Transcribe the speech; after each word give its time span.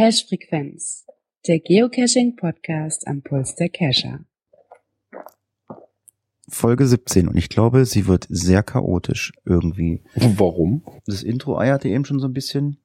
Cache 0.00 0.26
Frequenz, 0.26 1.04
der 1.46 1.60
Geocaching 1.60 2.34
Podcast 2.34 3.06
am 3.06 3.22
Puls 3.22 3.54
der 3.56 3.68
Cacher. 3.68 4.24
Folge 6.48 6.86
17 6.86 7.28
und 7.28 7.36
ich 7.36 7.48
glaube, 7.48 7.84
sie 7.84 8.06
wird 8.06 8.26
sehr 8.30 8.62
chaotisch 8.62 9.32
irgendwie. 9.44 10.02
Warum? 10.14 10.82
Das 11.06 11.22
Intro 11.22 11.58
eierte 11.58 11.88
eben 11.88 12.04
schon 12.04 12.18
so 12.18 12.26
ein 12.26 12.32
bisschen. 12.32 12.78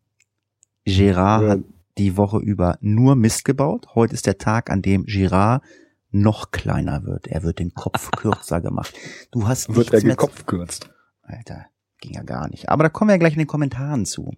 Gerard 0.84 1.44
ja. 1.44 1.50
hat 1.50 1.60
die 1.98 2.18
Woche 2.18 2.40
über 2.40 2.78
nur 2.82 3.16
Mist 3.16 3.46
gebaut. 3.46 3.88
Heute 3.96 4.14
ist 4.14 4.26
der 4.26 4.38
Tag, 4.38 4.70
an 4.70 4.82
dem 4.82 5.06
Gerard 5.06 5.64
noch 6.12 6.52
kleiner 6.52 7.04
wird. 7.04 7.28
Er 7.28 7.44
wird 7.44 7.60
den 7.60 7.74
Kopf 7.74 8.12
kürzer 8.18 8.62
gemacht. 8.62 8.94
Du 9.32 9.48
hast 9.48 9.76
wird 9.76 9.94
er 9.94 10.02
den 10.02 10.16
Kopf 10.16 10.46
kürzt. 10.46 10.90
Alter, 11.22 11.66
ging 12.00 12.14
ja 12.14 12.24
gar 12.24 12.50
nicht. 12.50 12.70
Aber 12.70 12.84
da 12.84 12.90
kommen 12.90 13.10
wir 13.10 13.18
gleich 13.18 13.34
in 13.34 13.40
den 13.40 13.48
Kommentaren 13.48 14.06
zu. 14.06 14.34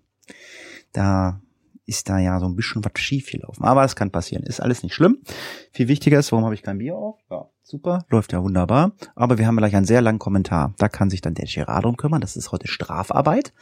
Da 0.94 1.42
ist 1.86 2.10
da 2.10 2.20
ja 2.20 2.40
so 2.40 2.46
ein 2.48 2.56
bisschen 2.56 2.84
was 2.84 2.92
schief 2.96 3.32
gelaufen. 3.32 3.64
Aber 3.64 3.84
es 3.84 3.96
kann 3.96 4.12
passieren. 4.12 4.44
Ist 4.44 4.62
alles 4.62 4.84
nicht 4.84 4.94
schlimm. 4.94 5.20
Viel 5.72 5.88
wichtiger 5.88 6.20
ist, 6.20 6.32
warum 6.32 6.46
habe 6.46 6.56
ich 6.56 6.64
kein 6.64 6.80
Bier 6.80 6.96
auf? 6.96 7.20
Ja, 7.30 7.50
super, 7.64 8.06
läuft 8.10 8.34
ja 8.34 8.44
wunderbar. 8.44 8.92
Aber 9.16 9.38
wir 9.38 9.48
haben 9.48 9.58
gleich 9.58 9.76
einen 9.76 9.86
sehr 9.86 10.02
langen 10.02 10.20
Kommentar. 10.20 10.74
Da 10.78 10.90
kann 10.90 11.10
sich 11.10 11.22
dann 11.22 11.34
der 11.34 11.48
Gerard 11.48 11.86
drum 11.86 11.96
kümmern. 11.96 12.22
Das 12.22 12.36
ist 12.36 12.52
heute 12.52 12.68
Strafarbeit. 12.68 13.54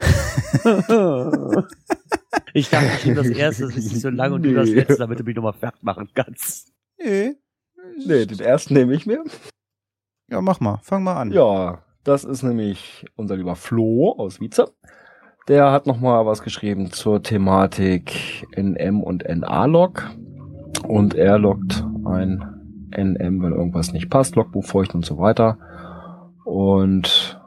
ich 2.52 2.70
dachte, 2.70 2.88
ich 2.98 3.04
nehme 3.06 3.16
das 3.16 3.28
erste, 3.36 3.64
das 3.64 3.76
ist 3.76 3.92
nicht 3.92 4.00
so 4.00 4.10
lang 4.10 4.32
und 4.32 4.42
nee. 4.42 4.48
du 4.48 4.54
das 4.54 4.70
letzte, 4.70 4.96
damit 4.96 5.18
du 5.20 5.24
mich 5.24 5.36
nochmal 5.36 5.52
fertig 5.52 5.82
machen 5.82 6.08
kannst. 6.14 6.72
Nee. 6.98 7.34
Nee, 8.04 8.26
den 8.26 8.40
ersten 8.40 8.74
nehme 8.74 8.94
ich 8.94 9.06
mir. 9.06 9.24
Ja, 10.28 10.40
mach 10.40 10.60
mal. 10.60 10.78
Fang 10.82 11.04
mal 11.04 11.16
an. 11.16 11.32
Ja, 11.32 11.82
das 12.04 12.24
ist 12.24 12.42
nämlich 12.42 13.06
unser 13.16 13.36
lieber 13.36 13.56
Flo 13.56 14.14
aus 14.18 14.40
Wietze. 14.40 14.72
Der 15.48 15.70
hat 15.70 15.86
nochmal 15.86 16.26
was 16.26 16.42
geschrieben 16.42 16.90
zur 16.90 17.22
Thematik 17.22 18.46
NM 18.56 19.02
und 19.02 19.24
NA-Log. 19.28 20.10
Und 20.86 21.14
er 21.14 21.38
loggt 21.38 21.84
ein 22.04 22.88
NM, 22.96 23.42
wenn 23.42 23.52
irgendwas 23.52 23.92
nicht 23.92 24.10
passt, 24.10 24.36
Logbuch 24.36 24.64
feucht 24.64 24.94
und 24.94 25.04
so 25.04 25.18
weiter. 25.18 25.58
Und 26.44 27.40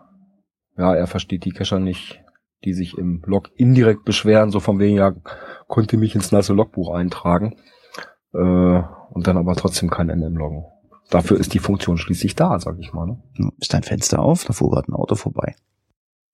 ja, 0.78 0.96
er 0.96 1.08
versteht 1.08 1.44
die 1.46 1.52
Cacher 1.52 1.80
nicht, 1.80 2.22
die 2.64 2.74
sich 2.74 2.98
im 2.98 3.22
Log 3.26 3.50
indirekt 3.56 4.06
beschweren, 4.06 4.52
so 4.52 4.60
von 4.60 4.80
wegen, 4.80 4.98
ja, 4.98 5.14
konnte 5.68 5.98
mich 5.98 6.16
ins 6.16 6.32
nasse 6.32 6.54
Logbuch 6.54 6.94
eintragen. 6.94 7.56
Äh, 8.34 8.84
und 9.12 9.28
dann 9.28 9.38
aber 9.38 9.56
trotzdem 9.56 9.90
kein 9.90 10.08
NM 10.08 10.38
loggen. 10.38 10.66
Dafür 11.10 11.40
ist 11.40 11.54
die 11.54 11.60
Funktion 11.60 11.98
schließlich 11.98 12.36
da, 12.36 12.60
sag 12.60 12.78
ich 12.80 12.94
mal. 12.94 13.08
Ne? 13.08 13.52
Ist 13.60 13.74
dein 13.74 13.84
Fenster 13.84 14.20
auf, 14.20 14.44
da 14.46 14.54
fuhr 14.54 14.70
gerade 14.70 14.92
ein 14.92 14.96
Auto 14.96 15.16
vorbei. 15.16 15.56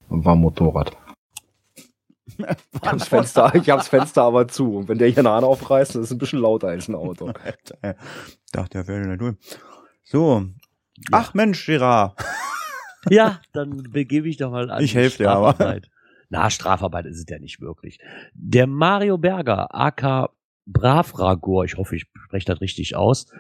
Und 0.09 0.25
war 0.25 0.35
ein 0.35 0.41
Motorrad. 0.41 0.95
Ich 2.37 2.81
hab's, 2.81 3.07
Fenster, 3.07 3.55
ich 3.55 3.69
hab's 3.69 3.87
Fenster 3.87 4.23
aber 4.23 4.47
zu. 4.47 4.77
Und 4.77 4.89
wenn 4.89 4.97
der 4.97 5.07
hier 5.07 5.19
eine 5.19 5.29
Hahn 5.29 5.45
aufreißt, 5.45 5.95
dann 5.95 6.01
ist 6.01 6.09
es 6.09 6.15
ein 6.15 6.17
bisschen 6.17 6.39
lauter 6.39 6.67
als 6.67 6.89
ein 6.89 6.95
Auto. 6.95 7.31
Dachte, 8.51 8.83
der 8.83 8.87
wäre 8.87 9.07
nicht 9.07 9.21
durch. 9.21 9.35
So. 10.03 10.43
Ja. 10.97 11.03
Ach 11.11 11.33
Mensch, 11.33 11.65
Girard. 11.65 12.17
Ja, 13.09 13.39
dann 13.53 13.83
begebe 13.83 14.27
ich 14.27 14.37
doch 14.37 14.51
mal 14.51 14.69
an. 14.69 14.83
Ich 14.83 14.95
helfe 14.95 15.19
dir 15.19 15.31
aber. 15.31 15.79
Na, 16.29 16.49
Strafarbeit 16.49 17.05
ist 17.05 17.17
es 17.17 17.25
ja 17.29 17.39
nicht 17.39 17.61
wirklich. 17.61 17.99
Der 18.33 18.67
Mario 18.67 19.17
Berger, 19.17 19.73
AK 19.73 20.29
Bravragor, 20.65 21.65
ich 21.65 21.77
hoffe, 21.77 21.95
ich 21.95 22.07
spreche 22.25 22.45
das 22.45 22.61
richtig 22.61 22.95
aus, 22.95 23.31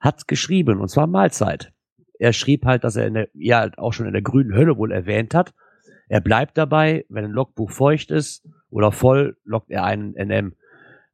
hat 0.00 0.28
geschrieben, 0.28 0.80
und 0.80 0.88
zwar 0.88 1.06
Mahlzeit. 1.06 1.72
Er 2.18 2.32
schrieb 2.32 2.64
halt, 2.64 2.84
dass 2.84 2.96
er 2.96 3.06
in 3.06 3.14
der, 3.14 3.28
ja, 3.34 3.70
auch 3.76 3.92
schon 3.92 4.06
in 4.06 4.12
der 4.12 4.22
grünen 4.22 4.54
Hölle 4.54 4.76
wohl 4.76 4.92
erwähnt 4.92 5.34
hat, 5.34 5.54
er 6.08 6.20
bleibt 6.20 6.56
dabei, 6.56 7.04
wenn 7.08 7.24
ein 7.24 7.32
Logbuch 7.32 7.70
feucht 7.70 8.10
ist 8.10 8.48
oder 8.70 8.92
voll, 8.92 9.36
lockt 9.44 9.70
er 9.70 9.84
einen 9.84 10.14
NM. 10.14 10.54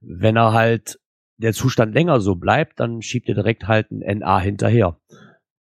Wenn 0.00 0.36
er 0.36 0.52
halt 0.52 1.00
der 1.38 1.52
Zustand 1.52 1.94
länger 1.94 2.20
so 2.20 2.36
bleibt, 2.36 2.78
dann 2.78 3.02
schiebt 3.02 3.28
er 3.28 3.34
direkt 3.34 3.66
halt 3.68 3.90
ein 3.90 4.18
NA 4.18 4.38
hinterher. 4.40 4.98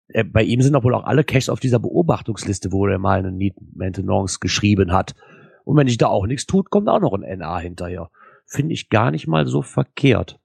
Er, 0.07 0.25
bei 0.25 0.43
ihm 0.43 0.61
sind 0.61 0.73
doch 0.73 0.83
wohl 0.83 0.93
auch 0.93 1.05
alle 1.05 1.23
Caches 1.23 1.49
auf 1.49 1.61
dieser 1.61 1.79
Beobachtungsliste, 1.79 2.71
wo 2.71 2.85
er 2.87 2.99
mal 2.99 3.19
eine 3.19 3.31
Need 3.31 3.55
Maintenance 3.73 4.39
geschrieben 4.39 4.91
hat. 4.91 5.15
Und 5.63 5.77
wenn 5.77 5.87
sich 5.87 5.97
da 5.97 6.07
auch 6.07 6.25
nichts 6.25 6.45
tut, 6.45 6.69
kommt 6.69 6.89
auch 6.89 6.99
noch 6.99 7.13
ein 7.13 7.39
NA 7.39 7.59
hinterher. 7.59 8.09
Finde 8.45 8.73
ich 8.73 8.89
gar 8.89 9.11
nicht 9.11 9.27
mal 9.27 9.47
so 9.47 9.61
verkehrt. 9.61 10.39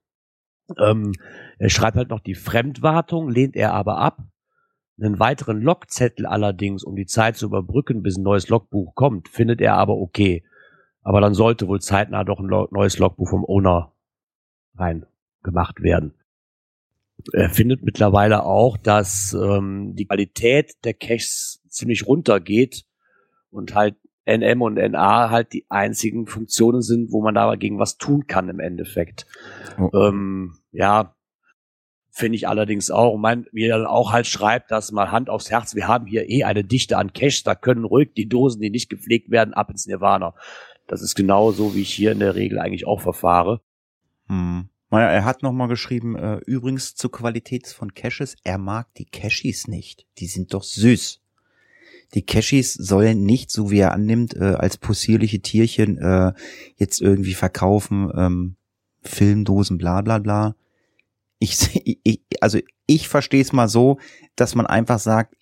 Ähm, 0.77 1.13
er 1.59 1.69
schreibt 1.69 1.97
halt 1.97 2.09
noch 2.09 2.19
die 2.19 2.35
Fremdwartung, 2.35 3.29
lehnt 3.29 3.55
er 3.55 3.73
aber 3.73 3.97
ab. 3.97 4.23
Einen 4.99 5.19
weiteren 5.19 5.61
Logzettel 5.61 6.25
allerdings, 6.25 6.83
um 6.83 6.95
die 6.95 7.05
Zeit 7.05 7.37
zu 7.37 7.45
überbrücken, 7.45 8.01
bis 8.01 8.17
ein 8.17 8.23
neues 8.23 8.49
Logbuch 8.49 8.95
kommt, 8.95 9.29
findet 9.29 9.61
er 9.61 9.75
aber 9.75 9.95
okay. 9.95 10.43
Aber 11.01 11.21
dann 11.21 11.33
sollte 11.33 11.67
wohl 11.67 11.79
zeitnah 11.79 12.23
doch 12.23 12.39
ein 12.39 12.47
neues 12.47 12.97
Logbuch 12.97 13.29
vom 13.29 13.45
Owner 13.45 13.93
rein 14.75 15.05
gemacht 15.43 15.81
werden. 15.81 16.13
Er 17.33 17.49
findet 17.49 17.83
mittlerweile 17.83 18.43
auch, 18.43 18.77
dass 18.77 19.33
ähm, 19.33 19.95
die 19.95 20.05
Qualität 20.05 20.73
der 20.83 20.93
Caches 20.93 21.61
ziemlich 21.67 22.05
runtergeht 22.05 22.85
und 23.49 23.75
halt 23.75 23.95
NM 24.27 24.61
und 24.61 24.75
NA 24.75 25.29
halt 25.29 25.53
die 25.53 25.65
einzigen 25.69 26.27
Funktionen 26.27 26.81
sind, 26.81 27.11
wo 27.11 27.21
man 27.21 27.35
dagegen 27.35 27.79
was 27.79 27.97
tun 27.97 28.27
kann 28.27 28.49
im 28.49 28.59
Endeffekt. 28.59 29.25
Oh. 29.79 29.89
Ähm, 29.93 30.57
ja, 30.71 31.15
Finde 32.17 32.35
ich 32.35 32.47
allerdings 32.47 32.89
auch. 32.89 33.13
Und 33.13 33.21
mein, 33.21 33.45
wie 33.51 33.67
er 33.67 33.77
dann 33.77 33.85
auch 33.85 34.11
halt 34.11 34.25
schreibt, 34.25 34.71
dass 34.71 34.91
mal 34.91 35.11
Hand 35.11 35.29
aufs 35.29 35.51
Herz, 35.51 35.75
wir 35.75 35.87
haben 35.87 36.07
hier 36.07 36.27
eh 36.27 36.45
eine 36.45 36.63
Dichte 36.63 36.97
an 36.97 37.13
Cash, 37.13 37.43
da 37.43 37.53
können 37.53 37.85
ruhig 37.85 38.15
die 38.17 38.27
Dosen, 38.27 38.59
die 38.59 38.71
nicht 38.71 38.89
gepflegt 38.89 39.29
werden, 39.29 39.53
ab 39.53 39.69
ins 39.69 39.85
Nirvana. 39.85 40.33
Das 40.87 41.03
ist 41.03 41.13
genau 41.13 41.51
so, 41.51 41.75
wie 41.75 41.81
ich 41.81 41.93
hier 41.93 42.13
in 42.13 42.17
der 42.17 42.33
Regel 42.33 42.57
eigentlich 42.57 42.87
auch 42.87 43.01
verfahre. 43.01 43.61
Hm. 44.29 44.67
Naja, 44.89 45.09
er 45.09 45.25
hat 45.25 45.43
nochmal 45.43 45.67
geschrieben, 45.67 46.15
äh, 46.15 46.37
übrigens 46.47 46.95
zur 46.95 47.11
Qualität 47.11 47.67
von 47.67 47.93
Caches, 47.93 48.35
er 48.43 48.57
mag 48.57 48.91
die 48.95 49.05
Cashies 49.05 49.67
nicht. 49.67 50.07
Die 50.17 50.25
sind 50.25 50.55
doch 50.55 50.63
süß. 50.63 51.21
Die 52.13 52.25
Cashies 52.25 52.73
sollen 52.73 53.23
nicht, 53.23 53.51
so 53.51 53.69
wie 53.69 53.79
er 53.79 53.93
annimmt, 53.93 54.35
äh, 54.35 54.55
als 54.57 54.77
possierliche 54.77 55.41
Tierchen 55.41 55.97
äh, 55.97 56.33
jetzt 56.77 57.01
irgendwie 57.01 57.33
verkaufen, 57.33 58.11
ähm, 58.15 58.55
Filmdosen, 59.01 59.77
bla 59.77 60.01
bla 60.01 60.19
bla 60.19 60.55
ich, 61.39 61.99
ich 62.03 62.21
also 62.41 62.59
ich 62.85 63.07
verstehe 63.07 63.41
es 63.41 63.53
mal 63.53 63.67
so, 63.67 63.99
dass 64.35 64.55
man 64.55 64.65
einfach 64.65 64.99
sagt, 64.99 65.35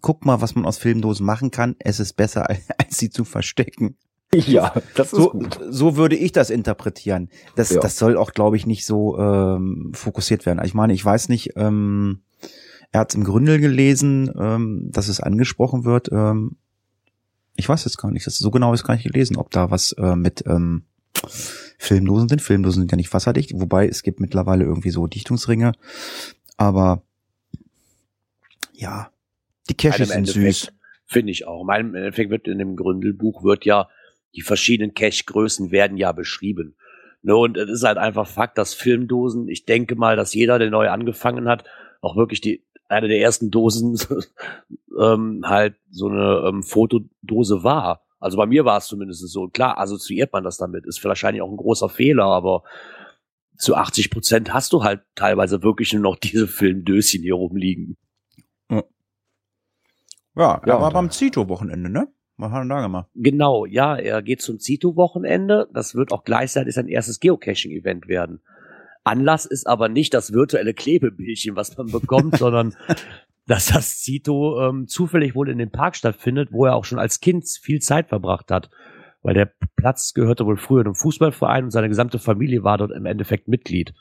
guck 0.00 0.24
mal, 0.24 0.40
was 0.40 0.54
man 0.54 0.64
aus 0.64 0.78
Filmdosen 0.78 1.26
machen 1.26 1.50
kann. 1.50 1.76
Es 1.78 1.98
ist 1.98 2.14
besser, 2.14 2.48
als, 2.50 2.64
sie 2.90 3.10
zu 3.10 3.24
verstecken. 3.24 3.96
Ja, 4.32 4.74
das 4.94 5.12
ist 5.12 5.18
so, 5.18 5.30
gut. 5.30 5.58
So 5.70 5.96
würde 5.96 6.14
ich 6.14 6.30
das 6.30 6.50
interpretieren. 6.50 7.30
Das, 7.56 7.70
ja. 7.70 7.80
das 7.80 7.98
soll 7.98 8.16
auch, 8.16 8.32
glaube 8.32 8.56
ich, 8.56 8.64
nicht 8.64 8.86
so 8.86 9.18
ähm, 9.18 9.90
fokussiert 9.92 10.46
werden. 10.46 10.64
Ich 10.64 10.74
meine, 10.74 10.92
ich 10.92 11.04
weiß 11.04 11.28
nicht, 11.28 11.54
ähm, 11.56 12.20
er 12.92 13.00
hat 13.00 13.10
es 13.10 13.14
im 13.14 13.24
Gründel 13.24 13.60
gelesen, 13.60 14.32
ähm, 14.38 14.88
dass 14.90 15.08
es 15.08 15.20
angesprochen 15.20 15.84
wird. 15.84 16.10
Ähm, 16.12 16.56
ich 17.56 17.68
weiß 17.68 17.84
jetzt 17.84 17.98
gar 17.98 18.10
nicht, 18.10 18.26
das 18.26 18.38
so 18.38 18.50
genau 18.50 18.72
ist 18.72 18.84
gar 18.84 18.94
nicht 18.94 19.04
gelesen, 19.04 19.36
ob 19.36 19.50
da 19.50 19.70
was 19.70 19.92
äh, 19.92 20.16
mit 20.16 20.44
ähm, 20.46 20.84
Filmdosen 21.78 22.28
sind. 22.28 22.42
Filmdosen 22.42 22.82
sind 22.82 22.92
ja 22.92 22.96
nicht 22.96 23.12
wasserdicht, 23.12 23.52
wobei 23.54 23.86
es 23.86 24.02
gibt 24.02 24.20
mittlerweile 24.20 24.64
irgendwie 24.64 24.90
so 24.90 25.06
Dichtungsringe. 25.06 25.72
Aber 26.56 27.02
ja, 28.72 29.10
die 29.68 29.74
Caches 29.74 30.08
sind 30.08 30.26
süß. 30.26 30.72
Finde 31.06 31.32
ich 31.32 31.46
auch. 31.46 31.62
Im 31.62 31.94
Endeffekt 31.94 32.30
wird 32.30 32.48
in 32.48 32.58
dem 32.58 32.76
Gründelbuch 32.76 33.42
wird 33.42 33.64
ja 33.64 33.88
die 34.34 34.42
verschiedenen 34.42 34.94
Cache-Größen 34.94 35.70
werden 35.70 35.96
ja 35.96 36.12
beschrieben. 36.12 36.76
Ne, 37.22 37.36
und 37.36 37.56
es 37.56 37.68
ist 37.68 37.82
halt 37.82 37.98
einfach 37.98 38.26
Fakt, 38.26 38.56
dass 38.56 38.74
Filmdosen, 38.74 39.48
ich 39.48 39.66
denke 39.66 39.96
mal, 39.96 40.16
dass 40.16 40.32
jeder, 40.32 40.58
der 40.58 40.70
neu 40.70 40.88
angefangen 40.88 41.48
hat, 41.48 41.64
auch 42.00 42.16
wirklich 42.16 42.40
die 42.40 42.64
eine 42.90 43.08
der 43.08 43.20
ersten 43.20 43.50
Dosen 43.50 43.98
ähm, 45.00 45.42
halt 45.44 45.76
so 45.90 46.08
eine 46.08 46.44
ähm, 46.48 46.62
Fotodose 46.62 47.62
war. 47.62 48.02
Also 48.18 48.36
bei 48.36 48.46
mir 48.46 48.64
war 48.64 48.78
es 48.78 48.86
zumindest 48.86 49.26
so. 49.28 49.48
Klar, 49.48 49.78
assoziiert 49.78 50.32
man 50.32 50.44
das 50.44 50.58
damit. 50.58 50.86
Ist 50.86 51.02
wahrscheinlich 51.04 51.42
auch 51.42 51.50
ein 51.50 51.56
großer 51.56 51.88
Fehler, 51.88 52.24
aber 52.24 52.64
zu 53.56 53.76
80 53.76 54.10
Prozent 54.10 54.52
hast 54.52 54.72
du 54.72 54.82
halt 54.82 55.02
teilweise 55.14 55.62
wirklich 55.62 55.92
nur 55.92 56.02
noch 56.02 56.16
diese 56.22 56.48
Filmdöschen 56.48 57.22
hier 57.22 57.34
rumliegen. 57.34 57.96
Ja, 58.70 58.82
ja, 60.36 60.62
ja 60.66 60.76
aber 60.76 60.90
beim 60.90 61.10
Zito-Wochenende, 61.10 61.90
ne? 61.90 62.08
Was 62.36 62.52
hat 62.52 62.64
er 62.64 62.68
da 62.68 62.80
gemacht? 62.80 63.08
Genau, 63.14 63.66
ja, 63.66 63.96
er 63.96 64.22
geht 64.22 64.40
zum 64.40 64.58
Zito-Wochenende. 64.58 65.68
Das 65.74 65.94
wird 65.94 66.12
auch 66.12 66.24
gleichzeitig 66.24 66.74
sein 66.74 66.88
erstes 66.88 67.20
Geocaching-Event 67.20 68.08
werden. 68.08 68.40
Anlass 69.04 69.46
ist 69.46 69.66
aber 69.66 69.88
nicht 69.88 70.14
das 70.14 70.32
virtuelle 70.32 70.74
Klebebildchen, 70.74 71.56
was 71.56 71.76
man 71.76 71.90
bekommt, 71.90 72.36
sondern 72.38 72.76
dass 73.46 73.66
das 73.66 74.00
Zito 74.00 74.60
ähm, 74.60 74.86
zufällig 74.86 75.34
wohl 75.34 75.48
in 75.48 75.58
dem 75.58 75.70
Park 75.70 75.96
stattfindet, 75.96 76.52
wo 76.52 76.66
er 76.66 76.76
auch 76.76 76.84
schon 76.84 76.98
als 76.98 77.20
Kind 77.20 77.48
viel 77.48 77.80
Zeit 77.80 78.08
verbracht 78.08 78.50
hat. 78.50 78.70
Weil 79.22 79.34
der 79.34 79.52
Platz 79.76 80.14
gehörte 80.14 80.46
wohl 80.46 80.56
früher 80.56 80.80
einem 80.80 80.94
Fußballverein 80.94 81.64
und 81.64 81.70
seine 81.70 81.88
gesamte 81.88 82.18
Familie 82.18 82.64
war 82.64 82.78
dort 82.78 82.92
im 82.92 83.06
Endeffekt 83.06 83.48
Mitglied. 83.48 83.92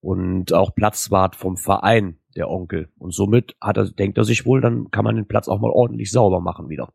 und 0.00 0.52
auch 0.52 0.74
Platzwart 0.74 1.34
vom 1.34 1.56
Verein, 1.56 2.18
der 2.36 2.48
Onkel. 2.48 2.88
Und 2.98 3.12
somit 3.12 3.56
hat 3.60 3.76
er, 3.76 3.90
denkt 3.90 4.16
er 4.16 4.24
sich 4.24 4.46
wohl, 4.46 4.60
dann 4.60 4.90
kann 4.90 5.04
man 5.04 5.16
den 5.16 5.26
Platz 5.26 5.48
auch 5.48 5.58
mal 5.58 5.70
ordentlich 5.70 6.12
sauber 6.12 6.40
machen 6.40 6.68
wieder. 6.68 6.92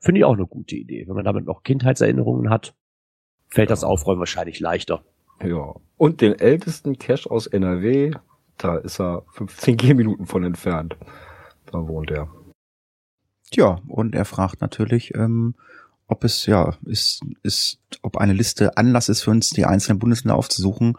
Finde 0.00 0.18
ich 0.18 0.24
auch 0.24 0.34
eine 0.34 0.46
gute 0.46 0.76
Idee. 0.76 1.06
Wenn 1.06 1.14
man 1.14 1.24
damit 1.24 1.44
noch 1.44 1.62
Kindheitserinnerungen 1.62 2.50
hat, 2.50 2.74
fällt 3.48 3.70
das 3.70 3.84
Aufräumen 3.84 4.18
wahrscheinlich 4.18 4.58
leichter. 4.58 5.04
Ja. 5.42 5.74
Und 5.96 6.20
den 6.20 6.38
ältesten 6.38 6.98
Cache 6.98 7.30
aus 7.30 7.46
NRW, 7.46 8.12
da 8.56 8.76
ist 8.76 9.00
er 9.00 9.22
15 9.32 9.76
Gehminuten 9.76 10.26
von 10.26 10.44
entfernt. 10.44 10.96
Da 11.66 11.86
wohnt 11.86 12.10
er. 12.10 12.28
Tja, 13.50 13.80
und 13.88 14.14
er 14.14 14.24
fragt 14.24 14.60
natürlich, 14.60 15.14
ähm, 15.14 15.54
ob 16.06 16.24
es 16.24 16.46
ja 16.46 16.76
ist, 16.84 17.22
ist, 17.42 17.78
ob 18.02 18.16
eine 18.16 18.32
Liste 18.32 18.76
Anlass 18.76 19.08
ist 19.08 19.22
für 19.22 19.30
uns, 19.30 19.50
die 19.50 19.64
einzelnen 19.64 19.98
Bundesländer 19.98 20.36
aufzusuchen 20.36 20.96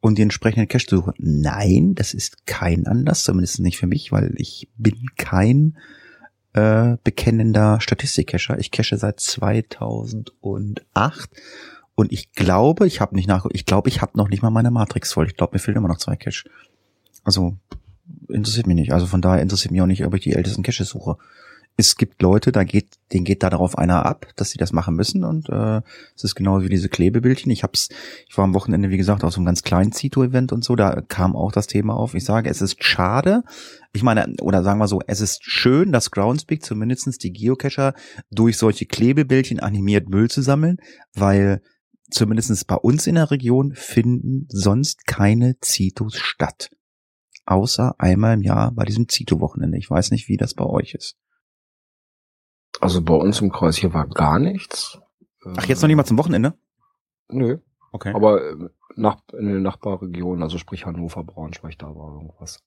und 0.00 0.18
die 0.18 0.22
entsprechenden 0.22 0.68
Cache 0.68 0.86
zu 0.86 0.96
suchen. 0.96 1.14
Nein, 1.18 1.94
das 1.94 2.14
ist 2.14 2.46
kein 2.46 2.86
Anlass, 2.86 3.24
zumindest 3.24 3.60
nicht 3.60 3.78
für 3.78 3.86
mich, 3.86 4.12
weil 4.12 4.34
ich 4.36 4.68
bin 4.76 5.06
kein 5.16 5.76
äh, 6.52 6.96
bekennender 7.02 7.80
Statistikcacher. 7.80 8.58
Ich 8.58 8.70
cache 8.70 8.98
seit 8.98 9.20
2008 9.20 11.30
und 11.94 12.12
ich 12.12 12.32
glaube, 12.32 12.86
ich 12.86 13.00
habe 13.00 13.14
nicht 13.14 13.28
nach, 13.28 13.46
ich 13.50 13.66
glaube, 13.66 13.88
ich 13.88 14.00
habe 14.00 14.16
noch 14.16 14.28
nicht 14.28 14.42
mal 14.42 14.50
meine 14.50 14.70
Matrix 14.70 15.12
voll. 15.12 15.26
Ich 15.26 15.36
glaube, 15.36 15.54
mir 15.54 15.58
fehlen 15.58 15.76
immer 15.76 15.88
noch 15.88 15.98
zwei 15.98 16.16
Cache. 16.16 16.48
Also 17.24 17.56
interessiert 18.28 18.66
mich 18.66 18.76
nicht. 18.76 18.92
Also 18.92 19.06
von 19.06 19.20
daher 19.20 19.42
interessiert 19.42 19.72
mich 19.72 19.82
auch 19.82 19.86
nicht, 19.86 20.04
ob 20.04 20.14
ich 20.14 20.22
die 20.22 20.32
ältesten 20.32 20.62
Caches 20.62 20.88
suche 20.88 21.18
es 21.76 21.96
gibt 21.96 22.20
Leute, 22.20 22.52
da 22.52 22.64
geht, 22.64 22.98
denen 23.12 23.24
geht 23.24 23.42
da 23.42 23.48
darauf 23.48 23.78
einer 23.78 24.04
ab, 24.04 24.26
dass 24.36 24.50
sie 24.50 24.58
das 24.58 24.72
machen 24.72 24.94
müssen 24.94 25.24
und 25.24 25.48
äh, 25.48 25.80
es 26.14 26.24
ist 26.24 26.34
genauso 26.34 26.64
wie 26.66 26.68
diese 26.68 26.88
Klebebildchen. 26.88 27.50
Ich 27.50 27.62
hab's, 27.62 27.88
ich 28.28 28.36
war 28.36 28.44
am 28.44 28.54
Wochenende, 28.54 28.90
wie 28.90 28.98
gesagt, 28.98 29.24
auf 29.24 29.32
so 29.32 29.38
einem 29.38 29.46
ganz 29.46 29.62
kleinen 29.62 29.92
Zito-Event 29.92 30.52
und 30.52 30.64
so, 30.64 30.76
da 30.76 31.00
kam 31.00 31.34
auch 31.34 31.50
das 31.50 31.66
Thema 31.66 31.94
auf. 31.94 32.14
Ich 32.14 32.24
sage, 32.24 32.50
es 32.50 32.60
ist 32.60 32.84
schade, 32.84 33.42
ich 33.94 34.02
meine, 34.02 34.34
oder 34.42 34.62
sagen 34.62 34.80
wir 34.80 34.88
so, 34.88 35.00
es 35.06 35.20
ist 35.20 35.44
schön, 35.44 35.92
dass 35.92 36.10
Groundspeak 36.10 36.62
zumindestens 36.62 37.18
die 37.18 37.32
Geocacher 37.32 37.94
durch 38.30 38.58
solche 38.58 38.84
Klebebildchen 38.84 39.60
animiert 39.60 40.08
Müll 40.08 40.30
zu 40.30 40.42
sammeln, 40.42 40.76
weil 41.14 41.62
zumindestens 42.12 42.64
bei 42.64 42.76
uns 42.76 43.06
in 43.06 43.16
der 43.16 43.30
Region 43.30 43.74
finden 43.74 44.46
sonst 44.48 45.06
keine 45.06 45.58
Zitos 45.60 46.16
statt. 46.16 46.70
Außer 47.44 47.96
einmal 47.98 48.34
im 48.34 48.42
Jahr 48.42 48.70
bei 48.72 48.84
diesem 48.84 49.08
Zito-Wochenende. 49.08 49.78
Ich 49.78 49.90
weiß 49.90 50.10
nicht, 50.12 50.28
wie 50.28 50.36
das 50.36 50.54
bei 50.54 50.64
euch 50.64 50.94
ist. 50.94 51.16
Also 52.80 53.02
bei 53.02 53.14
uns 53.14 53.40
im 53.40 53.50
Kreis 53.50 53.76
hier 53.76 53.92
war 53.92 54.06
gar 54.06 54.38
nichts. 54.38 54.98
Ach, 55.56 55.66
jetzt 55.66 55.82
noch 55.82 55.88
nicht 55.88 55.96
mal 55.96 56.04
zum 56.04 56.18
Wochenende? 56.18 56.54
Nö. 57.28 57.58
Okay. 57.90 58.12
Aber 58.14 58.42
äh, 58.42 58.68
nach, 58.96 59.22
in 59.32 59.46
den 59.48 59.62
Nachbarregionen, 59.62 60.42
also 60.42 60.58
sprich 60.58 60.86
Hannover, 60.86 61.24
Braunschweig, 61.24 61.78
da 61.78 61.86
war 61.86 62.14
irgendwas. 62.14 62.62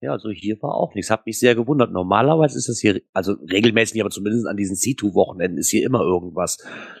Ja, 0.00 0.12
also 0.12 0.30
hier 0.30 0.60
war 0.60 0.74
auch 0.74 0.94
nichts. 0.94 1.10
Hat 1.10 1.24
mich 1.24 1.38
sehr 1.38 1.54
gewundert. 1.54 1.90
Normalerweise 1.90 2.58
ist 2.58 2.68
das 2.68 2.80
hier, 2.80 3.00
also 3.12 3.32
regelmäßig, 3.32 4.00
aber 4.00 4.10
zumindest 4.10 4.46
an 4.46 4.56
diesen 4.56 4.76
C2-Wochenenden 4.76 5.58
ist 5.58 5.70
hier 5.70 5.84
immer 5.86 6.00
irgendwas. 6.00 6.58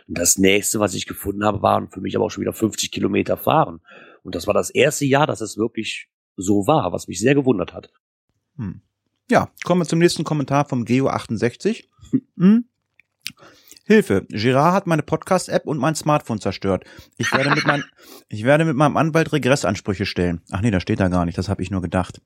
Und 0.08 0.18
das 0.18 0.38
nächste, 0.38 0.80
was 0.80 0.94
ich 0.94 1.06
gefunden 1.06 1.44
habe, 1.44 1.62
waren 1.62 1.90
für 1.90 2.00
mich 2.00 2.16
aber 2.16 2.24
auch 2.24 2.30
schon 2.30 2.40
wieder 2.40 2.54
50 2.54 2.90
Kilometer 2.90 3.36
fahren. 3.36 3.80
Und 4.22 4.34
das 4.34 4.46
war 4.46 4.54
das 4.54 4.70
erste 4.70 5.04
Jahr, 5.04 5.26
dass 5.26 5.42
es 5.42 5.58
wirklich 5.58 6.08
so 6.36 6.66
war, 6.66 6.92
was 6.92 7.06
mich 7.06 7.20
sehr 7.20 7.34
gewundert 7.34 7.74
hat. 7.74 7.92
Hm. 8.56 8.80
Ja, 9.30 9.50
kommen 9.64 9.82
wir 9.82 9.86
zum 9.86 9.98
nächsten 9.98 10.24
Kommentar 10.24 10.68
vom 10.68 10.84
Geo68. 10.84 11.84
Hm? 12.38 12.66
Hilfe, 13.86 14.26
Girard 14.30 14.74
hat 14.74 14.86
meine 14.88 15.04
Podcast-App 15.04 15.64
und 15.64 15.78
mein 15.78 15.94
Smartphone 15.94 16.40
zerstört. 16.40 16.84
Ich 17.18 17.32
werde 17.32 17.50
mit, 17.50 17.64
mein, 17.66 17.84
ich 18.28 18.42
werde 18.42 18.64
mit 18.64 18.74
meinem 18.74 18.96
Anwalt 18.96 19.32
Regressansprüche 19.32 20.06
stellen. 20.06 20.40
Ach 20.50 20.60
nee, 20.60 20.72
da 20.72 20.80
steht 20.80 20.98
da 20.98 21.06
gar 21.06 21.24
nicht, 21.24 21.38
das 21.38 21.48
habe 21.48 21.62
ich 21.62 21.70
nur 21.70 21.82
gedacht. 21.82 22.20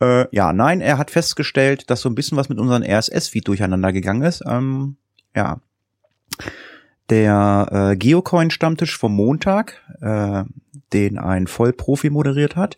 Äh, 0.00 0.26
ja, 0.30 0.52
nein, 0.52 0.80
er 0.80 0.96
hat 0.96 1.10
festgestellt, 1.10 1.90
dass 1.90 2.02
so 2.02 2.08
ein 2.08 2.14
bisschen 2.14 2.38
was 2.38 2.48
mit 2.48 2.58
unserem 2.58 2.84
RSS-Feed 2.84 3.48
durcheinander 3.48 3.92
gegangen 3.92 4.22
ist. 4.22 4.44
Ähm, 4.46 4.96
ja. 5.34 5.60
Der 7.10 7.68
äh, 7.72 7.96
Geocoin-Stammtisch 7.96 8.96
vom 8.96 9.12
Montag, 9.12 9.82
äh, 10.00 10.44
den 10.92 11.18
ein 11.18 11.48
Vollprofi 11.48 12.10
moderiert 12.10 12.54
hat, 12.54 12.76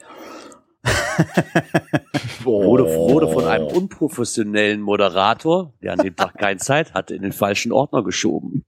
wurde, 2.44 2.84
wurde 2.84 3.28
von 3.28 3.44
einem 3.44 3.66
unprofessionellen 3.66 4.80
Moderator, 4.80 5.72
der 5.82 5.92
an 5.92 5.98
dem 5.98 6.14
Tag 6.14 6.38
keine 6.38 6.58
Zeit 6.58 6.94
hatte, 6.94 7.14
in 7.14 7.22
den 7.22 7.32
falschen 7.32 7.72
Ordner 7.72 8.04
geschoben. 8.04 8.64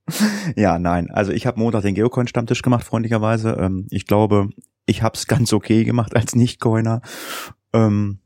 Ja, 0.56 0.78
nein. 0.78 1.10
Also 1.10 1.32
ich 1.32 1.46
habe 1.46 1.60
Montag 1.60 1.82
den 1.82 1.94
Geocoin-Stammtisch 1.94 2.62
gemacht, 2.62 2.84
freundlicherweise. 2.84 3.56
Ähm, 3.60 3.86
ich 3.90 4.06
glaube, 4.06 4.50
ich 4.86 5.02
habe 5.02 5.14
es 5.14 5.26
ganz 5.26 5.52
okay 5.52 5.84
gemacht 5.84 6.16
als 6.16 6.34
Nicht-Coiner. 6.34 7.00
Ähm, 7.72 8.18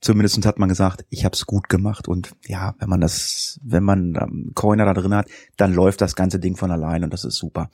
zumindest 0.00 0.44
hat 0.46 0.58
man 0.58 0.68
gesagt, 0.68 1.04
ich 1.08 1.24
habe 1.24 1.34
es 1.34 1.46
gut 1.46 1.68
gemacht. 1.68 2.08
Und 2.08 2.32
ja, 2.46 2.74
wenn 2.78 2.88
man 2.88 3.00
das, 3.00 3.60
wenn 3.62 3.84
man 3.84 4.14
ähm, 4.20 4.52
Coiner 4.54 4.84
da 4.84 4.94
drin 4.94 5.14
hat, 5.14 5.28
dann 5.56 5.74
läuft 5.74 6.00
das 6.00 6.14
ganze 6.14 6.38
Ding 6.38 6.56
von 6.56 6.70
allein 6.70 7.04
und 7.04 7.12
das 7.12 7.24
ist 7.24 7.36
super. 7.36 7.70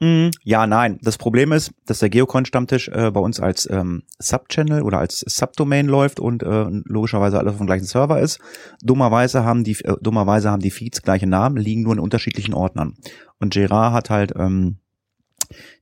Mhm. 0.00 0.30
Ja, 0.42 0.66
nein. 0.66 0.98
Das 1.02 1.18
Problem 1.18 1.52
ist, 1.52 1.72
dass 1.84 1.98
der 1.98 2.08
Geocon-Stammtisch 2.08 2.88
äh, 2.88 3.10
bei 3.10 3.20
uns 3.20 3.38
als 3.38 3.68
ähm, 3.70 4.02
Subchannel 4.18 4.82
oder 4.82 4.98
als 4.98 5.20
Subdomain 5.20 5.86
läuft 5.86 6.20
und 6.20 6.42
äh, 6.42 6.66
logischerweise 6.84 7.38
alles 7.38 7.52
auf 7.52 7.58
dem 7.58 7.66
gleichen 7.66 7.84
Server 7.84 8.18
ist. 8.18 8.40
Dummerweise 8.82 9.44
haben 9.44 9.62
die 9.62 9.76
äh, 9.84 9.96
dummerweise 10.00 10.50
haben 10.50 10.62
die 10.62 10.70
Feeds 10.70 11.02
gleiche 11.02 11.26
Namen, 11.26 11.58
liegen 11.58 11.82
nur 11.82 11.92
in 11.92 12.00
unterschiedlichen 12.00 12.54
Ordnern. 12.54 12.94
Und 13.38 13.52
Gerard 13.52 13.92
hat 13.92 14.10
halt 14.10 14.32
ähm, 14.36 14.76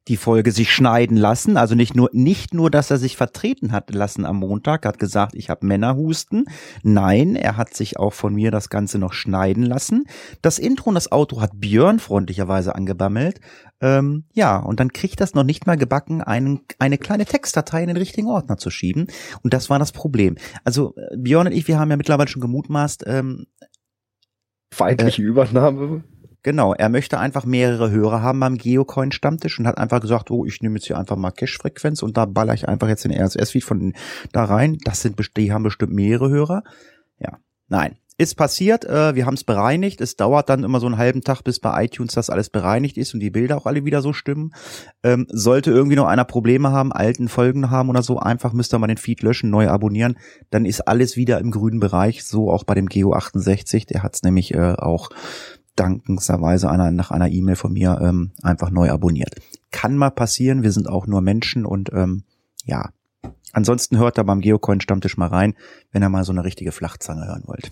die 0.09 0.17
Folge 0.17 0.53
sich 0.53 0.73
schneiden 0.73 1.17
lassen. 1.17 1.57
Also 1.57 1.75
nicht 1.75 1.95
nur, 1.95 2.11
nicht 2.13 2.55
nur, 2.55 2.71
dass 2.71 2.91
er 2.91 2.99
sich 2.99 3.17
vertreten 3.17 3.73
hat 3.73 3.95
lassen 3.95 4.25
am 4.25 4.37
Montag, 4.37 4.87
hat 4.87 4.99
gesagt, 4.99 5.35
ich 5.35 5.51
habe 5.51 5.67
Männerhusten. 5.67 6.47
Nein, 6.83 7.37
er 7.37 7.57
hat 7.57 7.75
sich 7.75 7.99
auch 7.99 8.13
von 8.13 8.35
mir 8.35 8.51
das 8.51 8.71
Ganze 8.71 8.99
noch 8.99 9.13
schneiden 9.13 9.63
lassen. 9.63 10.05
Das 10.43 10.59
Intro 10.59 10.91
und 10.91 10.95
das 10.95 11.13
Auto 11.13 11.41
hat 11.41 11.53
Björn 11.55 11.99
freundlicherweise 11.99 12.75
angebammelt. 12.75 13.41
Ähm, 13.81 14.25
ja, 14.33 14.59
und 14.59 14.81
dann 14.81 14.93
kriegt 14.93 15.21
das 15.21 15.35
noch 15.35 15.45
nicht 15.45 15.67
mal 15.67 15.77
gebacken, 15.77 16.23
einen, 16.23 16.61
eine 16.79 16.99
kleine 16.99 17.27
Textdatei 17.27 17.83
in 17.83 17.89
den 17.89 17.97
richtigen 17.97 18.29
Ordner 18.29 18.57
zu 18.57 18.71
schieben. 18.71 19.07
Und 19.43 19.55
das 19.55 19.71
war 19.71 19.79
das 19.79 19.93
Problem. 19.93 20.37
Also 20.65 20.95
äh, 20.97 21.17
Björn 21.17 21.47
und 21.47 21.53
ich, 21.53 21.69
wir 21.69 21.79
haben 21.79 21.91
ja 21.91 21.97
mittlerweile 21.97 22.29
schon 22.29 22.43
gemutmaßt, 22.43 23.05
ähm, 23.07 23.47
feindliche 24.73 25.23
äh, 25.23 25.27
Übernahme. 25.27 26.03
Genau, 26.43 26.73
er 26.73 26.89
möchte 26.89 27.19
einfach 27.19 27.45
mehrere 27.45 27.91
Hörer 27.91 28.23
haben 28.23 28.41
beim 28.41 28.57
Geocoin-Stammtisch 28.57 29.59
und 29.59 29.67
hat 29.67 29.79
einfach 29.79 30.01
gesagt, 30.01 30.31
oh, 30.31 30.45
ich 30.45 30.63
nehme 30.63 30.77
jetzt 30.77 30.87
hier 30.87 30.99
einfach 30.99 31.17
mal 31.17 31.33
Cache-Frequenz 31.33 32.03
und 32.03 32.17
da 32.17 32.27
baller 32.27 32.55
ich 32.55 32.69
einfach 32.69 32.89
jetzt 32.89 33.05
den 33.05 33.13
RSS-Feed 33.13 33.65
von 33.65 33.93
da 34.33 34.45
rein. 34.45 34.79
Das 34.85 35.03
sind, 35.03 35.19
die 35.37 35.53
haben 35.53 35.65
bestimmt 35.65 35.93
mehrere 35.93 36.31
Hörer. 36.31 36.63
Ja, 37.19 37.39
nein. 37.69 37.97
Ist 38.21 38.35
passiert, 38.35 38.85
äh, 38.85 39.15
wir 39.15 39.27
haben 39.27 39.35
es 39.35 39.45
bereinigt. 39.45 40.01
Es 40.01 40.17
dauert 40.17 40.49
dann 40.49 40.65
immer 40.65 40.81
so 40.81 40.87
einen 40.87 40.99
halben 40.99 41.21
Tag, 41.21 41.43
bis 41.45 41.61
bei 41.61 41.85
iTunes 41.85 42.15
das 42.15 42.31
alles 42.31 42.51
bereinigt 42.51 42.99
ist 42.99 43.15
und 43.15 43.21
die 43.21 43.31
Bilder 43.31 43.57
auch 43.57 43.67
alle 43.67 43.85
wieder 43.85 44.03
so 44.03 44.13
stimmen. 44.13 44.55
Ähm, 45.05 45.27
sollte 45.29 45.71
irgendwie 45.71 45.95
noch 45.95 46.07
einer 46.09 46.25
Probleme 46.25 46.73
haben, 46.73 46.93
alten 46.93 47.29
Folgen 47.29 47.71
haben 47.71 47.89
oder 47.89 48.03
so, 48.03 48.19
einfach 48.19 48.53
müsst 48.53 48.75
ihr 48.75 48.81
mal 48.81 48.89
den 48.89 48.97
Feed 48.97 49.23
löschen, 49.23 49.51
neu 49.51 49.69
abonnieren. 49.69 50.19
Dann 50.51 50.65
ist 50.65 50.89
alles 50.89 51.17
wieder 51.17 51.39
im 51.39 51.53
grünen 51.53 51.79
Bereich, 51.79 52.25
so 52.25 52.51
auch 52.51 52.65
bei 52.65 52.75
dem 52.75 52.87
Geo 52.87 53.13
68. 53.13 53.87
Der 53.87 54.03
hat 54.03 54.17
es 54.17 54.25
nämlich 54.25 54.53
äh, 54.53 54.73
auch 54.73 55.11
dankenswerweise 55.79 56.71
einer, 56.71 56.91
nach 56.91 57.11
einer 57.11 57.29
E-Mail 57.29 57.57
von 57.57 57.73
mir 57.73 57.99
ähm, 58.03 58.33
einfach 58.43 58.71
neu 58.71 58.91
abonniert. 58.91 59.35
Kann 59.71 59.97
mal 59.97 60.11
passieren, 60.11 60.63
wir 60.63 60.73
sind 60.73 60.89
auch 60.89 61.07
nur 61.07 61.21
Menschen 61.21 61.65
und 61.65 61.93
ähm, 61.93 62.25
ja. 62.65 62.91
Ansonsten 63.53 63.99
hört 63.99 64.19
da 64.19 64.23
beim 64.23 64.41
Geocoin 64.41 64.81
Stammtisch 64.81 65.17
mal 65.17 65.29
rein, 65.29 65.55
wenn 65.91 66.03
ihr 66.03 66.09
mal 66.09 66.25
so 66.25 66.33
eine 66.33 66.45
richtige 66.45 66.73
Flachzange 66.73 67.27
hören 67.27 67.45
wollt. 67.47 67.71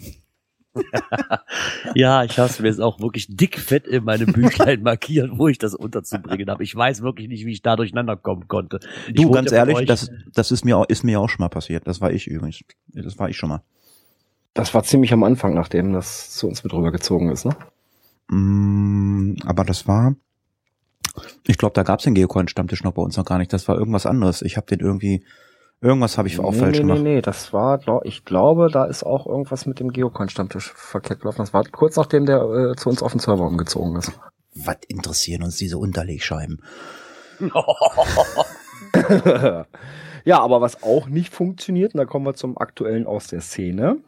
ja, 1.95 2.25
ich 2.25 2.39
habe 2.39 2.53
mir 2.61 2.69
jetzt 2.69 2.81
auch 2.81 3.01
wirklich 3.01 3.27
dickfett 3.29 3.87
in 3.87 4.05
meine 4.05 4.27
Büchlein 4.27 4.83
markiert, 4.83 5.31
wo 5.35 5.49
ich 5.49 5.59
das 5.59 5.75
unterzubringen 5.75 6.49
habe. 6.51 6.63
Ich 6.63 6.75
weiß 6.75 7.03
wirklich 7.03 7.29
nicht, 7.29 7.45
wie 7.47 7.53
ich 7.53 7.63
da 7.63 7.77
durcheinander 7.77 8.17
kommen 8.17 8.49
konnte. 8.49 8.81
Ich 9.09 9.15
du, 9.15 9.31
ganz 9.31 9.53
ehrlich, 9.53 9.87
das, 9.87 10.11
das 10.33 10.51
ist 10.51 10.65
mir, 10.65 10.79
auch, 10.79 10.87
ist 10.87 11.05
mir 11.05 11.21
auch 11.21 11.29
schon 11.29 11.43
mal 11.43 11.49
passiert. 11.49 11.87
Das 11.87 12.01
war 12.01 12.11
ich 12.11 12.27
übrigens. 12.27 12.63
Das 12.93 13.19
war 13.19 13.29
ich 13.29 13.37
schon 13.37 13.49
mal. 13.49 13.63
Das 14.55 14.73
war 14.73 14.83
ziemlich 14.83 15.13
am 15.13 15.23
Anfang, 15.23 15.55
nachdem 15.55 15.93
das 15.93 16.31
zu 16.31 16.49
uns 16.49 16.65
mit 16.65 16.73
rübergezogen 16.73 17.31
ist, 17.31 17.45
ne? 17.45 17.57
Mm, 18.29 19.35
aber 19.45 19.65
das 19.65 19.87
war, 19.87 20.15
ich 21.47 21.59
glaube, 21.59 21.75
da 21.75 21.83
gab 21.83 22.01
es 22.01 22.05
den 22.05 22.15
Geocoin-Stammtisch 22.15 22.83
noch 22.85 22.93
bei 22.93 23.03
uns 23.03 23.17
noch 23.17 23.25
gar 23.25 23.39
nicht. 23.39 23.53
Das 23.53 23.69
war 23.69 23.77
irgendwas 23.77 24.07
anderes. 24.07 24.43
Ich 24.43 24.57
habe 24.57 24.67
den 24.67 24.81
irgendwie, 24.81 25.25
irgendwas 25.81 26.19
habe 26.19 26.29
ich 26.29 26.39
auch 26.41 26.53
nee, 26.53 26.59
falsch 26.59 26.77
nee, 26.77 26.83
gemacht. 26.83 26.99
Nee, 27.03 27.15
nee, 27.17 27.23
das 27.23 27.53
war, 27.53 27.81
ich 28.05 28.25
glaube, 28.25 28.69
da 28.71 28.85
ist 28.85 29.05
auch 29.05 29.27
irgendwas 29.27 29.67
mit 29.67 29.81
dem 29.81 29.93
Geocoin-Stammtisch 29.93 30.73
verkehrt 30.75 31.21
gelaufen. 31.21 31.39
Das 31.39 31.53
war 31.53 31.65
kurz 31.65 31.97
nachdem 31.97 32.27
der 32.27 32.43
äh, 32.43 32.77
zu 32.77 32.89
uns 32.89 33.03
auf 33.03 33.13
den 33.13 33.21
Server 33.21 33.47
umgezogen 33.47 33.97
ist. 33.97 34.13
Was 34.55 34.79
interessieren 34.89 35.43
uns 35.43 35.57
diese 35.57 35.79
Unterlegscheiben? 35.79 36.63
ja, 40.25 40.41
aber 40.41 40.61
was 40.61 40.83
auch 40.83 41.09
nicht 41.09 41.33
funktioniert, 41.33 41.95
und 41.95 41.99
da 41.99 42.05
kommen 42.07 42.27
wir 42.27 42.35
zum 42.35 42.59
aktuellen 42.59 43.07
aus 43.07 43.29
der 43.29 43.41
Szene. 43.41 43.99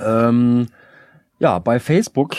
Ähm, 0.00 0.68
ja, 1.38 1.58
bei 1.58 1.80
Facebook 1.80 2.36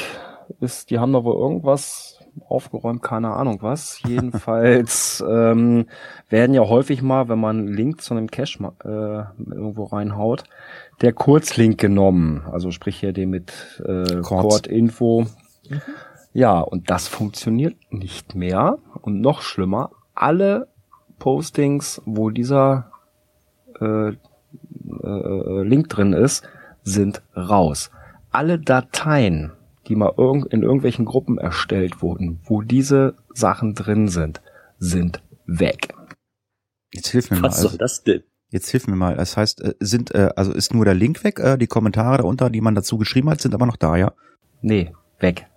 ist, 0.59 0.89
die 0.89 0.99
haben 0.99 1.13
da 1.13 1.23
wohl 1.23 1.35
irgendwas 1.35 2.19
aufgeräumt, 2.47 3.01
keine 3.01 3.31
Ahnung 3.31 3.59
was. 3.61 4.01
Jedenfalls 4.07 5.23
ähm, 5.27 5.87
werden 6.29 6.53
ja 6.53 6.61
häufig 6.61 7.01
mal, 7.01 7.29
wenn 7.29 7.39
man 7.39 7.59
einen 7.59 7.67
Link 7.67 8.01
zu 8.01 8.13
einem 8.13 8.29
Cache 8.29 8.73
äh, 8.83 9.53
irgendwo 9.53 9.85
reinhaut, 9.85 10.43
der 11.01 11.13
Kurzlink 11.13 11.79
genommen. 11.79 12.43
Also 12.51 12.71
sprich 12.71 12.99
hier 12.99 13.13
den 13.13 13.29
mit 13.29 13.81
äh, 13.85 14.21
Cord-Info. 14.21 15.25
Mhm. 15.69 15.81
Ja, 16.33 16.59
und 16.59 16.89
das 16.89 17.07
funktioniert 17.07 17.75
nicht 17.91 18.33
mehr. 18.33 18.79
Und 19.01 19.21
noch 19.21 19.41
schlimmer, 19.41 19.91
alle 20.15 20.67
Postings, 21.19 22.01
wo 22.05 22.31
dieser 22.31 22.91
äh, 23.79 24.09
äh, 24.09 25.63
Link 25.63 25.89
drin 25.89 26.13
ist, 26.13 26.43
sind 26.83 27.21
raus. 27.35 27.91
Alle 28.31 28.59
Dateien, 28.59 29.51
die 29.87 29.95
mal 29.95 30.13
irg 30.17 30.45
in 30.51 30.63
irgendwelchen 30.63 31.05
Gruppen 31.05 31.37
erstellt 31.37 32.01
wurden, 32.01 32.39
wo 32.43 32.61
diese 32.61 33.15
Sachen 33.33 33.75
drin 33.75 34.07
sind, 34.07 34.41
sind 34.79 35.21
weg. 35.45 35.93
Jetzt 36.91 37.09
hilf 37.09 37.31
mir 37.31 37.37
Was 37.37 37.41
mal. 37.41 37.47
Was 37.49 37.57
soll 37.57 37.65
also, 37.71 37.77
das 37.77 38.03
denn? 38.03 38.23
Jetzt 38.49 38.69
hilf 38.69 38.87
mir 38.87 38.95
mal. 38.95 39.15
Das 39.15 39.35
heißt, 39.35 39.61
äh, 39.61 39.73
sind 39.79 40.13
äh, 40.13 40.29
also 40.35 40.53
ist 40.53 40.73
nur 40.73 40.85
der 40.85 40.93
Link 40.93 41.23
weg, 41.23 41.39
äh, 41.39 41.57
die 41.57 41.67
Kommentare 41.67 42.17
darunter, 42.17 42.49
die 42.49 42.61
man 42.61 42.75
dazu 42.75 42.97
geschrieben 42.97 43.29
hat, 43.29 43.41
sind 43.41 43.55
aber 43.55 43.65
noch 43.65 43.77
da, 43.77 43.95
ja? 43.97 44.13
Nee, 44.61 44.93
weg. 45.19 45.47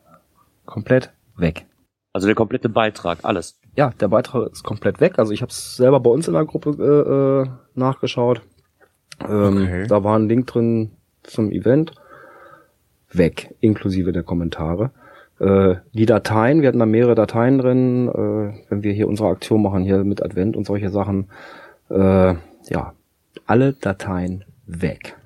Komplett 0.64 1.12
weg. 1.37 1.66
Also 2.12 2.26
der 2.26 2.35
komplette 2.35 2.71
Beitrag, 2.71 3.18
alles. 3.23 3.61
Ja, 3.75 3.90
der 4.00 4.09
Beitrag 4.09 4.50
ist 4.50 4.62
komplett 4.62 5.00
weg. 5.00 5.18
Also 5.18 5.33
ich 5.33 5.42
habe 5.42 5.50
es 5.50 5.76
selber 5.76 6.00
bei 6.00 6.09
uns 6.09 6.26
in 6.26 6.33
der 6.33 6.47
Gruppe 6.47 6.71
äh, 6.80 7.42
äh, 7.42 7.50
nachgeschaut. 7.75 8.40
Ähm, 9.21 9.62
okay. 9.62 9.87
Da 9.87 10.02
war 10.02 10.18
ein 10.18 10.28
Link 10.28 10.47
drin 10.47 10.92
zum 11.23 11.50
Event. 11.50 11.92
Weg, 13.10 13.54
inklusive 13.60 14.12
der 14.12 14.22
Kommentare. 14.22 14.90
Äh, 15.38 15.76
die 15.92 16.06
Dateien, 16.06 16.62
wir 16.62 16.68
hatten 16.68 16.78
da 16.78 16.86
mehrere 16.86 17.14
Dateien 17.14 17.58
drin, 17.58 18.08
äh, 18.08 18.70
wenn 18.70 18.82
wir 18.82 18.92
hier 18.92 19.08
unsere 19.08 19.28
Aktion 19.28 19.62
machen, 19.62 19.84
hier 19.84 20.02
mit 20.04 20.22
Advent 20.22 20.56
und 20.56 20.66
solche 20.66 20.90
Sachen. 20.90 21.28
Äh, 21.90 22.34
ja, 22.68 22.94
alle 23.46 23.72
Dateien 23.75 24.44
weg. 24.66 25.16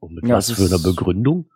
Und 0.00 0.14
mit 0.14 0.26
ja, 0.26 0.36
was 0.36 0.50
für 0.50 0.64
einer 0.64 0.78
Begründung? 0.78 1.46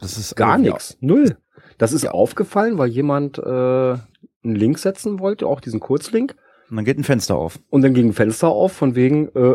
Das 0.00 0.18
ist 0.18 0.36
gar 0.36 0.58
nichts, 0.58 0.96
null. 1.00 1.36
Das 1.78 1.92
ist 1.92 2.02
ja. 2.02 2.10
aufgefallen, 2.12 2.78
weil 2.78 2.88
jemand 2.88 3.38
äh, 3.38 3.42
einen 3.42 4.00
Link 4.42 4.78
setzen 4.78 5.18
wollte, 5.20 5.46
auch 5.46 5.60
diesen 5.60 5.80
Kurzlink. 5.80 6.36
Und 6.70 6.76
dann 6.76 6.84
geht 6.84 6.98
ein 6.98 7.04
Fenster 7.04 7.36
auf. 7.36 7.58
Und 7.70 7.82
dann 7.82 7.92
ging 7.92 8.08
ein 8.08 8.12
Fenster 8.12 8.48
auf, 8.48 8.72
von 8.72 8.94
wegen 8.94 9.28
äh, 9.34 9.54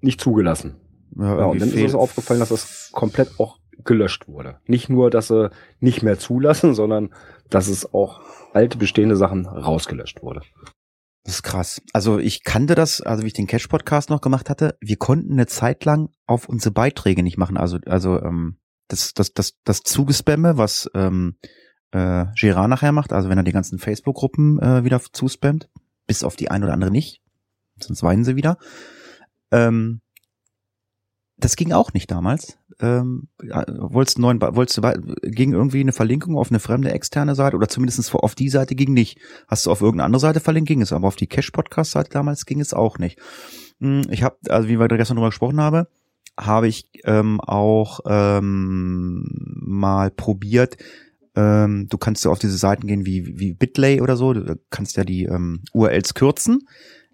nicht 0.00 0.20
zugelassen. 0.20 0.76
Ja, 1.16 1.38
ja 1.38 1.44
und 1.46 1.60
dann 1.60 1.70
ist 1.70 1.82
es 1.82 1.94
aufgefallen, 1.94 2.40
dass 2.40 2.50
das 2.50 2.90
komplett 2.92 3.30
auch 3.38 3.58
gelöscht 3.84 4.28
wurde. 4.28 4.58
Nicht 4.66 4.88
nur, 4.88 5.10
dass 5.10 5.28
sie 5.28 5.50
nicht 5.80 6.02
mehr 6.02 6.18
zulassen, 6.18 6.74
sondern 6.74 7.14
dass 7.50 7.68
es 7.68 7.92
auch 7.92 8.20
alte 8.52 8.78
bestehende 8.78 9.16
Sachen 9.16 9.46
rausgelöscht 9.46 10.22
wurde. 10.22 10.42
Das 11.24 11.34
ist 11.34 11.42
krass. 11.42 11.80
Also 11.92 12.18
ich 12.18 12.42
kannte 12.42 12.74
das, 12.74 13.00
also 13.00 13.22
wie 13.22 13.28
ich 13.28 13.32
den 13.32 13.46
Cash-Podcast 13.46 14.10
noch 14.10 14.20
gemacht 14.20 14.50
hatte, 14.50 14.76
wir 14.80 14.96
konnten 14.96 15.32
eine 15.32 15.46
Zeit 15.46 15.84
lang 15.84 16.10
auf 16.26 16.48
unsere 16.48 16.72
Beiträge 16.72 17.22
nicht 17.22 17.38
machen. 17.38 17.56
Also, 17.56 17.78
also 17.86 18.20
ähm, 18.20 18.58
das, 18.88 19.14
das, 19.14 19.32
das, 19.32 19.54
das 19.64 19.82
Zugespamme, 19.82 20.58
was 20.58 20.90
ähm, 20.94 21.36
äh, 21.92 22.26
Gerard 22.36 22.68
nachher 22.68 22.92
macht, 22.92 23.12
also 23.12 23.28
wenn 23.28 23.38
er 23.38 23.44
die 23.44 23.52
ganzen 23.52 23.78
Facebook-Gruppen 23.78 24.60
äh, 24.60 24.84
wieder 24.84 25.00
zuspammt, 25.00 25.68
bis 26.06 26.24
auf 26.24 26.34
die 26.34 26.50
ein 26.50 26.64
oder 26.64 26.72
andere 26.72 26.90
nicht, 26.90 27.22
sonst 27.78 28.02
weinen 28.02 28.24
sie 28.24 28.34
wieder. 28.34 28.58
Ähm, 29.52 30.00
das 31.36 31.56
ging 31.56 31.72
auch 31.72 31.92
nicht 31.92 32.10
damals. 32.10 32.58
Ähm, 32.80 33.28
wolltest 33.38 34.18
neuen, 34.18 34.40
wolltest 34.40 34.78
du, 34.78 34.82
ging 35.22 35.52
irgendwie 35.52 35.80
eine 35.80 35.92
Verlinkung 35.92 36.36
auf 36.36 36.50
eine 36.50 36.60
fremde 36.60 36.92
externe 36.92 37.34
Seite 37.34 37.56
oder 37.56 37.68
zumindest 37.68 38.14
auf 38.14 38.34
die 38.34 38.48
Seite 38.48 38.74
ging 38.74 38.92
nicht. 38.92 39.18
Hast 39.48 39.66
du 39.66 39.70
auf 39.70 39.80
irgendeine 39.80 40.06
andere 40.06 40.20
Seite 40.20 40.40
verlinkt, 40.40 40.68
ging 40.68 40.82
es, 40.82 40.92
aber 40.92 41.08
auf 41.08 41.16
die 41.16 41.26
Cash-Podcast-Seite 41.26 42.10
damals 42.10 42.46
ging 42.46 42.60
es 42.60 42.74
auch 42.74 42.98
nicht. 42.98 43.18
Hm, 43.80 44.02
ich 44.10 44.22
habe, 44.22 44.36
also 44.48 44.68
wie 44.68 44.78
wir 44.78 44.88
gestern 44.88 45.16
drüber 45.16 45.30
gesprochen 45.30 45.60
haben, 45.60 45.86
habe 46.38 46.68
ich 46.68 46.88
ähm, 47.04 47.40
auch 47.40 48.00
ähm, 48.06 49.26
mal 49.60 50.10
probiert, 50.10 50.76
ähm, 51.34 51.86
du 51.88 51.98
kannst 51.98 52.24
ja 52.24 52.30
auf 52.30 52.38
diese 52.38 52.58
Seiten 52.58 52.86
gehen 52.86 53.06
wie, 53.06 53.38
wie 53.38 53.54
Bitlay 53.54 54.00
oder 54.00 54.16
so, 54.16 54.32
du 54.32 54.58
kannst 54.70 54.96
ja 54.96 55.04
die 55.04 55.24
ähm, 55.24 55.62
URLs 55.72 56.14
kürzen. 56.14 56.68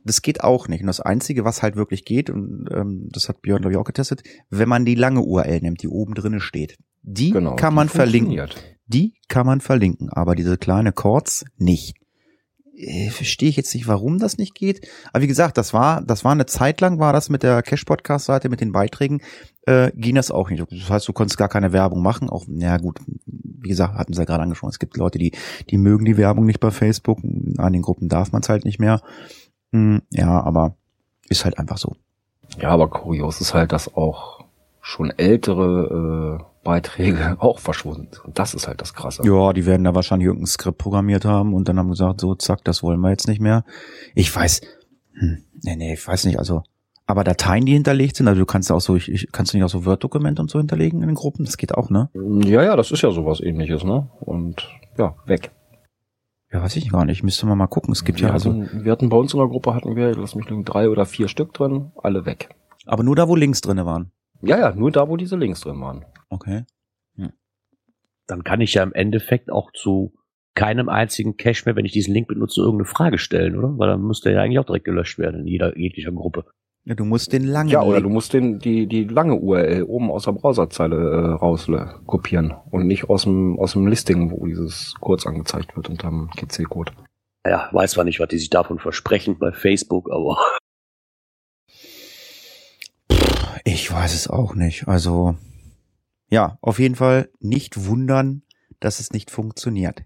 Das 0.08 0.22
geht 0.22 0.42
auch 0.42 0.68
nicht. 0.68 0.80
Und 0.80 0.86
das 0.86 1.00
Einzige, 1.00 1.44
was 1.44 1.62
halt 1.62 1.76
wirklich 1.76 2.04
geht, 2.04 2.30
und 2.30 2.68
ähm, 2.72 3.08
das 3.12 3.28
hat 3.28 3.42
Björn, 3.42 3.60
glaube 3.60 3.72
ich, 3.72 3.78
auch 3.78 3.84
getestet, 3.84 4.22
wenn 4.50 4.68
man 4.68 4.84
die 4.84 4.94
lange 4.94 5.20
URL 5.20 5.60
nimmt, 5.60 5.82
die 5.82 5.88
oben 5.88 6.14
drinnen 6.14 6.40
steht. 6.40 6.78
Die 7.02 7.30
genau, 7.30 7.56
kann 7.56 7.74
man 7.74 7.88
verlinken. 7.88 8.48
Die 8.86 9.14
kann 9.28 9.46
man 9.46 9.60
verlinken, 9.60 10.10
aber 10.10 10.34
diese 10.34 10.56
kleine 10.56 10.92
Chords 10.92 11.44
nicht. 11.58 11.94
Äh, 12.78 13.10
verstehe 13.10 13.48
ich 13.48 13.56
jetzt 13.56 13.74
nicht, 13.74 13.88
warum 13.88 14.18
das 14.18 14.38
nicht 14.38 14.54
geht. 14.54 14.88
Aber 15.12 15.22
wie 15.22 15.26
gesagt, 15.26 15.58
das 15.58 15.74
war, 15.74 16.00
das 16.00 16.24
war 16.24 16.32
eine 16.32 16.46
Zeit 16.46 16.80
lang, 16.80 16.98
war 17.00 17.12
das 17.12 17.28
mit 17.28 17.42
der 17.42 17.60
Cash-Podcast-Seite, 17.62 18.48
mit 18.48 18.60
den 18.60 18.72
Beiträgen, 18.72 19.20
äh, 19.66 19.90
ging 19.94 20.14
das 20.14 20.30
auch 20.30 20.48
nicht. 20.48 20.64
Das 20.70 20.88
heißt, 20.88 21.08
du 21.08 21.12
konntest 21.12 21.38
gar 21.38 21.48
keine 21.48 21.72
Werbung 21.72 22.02
machen. 22.02 22.30
Auch, 22.30 22.46
ja 22.48 22.76
gut, 22.78 23.00
wie 23.26 23.68
gesagt, 23.68 23.94
hatten 23.94 24.12
sie 24.12 24.20
ja 24.20 24.24
gerade 24.24 24.44
angesprochen. 24.44 24.70
Es 24.70 24.78
gibt 24.78 24.96
Leute, 24.96 25.18
die, 25.18 25.32
die 25.70 25.76
mögen 25.76 26.04
die 26.04 26.16
Werbung 26.16 26.46
nicht 26.46 26.60
bei 26.60 26.70
Facebook. 26.70 27.18
An 27.56 27.72
den 27.72 27.82
Gruppen 27.82 28.08
darf 28.08 28.32
man 28.32 28.42
es 28.42 28.48
halt 28.48 28.64
nicht 28.64 28.78
mehr. 28.78 29.02
Hm, 29.72 30.02
ja, 30.10 30.40
aber 30.42 30.74
ist 31.28 31.44
halt 31.44 31.58
einfach 31.58 31.78
so. 31.78 31.96
Ja, 32.60 32.70
aber 32.70 32.88
kurios 32.88 33.40
ist 33.40 33.54
halt, 33.54 33.72
dass 33.72 33.94
auch 33.94 34.44
schon 34.80 35.10
ältere 35.10 36.40
äh, 36.40 36.44
Beiträge 36.64 37.36
auch 37.40 37.58
verschwunden 37.58 38.08
sind. 38.10 38.24
Und 38.24 38.38
das 38.38 38.54
ist 38.54 38.66
halt 38.66 38.80
das 38.80 38.94
Krasse. 38.94 39.22
Ja, 39.24 39.52
die 39.52 39.66
werden 39.66 39.84
da 39.84 39.94
wahrscheinlich 39.94 40.26
irgendein 40.26 40.46
Skript 40.46 40.78
programmiert 40.78 41.24
haben 41.24 41.54
und 41.54 41.68
dann 41.68 41.78
haben 41.78 41.90
gesagt, 41.90 42.20
so, 42.20 42.34
zack, 42.34 42.64
das 42.64 42.82
wollen 42.82 43.00
wir 43.00 43.10
jetzt 43.10 43.28
nicht 43.28 43.40
mehr. 43.40 43.64
Ich 44.14 44.34
weiß, 44.34 44.62
hm, 45.12 45.44
nee, 45.62 45.76
nee, 45.76 45.94
ich 45.94 46.06
weiß 46.06 46.24
nicht, 46.24 46.38
also, 46.38 46.62
aber 47.06 47.24
Dateien, 47.24 47.64
die 47.64 47.72
hinterlegt 47.72 48.16
sind, 48.16 48.28
also 48.28 48.40
du 48.40 48.46
kannst 48.46 48.70
auch 48.70 48.80
so, 48.80 48.96
ich, 48.96 49.10
ich 49.10 49.32
kannst 49.32 49.52
du 49.52 49.56
nicht 49.56 49.64
auch 49.64 49.70
so 49.70 49.86
Word-Dokumente 49.86 50.42
und 50.42 50.50
so 50.50 50.58
hinterlegen 50.58 51.00
in 51.00 51.08
den 51.08 51.14
Gruppen? 51.14 51.44
Das 51.44 51.56
geht 51.56 51.74
auch, 51.74 51.90
ne? 51.90 52.10
Ja, 52.14 52.62
ja, 52.62 52.76
das 52.76 52.90
ist 52.90 53.02
ja 53.02 53.10
sowas 53.10 53.40
ähnliches, 53.40 53.82
ne? 53.82 54.08
Und 54.20 54.68
ja, 54.98 55.14
weg. 55.26 55.50
Ja, 56.52 56.62
weiß 56.62 56.76
ich 56.76 56.90
gar 56.90 57.04
nicht. 57.04 57.22
Müsste 57.22 57.46
man 57.46 57.58
mal 57.58 57.66
gucken. 57.66 57.92
Es 57.92 58.04
gibt 58.04 58.20
wir 58.20 58.28
ja 58.28 58.32
also. 58.32 58.50
Hatten, 58.50 58.84
wir 58.84 58.92
hatten 58.92 59.08
bei 59.08 59.16
uns 59.16 59.34
in 59.34 59.38
der 59.38 59.48
Gruppe 59.48 59.74
hatten 59.74 59.96
wir, 59.96 60.14
lass 60.14 60.34
mich 60.34 60.48
nur 60.48 60.62
drei 60.64 60.88
oder 60.88 61.04
vier 61.04 61.28
Stück 61.28 61.52
drin, 61.52 61.92
alle 62.02 62.24
weg. 62.24 62.48
Aber 62.86 63.02
nur 63.02 63.16
da, 63.16 63.28
wo 63.28 63.36
Links 63.36 63.60
drinne 63.60 63.84
waren. 63.84 64.12
Ja, 64.40 64.58
ja, 64.58 64.74
nur 64.74 64.90
da, 64.90 65.08
wo 65.08 65.16
diese 65.16 65.36
Links 65.36 65.60
drin 65.60 65.80
waren. 65.80 66.04
Okay. 66.30 66.64
Hm. 67.16 67.32
Dann 68.26 68.44
kann 68.44 68.60
ich 68.60 68.74
ja 68.74 68.82
im 68.82 68.94
Endeffekt 68.94 69.50
auch 69.50 69.72
zu 69.72 70.14
keinem 70.54 70.88
einzigen 70.88 71.36
Cache 71.36 71.62
mehr, 71.66 71.76
wenn 71.76 71.84
ich 71.84 71.92
diesen 71.92 72.14
Link 72.14 72.28
benutze, 72.28 72.60
irgendeine 72.60 72.86
Frage 72.86 73.18
stellen, 73.18 73.56
oder? 73.56 73.78
Weil 73.78 73.88
dann 73.88 74.02
müsste 74.02 74.30
er 74.30 74.36
ja 74.36 74.42
eigentlich 74.42 74.58
auch 74.58 74.64
direkt 74.64 74.86
gelöscht 74.86 75.18
werden 75.18 75.40
in 75.40 75.46
jeder 75.46 75.76
jeglicher 75.76 76.12
Gruppe. 76.12 76.46
Ja, 76.88 76.94
du 76.94 77.04
musst 77.04 77.34
den 77.34 77.44
langen. 77.44 77.68
Ja, 77.68 77.82
oder 77.82 78.00
du 78.00 78.08
musst 78.08 78.32
den, 78.32 78.60
die, 78.60 78.86
die 78.86 79.04
lange 79.04 79.34
URL 79.34 79.82
oben 79.82 80.10
aus 80.10 80.24
der 80.24 80.32
Browserzeile 80.32 80.96
äh, 80.96 81.32
raus 81.34 81.70
kopieren 82.06 82.54
und 82.70 82.86
nicht 82.86 83.10
aus 83.10 83.24
dem, 83.24 83.58
aus 83.58 83.74
dem 83.74 83.86
Listing, 83.86 84.30
wo 84.30 84.46
dieses 84.46 84.94
kurz 84.98 85.26
angezeigt 85.26 85.76
wird 85.76 85.90
unterm 85.90 86.30
GC-Code. 86.34 86.92
Ja, 87.46 87.68
weiß 87.72 87.90
zwar 87.90 88.04
nicht, 88.04 88.20
was 88.20 88.28
die 88.28 88.38
sich 88.38 88.48
davon 88.48 88.78
versprechen 88.78 89.38
bei 89.38 89.52
Facebook, 89.52 90.10
aber. 90.10 90.38
Ich 93.64 93.92
weiß 93.92 94.14
es 94.14 94.28
auch 94.28 94.54
nicht. 94.54 94.88
Also, 94.88 95.34
ja, 96.30 96.56
auf 96.62 96.78
jeden 96.78 96.94
Fall 96.94 97.28
nicht 97.38 97.84
wundern, 97.86 98.42
dass 98.80 99.00
es 99.00 99.12
nicht 99.12 99.30
funktioniert. 99.30 100.04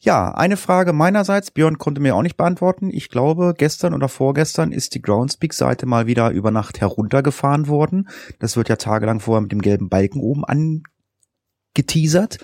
Ja, 0.00 0.32
eine 0.32 0.56
Frage 0.56 0.92
meinerseits. 0.92 1.50
Björn 1.50 1.78
konnte 1.78 2.00
mir 2.00 2.14
auch 2.14 2.22
nicht 2.22 2.36
beantworten. 2.36 2.90
Ich 2.90 3.08
glaube, 3.08 3.54
gestern 3.56 3.94
oder 3.94 4.08
vorgestern 4.08 4.72
ist 4.72 4.94
die 4.94 5.02
Groundspeak-Seite 5.02 5.86
mal 5.86 6.06
wieder 6.06 6.30
über 6.30 6.50
Nacht 6.50 6.80
heruntergefahren 6.80 7.68
worden. 7.68 8.08
Das 8.38 8.56
wird 8.56 8.68
ja 8.68 8.76
tagelang 8.76 9.20
vorher 9.20 9.42
mit 9.42 9.52
dem 9.52 9.62
gelben 9.62 9.88
Balken 9.88 10.20
oben 10.20 10.44
angeteasert, 11.74 12.38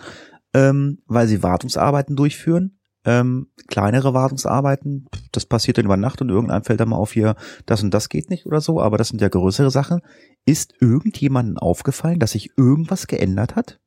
ähm, 0.54 1.02
weil 1.06 1.28
sie 1.28 1.42
Wartungsarbeiten 1.42 2.16
durchführen. 2.16 2.76
Ähm, 3.02 3.48
kleinere 3.68 4.12
Wartungsarbeiten, 4.12 5.06
das 5.32 5.46
passiert 5.46 5.78
dann 5.78 5.86
über 5.86 5.96
Nacht 5.96 6.20
und 6.20 6.28
irgendeinem 6.28 6.64
fällt 6.64 6.80
dann 6.80 6.90
mal 6.90 6.96
auf 6.96 7.12
hier, 7.12 7.34
das 7.64 7.82
und 7.82 7.94
das 7.94 8.10
geht 8.10 8.28
nicht 8.28 8.44
oder 8.44 8.60
so, 8.60 8.78
aber 8.78 8.98
das 8.98 9.08
sind 9.08 9.22
ja 9.22 9.28
größere 9.28 9.70
Sachen. 9.70 10.02
Ist 10.44 10.74
irgendjemandem 10.80 11.56
aufgefallen, 11.56 12.18
dass 12.18 12.32
sich 12.32 12.50
irgendwas 12.58 13.06
geändert 13.06 13.56
hat? 13.56 13.80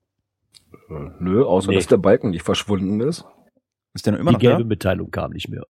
Nö, 1.20 1.44
außer 1.44 1.70
nee. 1.70 1.76
dass 1.76 1.88
der 1.88 1.98
Balken 1.98 2.32
nicht 2.32 2.44
verschwunden 2.44 3.02
ist. 3.02 3.26
Ist 3.94 4.06
der 4.06 4.14
noch 4.14 4.20
immer 4.20 4.32
die 4.32 4.36
noch 4.36 4.42
gelbe 4.42 4.64
da? 4.64 4.68
Mitteilung 4.68 5.12
kam 5.12 5.32
nicht 5.32 5.50
mehr. 5.50 5.66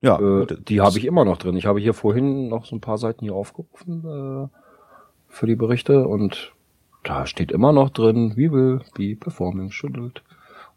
Ja, 0.00 0.18
äh, 0.18 0.46
die 0.66 0.80
habe 0.80 0.98
ich 0.98 1.04
immer 1.04 1.24
noch 1.24 1.38
drin. 1.38 1.56
Ich 1.56 1.66
habe 1.66 1.80
hier 1.80 1.94
vorhin 1.94 2.48
noch 2.48 2.64
so 2.66 2.74
ein 2.74 2.80
paar 2.80 2.98
Seiten 2.98 3.24
hier 3.24 3.34
aufgerufen 3.34 4.02
äh, 4.04 4.48
für 5.28 5.46
die 5.46 5.54
Berichte 5.54 6.06
und 6.06 6.52
da 7.04 7.26
steht 7.26 7.52
immer 7.52 7.72
noch 7.72 7.90
drin, 7.90 8.32
wie 8.36 8.50
will 8.50 8.80
be 8.96 9.16
performing 9.16 9.70
schüttelt. 9.70 10.22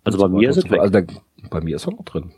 Also 0.04 0.20
bei 0.20 0.28
so 0.28 0.38
mir 0.38 0.50
ist 0.50 0.58
es 0.58 0.70
weg. 0.70 0.80
Also 0.80 0.92
der, 0.92 1.08
bei 1.50 1.62
mir 1.62 1.76
ist 1.76 1.88
er 1.88 1.94
noch 1.94 2.06
drin. 2.06 2.32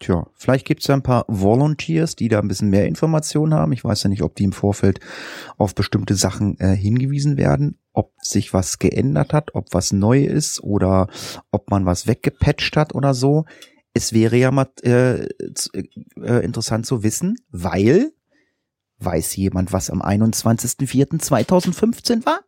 Tja, 0.00 0.28
vielleicht 0.34 0.64
gibt 0.64 0.82
es 0.82 0.86
ja 0.86 0.94
ein 0.94 1.02
paar 1.02 1.24
Volunteers, 1.26 2.14
die 2.14 2.28
da 2.28 2.38
ein 2.38 2.46
bisschen 2.46 2.70
mehr 2.70 2.86
Informationen 2.86 3.54
haben. 3.54 3.72
Ich 3.72 3.84
weiß 3.84 4.04
ja 4.04 4.08
nicht, 4.08 4.22
ob 4.22 4.36
die 4.36 4.44
im 4.44 4.52
Vorfeld 4.52 5.00
auf 5.56 5.74
bestimmte 5.74 6.14
Sachen 6.14 6.56
äh, 6.60 6.76
hingewiesen 6.76 7.36
werden, 7.36 7.78
ob 7.98 8.14
sich 8.22 8.54
was 8.54 8.78
geändert 8.78 9.32
hat, 9.32 9.56
ob 9.56 9.74
was 9.74 9.92
neu 9.92 10.22
ist 10.22 10.62
oder 10.62 11.08
ob 11.50 11.68
man 11.68 11.84
was 11.84 12.06
weggepatcht 12.06 12.76
hat 12.76 12.94
oder 12.94 13.12
so. 13.12 13.44
es 13.92 14.12
wäre 14.12 14.36
ja 14.36 14.52
mal 14.52 14.68
äh, 14.82 15.24
äh, 15.24 16.44
interessant 16.44 16.86
zu 16.86 17.02
wissen, 17.02 17.34
weil 17.50 18.12
weiß 18.98 19.34
jemand, 19.34 19.72
was 19.72 19.90
am 19.90 20.00
21.04.2015 20.00 22.24
war? 22.24 22.38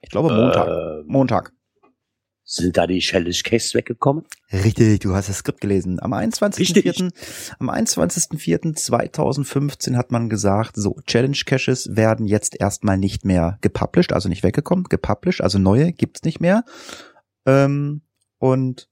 Ich 0.00 0.10
glaube 0.10 0.32
Montag. 0.32 0.68
Äh, 0.68 1.02
Montag. 1.06 1.52
Sind 2.52 2.76
da 2.76 2.88
die 2.88 2.98
Challenge 2.98 3.30
Cases 3.44 3.74
weggekommen? 3.74 4.24
Richtig, 4.52 4.98
du 4.98 5.14
hast 5.14 5.28
das 5.28 5.36
Skript 5.36 5.60
gelesen. 5.60 6.02
Am 6.02 6.12
21.04. 6.12 7.12
Am 7.60 7.70
21.04.2015 7.70 9.96
hat 9.96 10.10
man 10.10 10.28
gesagt, 10.28 10.72
so, 10.74 10.96
Challenge 11.06 11.38
Caches 11.46 11.94
werden 11.94 12.26
jetzt 12.26 12.60
erstmal 12.60 12.98
nicht 12.98 13.24
mehr 13.24 13.56
gepublished, 13.60 14.12
also 14.12 14.28
nicht 14.28 14.42
weggekommen, 14.42 14.86
gepublished, 14.88 15.42
also 15.42 15.60
neue 15.60 15.92
gibt's 15.92 16.24
nicht 16.24 16.40
mehr. 16.40 16.64
Ähm, 17.46 18.00
und 18.38 18.89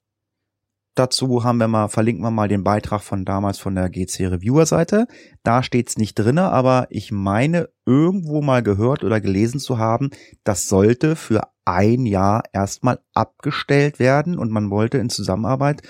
dazu 0.98 1.44
haben 1.44 1.58
wir 1.58 1.68
mal, 1.68 1.88
verlinken 1.88 2.22
wir 2.22 2.30
mal 2.30 2.48
den 2.48 2.64
Beitrag 2.64 3.02
von 3.02 3.24
damals 3.24 3.58
von 3.58 3.74
der 3.74 3.88
GC 3.88 4.26
Reviewer 4.26 4.66
Seite. 4.66 5.06
Da 5.42 5.62
steht's 5.62 5.96
nicht 5.96 6.14
drinne, 6.14 6.50
aber 6.50 6.86
ich 6.90 7.12
meine 7.12 7.68
irgendwo 7.86 8.42
mal 8.42 8.62
gehört 8.62 9.04
oder 9.04 9.20
gelesen 9.20 9.60
zu 9.60 9.78
haben, 9.78 10.10
das 10.44 10.68
sollte 10.68 11.16
für 11.16 11.42
ein 11.64 12.06
Jahr 12.06 12.44
erstmal 12.52 12.98
abgestellt 13.14 13.98
werden 13.98 14.38
und 14.38 14.50
man 14.50 14.70
wollte 14.70 14.98
in 14.98 15.10
Zusammenarbeit 15.10 15.82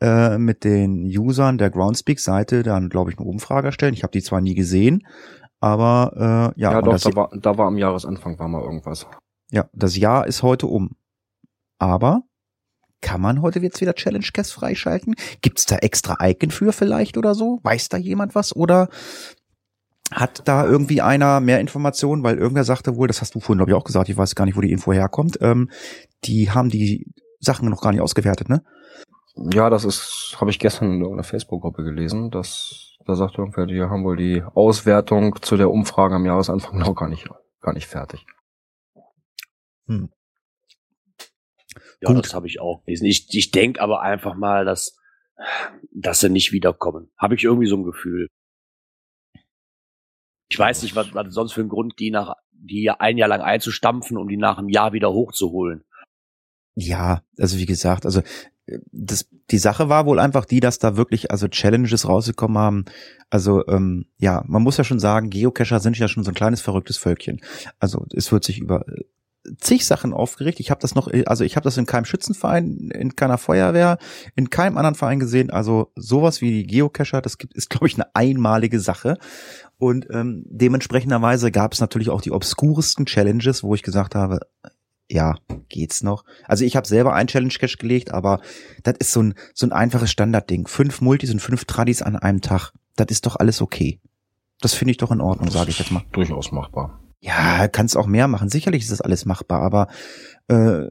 äh, 0.00 0.36
mit 0.36 0.62
den 0.64 1.06
Usern 1.06 1.58
der 1.58 1.70
Groundspeak-Seite 1.70 2.62
dann, 2.62 2.90
glaube 2.90 3.10
ich, 3.10 3.18
eine 3.18 3.26
Umfrage 3.26 3.68
erstellen. 3.68 3.94
Ich 3.94 4.02
habe 4.02 4.12
die 4.12 4.22
zwar 4.22 4.42
nie 4.42 4.54
gesehen, 4.54 5.06
aber 5.60 6.52
äh, 6.56 6.60
ja. 6.60 6.72
Ja, 6.72 6.82
doch, 6.82 6.98
da 6.98 7.16
war, 7.16 7.30
da 7.32 7.56
war 7.56 7.66
am 7.68 7.78
Jahresanfang 7.78 8.38
war 8.38 8.48
mal 8.48 8.62
irgendwas. 8.62 9.06
ja, 9.50 9.68
das 9.72 9.96
Jahr 9.96 10.26
ist 10.26 10.42
heute 10.42 10.66
um. 10.66 10.96
Aber 11.78 12.22
kann 13.02 13.20
man 13.20 13.42
heute 13.42 13.58
jetzt 13.58 13.80
wieder 13.80 13.94
Challenge 13.94 14.26
Cast 14.32 14.54
freischalten? 14.54 15.14
Gibt's 15.42 15.66
da 15.66 15.76
extra 15.76 16.16
Icon 16.20 16.50
für 16.50 16.72
vielleicht 16.72 17.18
oder 17.18 17.34
so? 17.34 17.60
Weiß 17.62 17.90
da 17.90 17.98
jemand 17.98 18.34
was? 18.34 18.56
Oder 18.56 18.88
hat 20.10 20.42
da 20.46 20.64
irgendwie 20.64 21.02
einer 21.02 21.40
mehr 21.40 21.60
Informationen? 21.60 22.22
Weil 22.22 22.38
irgendwer 22.38 22.64
sagte 22.64 22.96
wohl, 22.96 23.08
das 23.08 23.20
hast 23.20 23.34
du 23.34 23.40
vorhin 23.40 23.58
glaube 23.58 23.72
ich 23.72 23.76
auch 23.76 23.84
gesagt, 23.84 24.08
ich 24.08 24.16
weiß 24.16 24.34
gar 24.34 24.46
nicht, 24.46 24.56
wo 24.56 24.60
die 24.60 24.72
Info 24.72 24.92
herkommt, 24.92 25.38
ähm, 25.42 25.70
die 26.24 26.50
haben 26.50 26.70
die 26.70 27.12
Sachen 27.40 27.68
noch 27.68 27.82
gar 27.82 27.92
nicht 27.92 28.00
ausgewertet, 28.00 28.48
ne? 28.48 28.62
Ja, 29.34 29.70
das 29.70 29.84
ist, 29.84 30.36
habe 30.40 30.50
ich 30.50 30.58
gestern 30.58 30.92
in 30.92 31.00
irgendeiner 31.00 31.24
Facebook-Gruppe 31.24 31.82
gelesen, 31.82 32.30
dass 32.30 32.92
da 33.06 33.16
sagt 33.16 33.38
irgendwer, 33.38 33.66
die 33.66 33.82
haben 33.82 34.04
wohl 34.04 34.16
die 34.16 34.42
Auswertung 34.54 35.40
zu 35.42 35.56
der 35.56 35.70
Umfrage 35.70 36.14
am 36.14 36.26
Jahresanfang 36.26 36.78
noch 36.78 36.94
gar 36.94 37.08
nicht, 37.08 37.28
gar 37.60 37.72
nicht 37.72 37.86
fertig. 37.86 38.26
Ja, 42.02 42.12
Gut. 42.12 42.24
das 42.24 42.34
habe 42.34 42.48
ich 42.48 42.60
auch 42.60 42.84
gelesen. 42.84 43.06
Ich, 43.06 43.32
ich 43.32 43.52
denke 43.52 43.80
aber 43.80 44.02
einfach 44.02 44.34
mal, 44.34 44.64
dass, 44.64 44.98
dass 45.92 46.20
sie 46.20 46.28
nicht 46.28 46.52
wiederkommen. 46.52 47.10
Habe 47.16 47.36
ich 47.36 47.44
irgendwie 47.44 47.68
so 47.68 47.76
ein 47.76 47.84
Gefühl. 47.84 48.26
Ich 50.48 50.58
weiß 50.58 50.82
nicht, 50.82 50.96
was, 50.96 51.14
was 51.14 51.32
sonst 51.32 51.52
für 51.52 51.60
ein 51.60 51.68
Grund, 51.68 51.98
die 52.00 52.10
nach, 52.10 52.34
die 52.50 52.90
ein 52.90 53.16
Jahr 53.18 53.28
lang 53.28 53.40
einzustampfen, 53.40 54.16
um 54.16 54.28
die 54.28 54.36
nach 54.36 54.58
einem 54.58 54.68
Jahr 54.68 54.92
wieder 54.92 55.12
hochzuholen. 55.12 55.84
Ja, 56.74 57.22
also 57.38 57.58
wie 57.58 57.66
gesagt, 57.66 58.04
also 58.04 58.20
äh, 58.66 58.78
das, 58.90 59.28
die 59.50 59.58
Sache 59.58 59.88
war 59.88 60.04
wohl 60.04 60.18
einfach 60.18 60.44
die, 60.44 60.58
dass 60.58 60.80
da 60.80 60.96
wirklich 60.96 61.30
also 61.30 61.46
Challenges 61.46 62.08
rausgekommen 62.08 62.58
haben. 62.58 62.84
Also 63.30 63.64
ähm, 63.68 64.06
ja, 64.18 64.42
man 64.48 64.62
muss 64.62 64.76
ja 64.76 64.84
schon 64.84 64.98
sagen, 64.98 65.30
Geocacher 65.30 65.78
sind 65.78 65.98
ja 65.98 66.08
schon 66.08 66.24
so 66.24 66.32
ein 66.32 66.34
kleines 66.34 66.62
verrücktes 66.62 66.96
Völkchen. 66.96 67.40
Also 67.78 68.06
es 68.12 68.32
wird 68.32 68.42
sich 68.42 68.58
über 68.58 68.88
äh, 68.88 69.04
zig 69.58 69.86
Sachen 69.86 70.12
aufgeregt. 70.12 70.60
Ich 70.60 70.70
habe 70.70 70.80
das 70.80 70.94
noch, 70.94 71.08
also 71.26 71.44
ich 71.44 71.56
habe 71.56 71.64
das 71.64 71.76
in 71.76 71.86
keinem 71.86 72.04
Schützenverein, 72.04 72.90
in 72.94 73.16
keiner 73.16 73.38
Feuerwehr, 73.38 73.98
in 74.34 74.50
keinem 74.50 74.76
anderen 74.76 74.94
Verein 74.94 75.18
gesehen. 75.18 75.50
Also 75.50 75.90
sowas 75.96 76.40
wie 76.40 76.50
die 76.50 76.66
Geocacher, 76.66 77.20
das 77.20 77.38
gibt, 77.38 77.54
ist 77.54 77.70
glaube 77.70 77.86
ich 77.86 77.94
eine 77.94 78.14
einmalige 78.14 78.80
Sache. 78.80 79.18
Und 79.78 80.06
ähm, 80.10 80.44
dementsprechenderweise 80.46 81.50
gab 81.50 81.72
es 81.72 81.80
natürlich 81.80 82.10
auch 82.10 82.20
die 82.20 82.30
obskuresten 82.30 83.06
Challenges, 83.06 83.64
wo 83.64 83.74
ich 83.74 83.82
gesagt 83.82 84.14
habe, 84.14 84.40
ja, 85.08 85.34
geht's 85.68 86.02
noch. 86.02 86.24
Also 86.44 86.64
ich 86.64 86.76
habe 86.76 86.86
selber 86.86 87.14
ein 87.14 87.26
Challenge 87.26 87.52
Cache 87.52 87.76
gelegt, 87.76 88.12
aber 88.12 88.40
das 88.82 88.94
ist 88.98 89.12
so 89.12 89.22
ein 89.22 89.34
so 89.54 89.66
ein 89.66 89.72
einfaches 89.72 90.10
Standardding. 90.10 90.66
Fünf 90.66 91.00
Multis 91.00 91.32
und 91.32 91.40
fünf 91.40 91.64
Tradis 91.64 92.00
an 92.00 92.16
einem 92.16 92.40
Tag. 92.40 92.72
Das 92.96 93.08
ist 93.10 93.26
doch 93.26 93.36
alles 93.36 93.60
okay. 93.60 94.00
Das 94.60 94.74
finde 94.74 94.92
ich 94.92 94.98
doch 94.98 95.10
in 95.10 95.20
Ordnung, 95.20 95.50
sage 95.50 95.70
ich 95.70 95.78
jetzt 95.80 95.90
mal. 95.90 96.04
Durchaus 96.12 96.52
machbar. 96.52 97.00
Ja, 97.22 97.68
kannst 97.68 97.96
auch 97.96 98.08
mehr 98.08 98.26
machen. 98.26 98.48
Sicherlich 98.48 98.82
ist 98.82 98.90
das 98.90 99.00
alles 99.00 99.26
machbar, 99.26 99.62
aber 99.62 99.86
äh, 100.48 100.88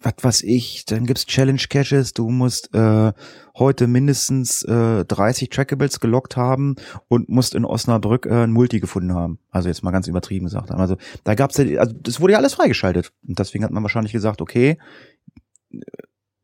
was 0.00 0.14
weiß 0.22 0.42
ich, 0.44 0.84
dann 0.86 1.06
gibt's 1.06 1.26
Challenge 1.26 1.60
Caches, 1.68 2.14
du 2.14 2.30
musst 2.30 2.72
äh, 2.72 3.12
heute 3.56 3.88
mindestens 3.88 4.62
äh, 4.62 5.04
30 5.04 5.50
Trackables 5.50 5.98
gelockt 5.98 6.36
haben 6.36 6.76
und 7.08 7.28
musst 7.28 7.56
in 7.56 7.64
Osnabrück 7.64 8.26
äh, 8.26 8.44
ein 8.44 8.52
Multi 8.52 8.78
gefunden 8.78 9.12
haben. 9.12 9.40
Also 9.50 9.68
jetzt 9.68 9.82
mal 9.82 9.90
ganz 9.90 10.06
übertrieben 10.06 10.46
gesagt. 10.46 10.70
Also 10.70 10.96
da 11.24 11.34
gab's 11.34 11.56
ja, 11.58 11.80
also 11.80 11.94
das 12.00 12.20
wurde 12.20 12.34
ja 12.34 12.38
alles 12.38 12.54
freigeschaltet. 12.54 13.12
Und 13.26 13.40
deswegen 13.40 13.64
hat 13.64 13.72
man 13.72 13.82
wahrscheinlich 13.82 14.12
gesagt, 14.12 14.40
okay, 14.40 14.78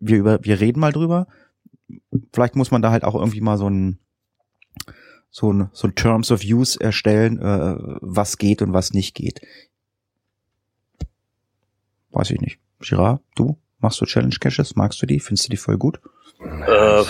wir 0.01 0.19
über, 0.19 0.41
wir 0.43 0.61
reden 0.61 0.81
mal 0.81 0.93
drüber. 0.93 1.29
Vielleicht 2.35 2.57
muss 2.57 2.73
man 2.73 2.83
da 2.83 2.91
halt 2.91 3.05
auch 3.05 3.15
irgendwie 3.15 3.41
mal 3.41 3.57
so 3.57 3.71
ein 3.71 4.01
so 5.37 5.53
ein, 5.53 5.69
so 5.75 5.87
ein 5.87 5.95
Terms 5.95 6.33
of 6.33 6.41
Use 6.43 6.81
erstellen, 6.81 7.39
äh, 7.39 7.77
was 8.01 8.39
geht 8.39 8.63
und 8.63 8.73
was 8.73 8.95
nicht 8.95 9.15
geht. 9.15 9.43
Weiß 12.11 12.31
ich 12.31 12.41
nicht. 12.41 12.59
Girard, 12.81 13.21
du? 13.35 13.59
Machst 13.79 14.01
du 14.01 14.07
Challenge 14.07 14.35
Caches? 14.41 14.77
Magst 14.77 15.03
du 15.03 15.05
die? 15.05 15.21
Findest 15.21 15.47
du 15.47 15.51
die 15.51 15.59
voll 15.59 15.77
gut? 15.77 16.01
Äh, 16.41 17.03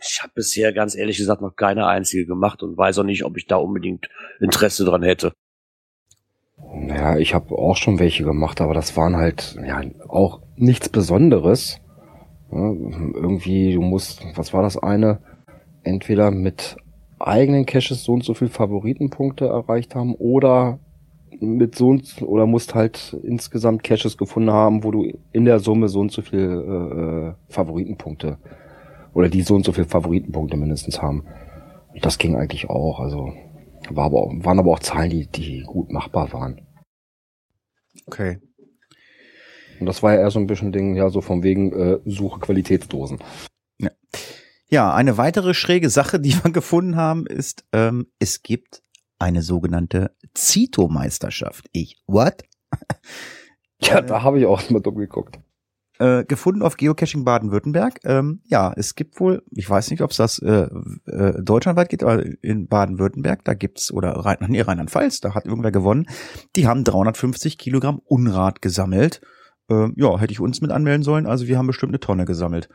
ich 0.00 0.20
habe 0.24 0.32
bisher 0.34 0.72
ganz 0.72 0.96
ehrlich 0.96 1.18
gesagt 1.18 1.40
noch 1.40 1.54
keine 1.54 1.86
einzige 1.86 2.26
gemacht 2.26 2.64
und 2.64 2.76
weiß 2.76 2.98
auch 2.98 3.04
nicht, 3.04 3.24
ob 3.24 3.36
ich 3.36 3.46
da 3.46 3.54
unbedingt 3.56 4.08
Interesse 4.40 4.84
dran 4.84 5.04
hätte. 5.04 5.32
Ja, 6.88 7.16
ich 7.16 7.32
habe 7.32 7.54
auch 7.54 7.76
schon 7.76 8.00
welche 8.00 8.24
gemacht, 8.24 8.60
aber 8.60 8.74
das 8.74 8.96
waren 8.96 9.14
halt 9.14 9.56
ja 9.64 9.82
auch 10.08 10.42
nichts 10.56 10.88
Besonderes. 10.88 11.78
Ja, 12.50 12.72
irgendwie, 12.72 13.74
du 13.74 13.82
musst, 13.82 14.24
was 14.34 14.52
war 14.52 14.64
das 14.64 14.76
eine? 14.76 15.20
Entweder 15.84 16.32
mit 16.32 16.76
eigenen 17.18 17.66
Caches 17.66 18.04
so 18.04 18.12
und 18.12 18.24
so 18.24 18.34
viel 18.34 18.48
Favoritenpunkte 18.48 19.46
erreicht 19.46 19.94
haben 19.94 20.14
oder 20.14 20.78
mit 21.40 21.74
so 21.74 21.88
und 21.88 22.22
oder 22.22 22.46
musst 22.46 22.74
halt 22.74 23.16
insgesamt 23.22 23.82
Caches 23.82 24.16
gefunden 24.16 24.50
haben, 24.50 24.84
wo 24.84 24.90
du 24.90 25.12
in 25.32 25.44
der 25.44 25.58
Summe 25.58 25.88
so 25.88 26.00
und 26.00 26.12
so 26.12 26.22
viel 26.22 27.36
äh, 27.48 27.52
Favoritenpunkte 27.52 28.38
oder 29.12 29.28
die 29.28 29.42
so 29.42 29.54
und 29.54 29.64
so 29.64 29.72
viel 29.72 29.84
Favoritenpunkte 29.84 30.56
mindestens 30.56 31.00
haben. 31.00 31.24
Das 32.00 32.18
ging 32.18 32.36
eigentlich 32.36 32.68
auch, 32.68 33.00
also 33.00 33.32
war 33.90 34.06
aber 34.06 34.22
auch, 34.22 34.32
waren 34.36 34.58
aber 34.58 34.72
auch 34.72 34.80
Zahlen, 34.80 35.10
die, 35.10 35.26
die 35.26 35.62
gut 35.66 35.90
machbar 35.90 36.32
waren. 36.32 36.60
Okay. 38.06 38.38
Und 39.80 39.86
das 39.86 40.02
war 40.02 40.14
ja 40.14 40.20
eher 40.20 40.30
so 40.30 40.38
ein 40.38 40.46
bisschen 40.46 40.72
Ding, 40.72 40.96
ja, 40.96 41.08
so 41.10 41.20
von 41.20 41.42
wegen 41.42 41.72
äh, 41.72 41.98
Suche 42.04 42.40
Qualitätsdosen. 42.40 43.18
Ja, 43.78 43.90
eine 44.70 45.16
weitere 45.16 45.54
schräge 45.54 45.90
Sache, 45.90 46.20
die 46.20 46.34
wir 46.42 46.50
gefunden 46.52 46.96
haben, 46.96 47.26
ist, 47.26 47.64
ähm, 47.72 48.06
es 48.18 48.42
gibt 48.42 48.82
eine 49.18 49.42
sogenannte 49.42 50.14
Zito-Meisterschaft. 50.34 51.66
Ich, 51.72 52.02
what? 52.06 52.42
Ja, 53.80 53.98
Äh. 53.98 54.06
da 54.06 54.22
habe 54.22 54.38
ich 54.38 54.46
auch 54.46 54.70
mal 54.70 54.80
dumm 54.80 54.96
geguckt. 54.96 55.38
äh, 55.98 56.24
gefunden 56.24 56.62
auf 56.62 56.76
Geocaching 56.78 57.24
Baden-Württemberg. 57.24 58.00
Ähm, 58.04 58.40
ja, 58.46 58.72
es 58.74 58.94
gibt 58.94 59.20
wohl, 59.20 59.42
ich 59.50 59.68
weiß 59.68 59.90
nicht, 59.90 60.00
ob 60.02 60.10
es 60.12 60.16
das 60.16 60.38
äh, 60.38 60.68
äh, 61.06 61.42
deutschlandweit 61.42 61.90
geht, 61.90 62.02
aber 62.02 62.24
in 62.42 62.68
Baden-Württemberg, 62.68 63.44
da 63.44 63.52
gibt's, 63.54 63.92
oder 63.92 64.12
Rhein, 64.12 64.38
nee, 64.48 64.62
Rheinland-Pfalz, 64.62 65.20
da 65.20 65.34
hat 65.34 65.44
irgendwer 65.46 65.72
gewonnen. 65.72 66.06
Die 66.56 66.66
haben 66.66 66.84
350 66.84 67.58
Kilogramm 67.58 68.00
Unrat 68.04 68.62
gesammelt. 68.62 69.20
Ähm, 69.70 69.92
ja, 69.96 70.18
hätte 70.18 70.32
ich 70.32 70.40
uns 70.40 70.60
mit 70.62 70.70
anmelden 70.70 71.02
sollen, 71.02 71.26
also 71.26 71.46
wir 71.46 71.58
haben 71.58 71.66
bestimmt 71.66 71.90
eine 71.90 72.00
Tonne 72.00 72.24
gesammelt. 72.24 72.68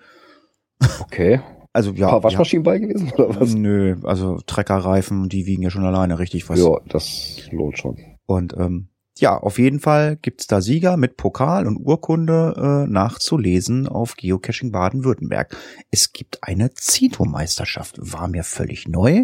Okay. 1.00 1.42
Also 1.74 1.92
ja. 1.92 2.08
Ein 2.08 2.12
paar 2.12 2.24
Waschmaschinen 2.24 2.64
bei 2.64 2.80
gewesen 2.80 3.12
oder 3.14 3.40
was? 3.40 3.54
Nö, 3.54 3.98
also 4.04 4.40
Treckerreifen, 4.46 5.30
die 5.30 5.46
wiegen 5.46 5.64
ja 5.64 5.70
schon 5.70 5.86
alleine 5.86 6.20
richtig 6.20 6.50
was. 6.50 6.60
Ja, 6.60 6.78
das 6.88 7.48
lohnt 7.52 7.78
schon. 7.78 7.98
Und 8.26 8.56
ähm, 8.58 8.90
ja, 9.18 9.38
auf 9.38 9.60
jeden 9.60 9.80
Fall 9.80 10.18
gibt's 10.18 10.48
da 10.48 10.62
Sieger 10.62 10.98
mit 10.98 11.16
Pokal 11.16 11.68
und 11.68 11.78
Urkunde 11.78 12.56
äh, 12.88 12.92
nachzulesen 12.92 13.88
auf 13.88 14.16
Geocaching 14.16 14.72
Baden-Württemberg. 14.72 15.56
Es 15.92 16.12
gibt 16.12 16.44
eine 16.44 16.72
Zito-Meisterschaft, 16.74 17.98
war 18.00 18.28
mir 18.28 18.44
völlig 18.44 18.88
neu. 18.88 19.24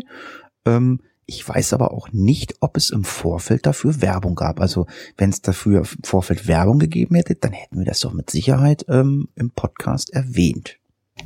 Ähm, 0.65 1.01
ich 1.25 1.47
weiß 1.47 1.73
aber 1.73 1.91
auch 1.91 2.09
nicht, 2.13 2.55
ob 2.61 2.77
es 2.77 2.89
im 2.89 3.03
Vorfeld 3.03 3.65
dafür 3.65 4.01
Werbung 4.01 4.35
gab. 4.35 4.61
Also 4.61 4.87
wenn 5.17 5.31
es 5.31 5.41
dafür 5.41 5.79
im 5.79 6.03
Vorfeld 6.03 6.47
Werbung 6.47 6.79
gegeben 6.79 7.15
hätte, 7.15 7.35
dann 7.35 7.51
hätten 7.51 7.79
wir 7.79 7.85
das 7.85 7.99
doch 7.99 8.13
mit 8.13 8.29
Sicherheit 8.29 8.85
ähm, 8.87 9.27
im 9.35 9.51
Podcast 9.51 10.13
erwähnt. 10.13 10.79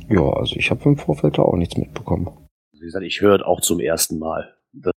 Ja, 0.08 0.22
also 0.22 0.56
ich 0.56 0.70
habe 0.70 0.84
im 0.84 0.96
Vorfeld 0.96 1.38
da 1.38 1.42
auch 1.42 1.56
nichts 1.56 1.76
mitbekommen. 1.76 2.30
Wie 2.72 2.80
gesagt, 2.86 3.04
ich 3.04 3.20
höre 3.20 3.46
auch 3.46 3.60
zum 3.60 3.80
ersten 3.80 4.18
Mal. 4.18 4.54
Das 4.72 4.92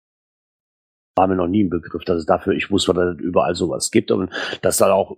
war 1.16 1.28
mir 1.28 1.36
noch 1.36 1.48
nie 1.48 1.64
ein 1.64 1.70
Begriff, 1.70 2.04
dass 2.06 2.18
es 2.18 2.26
dafür, 2.26 2.54
ich 2.54 2.72
wusste, 2.72 2.94
dass 2.94 3.16
es 3.16 3.22
überall 3.22 3.56
sowas 3.56 3.92
gibt 3.92 4.10
und 4.12 4.32
dass 4.62 4.78
dann 4.78 4.92
auch 4.92 5.18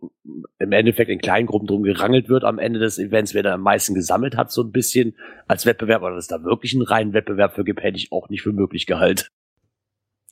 im 0.59 0.71
Endeffekt 0.71 1.09
in 1.09 1.19
kleinen 1.19 1.47
Gruppen 1.47 1.67
drum 1.67 1.83
gerangelt 1.83 2.27
wird 2.27 2.43
am 2.43 2.59
Ende 2.59 2.79
des 2.79 2.97
Events, 2.97 3.33
wer 3.33 3.43
da 3.43 3.53
am 3.53 3.61
meisten 3.61 3.93
gesammelt 3.93 4.35
hat, 4.35 4.51
so 4.51 4.63
ein 4.63 4.71
bisschen 4.71 5.15
als 5.47 5.65
Wettbewerb, 5.65 6.01
oder 6.01 6.15
dass 6.15 6.25
es 6.25 6.29
da 6.29 6.43
wirklich 6.43 6.73
einen 6.73 6.83
reinen 6.83 7.13
Wettbewerb 7.13 7.53
für 7.53 7.63
gibt, 7.63 7.81
hätte 7.81 7.97
ich 7.97 8.11
auch 8.11 8.29
nicht 8.29 8.41
für 8.41 8.51
möglich 8.51 8.85
gehalten. 8.85 9.27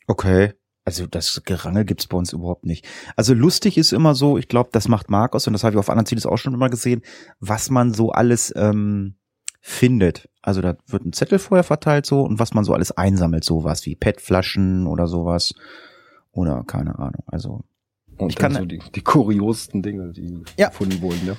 Okay. 0.08 0.54
Also 0.86 1.08
das 1.08 1.44
Gerangel 1.46 1.86
gibt's 1.86 2.08
bei 2.08 2.18
uns 2.18 2.34
überhaupt 2.34 2.66
nicht. 2.66 2.86
Also 3.16 3.34
lustig 3.34 3.78
ist 3.78 3.94
immer 3.94 4.16
so, 4.16 4.38
ich 4.38 4.50
glaube, 4.50 4.70
das 4.74 4.90
macht 4.90 5.10
Markus 5.10 5.48
und 5.48 5.54
das 5.54 5.64
habe 5.64 5.76
ich 5.76 5.80
auf 5.80 5.90
anderen 5.90 6.06
Zielen 6.06 6.26
auch 6.26 6.38
schon 6.38 6.54
immer 6.54 6.70
gesehen, 6.70 7.04
was 7.40 7.70
man 7.70 7.94
so 7.94 8.12
alles 8.12 8.54
ähm, 8.58 9.16
findet. 9.66 10.30
Also 10.42 10.60
da 10.62 10.76
wird 10.88 11.06
ein 11.06 11.14
Zettel 11.14 11.40
vorher 11.40 11.64
verteilt 11.64 12.06
so 12.06 12.22
und 12.22 12.38
was 12.38 12.54
man 12.54 12.66
so 12.66 12.74
alles 12.74 12.92
einsammelt, 12.92 13.46
sowas 13.46 13.86
wie 13.86 13.96
PET-Flaschen 13.96 14.86
oder 14.88 15.08
sowas 15.08 15.56
oder 16.34 16.66
keine 16.68 17.00
Ahnung. 17.00 17.24
Also 17.28 17.62
Und 18.18 18.30
Ich 18.30 18.36
dann 18.36 18.52
kann- 18.52 18.62
so 18.64 18.66
die, 18.68 18.80
die 18.94 19.02
kuriosten 19.02 19.82
Dinge, 19.82 20.12
die 20.12 20.44
Ja. 20.58 20.68
gefunden 20.68 21.02
wurden, 21.02 21.26
ja. 21.26 21.36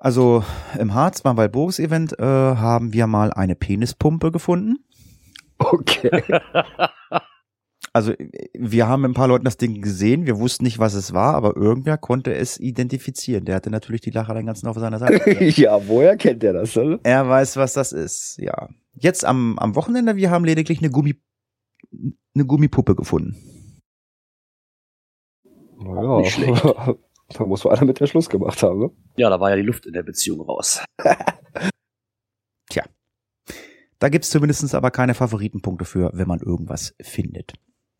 also 0.00 0.42
im 0.76 0.92
Harz 0.92 1.22
beim 1.22 1.36
Walburgis 1.36 1.78
Event 1.78 2.18
äh, 2.18 2.24
haben 2.24 2.92
wir 2.92 3.06
mal 3.06 3.32
eine 3.32 3.54
Penispumpe 3.54 4.32
gefunden. 4.32 4.78
Okay. 5.58 6.22
Also 7.96 8.12
äh, 8.12 8.50
wir 8.52 8.88
haben 8.88 9.00
mit 9.00 9.12
ein 9.12 9.14
paar 9.14 9.26
Leuten 9.26 9.46
das 9.46 9.56
Ding 9.56 9.80
gesehen, 9.80 10.26
wir 10.26 10.38
wussten 10.38 10.64
nicht, 10.64 10.78
was 10.78 10.92
es 10.92 11.14
war, 11.14 11.34
aber 11.34 11.56
irgendwer 11.56 11.96
konnte 11.96 12.34
es 12.34 12.60
identifizieren. 12.60 13.46
Der 13.46 13.54
hatte 13.54 13.70
natürlich 13.70 14.02
die 14.02 14.10
Lacher 14.10 14.34
den 14.34 14.44
ganzen 14.44 14.66
auf 14.68 14.76
seiner 14.76 14.98
Seite. 14.98 15.44
ja, 15.44 15.80
woher 15.88 16.18
kennt 16.18 16.42
der 16.42 16.52
das? 16.52 16.76
Oder? 16.76 17.00
Er 17.04 17.26
weiß, 17.26 17.56
was 17.56 17.72
das 17.72 17.92
ist, 17.92 18.36
ja. 18.38 18.68
Jetzt 18.92 19.24
am, 19.24 19.58
am 19.58 19.74
Wochenende, 19.76 20.16
wir 20.16 20.30
haben 20.30 20.44
lediglich 20.44 20.80
eine 20.80 20.90
Gummi, 20.90 21.14
eine 22.34 22.44
Gummipuppe 22.44 22.94
gefunden. 22.94 23.34
Naja, 25.78 26.18
Nicht 26.18 26.32
schlecht. 26.32 26.64
da 27.38 27.46
muss 27.46 27.64
wohl 27.64 27.72
einer 27.72 27.86
mit 27.86 27.98
der 27.98 28.06
Schluss 28.06 28.28
gemacht 28.28 28.62
haben. 28.62 28.78
Ne? 28.78 28.90
Ja, 29.16 29.30
da 29.30 29.40
war 29.40 29.48
ja 29.48 29.56
die 29.56 29.62
Luft 29.62 29.86
in 29.86 29.94
der 29.94 30.02
Beziehung 30.02 30.42
raus. 30.42 30.84
Da 33.98 34.10
gibt's 34.10 34.30
zumindest 34.30 34.74
aber 34.74 34.90
keine 34.90 35.14
Favoritenpunkte 35.14 35.84
für, 35.84 36.10
wenn 36.12 36.28
man 36.28 36.40
irgendwas 36.40 36.94
findet. 37.00 37.54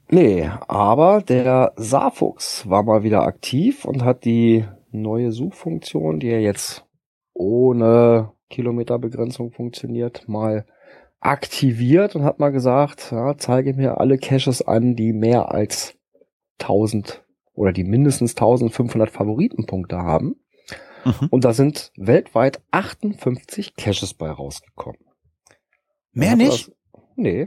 Nee, 0.09 0.49
aber 0.69 1.21
der 1.21 1.73
Saarfuchs 1.77 2.69
war 2.69 2.83
mal 2.83 3.03
wieder 3.03 3.23
aktiv 3.23 3.85
und 3.85 4.05
hat 4.05 4.25
die 4.25 4.65
neue 4.93 5.33
Suchfunktion, 5.33 6.21
die 6.21 6.29
ja 6.29 6.39
jetzt 6.39 6.85
ohne 7.33 8.33
Kilometerbegrenzung 8.49 9.51
funktioniert, 9.51 10.29
mal 10.29 10.65
aktiviert 11.21 12.15
und 12.15 12.25
hat 12.25 12.39
mal 12.39 12.51
gesagt, 12.51 13.11
ja, 13.11 13.37
zeige 13.37 13.75
mir 13.75 13.99
alle 14.01 14.19
Caches 14.19 14.63
an, 14.63 14.95
die 14.95 15.13
mehr 15.13 15.51
als 15.53 15.97
1000 16.61 17.25
oder 17.55 17.73
die 17.73 17.85
mindestens 17.85 18.33
1500 18.33 19.11
Favoritenpunkte 19.11 19.97
haben. 19.97 20.37
Mhm. 21.05 21.29
Und 21.31 21.45
da 21.45 21.53
sind 21.53 21.93
weltweit 21.97 22.61
58 22.71 23.75
Caches 23.77 24.15
bei 24.15 24.31
rausgekommen. 24.31 25.01
Mehr 26.13 26.37
nicht? 26.37 26.69
Das, 26.69 27.03
nee. 27.17 27.47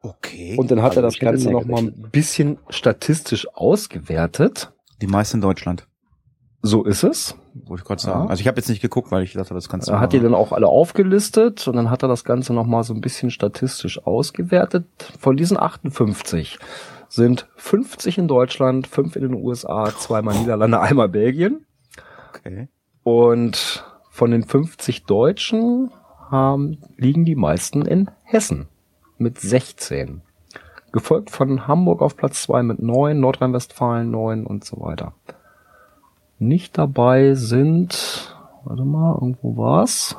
Okay. 0.00 0.56
Und 0.58 0.70
dann 0.70 0.80
hat 0.82 0.90
Also 0.90 1.00
er 1.00 1.02
das 1.02 1.18
Ganze 1.18 1.48
mehr 1.48 1.54
noch 1.60 1.64
mal 1.66 1.78
ein 1.78 2.08
bisschen 2.12 2.58
statistisch 2.68 3.46
ausgewertet. 3.54 4.72
die 5.00 5.06
meisten 5.06 5.38
in 5.38 5.40
Deutschland, 5.42 5.86
So 6.62 6.84
ist 6.84 7.02
es. 7.04 7.36
wollte 7.66 7.82
ich 7.82 7.86
gerade 7.86 8.02
Ja. 8.02 8.06
sagen. 8.18 8.30
Also 8.30 8.40
ich 8.40 8.46
habe 8.48 8.58
jetzt 8.58 8.68
nicht 8.68 8.80
geguckt, 8.82 9.10
weil 9.10 9.22
ich 9.24 9.32
dachte, 9.32 9.54
das 9.54 9.68
kannst 9.68 9.88
du. 9.88 9.92
Er 9.92 10.00
hat 10.00 10.12
die 10.12 10.20
dann 10.20 10.34
auch 10.34 10.52
alle 10.52 10.66
aufgelistet 10.68 11.66
und 11.68 11.76
dann 11.76 11.90
hat 11.90 12.02
er 12.02 12.08
das 12.08 12.24
Ganze 12.24 12.52
noch 12.54 12.66
mal 12.66 12.82
so 12.84 12.94
ein 12.94 13.00
bisschen 13.00 13.30
statistisch 13.30 14.04
ausgewertet. 14.06 14.84
Von 15.18 15.36
diesen 15.36 15.56
58 15.58 16.58
sind 17.08 17.48
50 17.56 18.18
in 18.18 18.28
Deutschland, 18.28 18.86
5 18.86 19.16
in 19.16 19.22
den 19.22 19.34
USA, 19.34 19.86
zweimal 19.96 20.36
Niederlande, 20.38 20.80
einmal 20.80 21.08
Belgien. 21.08 21.64
okay. 22.30 22.68
Und 23.02 23.84
von 24.10 24.30
den 24.32 24.42
50 24.44 25.04
Deutschen 25.04 25.90
haben, 26.30 26.78
liegen 26.96 27.24
die 27.24 27.36
meisten 27.36 27.82
in 27.86 28.10
Hessen 28.24 28.68
mit 29.18 29.38
16. 29.40 30.22
Gefolgt 30.92 31.30
von 31.30 31.66
Hamburg 31.66 32.00
auf 32.00 32.16
Platz 32.16 32.42
2 32.42 32.62
mit 32.62 32.80
9, 32.80 33.18
Nordrhein-Westfalen 33.20 34.10
9 34.10 34.46
und 34.46 34.64
so 34.64 34.80
weiter. 34.80 35.12
Nicht 36.38 36.78
dabei 36.78 37.34
sind, 37.34 38.36
warte 38.64 38.84
mal, 38.84 39.14
irgendwo 39.14 39.56
war's. 39.56 40.16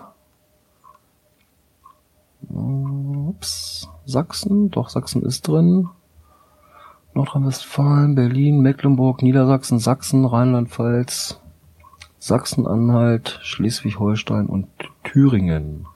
Ups, 2.49 3.89
Sachsen, 4.05 4.69
doch 4.69 4.89
Sachsen 4.89 5.23
ist 5.23 5.47
drin. 5.47 5.89
Nordrhein-Westfalen, 7.13 8.15
Berlin, 8.15 8.61
Mecklenburg, 8.61 9.21
Niedersachsen, 9.23 9.79
Sachsen, 9.79 10.25
Rheinland-Pfalz, 10.25 11.39
Sachsen-Anhalt, 12.19 13.39
Schleswig-Holstein 13.41 14.45
und 14.45 14.67
Thüringen. 15.03 15.87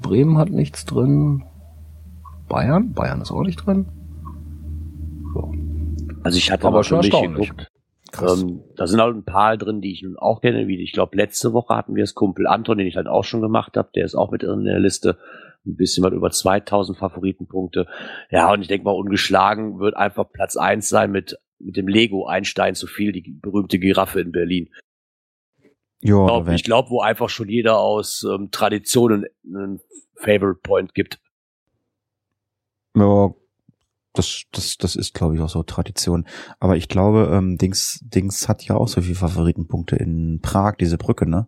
Bremen 0.00 0.38
hat 0.38 0.50
nichts 0.50 0.84
drin. 0.84 1.44
Bayern? 2.50 2.92
Bayern 2.92 3.22
ist 3.22 3.30
auch 3.30 3.42
nicht 3.42 3.64
drin. 3.64 3.86
So. 5.32 5.54
Also 6.22 6.36
ich 6.36 6.50
hatte 6.50 6.66
Aber 6.66 6.78
mal 6.78 6.84
schon 6.84 7.00
geguckt. 7.00 7.70
Ähm, 8.20 8.60
da 8.76 8.86
sind 8.88 9.00
halt 9.00 9.14
ein 9.16 9.24
paar 9.24 9.56
drin, 9.56 9.80
die 9.80 9.92
ich 9.92 10.02
nun 10.02 10.16
auch 10.18 10.40
kenne, 10.40 10.66
wie 10.66 10.82
ich 10.82 10.92
glaube, 10.92 11.16
letzte 11.16 11.52
Woche 11.52 11.76
hatten 11.76 11.94
wir 11.94 12.02
es 12.02 12.14
Kumpel 12.14 12.46
Anton, 12.48 12.76
den 12.76 12.86
ich 12.88 12.96
halt 12.96 13.06
auch 13.06 13.22
schon 13.24 13.40
gemacht 13.40 13.76
habe, 13.76 13.90
der 13.94 14.04
ist 14.04 14.16
auch 14.16 14.32
mit 14.32 14.42
in 14.42 14.64
der 14.64 14.80
Liste. 14.80 15.16
Ein 15.64 15.76
bisschen 15.76 16.02
was 16.02 16.12
über 16.12 16.30
2000 16.30 16.98
Favoritenpunkte. 16.98 17.86
Ja, 18.30 18.52
und 18.52 18.62
ich 18.62 18.68
denke 18.68 18.84
mal, 18.84 18.92
ungeschlagen 18.92 19.78
wird 19.78 19.94
einfach 19.96 20.30
Platz 20.32 20.56
eins 20.56 20.88
sein 20.88 21.12
mit, 21.12 21.38
mit 21.58 21.76
dem 21.76 21.86
Lego 21.86 22.26
Einstein 22.26 22.74
zu 22.74 22.86
viel, 22.86 23.12
die 23.12 23.30
berühmte 23.30 23.78
Giraffe 23.78 24.20
in 24.20 24.32
Berlin. 24.32 24.70
glaub, 26.00 26.46
wenn- 26.46 26.54
ich 26.54 26.64
glaube, 26.64 26.90
wo 26.90 27.00
einfach 27.00 27.28
schon 27.28 27.48
jeder 27.48 27.78
aus 27.78 28.26
ähm, 28.28 28.48
Traditionen 28.50 29.26
einen 29.46 29.80
Favorite 30.16 30.60
Point 30.62 30.94
gibt. 30.94 31.20
Ja, 32.96 33.30
das, 34.12 34.42
das, 34.52 34.76
das 34.78 34.96
ist, 34.96 35.14
glaube 35.14 35.36
ich, 35.36 35.40
auch 35.40 35.48
so 35.48 35.62
Tradition. 35.62 36.26
Aber 36.58 36.76
ich 36.76 36.88
glaube, 36.88 37.30
ähm, 37.32 37.58
Dings, 37.58 38.00
Dings 38.02 38.48
hat 38.48 38.64
ja 38.64 38.74
auch 38.76 38.88
so 38.88 39.00
viele 39.00 39.14
Favoritenpunkte 39.14 39.96
in 39.96 40.40
Prag, 40.42 40.76
diese 40.76 40.98
Brücke, 40.98 41.28
ne? 41.28 41.46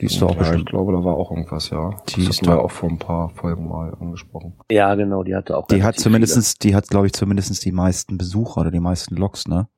Die 0.00 0.06
ist 0.06 0.20
doch 0.20 0.30
auch 0.30 0.34
ja, 0.34 0.42
ich 0.42 0.48
bestimmt. 0.48 0.70
glaube, 0.70 0.92
da 0.92 1.04
war 1.04 1.14
auch 1.14 1.30
irgendwas, 1.30 1.70
ja. 1.70 1.90
Die 2.08 2.24
das 2.24 2.30
ist 2.40 2.46
da- 2.46 2.56
auch 2.56 2.70
vor 2.70 2.88
ein 2.88 2.98
paar 2.98 3.30
Folgen 3.30 3.68
mal 3.68 3.94
angesprochen. 3.94 4.54
Ja, 4.70 4.94
genau, 4.96 5.22
die 5.22 5.36
hatte 5.36 5.56
auch. 5.56 5.68
Die 5.68 5.84
hat 5.84 5.96
zumindestens, 6.00 6.58
die 6.58 6.74
hat, 6.74 6.88
glaube 6.88 7.06
ich, 7.06 7.12
zumindestens 7.12 7.60
die 7.60 7.70
meisten 7.70 8.18
Besucher 8.18 8.62
oder 8.62 8.70
die 8.72 8.80
meisten 8.80 9.14
Loks, 9.14 9.46
ne? 9.46 9.68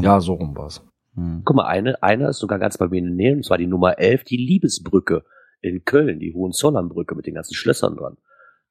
Ja, 0.00 0.20
so 0.20 0.34
rum 0.34 0.56
war's. 0.56 0.84
Hm. 1.16 1.42
Guck 1.44 1.56
mal, 1.56 1.66
eine, 1.66 2.00
eine 2.02 2.28
ist 2.28 2.38
sogar 2.38 2.58
ganz 2.60 2.78
bei 2.78 2.86
mir 2.86 2.98
in 2.98 3.06
der 3.06 3.14
Nähe, 3.14 3.34
und 3.36 3.44
zwar 3.44 3.58
die 3.58 3.66
Nummer 3.66 3.98
11, 3.98 4.22
die 4.24 4.36
Liebesbrücke 4.36 5.24
in 5.60 5.84
Köln, 5.84 6.20
die 6.20 6.32
Hohenzollernbrücke 6.32 7.14
mit 7.16 7.26
den 7.26 7.34
ganzen 7.34 7.54
Schlössern 7.54 7.96
dran. 7.96 8.16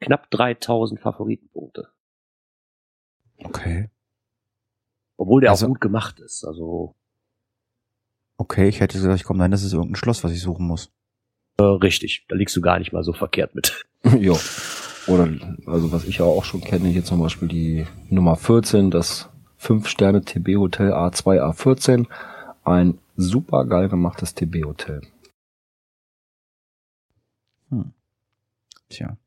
Knapp 0.02 0.30
3000 0.32 1.00
Favoritenpunkte. 1.00 1.88
Okay. 3.44 3.90
Obwohl 5.18 5.42
der 5.42 5.52
Also- 5.52 5.66
auch 5.66 5.70
gut 5.70 5.82
gemacht 5.82 6.20
ist. 6.20 6.44
Also 6.44 6.96
Okay, 8.38 8.68
ich 8.68 8.80
hätte 8.80 8.98
gesagt, 8.98 9.16
ich 9.18 9.24
komme 9.24 9.38
nein, 9.40 9.52
das 9.52 9.62
ist 9.64 9.74
irgendein 9.74 9.96
Schloss, 9.96 10.24
was 10.24 10.32
ich 10.32 10.42
suchen 10.42 10.66
muss. 10.66 10.92
äh, 11.60 11.64
richtig, 11.64 12.26
da 12.28 12.36
liegst 12.36 12.56
du 12.56 12.62
gar 12.62 12.80
nicht 12.80 12.92
mal 12.92 13.04
so 13.04 13.14
verkehrt 13.14 13.54
mit. 13.54 13.86
ja. 14.20 14.34
Oder, 15.08 15.28
also 15.68 15.92
was 15.92 16.06
ich 16.06 16.18
ja 16.18 16.26
auch 16.26 16.44
schon 16.44 16.62
kenne, 16.62 16.88
hier 16.90 17.04
zum 17.04 17.20
Beispiel 17.20 17.48
die 17.48 17.88
Nummer 18.10 18.36
14, 18.36 18.90
das 18.92 19.30
5-Sterne 19.60 20.24
TB 20.24 20.56
Hotel 20.58 20.92
A2 20.94 21.40
A14. 21.40 22.08
Ein 22.64 23.00
super 23.16 23.66
geil 23.66 23.90
gemachtes 23.90 24.34
TB 24.34 24.64
Hotel. 24.66 25.02
Hm. 27.70 27.94
Tja. 28.90 29.18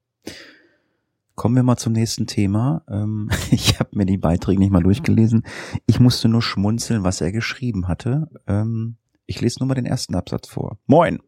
Kommen 1.34 1.56
wir 1.56 1.62
mal 1.62 1.76
zum 1.76 1.92
nächsten 1.92 2.26
Thema. 2.26 2.82
Ähm, 2.88 3.30
ich 3.50 3.78
habe 3.80 3.90
mir 3.92 4.06
die 4.06 4.18
Beiträge 4.18 4.60
nicht 4.60 4.72
mal 4.72 4.82
durchgelesen. 4.82 5.44
Ich 5.86 6.00
musste 6.00 6.28
nur 6.28 6.42
schmunzeln, 6.42 7.04
was 7.04 7.20
er 7.20 7.32
geschrieben 7.32 7.88
hatte. 7.88 8.28
Ähm, 8.46 8.96
ich 9.26 9.40
lese 9.40 9.58
nur 9.60 9.68
mal 9.68 9.74
den 9.74 9.86
ersten 9.86 10.14
Absatz 10.14 10.48
vor. 10.48 10.78
Moin. 10.86 11.20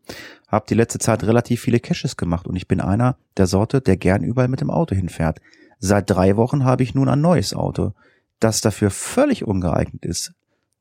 Hab 0.49 0.67
die 0.67 0.75
letzte 0.75 0.99
Zeit 0.99 1.25
relativ 1.25 1.61
viele 1.61 1.81
Caches 1.81 2.17
gemacht 2.17 2.47
und 2.47 2.57
ich 2.57 2.69
bin 2.69 2.81
einer 2.81 3.17
der 3.37 3.47
Sorte, 3.47 3.81
der 3.81 3.97
gern 3.97 4.23
überall 4.23 4.49
mit 4.49 4.61
dem 4.61 4.71
Auto 4.71 4.95
hinfährt. 4.95 5.41
Seit 5.79 6.09
drei 6.09 6.37
Wochen 6.37 6.65
habe 6.65 6.83
ich 6.83 6.95
nun 6.95 7.09
ein 7.09 7.21
neues 7.21 7.55
Auto, 7.55 7.93
das 8.39 8.61
dafür 8.61 8.91
völlig 8.91 9.45
ungeeignet 9.45 10.05
ist. 10.05 10.35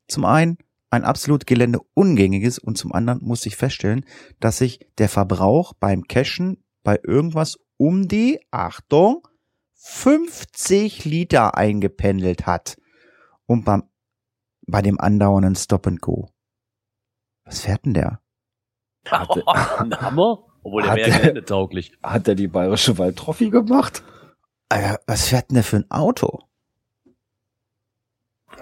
Zum 0.08 0.24
einen 0.24 0.58
ein 0.90 1.04
absolut 1.04 1.46
geländeungängiges 1.46 2.58
und 2.58 2.78
zum 2.78 2.92
anderen 2.92 3.22
muss 3.22 3.44
ich 3.46 3.56
feststellen, 3.56 4.04
dass 4.40 4.58
sich 4.58 4.86
der 4.98 5.08
Verbrauch 5.08 5.72
beim 5.72 6.06
Cachen 6.06 6.58
bei 6.84 7.00
irgendwas 7.02 7.58
um 7.76 8.08
die, 8.08 8.40
Achtung, 8.50 9.26
50 9.74 11.04
Liter 11.04 11.56
eingependelt 11.56 12.46
hat. 12.46 12.76
Und 13.46 13.64
beim, 13.64 13.84
bei 14.66 14.82
dem 14.82 15.00
andauernden 15.00 15.54
Stop 15.54 15.86
and 15.86 16.00
Go. 16.00 16.30
Was 17.44 17.60
fährt 17.60 17.84
denn 17.84 17.94
der? 17.94 18.20
Hatte- 19.06 19.46
Ein 19.78 20.00
Hammer? 20.00 20.44
Obwohl 20.62 20.82
der 20.82 20.90
Hat 20.92 20.96
wäre 20.98 21.10
der- 21.10 21.20
geländetauglich. 21.20 21.92
Hat 22.02 22.26
er 22.26 22.34
die 22.34 22.48
bayerische 22.48 22.98
Waldtrophy 22.98 23.50
gemacht? 23.50 24.02
Äh, 24.68 24.96
was 25.06 25.28
fährt 25.28 25.50
denn 25.50 25.54
der 25.54 25.62
für 25.64 25.76
ein 25.76 25.90
Auto? 25.92 26.40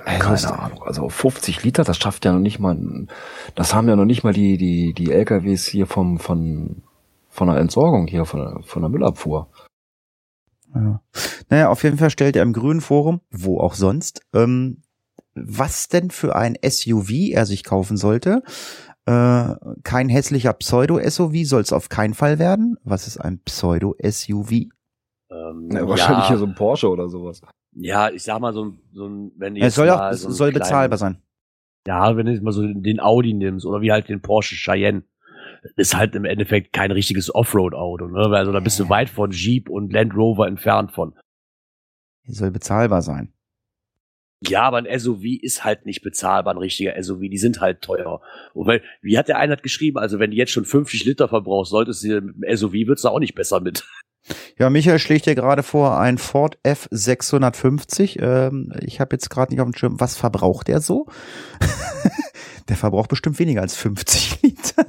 Keine 0.05 0.59
Ahnung. 0.59 0.83
Also 0.83 1.09
50 1.09 1.63
Liter, 1.63 1.83
das 1.85 1.97
schafft 1.97 2.25
ja 2.27 2.33
noch 2.33 2.41
nicht 2.41 2.59
mal, 2.59 3.07
das 3.55 3.73
haben 3.75 3.89
ja 3.89 3.97
noch 3.97 4.05
nicht 4.05 4.23
mal 4.23 4.35
die, 4.35 4.59
die, 4.59 4.93
die 4.93 5.11
LKWs 5.13 5.67
hier 5.67 5.87
vom, 5.87 6.19
von, 6.19 6.83
von 7.35 7.49
der 7.49 7.57
Entsorgung 7.57 8.07
hier, 8.07 8.25
von 8.27 8.41
der, 8.41 8.63
von 8.63 8.83
der 8.83 8.89
Müllabfuhr. 8.89 9.51
Ja. 10.73 11.01
Naja, 11.51 11.69
auf 11.69 11.83
jeden 11.83 11.99
Fall 11.99 12.11
stellt 12.11 12.37
er 12.37 12.45
im 12.45 12.53
Grünen 12.53 12.81
Forum, 12.81 13.21
wo 13.31 13.59
auch 13.59 13.75
sonst, 13.75 14.23
ähm, 14.33 14.83
was 15.35 15.89
denn 15.89 16.11
für 16.11 16.37
ein 16.37 16.57
SUV 16.65 17.33
er 17.33 17.45
sich 17.45 17.65
kaufen 17.65 17.97
sollte. 17.97 18.45
Äh, 19.07 19.55
kein 19.83 20.09
hässlicher 20.09 20.53
Pseudo-SUV 20.53 21.45
soll 21.45 21.63
es 21.63 21.73
auf 21.73 21.89
keinen 21.89 22.15
Fall 22.15 22.39
werden. 22.39 22.77
Was 22.85 23.09
ist 23.09 23.19
ein 23.19 23.41
Pseudo-SUV? 23.41 24.53
Ähm, 24.53 25.69
ja, 25.73 25.89
wahrscheinlich 25.89 26.25
ja. 26.25 26.29
hier 26.29 26.39
so 26.39 26.47
ein 26.47 26.55
Porsche 26.55 26.89
oder 26.89 27.09
sowas. 27.09 27.41
Ja, 27.73 28.11
ich 28.11 28.23
sag 28.23 28.41
mal 28.41 28.53
so 28.53 28.67
ein, 28.67 28.79
so 28.93 29.09
ein 29.09 29.33
wenn 29.37 29.57
es 29.57 29.75
soll 29.75 29.91
auch, 29.91 30.13
so 30.13 30.31
soll 30.31 30.53
bezahlbar 30.53 30.99
sein. 30.99 31.21
Ja, 31.85 32.17
wenn 32.17 32.27
du 32.27 32.41
mal 32.43 32.53
so 32.53 32.63
den 32.63 33.01
Audi 33.01 33.35
nimmst 33.35 33.67
oder 33.67 33.81
wie 33.81 33.91
halt 33.91 34.09
den 34.09 34.23
Porsche 34.23 34.55
Cheyenne, 34.55 35.03
ist 35.77 35.97
halt 35.97 36.15
im 36.15 36.25
Endeffekt 36.25 36.73
kein 36.73 36.91
richtiges 36.91 37.35
Offroad-Auto, 37.35 38.07
ne? 38.07 38.37
Also 38.37 38.53
da 38.53 38.61
bist 38.61 38.79
du 38.81 38.89
weit 38.89 39.09
von 39.09 39.31
Jeep 39.31 39.69
und 39.69 39.93
Land 39.93 40.15
Rover 40.15 40.47
entfernt 40.47 40.93
von. 40.93 41.15
soll 42.27 42.51
bezahlbar 42.51 43.03
sein. 43.03 43.33
Ja, 44.49 44.63
aber 44.63 44.79
ein 44.79 44.99
SUV 44.99 45.23
ist 45.41 45.65
halt 45.65 45.87
nicht 45.87 46.03
bezahlbar, 46.03 46.55
ein 46.55 46.59
richtiger 46.59 47.01
SUV. 47.03 47.21
Die 47.31 47.39
sind 47.39 47.61
halt 47.61 47.81
teuer. 47.81 48.21
Und 48.53 48.67
weil, 48.67 48.83
wie 49.01 49.17
hat 49.17 49.29
der 49.29 49.39
eine 49.39 49.57
geschrieben, 49.57 49.99
also 49.99 50.19
wenn 50.19 50.31
du 50.31 50.37
jetzt 50.37 50.53
schon 50.53 50.65
50 50.65 51.05
Liter 51.05 51.29
verbrauchst, 51.29 51.71
solltest 51.71 52.05
du 52.05 52.21
mit 52.21 52.35
dem 52.37 52.57
SUV 52.57 52.73
wird's 52.73 53.03
da 53.03 53.09
auch 53.09 53.21
nicht 53.21 53.35
besser 53.35 53.61
mit. 53.61 53.85
Ja, 54.59 54.71
Michael 54.71 54.99
schlägt 54.99 55.27
dir 55.27 55.35
gerade 55.35 55.63
vor, 55.63 55.99
ein 55.99 56.17
Ford 56.17 56.59
F650. 56.65 58.21
Ähm, 58.21 58.73
ich 58.81 59.01
habe 59.01 59.15
jetzt 59.15 59.29
gerade 59.29 59.53
nicht 59.53 59.61
auf 59.61 59.69
dem 59.69 59.77
Schirm, 59.77 60.01
was 60.01 60.17
verbraucht 60.17 60.69
der 60.69 60.81
so? 60.81 61.07
der 62.69 62.77
verbraucht 62.77 63.11
bestimmt 63.11 63.39
weniger 63.39 63.61
als 63.61 63.77
50 63.77 64.43
Liter. 64.43 64.87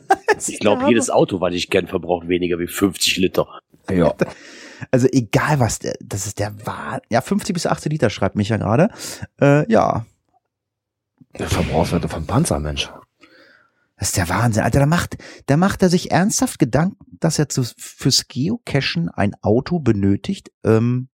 Ich 0.50 0.60
glaube, 0.60 0.88
jedes 0.88 1.10
Auto, 1.10 1.42
was 1.42 1.54
ich 1.54 1.70
kenne, 1.70 1.88
verbraucht 1.88 2.28
weniger 2.28 2.60
wie 2.60 2.68
50 2.68 3.18
Liter. 3.18 3.48
Ja. 3.90 4.14
Also 4.92 5.08
egal 5.12 5.62
was, 5.62 5.80
der, 5.80 5.96
das 6.02 6.28
ist 6.28 6.38
der 6.38 6.66
Wahr. 6.66 7.02
Ja, 7.10 7.22
50 7.22 7.54
bis 7.54 7.66
80 7.66 7.94
Liter 7.94 8.10
schreibt 8.10 8.36
mich 8.36 8.50
ja 8.50 8.58
gerade. 8.58 8.90
Äh, 9.40 9.72
ja. 9.72 10.06
Der 11.40 11.48
Verbrauchswerte 11.48 12.10
von 12.10 12.28
Panzer, 12.28 12.60
Mensch. 12.60 12.92
Das 13.98 14.10
ist 14.10 14.18
der 14.18 14.28
Wahnsinn. 14.28 14.64
Alter, 14.64 14.80
da 14.80 14.86
macht, 14.86 15.18
da 15.46 15.56
macht 15.56 15.82
er 15.82 15.90
sich 15.90 16.12
ernsthaft 16.12 16.60
Gedanken, 16.60 17.18
dass 17.20 17.40
er 17.40 17.48
zu, 17.48 17.64
fürs 17.78 18.28
Geocachen 18.28 19.10
ein 19.10 19.34
Auto 19.42 19.80
benötigt. 19.80 20.52
Ähm, 20.64 21.08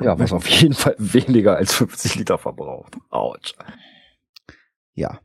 ja, 0.00 0.18
was 0.18 0.32
auf 0.32 0.48
jeden 0.48 0.74
Fall 0.74 0.94
weniger 0.98 1.56
als 1.56 1.74
50 1.74 2.16
Liter 2.16 2.38
verbraucht. 2.38 2.96
Autsch. 3.10 3.54
Ja. 4.94 5.20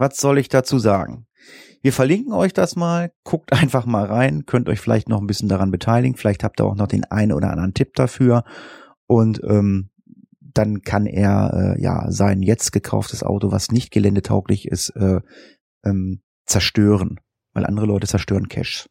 Was 0.00 0.16
soll 0.16 0.38
ich 0.38 0.48
dazu 0.48 0.78
sagen? 0.78 1.26
Wir 1.82 1.92
verlinken 1.92 2.32
euch 2.32 2.54
das 2.54 2.74
mal. 2.74 3.12
Guckt 3.22 3.52
einfach 3.60 3.84
mal 3.84 4.06
rein. 4.06 4.46
Könnt 4.46 4.70
euch 4.70 4.80
vielleicht 4.80 5.10
noch 5.10 5.20
ein 5.20 5.26
bisschen 5.26 5.50
daran 5.50 5.70
beteiligen. 5.70 6.16
Vielleicht 6.16 6.42
habt 6.42 6.58
ihr 6.58 6.64
auch 6.64 6.74
noch 6.74 6.86
den 6.86 7.04
einen 7.04 7.32
oder 7.32 7.50
anderen 7.50 7.74
Tipp 7.74 7.94
dafür. 7.96 8.44
Und 9.06 9.42
ähm, 9.44 9.90
dann 10.40 10.80
kann 10.80 11.04
er 11.04 11.76
äh, 11.76 11.82
ja 11.82 12.10
sein 12.10 12.40
jetzt 12.40 12.72
gekauftes 12.72 13.22
Auto, 13.22 13.52
was 13.52 13.72
nicht 13.72 13.90
geländetauglich 13.90 14.68
ist, 14.68 14.88
äh, 14.96 15.20
ähm, 15.84 16.22
zerstören, 16.46 17.20
weil 17.52 17.66
andere 17.66 17.84
Leute 17.84 18.06
zerstören 18.06 18.48
Cash. 18.48 18.88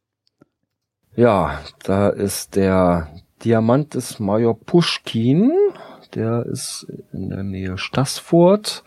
Ja, 1.15 1.59
da 1.83 2.09
ist 2.09 2.55
der 2.55 3.09
Diamant 3.43 3.95
des 3.95 4.19
Major 4.19 4.57
Pushkin, 4.57 5.51
der 6.13 6.45
ist 6.45 6.85
in 7.11 7.29
der 7.31 7.43
Nähe 7.43 7.79
Stassfurt, 7.79 8.83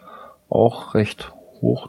auch 0.48 0.94
recht 0.94 1.32
hoch 1.62 1.88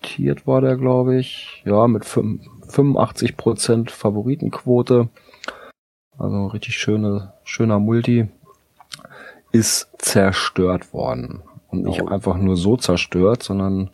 dotiert 0.00 0.46
war 0.46 0.60
der, 0.60 0.76
glaube 0.76 1.16
ich. 1.16 1.62
Ja, 1.64 1.86
mit 1.86 2.04
85 2.04 3.36
Prozent 3.36 3.90
Favoritenquote. 3.90 5.08
Also 6.18 6.46
richtig 6.46 6.76
schöne, 6.76 7.32
schöner 7.44 7.78
Multi 7.78 8.28
ist 9.52 9.88
zerstört 9.98 10.92
worden. 10.92 11.42
Und 11.68 11.84
nicht 11.84 12.02
oh. 12.02 12.08
einfach 12.08 12.36
nur 12.36 12.56
so 12.56 12.76
zerstört, 12.76 13.42
sondern 13.42 13.90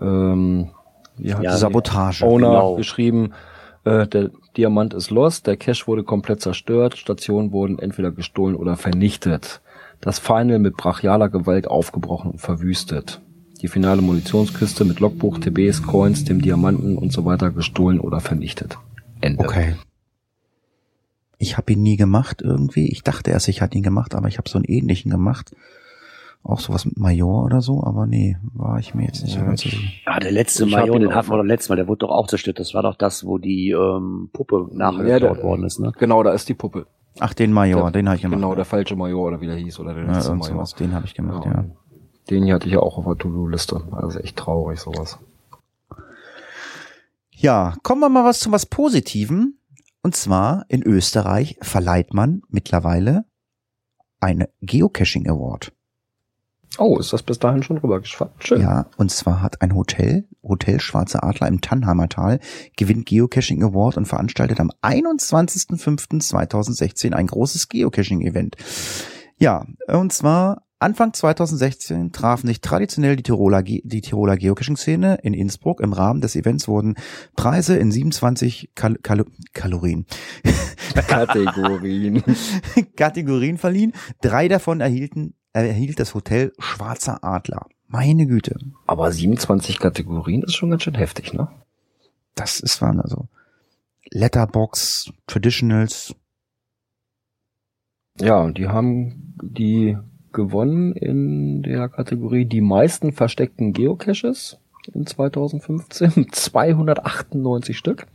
ähm, 0.00 0.70
wie 1.16 1.34
hat 1.34 1.42
ja, 1.42 1.56
Sabotage. 1.56 2.24
Owner 2.24 2.48
genau. 2.48 2.74
geschrieben, 2.76 3.32
äh, 3.84 4.06
der 4.06 4.30
Diamant 4.56 4.94
ist 4.94 5.10
lost, 5.10 5.46
der 5.46 5.56
Cache 5.56 5.86
wurde 5.86 6.04
komplett 6.04 6.40
zerstört, 6.40 6.96
Stationen 6.96 7.52
wurden 7.52 7.78
entweder 7.78 8.10
gestohlen 8.10 8.54
oder 8.54 8.76
vernichtet. 8.76 9.60
Das 10.00 10.18
Final 10.18 10.58
mit 10.58 10.76
brachialer 10.76 11.28
Gewalt 11.28 11.68
aufgebrochen 11.68 12.32
und 12.32 12.40
verwüstet. 12.40 13.20
Die 13.62 13.68
finale 13.68 14.02
Munitionskiste 14.02 14.84
mit 14.84 14.98
Logbuch, 14.98 15.38
TBs, 15.38 15.84
Coins, 15.84 16.24
dem 16.24 16.42
Diamanten 16.42 16.98
und 16.98 17.12
so 17.12 17.24
weiter 17.24 17.50
gestohlen 17.50 18.00
oder 18.00 18.18
vernichtet. 18.20 18.76
Ende. 19.20 19.44
Okay. 19.44 19.76
Ich 21.38 21.56
habe 21.56 21.72
ihn 21.72 21.82
nie 21.82 21.96
gemacht 21.96 22.42
irgendwie. 22.42 22.88
Ich 22.90 23.04
dachte 23.04 23.30
erst, 23.30 23.46
ich 23.46 23.62
hatte 23.62 23.76
ihn 23.76 23.84
gemacht, 23.84 24.16
aber 24.16 24.26
ich 24.26 24.38
habe 24.38 24.48
so 24.48 24.58
einen 24.58 24.64
ähnlichen 24.64 25.12
gemacht. 25.12 25.54
Auch 26.44 26.58
sowas 26.58 26.84
mit 26.84 26.98
Major 26.98 27.44
oder 27.44 27.60
so, 27.60 27.84
aber 27.84 28.06
nee, 28.06 28.36
war 28.52 28.80
ich 28.80 28.96
mir 28.96 29.06
jetzt 29.06 29.22
nicht 29.22 29.36
ja, 29.36 29.44
ganz 29.44 29.60
sicher. 29.60 29.78
Ja, 30.06 30.18
der 30.18 30.32
letzte 30.32 30.64
ich 30.64 30.72
Major, 30.72 30.98
den 30.98 31.14
hatten 31.14 31.30
wir 31.30 31.36
doch 31.36 31.44
letztes 31.44 31.68
Mal, 31.68 31.76
der 31.76 31.86
wurde 31.86 32.00
doch 32.00 32.10
auch 32.10 32.26
zerstört. 32.26 32.58
Das 32.58 32.74
war 32.74 32.82
doch 32.82 32.96
das, 32.96 33.24
wo 33.24 33.38
die 33.38 33.70
ähm, 33.70 34.28
Puppe 34.32 34.68
nachher 34.72 35.18
ja, 35.18 35.42
worden 35.42 35.62
ist, 35.62 35.78
ne? 35.78 35.92
Genau, 35.96 36.24
da 36.24 36.32
ist 36.32 36.48
die 36.48 36.54
Puppe. 36.54 36.86
Ach, 37.20 37.32
den 37.32 37.52
Major, 37.52 37.82
der, 37.82 37.92
den 37.92 38.08
habe 38.08 38.16
ich 38.16 38.22
gemacht. 38.22 38.40
Genau, 38.40 38.56
der 38.56 38.64
falsche 38.64 38.96
Major 38.96 39.28
oder 39.28 39.40
wie 39.40 39.46
der 39.46 39.54
hieß 39.54 39.78
oder 39.78 39.94
der 39.94 40.02
letzte 40.02 40.30
ja, 40.30 40.34
Major. 40.34 40.54
Sowas, 40.56 40.74
den 40.74 40.92
habe 40.94 41.06
ich 41.06 41.14
gemacht, 41.14 41.44
ja. 41.44 41.52
ja. 41.52 41.64
Den 42.30 42.44
hier 42.44 42.54
hatte 42.54 42.66
ich 42.66 42.74
ja 42.74 42.80
auch 42.80 42.98
auf 42.98 43.04
der 43.04 43.18
To-Do-Liste. 43.18 43.82
Also 43.92 44.18
echt 44.18 44.36
traurig 44.36 44.80
sowas. 44.80 45.18
Ja, 47.30 47.74
kommen 47.82 48.00
wir 48.00 48.08
mal 48.08 48.24
was 48.24 48.40
zu 48.40 48.52
was 48.52 48.66
Positivem. 48.66 49.58
Und 50.02 50.16
zwar 50.16 50.64
in 50.68 50.82
Österreich 50.82 51.58
verleiht 51.60 52.14
man 52.14 52.42
mittlerweile 52.48 53.24
eine 54.20 54.48
Geocaching 54.60 55.28
Award. 55.28 55.72
Oh, 56.78 56.98
ist 56.98 57.12
das 57.12 57.22
bis 57.22 57.38
dahin 57.38 57.62
schon 57.62 57.76
rübergeschwappt? 57.78 58.46
Schön. 58.46 58.62
Ja, 58.62 58.86
und 58.96 59.10
zwar 59.10 59.42
hat 59.42 59.60
ein 59.60 59.74
Hotel, 59.74 60.26
Hotel 60.42 60.80
Schwarze 60.80 61.22
Adler 61.22 61.48
im 61.48 61.60
Tannheimer 61.60 62.08
Tal, 62.08 62.40
gewinnt 62.76 63.04
Geocaching 63.06 63.62
Award 63.62 63.98
und 63.98 64.06
veranstaltet 64.06 64.58
am 64.58 64.70
21.05.2016 64.80 67.12
ein 67.12 67.26
großes 67.26 67.68
Geocaching-Event. 67.68 68.56
Ja, 69.36 69.66
und 69.88 70.12
zwar 70.12 70.62
Anfang 70.82 71.12
2016 71.12 72.10
trafen 72.10 72.48
sich 72.48 72.60
traditionell 72.60 73.14
die 73.14 73.22
Tiroler, 73.22 73.62
die 73.62 74.00
Tiroler 74.00 74.36
Geocaching-Szene 74.36 75.18
in 75.22 75.32
Innsbruck. 75.32 75.80
Im 75.80 75.92
Rahmen 75.92 76.20
des 76.20 76.34
Events 76.34 76.66
wurden 76.66 76.96
Preise 77.36 77.76
in 77.76 77.92
27 77.92 78.70
Kal 78.74 78.96
Kal 78.96 79.24
Kalorien. 79.52 80.06
Kategorien. 81.06 82.22
Kategorien 82.96 83.58
verliehen. 83.58 83.92
Drei 84.20 84.48
davon 84.48 84.80
erhielten, 84.80 85.34
erhielt 85.52 86.00
das 86.00 86.14
Hotel 86.14 86.52
Schwarzer 86.58 87.22
Adler. 87.22 87.66
Meine 87.86 88.26
Güte. 88.26 88.58
Aber 88.86 89.12
27 89.12 89.78
Kategorien 89.78 90.42
ist 90.42 90.54
schon 90.54 90.70
ganz 90.70 90.82
schön 90.82 90.96
heftig, 90.96 91.32
ne? 91.32 91.48
Das 92.34 92.58
ist 92.58 92.82
waren 92.82 93.00
also 93.00 93.28
Letterbox, 94.10 95.12
Traditionals. 95.28 96.14
Ja, 98.18 98.40
und 98.40 98.58
die 98.58 98.68
haben 98.68 99.36
die 99.42 99.96
gewonnen 100.32 100.92
in 100.94 101.62
der 101.62 101.88
Kategorie 101.88 102.44
die 102.44 102.60
meisten 102.60 103.12
versteckten 103.12 103.72
Geocaches 103.72 104.58
in 104.92 105.06
2015. 105.06 106.28
298 106.32 107.76
Stück. 107.78 108.06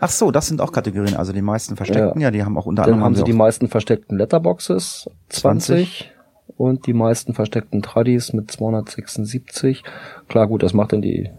Ach 0.00 0.08
so, 0.08 0.30
das 0.30 0.46
sind 0.46 0.60
auch 0.60 0.72
Kategorien, 0.72 1.16
also 1.16 1.32
die 1.32 1.42
meisten 1.42 1.76
versteckten, 1.76 2.20
ja, 2.20 2.28
ja 2.28 2.30
die 2.30 2.44
haben 2.44 2.56
auch 2.56 2.66
unter 2.66 2.82
anderem. 2.82 3.00
Dann 3.00 3.04
haben 3.04 3.16
sie 3.16 3.24
die 3.24 3.32
meisten 3.32 3.68
versteckten 3.68 4.16
Letterboxes, 4.16 5.10
20, 5.28 5.66
20, 5.66 6.12
und 6.56 6.86
die 6.86 6.94
meisten 6.94 7.34
versteckten 7.34 7.82
Tradis 7.82 8.32
mit 8.32 8.50
276. 8.50 9.82
Klar, 10.28 10.46
gut, 10.46 10.62
das 10.62 10.72
macht 10.72 10.94
dann 10.94 11.02
die, 11.02 11.30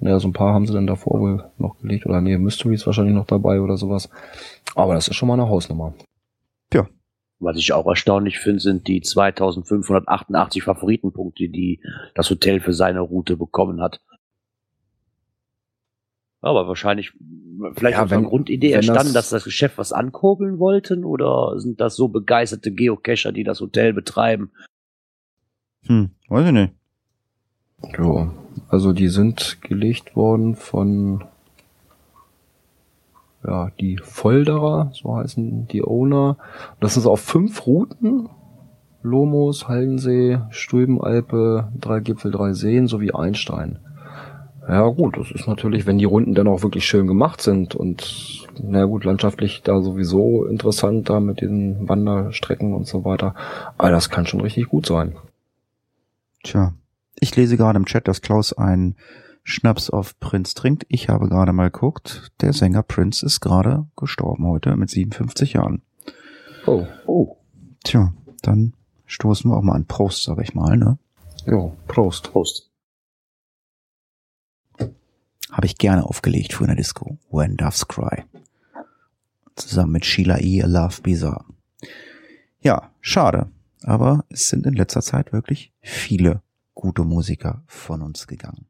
ja, 0.00 0.18
so 0.18 0.28
ein 0.28 0.34
paar 0.34 0.52
haben 0.52 0.66
sie 0.66 0.74
dann 0.74 0.86
davor 0.86 1.20
wohl 1.20 1.44
noch 1.56 1.78
gelegt, 1.78 2.04
oder 2.04 2.20
nee, 2.20 2.36
Mysteries 2.36 2.84
wahrscheinlich 2.84 3.14
noch 3.14 3.26
dabei 3.26 3.60
oder 3.60 3.78
sowas. 3.78 4.10
Aber 4.74 4.94
das 4.94 5.08
ist 5.08 5.16
schon 5.16 5.28
mal 5.28 5.34
eine 5.34 5.48
Hausnummer. 5.48 5.94
Was 7.42 7.56
ich 7.56 7.72
auch 7.72 7.86
erstaunlich 7.86 8.38
finde, 8.38 8.60
sind 8.60 8.86
die 8.86 9.00
2588 9.00 10.62
Favoritenpunkte, 10.62 11.48
die 11.48 11.80
das 12.14 12.30
Hotel 12.30 12.60
für 12.60 12.72
seine 12.72 13.00
Route 13.00 13.36
bekommen 13.36 13.80
hat. 13.82 14.00
Aber 16.40 16.66
wahrscheinlich, 16.66 17.12
vielleicht 17.74 17.98
ja, 17.98 18.10
wenn, 18.10 18.24
Grundidee 18.24 18.72
entstanden, 18.72 19.12
das 19.12 19.30
dass 19.30 19.30
das 19.30 19.44
Geschäft 19.44 19.78
was 19.78 19.92
ankurbeln 19.92 20.58
wollten 20.58 21.04
oder 21.04 21.58
sind 21.60 21.80
das 21.80 21.94
so 21.94 22.08
begeisterte 22.08 22.72
Geocacher, 22.72 23.30
die 23.30 23.44
das 23.44 23.60
Hotel 23.60 23.92
betreiben? 23.92 24.50
Hm, 25.86 26.10
weiß 26.28 26.46
ich 26.46 26.52
nicht. 26.52 26.72
Ja, 27.96 28.32
also 28.68 28.92
die 28.92 29.08
sind 29.08 29.62
gelegt 29.62 30.16
worden 30.16 30.56
von 30.56 31.24
ja, 33.46 33.70
die 33.80 33.98
Folderer, 33.98 34.90
so 34.92 35.16
heißen 35.16 35.66
die 35.68 35.84
Owner. 35.84 36.36
Das 36.80 36.96
ist 36.96 37.06
auf 37.06 37.20
fünf 37.20 37.66
Routen. 37.66 38.28
Lomos, 39.04 39.66
Hallensee, 39.66 40.38
Stulbenalpe, 40.50 41.72
drei 41.76 41.98
Gipfel, 41.98 42.30
drei 42.30 42.52
Seen 42.52 42.86
sowie 42.86 43.12
Einstein. 43.12 43.80
Ja 44.68 44.86
gut, 44.86 45.18
das 45.18 45.32
ist 45.32 45.48
natürlich, 45.48 45.86
wenn 45.86 45.98
die 45.98 46.04
Runden 46.04 46.34
dann 46.34 46.46
auch 46.46 46.62
wirklich 46.62 46.86
schön 46.86 47.08
gemacht 47.08 47.40
sind 47.40 47.74
und 47.74 48.46
na 48.62 48.84
gut, 48.84 49.04
landschaftlich 49.04 49.62
da 49.62 49.80
sowieso 49.80 50.44
interessant 50.44 51.10
da 51.10 51.18
mit 51.18 51.40
den 51.40 51.88
Wanderstrecken 51.88 52.74
und 52.74 52.86
so 52.86 53.04
weiter. 53.04 53.34
Aber 53.76 53.90
das 53.90 54.08
kann 54.08 54.26
schon 54.26 54.40
richtig 54.40 54.68
gut 54.68 54.86
sein. 54.86 55.16
Tja, 56.44 56.74
ich 57.18 57.34
lese 57.34 57.56
gerade 57.56 57.76
im 57.76 57.86
Chat, 57.86 58.06
dass 58.06 58.22
Klaus 58.22 58.52
ein 58.52 58.94
Schnaps 59.44 59.90
auf 59.90 60.18
Prinz 60.20 60.54
trinkt. 60.54 60.86
Ich 60.88 61.08
habe 61.08 61.28
gerade 61.28 61.52
mal 61.52 61.70
geguckt, 61.70 62.32
der 62.40 62.52
Sänger 62.52 62.82
Prince 62.82 63.24
ist 63.26 63.40
gerade 63.40 63.86
gestorben 63.96 64.46
heute 64.46 64.76
mit 64.76 64.90
57 64.90 65.54
Jahren. 65.54 65.82
Oh. 66.66 66.86
Oh. 67.06 67.36
Tja, 67.84 68.12
dann 68.42 68.74
stoßen 69.06 69.50
wir 69.50 69.56
auch 69.56 69.62
mal 69.62 69.74
an 69.74 69.86
Prost, 69.86 70.22
sag 70.22 70.38
ich 70.40 70.54
mal, 70.54 70.76
ne? 70.76 70.98
Jo, 71.46 71.76
Prost. 71.88 72.30
Prost. 72.30 72.70
Habe 75.50 75.66
ich 75.66 75.76
gerne 75.76 76.04
aufgelegt 76.04 76.54
für 76.54 76.64
eine 76.64 76.76
Disco. 76.76 77.18
When 77.30 77.56
Doves 77.56 77.88
Cry. 77.88 78.24
Zusammen 79.56 79.92
mit 79.92 80.06
Sheila 80.06 80.38
E. 80.38 80.62
A 80.62 80.66
Love 80.66 81.02
Bizarre. 81.02 81.44
Ja, 82.60 82.90
schade. 83.00 83.50
Aber 83.82 84.24
es 84.28 84.48
sind 84.48 84.64
in 84.66 84.74
letzter 84.74 85.02
Zeit 85.02 85.32
wirklich 85.32 85.72
viele 85.80 86.42
gute 86.74 87.04
Musiker 87.04 87.64
von 87.66 88.00
uns 88.00 88.26
gegangen. 88.26 88.66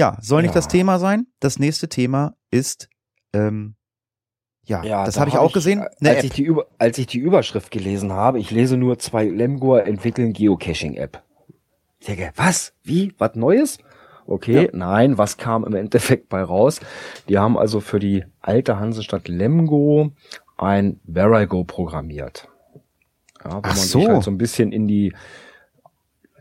Ja, 0.00 0.16
soll 0.20 0.42
nicht 0.42 0.50
Ja. 0.52 0.54
das 0.56 0.68
Thema 0.68 0.98
sein? 0.98 1.26
Das 1.40 1.58
nächste 1.58 1.88
Thema 1.88 2.34
ist, 2.50 2.88
ähm, 3.32 3.74
ja, 4.64 4.82
Ja, 4.82 5.04
das 5.04 5.14
da 5.14 5.20
habe 5.20 5.30
ich 5.30 5.36
auch 5.38 5.52
gesehen. 5.52 5.80
als, 5.80 6.00
Eine 6.00 6.18
ich 6.18 6.24
App. 6.26 6.34
die 6.34 6.42
Über, 6.42 6.66
als 6.78 6.98
ich 6.98 7.06
die 7.06 7.18
Überschrift 7.18 7.70
gelesen 7.70 8.12
habe, 8.12 8.38
ich 8.38 8.50
lese 8.50 8.76
nur 8.76 8.98
zwei 8.98 9.24
Lemgor 9.24 9.84
entwickeln 9.86 10.32
Geocaching-App. 10.32 11.22
Ich 11.98 12.06
denke, 12.06 12.32
was? 12.36 12.72
Wie? 12.82 13.12
Was 13.18 13.34
Neues? 13.34 13.78
Okay, 14.26 14.70
nein, 14.72 15.18
was 15.18 15.36
kam 15.36 15.64
im 15.64 15.74
Endeffekt 15.74 16.28
bei 16.28 16.42
raus? 16.42 16.80
Die 17.28 17.38
haben 17.38 17.58
also 17.58 17.80
für 17.80 17.98
die 17.98 18.24
alte 18.40 18.78
Hansestadt 18.78 19.28
Lemgo 19.28 20.12
ein 20.56 21.00
Where 21.04 21.42
I 21.42 21.46
Go 21.46 21.64
programmiert. 21.64 22.48
Ja, 23.44 23.54
wo 23.54 23.58
Ach 23.62 23.68
man 23.68 23.76
so. 23.76 23.98
sich 24.00 24.08
halt 24.08 24.22
so 24.22 24.30
ein 24.30 24.38
bisschen 24.38 24.72
in 24.72 24.86
die, 24.86 25.12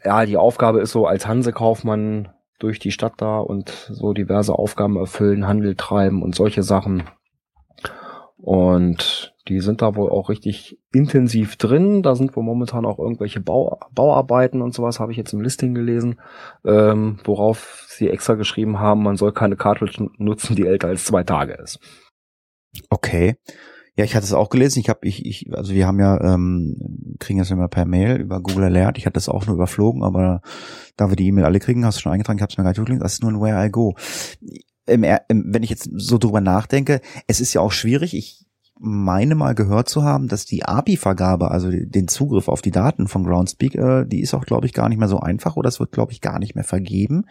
ja, 0.05 0.25
die 0.25 0.37
Aufgabe 0.37 0.81
ist 0.81 0.91
so 0.91 1.07
als 1.07 1.25
Hansekaufmann 1.27 2.29
durch 2.59 2.79
die 2.79 2.91
Stadt 2.91 3.13
da 3.17 3.39
und 3.39 3.69
so 3.69 4.13
diverse 4.13 4.53
Aufgaben 4.53 4.97
erfüllen, 4.97 5.47
Handel 5.47 5.75
treiben 5.75 6.21
und 6.21 6.35
solche 6.35 6.63
Sachen. 6.63 7.03
Und 8.37 9.35
die 9.47 9.59
sind 9.59 9.81
da 9.81 9.95
wohl 9.95 10.09
auch 10.09 10.29
richtig 10.29 10.79
intensiv 10.93 11.57
drin. 11.57 12.03
Da 12.03 12.15
sind 12.15 12.35
wohl 12.35 12.43
momentan 12.43 12.85
auch 12.85 12.99
irgendwelche 12.99 13.41
Bau, 13.41 13.79
Bauarbeiten 13.91 14.61
und 14.61 14.73
sowas, 14.73 14.99
habe 14.99 15.11
ich 15.11 15.17
jetzt 15.17 15.33
im 15.33 15.41
Listing 15.41 15.73
gelesen, 15.73 16.21
ähm, 16.63 17.19
worauf 17.23 17.85
sie 17.87 18.09
extra 18.09 18.35
geschrieben 18.35 18.79
haben, 18.79 19.03
man 19.03 19.17
soll 19.17 19.33
keine 19.33 19.57
Cartridge 19.57 20.09
nutzen, 20.17 20.55
die 20.55 20.67
älter 20.67 20.87
als 20.87 21.05
zwei 21.05 21.23
Tage 21.23 21.53
ist. 21.53 21.79
Okay. 22.89 23.35
Ja, 23.99 24.05
ich 24.05 24.15
hatte 24.15 24.23
es 24.23 24.31
auch 24.31 24.47
gelesen. 24.47 24.79
Ich 24.79 24.87
habe, 24.87 25.05
ich, 25.05 25.25
ich, 25.25 25.53
also 25.53 25.73
wir 25.73 25.85
haben 25.85 25.99
ja, 25.99 26.21
ähm, 26.21 27.17
kriegen 27.19 27.37
das 27.37 27.51
immer 27.51 27.67
per 27.67 27.83
Mail 27.83 28.15
über 28.15 28.39
Google 28.39 28.63
Alert. 28.63 28.97
Ich 28.97 29.05
hatte 29.05 29.15
das 29.15 29.27
auch 29.27 29.45
nur 29.45 29.55
überflogen, 29.55 30.03
aber 30.03 30.41
da 30.95 31.09
wir 31.09 31.17
die 31.17 31.27
E-Mail 31.27 31.43
alle 31.43 31.59
kriegen, 31.59 31.83
hast 31.83 31.97
du 31.97 32.03
schon 32.03 32.13
eingetragen, 32.13 32.37
ich 32.37 32.41
habe 32.41 32.49
es 32.49 32.57
mir 32.57 32.63
gar 32.63 32.69
nicht 32.69 32.77
durchgelesen. 32.77 33.03
Das 33.03 33.11
ist 33.11 33.23
nur 33.23 33.31
ein 33.33 33.41
Where 33.41 33.65
I 33.65 33.69
Go. 33.69 33.95
Im, 34.85 35.03
im, 35.03 35.53
wenn 35.53 35.63
ich 35.63 35.69
jetzt 35.69 35.89
so 35.93 36.17
drüber 36.17 36.39
nachdenke, 36.39 37.01
es 37.27 37.41
ist 37.41 37.53
ja 37.53 37.59
auch 37.59 37.73
schwierig. 37.73 38.15
Ich 38.15 38.45
meine 38.79 39.35
mal 39.35 39.53
gehört 39.53 39.89
zu 39.89 40.01
haben, 40.05 40.29
dass 40.29 40.45
die 40.45 40.63
API-Vergabe, 40.63 41.51
also 41.51 41.69
den 41.69 42.07
Zugriff 42.07 42.47
auf 42.47 42.61
die 42.61 42.71
Daten 42.71 43.09
von 43.09 43.25
Groundspeak, 43.25 43.75
äh, 43.75 44.05
die 44.05 44.21
ist 44.21 44.33
auch, 44.33 44.45
glaube 44.45 44.65
ich, 44.65 44.71
gar 44.71 44.87
nicht 44.87 44.99
mehr 44.99 45.09
so 45.09 45.19
einfach 45.19 45.57
oder 45.57 45.67
es 45.67 45.81
wird, 45.81 45.91
glaube 45.91 46.13
ich, 46.13 46.21
gar 46.21 46.39
nicht 46.39 46.55
mehr 46.55 46.63
vergeben. 46.63 47.25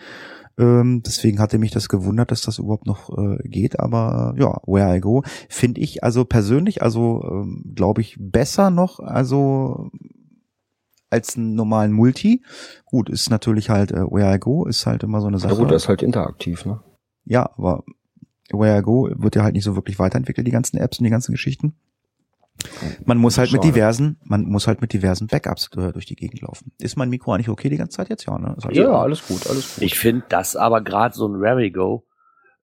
Ähm, 0.59 1.03
deswegen 1.05 1.39
hatte 1.39 1.59
mich 1.59 1.71
das 1.71 1.89
gewundert, 1.89 2.33
dass 2.33 2.43
das 2.43 2.59
überhaupt 2.59 2.87
noch 2.87 3.17
äh, 3.17 3.49
geht. 3.49 3.79
Aber 3.79 4.35
äh, 4.37 4.41
ja, 4.41 4.61
Where 4.67 4.97
I 4.97 5.01
Go 5.01 5.23
finde 5.49 5.81
ich 5.81 6.03
also 6.03 6.25
persönlich, 6.25 6.83
also 6.83 7.23
ähm, 7.31 7.73
glaube 7.75 8.01
ich, 8.01 8.17
besser 8.19 8.71
noch, 8.71 8.99
also 8.99 9.91
als 11.11 11.37
einen 11.37 11.55
normalen 11.55 11.93
Multi. 11.93 12.43
Gut, 12.85 13.09
ist 13.09 13.31
natürlich 13.31 13.71
halt 13.71 13.93
äh, 13.93 14.03
Where 14.03 14.35
I 14.35 14.39
Go, 14.39 14.67
ist 14.67 14.85
halt 14.87 15.03
immer 15.05 15.21
so 15.21 15.29
eine 15.29 15.39
Sache. 15.39 15.57
gut, 15.57 15.71
das 15.71 15.85
ist 15.85 15.89
halt 15.89 16.03
interaktiv, 16.03 16.65
ne? 16.67 16.81
Ja, 17.25 17.51
aber 17.57 17.85
Where 18.51 18.79
I 18.79 18.83
Go 18.83 19.09
wird 19.15 19.37
ja 19.37 19.43
halt 19.43 19.55
nicht 19.55 19.65
so 19.65 19.77
wirklich 19.77 19.99
weiterentwickelt, 19.99 20.47
die 20.47 20.53
ganzen 20.53 20.79
Apps 20.79 20.99
und 20.99 21.05
die 21.05 21.11
ganzen 21.11 21.33
Geschichten. 21.33 21.75
Man 23.05 23.19
muss 23.19 23.39
halt 23.39 23.53
mit 23.53 23.63
Schade. 23.63 23.73
diversen, 23.75 24.19
man 24.25 24.45
muss 24.45 24.67
halt 24.67 24.81
mit 24.81 24.93
diversen 24.93 25.27
Backups 25.29 25.71
äh, 25.77 25.93
durch 25.93 26.07
die 26.07 26.17
Gegend 26.17 26.41
laufen. 26.41 26.73
Ist 26.79 26.97
mein 26.97 27.09
Mikro 27.11 27.33
eigentlich 27.33 27.49
okay 27.49 27.69
die 27.69 27.77
ganze 27.77 27.97
Zeit 27.97 28.09
jetzt? 28.09 28.27
Ja, 28.27 28.39
ne? 28.39 28.57
Alles 28.63 28.77
Ja, 28.77 28.87
gut. 28.87 28.95
alles 28.95 29.27
gut, 29.27 29.47
alles 29.49 29.75
gut. 29.75 29.85
Ich 29.85 29.99
finde 29.99 30.25
das 30.29 30.57
aber 30.57 30.81
gerade 30.81 31.15
so 31.15 31.27
ein 31.29 31.37
Rarigo 31.37 32.07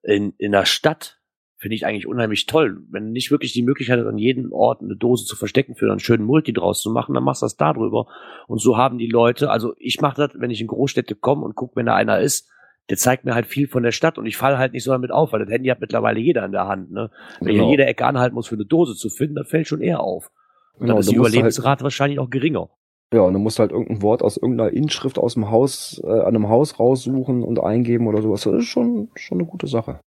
in, 0.03 0.33
in 0.37 0.51
der 0.51 0.65
Stadt 0.65 1.19
finde 1.57 1.75
ich 1.75 1.85
eigentlich 1.85 2.05
unheimlich 2.05 2.45
toll. 2.45 2.83
Wenn 2.91 3.05
du 3.05 3.11
nicht 3.11 3.31
wirklich 3.31 3.53
die 3.53 3.63
Möglichkeit 3.63 3.97
hast, 3.99 4.05
an 4.05 4.17
jedem 4.17 4.51
Ort 4.51 4.81
eine 4.81 4.95
Dose 4.95 5.25
zu 5.25 5.35
verstecken, 5.35 5.75
für 5.75 5.89
einen 5.89 5.99
schönen 5.99 6.25
Multi 6.25 6.53
draus 6.53 6.81
zu 6.81 6.91
machen, 6.91 7.15
dann 7.15 7.23
machst 7.23 7.41
du 7.41 7.45
das 7.45 7.55
da 7.55 7.73
drüber. 7.73 8.07
Und 8.47 8.61
so 8.61 8.77
haben 8.77 8.97
die 8.97 9.07
Leute, 9.07 9.49
also 9.49 9.73
ich 9.79 9.99
mache 10.01 10.27
das, 10.27 10.31
wenn 10.39 10.51
ich 10.51 10.61
in 10.61 10.67
Großstädte 10.67 11.15
komme 11.15 11.43
und 11.43 11.55
gucke, 11.55 11.77
wenn 11.77 11.85
da 11.87 11.95
einer 11.95 12.19
ist, 12.19 12.49
der 12.89 12.97
zeigt 12.97 13.25
mir 13.25 13.33
halt 13.33 13.45
viel 13.47 13.67
von 13.67 13.83
der 13.83 13.91
Stadt 13.91 14.17
und 14.17 14.25
ich 14.25 14.37
falle 14.37 14.57
halt 14.57 14.73
nicht 14.73 14.83
so 14.83 14.91
damit 14.91 15.11
auf, 15.11 15.33
weil 15.33 15.39
das 15.43 15.49
Handy 15.51 15.69
hat 15.69 15.79
mittlerweile 15.81 16.19
jeder 16.19 16.45
in 16.45 16.51
der 16.51 16.67
Hand. 16.67 16.91
Ne? 16.91 17.09
Wenn 17.39 17.47
ich 17.49 17.53
Genau. 17.55 17.65
an 17.65 17.71
jeder 17.71 17.87
Ecke 17.87 18.05
anhalten 18.05 18.35
muss, 18.35 18.47
für 18.47 18.55
eine 18.55 18.65
Dose 18.65 18.95
zu 18.95 19.09
finden, 19.09 19.35
dann 19.35 19.45
fällt 19.45 19.67
schon 19.67 19.81
eher 19.81 20.01
auf. 20.01 20.29
Und 20.73 20.81
Genau, 20.81 20.93
dann 20.93 20.99
ist 20.99 21.09
die 21.09 21.17
halt- 21.17 21.19
Überlebensrate 21.27 21.83
wahrscheinlich 21.83 22.19
auch 22.19 22.29
geringer. 22.29 22.69
Ja, 23.13 23.21
und 23.21 23.33
du 23.33 23.39
musst 23.39 23.59
halt 23.59 23.71
irgendein 23.71 24.01
Wort 24.01 24.21
aus 24.21 24.35
irgendeiner 24.37 24.71
Inschrift 24.71 25.17
aus 25.17 25.35
dem 25.35 25.49
Haus, 25.49 26.01
äh, 26.03 26.07
an 26.07 26.35
einem 26.35 26.49
Haus 26.49 26.79
raussuchen 26.79 27.43
und 27.43 27.59
eingeben 27.59 28.07
oder 28.07 28.21
sowas. 28.21 28.43
Das 28.43 28.53
ist 28.55 28.65
schon, 28.65 29.09
schon 29.15 29.39
eine 29.39 29.47
gute 29.47 29.67
Sache. 29.67 29.99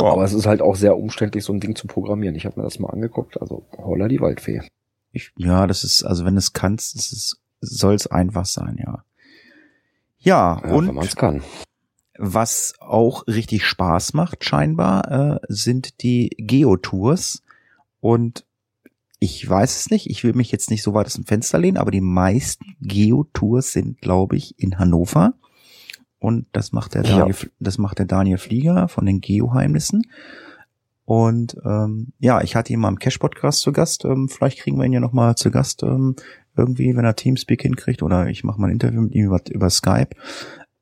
Ja. 0.00 0.08
Aber 0.08 0.24
es 0.24 0.32
ist 0.32 0.46
halt 0.46 0.60
auch 0.62 0.74
sehr 0.76 0.96
umständlich, 0.96 1.44
so 1.44 1.52
ein 1.52 1.60
Ding 1.60 1.76
zu 1.76 1.86
programmieren. 1.86 2.34
Ich 2.34 2.46
habe 2.46 2.58
mir 2.58 2.64
das 2.64 2.78
mal 2.78 2.90
angeguckt. 2.90 3.40
Also, 3.40 3.66
holla 3.76 4.08
die 4.08 4.20
Waldfee. 4.20 4.62
Ich, 5.12 5.30
ja, 5.36 5.66
das 5.66 5.84
ist, 5.84 6.02
also 6.02 6.24
wenn 6.24 6.34
du 6.34 6.38
es 6.40 6.52
kannst, 6.52 7.36
soll 7.60 7.94
es 7.94 8.06
einfach 8.08 8.46
sein, 8.46 8.76
ja. 8.84 9.04
Ja, 10.24 10.60
Ja, 10.64 10.72
und 10.72 10.88
wenn 10.88 11.08
kann. 11.16 11.42
was 12.18 12.74
auch 12.80 13.26
richtig 13.26 13.64
Spaß 13.66 14.14
macht, 14.14 14.44
scheinbar, 14.44 15.10
äh, 15.10 15.40
sind 15.48 16.02
die 16.02 16.30
Geotours. 16.38 17.42
Und 18.00 18.44
ich 19.20 19.48
weiß 19.48 19.78
es 19.80 19.90
nicht, 19.90 20.10
ich 20.10 20.24
will 20.24 20.34
mich 20.34 20.50
jetzt 20.52 20.70
nicht 20.70 20.82
so 20.82 20.92
weit 20.94 21.06
aus 21.06 21.14
dem 21.14 21.24
Fenster 21.24 21.58
lehnen, 21.58 21.76
aber 21.78 21.90
die 21.90 22.00
meisten 22.00 22.76
Geotours 22.80 23.72
sind, 23.72 24.00
glaube 24.00 24.36
ich, 24.36 24.58
in 24.58 24.78
Hannover. 24.78 25.34
Und 26.18 26.46
das 26.52 26.72
macht 26.72 26.94
der 26.94 27.04
Ja. 27.04 27.18
Daniel, 27.18 27.36
das 27.60 27.78
macht 27.78 27.98
der 27.98 28.06
Daniel 28.06 28.38
Flieger 28.38 28.88
von 28.88 29.06
den 29.06 29.20
Geoheimnissen. 29.20 30.02
Und 31.06 31.56
ähm, 31.66 32.12
ja, 32.18 32.40
ich 32.40 32.56
hatte 32.56 32.72
ihn 32.72 32.80
mal 32.80 32.88
im 32.88 32.98
Cash-Podcast 32.98 33.60
zu 33.60 33.72
Gast. 33.72 34.04
Ähm, 34.06 34.28
vielleicht 34.30 34.58
kriegen 34.58 34.78
wir 34.78 34.86
ihn 34.86 34.92
ja 34.94 35.00
noch 35.00 35.12
mal 35.12 35.36
zu 35.36 35.50
Gast 35.50 35.82
ähm, 35.82 36.16
irgendwie, 36.56 36.96
wenn 36.96 37.04
er 37.04 37.16
Teamspeak 37.16 37.62
hinkriegt. 37.62 38.02
Oder 38.02 38.28
ich 38.28 38.44
mache 38.44 38.60
mal 38.60 38.68
ein 38.68 38.72
Interview 38.74 39.00
mit 39.02 39.14
ihm 39.14 39.26
über, 39.26 39.40
über 39.50 39.70
Skype. 39.70 40.10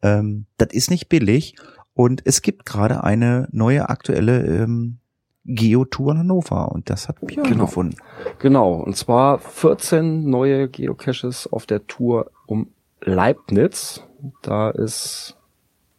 Ähm, 0.02 0.46
das 0.58 0.68
ist 0.72 0.90
nicht 0.90 1.08
billig. 1.08 1.54
Und 1.94 2.22
es 2.24 2.42
gibt 2.42 2.64
gerade 2.66 3.04
eine 3.04 3.48
neue 3.52 3.88
aktuelle 3.88 4.44
ähm, 4.46 4.98
Geotour 5.44 6.12
in 6.12 6.18
Hannover. 6.18 6.72
Und 6.72 6.88
das 6.90 7.08
hat 7.08 7.20
Björn 7.20 7.48
Genau. 7.48 7.64
gefunden. 7.66 7.96
Genau, 8.38 8.74
und 8.74 8.96
zwar 8.96 9.38
14 9.38 10.28
neue 10.28 10.68
Geocaches 10.68 11.46
auf 11.52 11.66
der 11.66 11.86
Tour 11.86 12.30
um 12.46 12.68
Leibniz. 13.00 14.02
Da 14.42 14.70
ist 14.70 15.36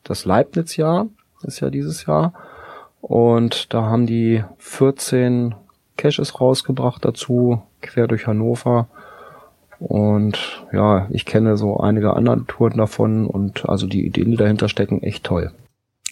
das 0.03 0.25
Leibniz-Jahr, 0.25 1.07
ist 1.43 1.59
ja 1.59 1.69
dieses 1.69 2.05
Jahr. 2.05 2.33
Und 3.01 3.73
da 3.73 3.83
haben 3.83 4.05
die 4.07 4.43
14 4.57 5.55
Caches 5.97 6.39
rausgebracht 6.39 7.03
dazu, 7.03 7.61
quer 7.81 8.07
durch 8.07 8.27
Hannover. 8.27 8.87
Und 9.83 10.65
ja, 10.71 11.09
ich 11.11 11.25
kenne 11.25 11.57
so 11.57 11.77
einige 11.77 12.13
andere 12.13 12.45
Touren 12.45 12.77
davon 12.77 13.27
und 13.27 13.67
also 13.67 13.85
die 13.85 14.05
Ideen, 14.05 14.31
die 14.31 14.37
dahinter 14.37 14.69
stecken, 14.69 15.03
echt 15.03 15.25
toll. 15.25 15.51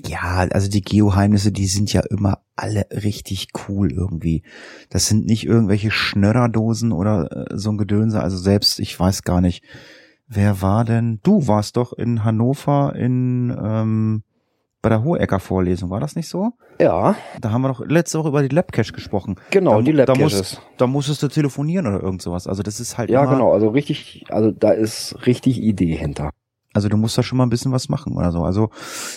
Ja, 0.05 0.45
also 0.51 0.69
die 0.69 0.81
Geoheimnisse, 0.81 1.53
die 1.53 1.67
sind 1.67 1.93
ja 1.93 2.01
immer 2.09 2.39
alle 2.57 2.85
richtig 2.91 3.47
cool 3.67 3.91
irgendwie. 3.91 4.43
Das 4.89 5.07
sind 5.07 5.25
nicht 5.25 5.45
irgendwelche 5.45 5.89
Schnörderdosen 5.89 6.91
oder 6.91 7.49
äh, 7.49 7.57
so 7.57 7.71
ein 7.71 7.77
Gedönse. 7.77 8.21
Also 8.21 8.37
selbst, 8.37 8.79
ich 8.79 8.99
weiß 8.99 9.23
gar 9.23 9.39
nicht, 9.39 9.63
wer 10.27 10.61
war 10.61 10.83
denn? 10.83 11.21
Du 11.23 11.47
warst 11.47 11.77
doch 11.77 11.93
in 11.93 12.25
Hannover 12.25 12.93
in 12.95 13.55
ähm, 13.57 14.23
bei 14.81 14.89
der 14.89 15.03
Hohecker 15.03 15.39
Vorlesung, 15.39 15.89
war 15.89 15.99
das 15.99 16.15
nicht 16.15 16.27
so? 16.27 16.53
Ja, 16.79 17.15
Da 17.39 17.51
haben 17.51 17.61
wir 17.61 17.67
doch 17.67 17.85
letzte 17.85 18.17
Woche 18.19 18.29
über 18.29 18.41
die 18.41 18.53
Labcache 18.53 18.91
gesprochen. 18.93 19.35
genau, 19.51 19.77
da, 19.77 19.81
die 19.83 19.91
da, 19.91 19.97
Labcaches. 20.05 20.19
musst, 20.21 20.61
da 20.77 20.87
musstest 20.87 21.21
du 21.21 21.27
telefonieren 21.27 21.85
oder 21.87 22.01
irgend 22.01 22.21
sowas. 22.21 22.47
Also 22.47 22.63
das 22.63 22.79
ist 22.79 22.97
halt 22.97 23.09
Ja, 23.11 23.25
genau, 23.25 23.53
also 23.53 23.69
richtig, 23.69 24.25
also 24.29 24.51
da 24.51 24.71
ist 24.71 25.15
richtig 25.27 25.61
Idee 25.61 25.95
hinter. 25.95 26.31
Also 26.73 26.87
du 26.87 26.97
musst 26.97 27.17
da 27.17 27.23
schon 27.23 27.37
mal 27.37 27.45
ein 27.45 27.49
bisschen 27.49 27.71
was 27.71 27.89
machen 27.89 28.15
oder 28.15 28.31
so. 28.31 28.43
Also 28.43 28.69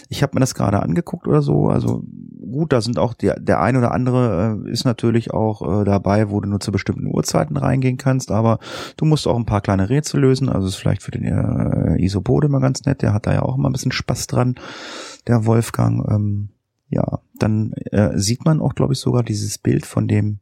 ich 0.09 0.23
habe 0.23 0.35
mir 0.35 0.41
das 0.41 0.55
gerade 0.55 0.83
angeguckt 0.83 1.29
oder 1.29 1.41
so. 1.41 1.69
Also 1.69 2.03
gut, 2.51 2.73
da 2.73 2.81
sind 2.81 2.99
auch 2.99 3.15
der, 3.15 3.39
der 3.39 3.61
ein 3.61 3.77
oder 3.77 3.93
andere 3.93 4.61
äh, 4.67 4.71
ist 4.71 4.85
natürlich 4.85 5.33
auch 5.33 5.83
äh, 5.83 5.85
dabei, 5.85 6.31
wo 6.31 6.41
du 6.41 6.49
nur 6.49 6.61
zu 6.61 6.73
bestimmten 6.73 7.07
Uhrzeiten 7.07 7.57
reingehen 7.57 7.97
kannst, 7.97 8.33
aber 8.33 8.59
du 8.97 9.05
musst 9.05 9.29
auch 9.29 9.37
ein 9.37 9.47
paar 9.47 9.61
kleine 9.61 9.89
Rätsel 9.89 10.21
lösen. 10.21 10.49
Also 10.49 10.67
ist 10.67 10.77
vielleicht 10.77 11.03
für 11.03 11.13
den 11.13 11.25
äh, 11.25 12.03
Isopode 12.03 12.49
immer 12.49 12.61
ganz 12.61 12.85
nett, 12.85 13.03
der 13.03 13.15
hat 13.15 13.27
da 13.27 13.33
ja 13.33 13.43
auch 13.43 13.57
immer 13.57 13.69
ein 13.69 13.73
bisschen 13.73 13.93
Spaß 13.93 14.27
dran, 14.27 14.57
der 15.27 15.47
Wolfgang. 15.47 16.05
Ähm, 16.11 16.49
ja, 16.89 17.21
dann 17.39 17.73
äh, 17.91 18.19
sieht 18.19 18.45
man 18.45 18.61
auch, 18.61 18.75
glaube 18.75 18.93
ich, 18.93 18.99
sogar 18.99 19.23
dieses 19.23 19.59
Bild 19.59 19.87
von 19.87 20.09
dem 20.09 20.39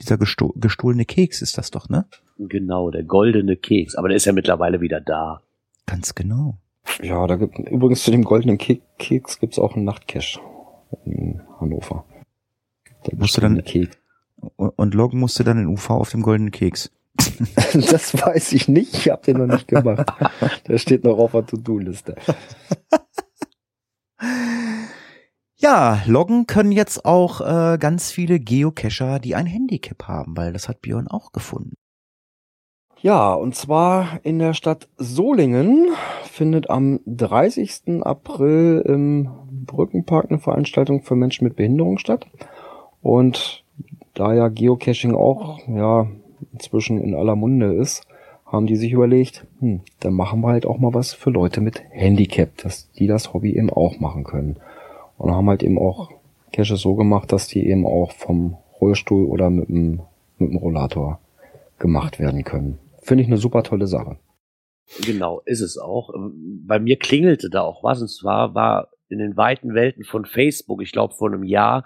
dieser 0.00 0.18
gesto 0.18 0.52
gestohlene 0.56 1.04
Keks 1.04 1.40
ist 1.40 1.56
das 1.56 1.70
doch, 1.70 1.88
ne? 1.88 2.06
Genau, 2.38 2.90
der 2.90 3.04
goldene 3.04 3.56
Keks. 3.56 3.94
Aber 3.94 4.08
der 4.08 4.16
ist 4.16 4.24
ja 4.24 4.32
mittlerweile 4.32 4.80
wieder 4.80 5.00
da. 5.00 5.40
Ganz 5.86 6.14
genau. 6.14 6.58
Ja, 7.02 7.26
da 7.26 7.36
gibt 7.36 7.58
übrigens 7.58 8.02
zu 8.02 8.10
dem 8.10 8.24
goldenen 8.24 8.58
Ke 8.58 8.80
Keks 8.98 9.38
gibt's 9.38 9.58
auch 9.58 9.74
einen 9.74 9.84
Nachtcash 9.84 10.40
in 11.04 11.42
Hannover. 11.60 12.04
Der 13.06 13.16
musst 13.18 13.36
du 13.36 13.40
dann 13.40 13.62
Keks. 13.64 13.96
und 14.56 14.94
loggen 14.94 15.18
musst 15.18 15.38
du 15.38 15.44
dann 15.44 15.58
in 15.58 15.66
UV 15.66 15.90
auf 15.90 16.10
dem 16.10 16.22
goldenen 16.22 16.50
Keks. 16.50 16.90
das 17.74 18.14
weiß 18.14 18.52
ich 18.52 18.68
nicht, 18.68 18.94
ich 18.94 19.10
habe 19.10 19.22
den 19.22 19.38
noch 19.38 19.46
nicht 19.46 19.68
gemacht. 19.68 20.12
der 20.68 20.78
steht 20.78 21.04
noch 21.04 21.18
auf 21.18 21.32
der 21.32 21.46
To-Do-Liste. 21.46 22.16
Ja, 25.56 26.02
loggen 26.06 26.46
können 26.46 26.72
jetzt 26.72 27.04
auch 27.04 27.40
äh, 27.40 27.78
ganz 27.78 28.10
viele 28.10 28.38
Geocacher, 28.38 29.18
die 29.18 29.34
ein 29.34 29.46
Handicap 29.46 30.06
haben, 30.08 30.36
weil 30.36 30.52
das 30.52 30.68
hat 30.68 30.82
Björn 30.82 31.08
auch 31.08 31.32
gefunden. 31.32 31.76
Ja, 33.00 33.34
und 33.34 33.54
zwar 33.54 34.20
in 34.22 34.38
der 34.38 34.54
Stadt 34.54 34.88
Solingen 34.96 35.88
findet 36.24 36.70
am 36.70 37.00
30. 37.06 38.02
April 38.02 38.82
im 38.86 39.28
Brückenpark 39.66 40.30
eine 40.30 40.38
Veranstaltung 40.38 41.02
für 41.02 41.14
Menschen 41.14 41.44
mit 41.44 41.56
Behinderung 41.56 41.98
statt. 41.98 42.26
Und 43.02 43.62
da 44.14 44.32
ja 44.32 44.48
Geocaching 44.48 45.14
auch 45.14 45.58
ja 45.68 46.06
inzwischen 46.52 47.00
in 47.00 47.14
aller 47.14 47.36
Munde 47.36 47.74
ist, 47.74 48.06
haben 48.46 48.66
die 48.66 48.76
sich 48.76 48.92
überlegt, 48.92 49.46
hm, 49.60 49.80
dann 50.00 50.14
machen 50.14 50.40
wir 50.40 50.48
halt 50.48 50.66
auch 50.66 50.78
mal 50.78 50.94
was 50.94 51.12
für 51.12 51.30
Leute 51.30 51.60
mit 51.60 51.82
Handicap, 51.90 52.56
dass 52.58 52.90
die 52.92 53.06
das 53.06 53.34
Hobby 53.34 53.56
eben 53.56 53.70
auch 53.70 53.98
machen 53.98 54.24
können. 54.24 54.56
Und 55.18 55.32
haben 55.32 55.48
halt 55.48 55.62
eben 55.62 55.78
auch 55.78 56.10
Caches 56.52 56.80
so 56.80 56.94
gemacht, 56.94 57.32
dass 57.32 57.48
die 57.48 57.66
eben 57.66 57.86
auch 57.86 58.12
vom 58.12 58.56
Rollstuhl 58.80 59.26
oder 59.26 59.50
mit 59.50 59.68
dem, 59.68 60.00
mit 60.38 60.50
dem 60.50 60.56
Rollator 60.56 61.18
gemacht 61.78 62.18
werden 62.18 62.44
können. 62.44 62.78
Finde 63.04 63.22
ich 63.22 63.28
eine 63.28 63.36
super 63.36 63.62
tolle 63.62 63.86
Sache. 63.86 64.18
Genau, 65.04 65.42
ist 65.44 65.60
es 65.60 65.76
auch. 65.78 66.10
Bei 66.66 66.78
mir 66.78 66.98
klingelte 66.98 67.50
da 67.50 67.60
auch 67.60 67.84
was. 67.84 68.00
Und 68.00 68.08
zwar 68.08 68.54
war 68.54 68.88
in 69.08 69.18
den 69.18 69.36
weiten 69.36 69.74
Welten 69.74 70.04
von 70.04 70.24
Facebook, 70.24 70.80
ich 70.82 70.92
glaube 70.92 71.12
vor 71.14 71.28
einem 71.28 71.44
Jahr 71.44 71.84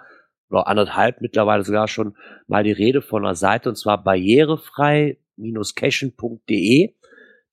oder 0.49 0.69
anderthalb 0.69 1.21
mittlerweile 1.21 1.65
sogar 1.65 1.89
schon 1.89 2.17
mal 2.47 2.63
die 2.63 2.71
Rede 2.73 3.03
von 3.03 3.25
einer 3.25 3.35
Seite 3.35 3.69
und 3.69 3.75
zwar 3.77 4.03
barrierefrei-cashen.de. 4.03 6.95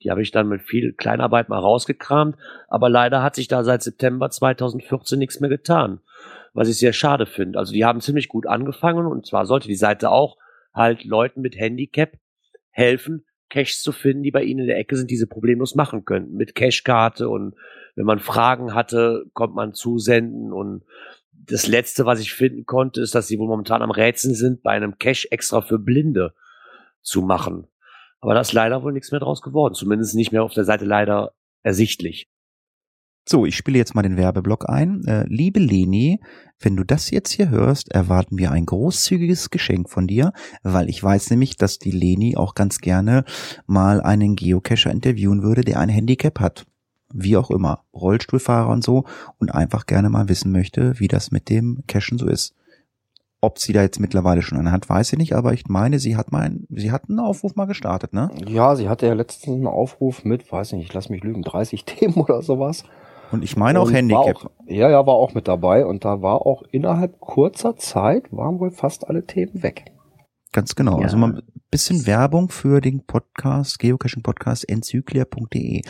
Die 0.01 0.11
habe 0.11 0.21
ich 0.21 0.31
dann 0.31 0.47
mit 0.47 0.61
viel 0.61 0.93
Kleinarbeit 0.93 1.49
mal 1.49 1.59
rausgekramt, 1.59 2.37
aber 2.67 2.89
leider 2.89 3.23
hat 3.23 3.35
sich 3.35 3.47
da 3.47 3.63
seit 3.63 3.81
September 3.81 4.29
2014 4.29 5.17
nichts 5.17 5.39
mehr 5.39 5.49
getan, 5.49 6.01
was 6.53 6.69
ich 6.69 6.77
sehr 6.77 6.93
schade 6.93 7.25
finde. 7.25 7.57
Also 7.57 7.73
die 7.73 7.83
haben 7.83 8.01
ziemlich 8.01 8.29
gut 8.29 8.45
angefangen 8.45 9.07
und 9.07 9.25
zwar 9.25 9.47
sollte 9.47 9.67
die 9.67 9.75
Seite 9.75 10.11
auch 10.11 10.37
halt 10.73 11.03
Leuten 11.03 11.41
mit 11.41 11.57
Handicap 11.57 12.19
helfen, 12.69 13.25
Caches 13.55 13.81
zu 13.81 13.93
finden, 13.93 14.23
die 14.23 14.31
bei 14.31 14.43
Ihnen 14.43 14.61
in 14.61 14.67
der 14.67 14.77
Ecke 14.77 14.97
sind, 14.97 15.09
diese 15.09 15.27
problemlos 15.27 15.75
machen 15.75 16.03
könnten. 16.03 16.35
Mit 16.35 16.55
Cachekarte 16.55 17.29
und 17.29 17.55
wenn 17.95 18.05
man 18.05 18.19
Fragen 18.19 18.73
hatte, 18.73 19.25
kommt 19.33 19.55
man 19.55 19.73
zusenden 19.73 20.51
und 20.51 20.83
das 21.31 21.65
letzte, 21.65 22.05
was 22.05 22.19
ich 22.19 22.33
finden 22.33 22.65
konnte, 22.65 22.99
ist, 23.01 23.15
dass 23.15 23.27
sie 23.27 23.39
wohl 23.39 23.47
momentan 23.47 23.81
am 23.81 23.91
Rätseln 23.91 24.35
sind, 24.35 24.61
bei 24.61 24.71
einem 24.71 24.97
Cache 24.97 25.31
extra 25.31 25.61
für 25.61 25.79
Blinde 25.79 26.33
zu 27.01 27.21
machen. 27.21 27.67
Aber 28.19 28.33
da 28.33 28.41
ist 28.41 28.51
leider 28.51 28.83
wohl 28.83 28.91
nichts 28.91 29.11
mehr 29.11 29.19
draus 29.21 29.41
geworden. 29.41 29.73
Zumindest 29.73 30.15
nicht 30.15 30.31
mehr 30.31 30.43
auf 30.43 30.53
der 30.53 30.65
Seite 30.65 30.83
leider 30.83 31.33
ersichtlich. 31.63 32.27
So, 33.27 33.47
ich 33.47 33.57
spiele 33.57 33.79
jetzt 33.79 33.95
mal 33.95 34.03
den 34.03 34.17
Werbeblock 34.17 34.69
ein. 34.69 35.03
Äh, 35.05 35.25
liebe 35.27 35.59
Leni, 35.59 36.19
wenn 36.59 36.75
du 36.75 36.83
das 36.83 37.09
jetzt 37.09 37.31
hier 37.31 37.49
hörst, 37.49 37.91
erwarten 37.91 38.37
wir 38.37 38.51
ein 38.51 38.67
großzügiges 38.67 39.49
Geschenk 39.49 39.89
von 39.89 40.05
dir, 40.05 40.31
weil 40.61 40.89
ich 40.89 41.03
weiß 41.03 41.31
nämlich, 41.31 41.57
dass 41.57 41.79
die 41.79 41.89
Leni 41.89 42.37
auch 42.37 42.53
ganz 42.53 42.77
gerne 42.81 43.25
mal 43.65 43.99
einen 43.99 44.35
Geocacher 44.35 44.91
interviewen 44.91 45.41
würde, 45.41 45.63
der 45.63 45.79
ein 45.79 45.89
Handicap 45.89 46.39
hat. 46.39 46.67
Wie 47.11 47.35
auch 47.35 47.49
immer, 47.49 47.79
Rollstuhlfahrer 47.95 48.69
und 48.69 48.83
so, 48.83 49.05
und 49.39 49.55
einfach 49.55 49.87
gerne 49.87 50.11
mal 50.11 50.29
wissen 50.29 50.51
möchte, 50.51 50.99
wie 50.99 51.07
das 51.07 51.31
mit 51.31 51.49
dem 51.49 51.81
Cachen 51.87 52.19
so 52.19 52.27
ist. 52.27 52.53
Ob 53.41 53.57
sie 53.57 53.73
da 53.73 53.81
jetzt 53.81 53.99
mittlerweile 53.99 54.43
schon 54.43 54.59
eine 54.59 54.71
hat, 54.71 54.87
weiß 54.87 55.13
ich 55.13 55.17
nicht, 55.17 55.33
aber 55.33 55.53
ich 55.53 55.65
meine, 55.67 55.97
sie 55.97 56.15
hat 56.15 56.31
mal, 56.31 56.59
sie 56.69 56.91
hat 56.91 57.09
einen 57.09 57.19
Aufruf 57.19 57.55
mal 57.55 57.65
gestartet, 57.65 58.13
ne? 58.13 58.29
Ja, 58.47 58.75
sie 58.75 58.87
hatte 58.87 59.07
ja 59.07 59.13
letztens 59.13 59.55
einen 59.55 59.67
Aufruf 59.67 60.23
mit, 60.25 60.51
weiß 60.51 60.73
nicht, 60.73 60.85
ich 60.85 60.93
lass 60.93 61.09
mich 61.09 61.23
lügen, 61.23 61.41
30 61.41 61.85
Themen 61.85 62.15
oder 62.15 62.43
sowas. 62.43 62.83
Und 63.31 63.43
ich 63.43 63.57
meine 63.57 63.79
auch 63.79 63.91
Handicap. 63.91 64.35
Auch, 64.35 64.51
ja, 64.67 64.89
ja, 64.89 65.05
war 65.05 65.15
auch 65.15 65.33
mit 65.33 65.47
dabei 65.47 65.85
und 65.85 66.05
da 66.05 66.21
war 66.21 66.45
auch 66.45 66.63
innerhalb 66.71 67.19
kurzer 67.19 67.75
Zeit 67.77 68.31
waren 68.31 68.59
wohl 68.59 68.71
fast 68.71 69.07
alle 69.07 69.25
Themen 69.25 69.63
weg. 69.63 69.91
Ganz 70.55 70.75
genau. 70.75 70.99
Ja. 70.99 71.03
Also 71.03 71.17
mal 71.17 71.33
ein 71.33 71.41
bisschen 71.69 72.07
Werbung 72.07 72.47
für 72.47 72.79
den 72.79 73.05
Podcast, 73.05 73.77
Geocaching 73.79 74.23
Podcast 74.23 74.69
enzyklia.de. 74.69 75.81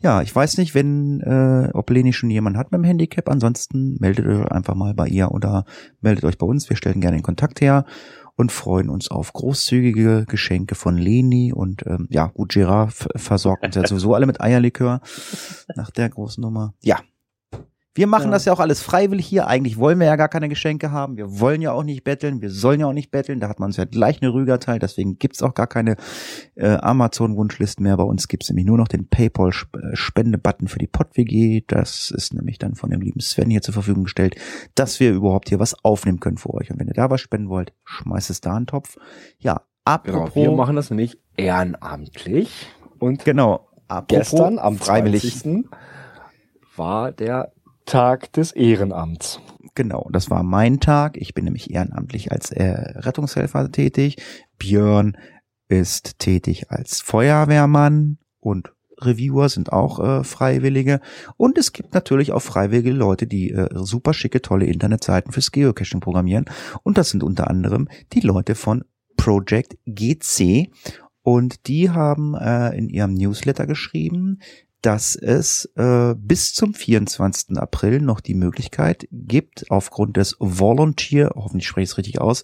Ja, 0.00 0.22
ich 0.22 0.32
weiß 0.32 0.58
nicht, 0.58 0.76
wenn, 0.76 1.20
äh, 1.22 1.70
ob 1.74 1.90
Leni 1.90 2.12
schon 2.12 2.30
jemand 2.30 2.56
hat 2.56 2.70
mit 2.70 2.78
dem 2.78 2.84
Handicap. 2.84 3.28
Ansonsten 3.28 3.96
meldet 3.98 4.26
euch 4.26 4.46
einfach 4.52 4.76
mal 4.76 4.94
bei 4.94 5.08
ihr 5.08 5.32
oder 5.32 5.64
meldet 6.00 6.24
euch 6.24 6.38
bei 6.38 6.46
uns. 6.46 6.68
Wir 6.68 6.76
stellen 6.76 7.00
gerne 7.00 7.16
den 7.16 7.24
Kontakt 7.24 7.60
her 7.60 7.84
und 8.42 8.52
freuen 8.52 8.90
uns 8.90 9.08
auf 9.08 9.32
großzügige 9.32 10.26
Geschenke 10.28 10.74
von 10.74 10.98
Leni 10.98 11.52
und 11.52 11.86
ähm, 11.86 12.08
ja, 12.10 12.26
gut, 12.26 12.52
Gerard 12.52 12.92
versorgt 13.16 13.64
uns 13.64 13.76
ja 13.76 13.86
sowieso 13.86 14.14
alle 14.14 14.26
mit 14.26 14.40
Eierlikör 14.40 15.00
nach 15.76 15.90
der 15.90 16.10
großen 16.10 16.42
Nummer. 16.42 16.74
Ja, 16.82 16.98
wir 17.94 18.06
machen 18.06 18.26
ja. 18.26 18.30
das 18.30 18.46
ja 18.46 18.54
auch 18.54 18.60
alles 18.60 18.80
freiwillig 18.80 19.26
hier. 19.26 19.48
Eigentlich 19.48 19.76
wollen 19.76 19.98
wir 19.98 20.06
ja 20.06 20.16
gar 20.16 20.28
keine 20.28 20.48
Geschenke 20.48 20.92
haben. 20.92 21.18
Wir 21.18 21.40
wollen 21.40 21.60
ja 21.60 21.72
auch 21.72 21.84
nicht 21.84 22.04
betteln. 22.04 22.40
Wir 22.40 22.48
sollen 22.48 22.80
ja 22.80 22.86
auch 22.86 22.94
nicht 22.94 23.10
betteln. 23.10 23.38
Da 23.38 23.50
hat 23.50 23.60
man 23.60 23.68
uns 23.68 23.76
ja 23.76 23.84
gleich 23.84 24.22
eine 24.22 24.32
Rüger 24.32 24.58
teilt. 24.60 24.82
Deswegen 24.82 25.18
gibt's 25.18 25.42
auch 25.42 25.52
gar 25.52 25.66
keine 25.66 25.96
äh, 26.54 26.76
Amazon-Wunschlisten 26.76 27.82
mehr. 27.82 27.98
Bei 27.98 28.04
uns 28.04 28.28
gibt's 28.28 28.48
nämlich 28.48 28.64
nur 28.64 28.78
noch 28.78 28.88
den 28.88 29.08
PayPal-Spende-Button 29.08 30.68
für 30.68 30.78
die 30.78 30.86
PodWG. 30.86 31.64
Das 31.66 32.10
ist 32.10 32.32
nämlich 32.32 32.58
dann 32.58 32.76
von 32.76 32.88
dem 32.88 33.02
lieben 33.02 33.20
Sven 33.20 33.50
hier 33.50 33.60
zur 33.60 33.74
Verfügung 33.74 34.04
gestellt, 34.04 34.36
dass 34.74 34.98
wir 34.98 35.12
überhaupt 35.12 35.50
hier 35.50 35.60
was 35.60 35.84
aufnehmen 35.84 36.18
können 36.18 36.38
für 36.38 36.54
euch. 36.54 36.70
Und 36.70 36.80
wenn 36.80 36.88
ihr 36.88 36.94
da 36.94 37.10
was 37.10 37.20
spenden 37.20 37.50
wollt, 37.50 37.74
schmeißt 37.84 38.30
es 38.30 38.40
da 38.40 38.56
einen 38.56 38.66
Topf. 38.66 38.96
Ja, 39.38 39.60
apropos. 39.84 40.32
Genau, 40.32 40.52
wir 40.52 40.56
machen 40.56 40.76
das 40.76 40.88
nämlich 40.88 41.20
ehrenamtlich. 41.36 42.68
Und 42.98 43.26
genau, 43.26 43.68
apropos 43.86 44.30
gestern 44.30 44.58
am 44.58 44.78
freiwillig 44.78 45.44
war 46.74 47.12
der 47.12 47.52
Tag 47.84 48.32
des 48.32 48.52
Ehrenamts. 48.52 49.40
Genau, 49.74 50.08
das 50.12 50.30
war 50.30 50.42
mein 50.42 50.80
Tag. 50.80 51.16
Ich 51.16 51.34
bin 51.34 51.44
nämlich 51.44 51.70
ehrenamtlich 51.70 52.30
als 52.30 52.50
äh, 52.50 52.98
Rettungshelfer 52.98 53.70
tätig. 53.70 54.16
Björn 54.58 55.16
ist 55.68 56.18
tätig 56.18 56.70
als 56.70 57.00
Feuerwehrmann 57.00 58.18
und 58.40 58.72
Reviewer 59.00 59.48
sind 59.48 59.72
auch 59.72 59.98
äh, 59.98 60.24
Freiwillige. 60.24 61.00
Und 61.36 61.58
es 61.58 61.72
gibt 61.72 61.94
natürlich 61.94 62.32
auch 62.32 62.42
freiwillige 62.42 62.92
Leute, 62.92 63.26
die 63.26 63.50
äh, 63.50 63.68
super 63.72 64.14
schicke, 64.14 64.42
tolle 64.42 64.66
Internetseiten 64.66 65.32
fürs 65.32 65.52
Geocaching 65.52 66.00
programmieren. 66.00 66.44
Und 66.82 66.98
das 66.98 67.10
sind 67.10 67.22
unter 67.22 67.48
anderem 67.48 67.88
die 68.12 68.20
Leute 68.20 68.54
von 68.54 68.84
Project 69.16 69.76
GC. 69.86 70.70
Und 71.22 71.68
die 71.68 71.90
haben 71.90 72.34
äh, 72.34 72.76
in 72.76 72.88
ihrem 72.88 73.14
Newsletter 73.14 73.66
geschrieben, 73.66 74.40
dass 74.82 75.14
es 75.16 75.66
äh, 75.76 76.14
bis 76.16 76.52
zum 76.54 76.74
24. 76.74 77.56
April 77.56 78.00
noch 78.00 78.20
die 78.20 78.34
Möglichkeit 78.34 79.06
gibt, 79.10 79.70
aufgrund 79.70 80.16
des 80.16 80.36
Volunteer, 80.38 81.32
hoffentlich 81.34 81.68
spreche 81.68 81.84
ich 81.84 81.90
es 81.90 81.98
richtig 81.98 82.20
aus, 82.20 82.42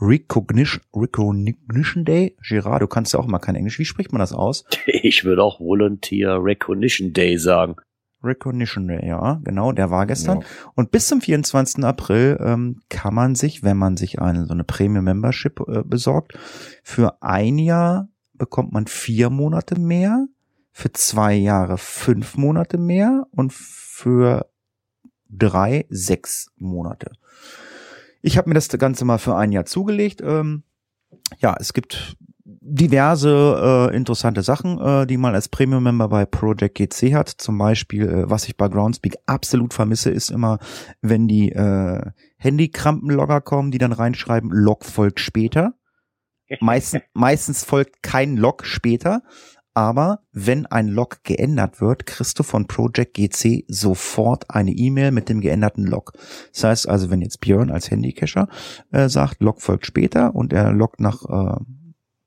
Recognition, 0.00 0.82
Recognition 0.94 2.04
Day. 2.04 2.36
Gerard, 2.48 2.82
du 2.82 2.86
kannst 2.86 3.12
ja 3.12 3.20
auch 3.20 3.26
mal 3.26 3.38
kein 3.38 3.54
Englisch. 3.54 3.78
Wie 3.78 3.84
spricht 3.84 4.12
man 4.12 4.20
das 4.20 4.32
aus? 4.32 4.64
Ich 4.86 5.24
würde 5.24 5.42
auch 5.42 5.60
Volunteer 5.60 6.42
Recognition 6.42 7.12
Day 7.12 7.36
sagen. 7.36 7.76
Recognition 8.22 8.86
Day, 8.86 9.06
ja, 9.06 9.40
genau, 9.44 9.72
der 9.72 9.90
war 9.90 10.06
gestern. 10.06 10.40
Ja. 10.40 10.46
Und 10.74 10.90
bis 10.90 11.06
zum 11.06 11.20
24. 11.20 11.84
April 11.84 12.38
ähm, 12.40 12.80
kann 12.88 13.14
man 13.14 13.34
sich, 13.34 13.62
wenn 13.62 13.76
man 13.76 13.96
sich 13.96 14.20
eine 14.20 14.44
so 14.44 14.52
eine 14.52 14.64
Premium 14.64 15.04
Membership 15.04 15.60
äh, 15.66 15.82
besorgt, 15.84 16.38
für 16.82 17.22
ein 17.22 17.58
Jahr 17.58 18.08
bekommt 18.34 18.72
man 18.72 18.86
vier 18.86 19.30
Monate 19.30 19.78
mehr 19.78 20.26
für 20.72 20.92
zwei 20.92 21.34
Jahre 21.34 21.78
fünf 21.78 22.36
Monate 22.36 22.78
mehr 22.78 23.26
und 23.32 23.52
für 23.52 24.50
drei 25.28 25.86
sechs 25.88 26.50
Monate. 26.56 27.12
Ich 28.22 28.36
habe 28.36 28.48
mir 28.48 28.54
das 28.54 28.68
Ganze 28.68 29.04
mal 29.04 29.18
für 29.18 29.36
ein 29.36 29.52
Jahr 29.52 29.64
zugelegt. 29.64 30.20
Ähm, 30.22 30.64
ja, 31.38 31.56
es 31.58 31.72
gibt 31.72 32.16
diverse 32.44 33.90
äh, 33.90 33.96
interessante 33.96 34.42
Sachen, 34.42 34.78
äh, 34.80 35.06
die 35.06 35.16
man 35.16 35.34
als 35.34 35.48
Premium-Member 35.48 36.08
bei 36.08 36.26
Project 36.26 36.76
GC 36.76 37.14
hat. 37.14 37.28
Zum 37.28 37.58
Beispiel, 37.58 38.08
äh, 38.08 38.30
was 38.30 38.46
ich 38.48 38.56
bei 38.56 38.68
Groundspeak 38.68 39.16
absolut 39.26 39.72
vermisse, 39.72 40.10
ist 40.10 40.30
immer, 40.30 40.58
wenn 41.00 41.28
die 41.28 41.52
äh, 41.52 42.00
Handykrampenlogger 42.36 43.40
kommen, 43.40 43.70
die 43.70 43.78
dann 43.78 43.92
reinschreiben, 43.92 44.50
Log 44.50 44.84
folgt 44.84 45.20
später. 45.20 45.74
Meistens, 46.60 47.02
meistens 47.14 47.64
folgt 47.64 48.02
kein 48.02 48.36
Log 48.36 48.64
später, 48.64 49.22
aber 49.74 50.20
wenn 50.32 50.66
ein 50.66 50.88
Log 50.88 51.22
geändert 51.22 51.80
wird, 51.80 52.06
kriegst 52.06 52.38
du 52.38 52.42
von 52.42 52.66
Project 52.66 53.14
GC 53.14 53.64
sofort 53.68 54.50
eine 54.50 54.72
E-Mail 54.72 55.12
mit 55.12 55.28
dem 55.28 55.40
geänderten 55.40 55.86
Log. 55.86 56.12
Das 56.52 56.64
heißt 56.64 56.88
also, 56.88 57.10
wenn 57.10 57.20
jetzt 57.20 57.40
Björn 57.40 57.70
als 57.70 57.90
Handycacher 57.90 58.48
äh, 58.90 59.08
sagt, 59.08 59.42
Log 59.42 59.60
folgt 59.60 59.86
später 59.86 60.34
und 60.34 60.52
er 60.52 60.72
loggt 60.72 61.00
nach 61.00 61.22
äh, 61.24 61.60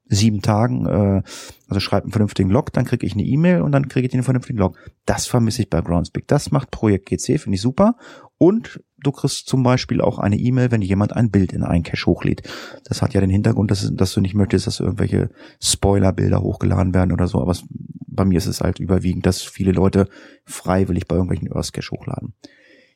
sieben 0.06 0.42
Tagen, 0.42 0.86
äh, 0.86 1.22
also 1.68 1.80
schreibt 1.80 2.06
einen 2.06 2.12
vernünftigen 2.12 2.50
Log, 2.50 2.72
dann 2.74 2.86
kriege 2.86 3.06
ich 3.06 3.14
eine 3.14 3.24
E-Mail 3.24 3.62
und 3.62 3.72
dann 3.72 3.88
kriege 3.88 4.06
ich 4.06 4.12
den 4.12 4.24
vernünftigen 4.24 4.60
Log. 4.60 4.78
Das 5.06 5.26
vermisse 5.28 5.62
ich 5.62 5.70
bei 5.70 5.82
Groundspeak. 5.82 6.28
Das 6.28 6.52
macht 6.52 6.72
Projekt 6.72 7.08
GC, 7.08 7.40
finde 7.40 7.56
ich 7.56 7.62
super. 7.62 7.96
Und 8.38 8.82
du 8.98 9.12
kriegst 9.12 9.48
zum 9.48 9.64
Beispiel 9.64 10.02
auch 10.02 10.20
eine 10.20 10.38
E-Mail, 10.38 10.72
wenn 10.72 10.82
jemand 10.82 11.16
ein 11.16 11.32
Bild 11.32 11.54
in 11.54 11.64
einen 11.64 11.84
Cache 11.84 12.06
hochlädt. 12.06 12.44
Das 12.86 13.02
hat 13.02 13.14
ja 13.14 13.22
den 13.22 13.30
Hintergrund, 13.30 13.72
dass, 13.72 13.90
dass 13.94 14.14
du 14.14 14.22
nicht 14.22 14.36
möchtest, 14.36 14.68
dass 14.68 14.80
irgendwelche 14.80 15.30
Spoiler-Bilder 15.62 16.42
hochgeladen 16.42 16.94
werden 16.94 17.12
oder 17.12 17.28
so. 17.28 17.42
Aber 17.42 17.52
es, 17.52 17.64
bei 17.70 18.26
mir 18.26 18.38
ist 18.38 18.48
es 18.48 18.62
halt 18.62 18.80
überwiegend, 18.80 19.26
dass 19.26 19.42
viele 19.42 19.72
Leute 19.72 20.08
freiwillig 20.46 21.08
bei 21.08 21.16
irgendwelchen 21.16 21.52
Earth 21.52 21.74
Cache 21.74 21.92
hochladen. 21.92 22.34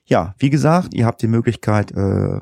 Ja, 0.05 0.35
wie 0.37 0.49
gesagt, 0.49 0.93
ihr 0.93 1.05
habt 1.05 1.21
die 1.21 1.27
Möglichkeit, 1.27 1.91
äh, 1.91 2.39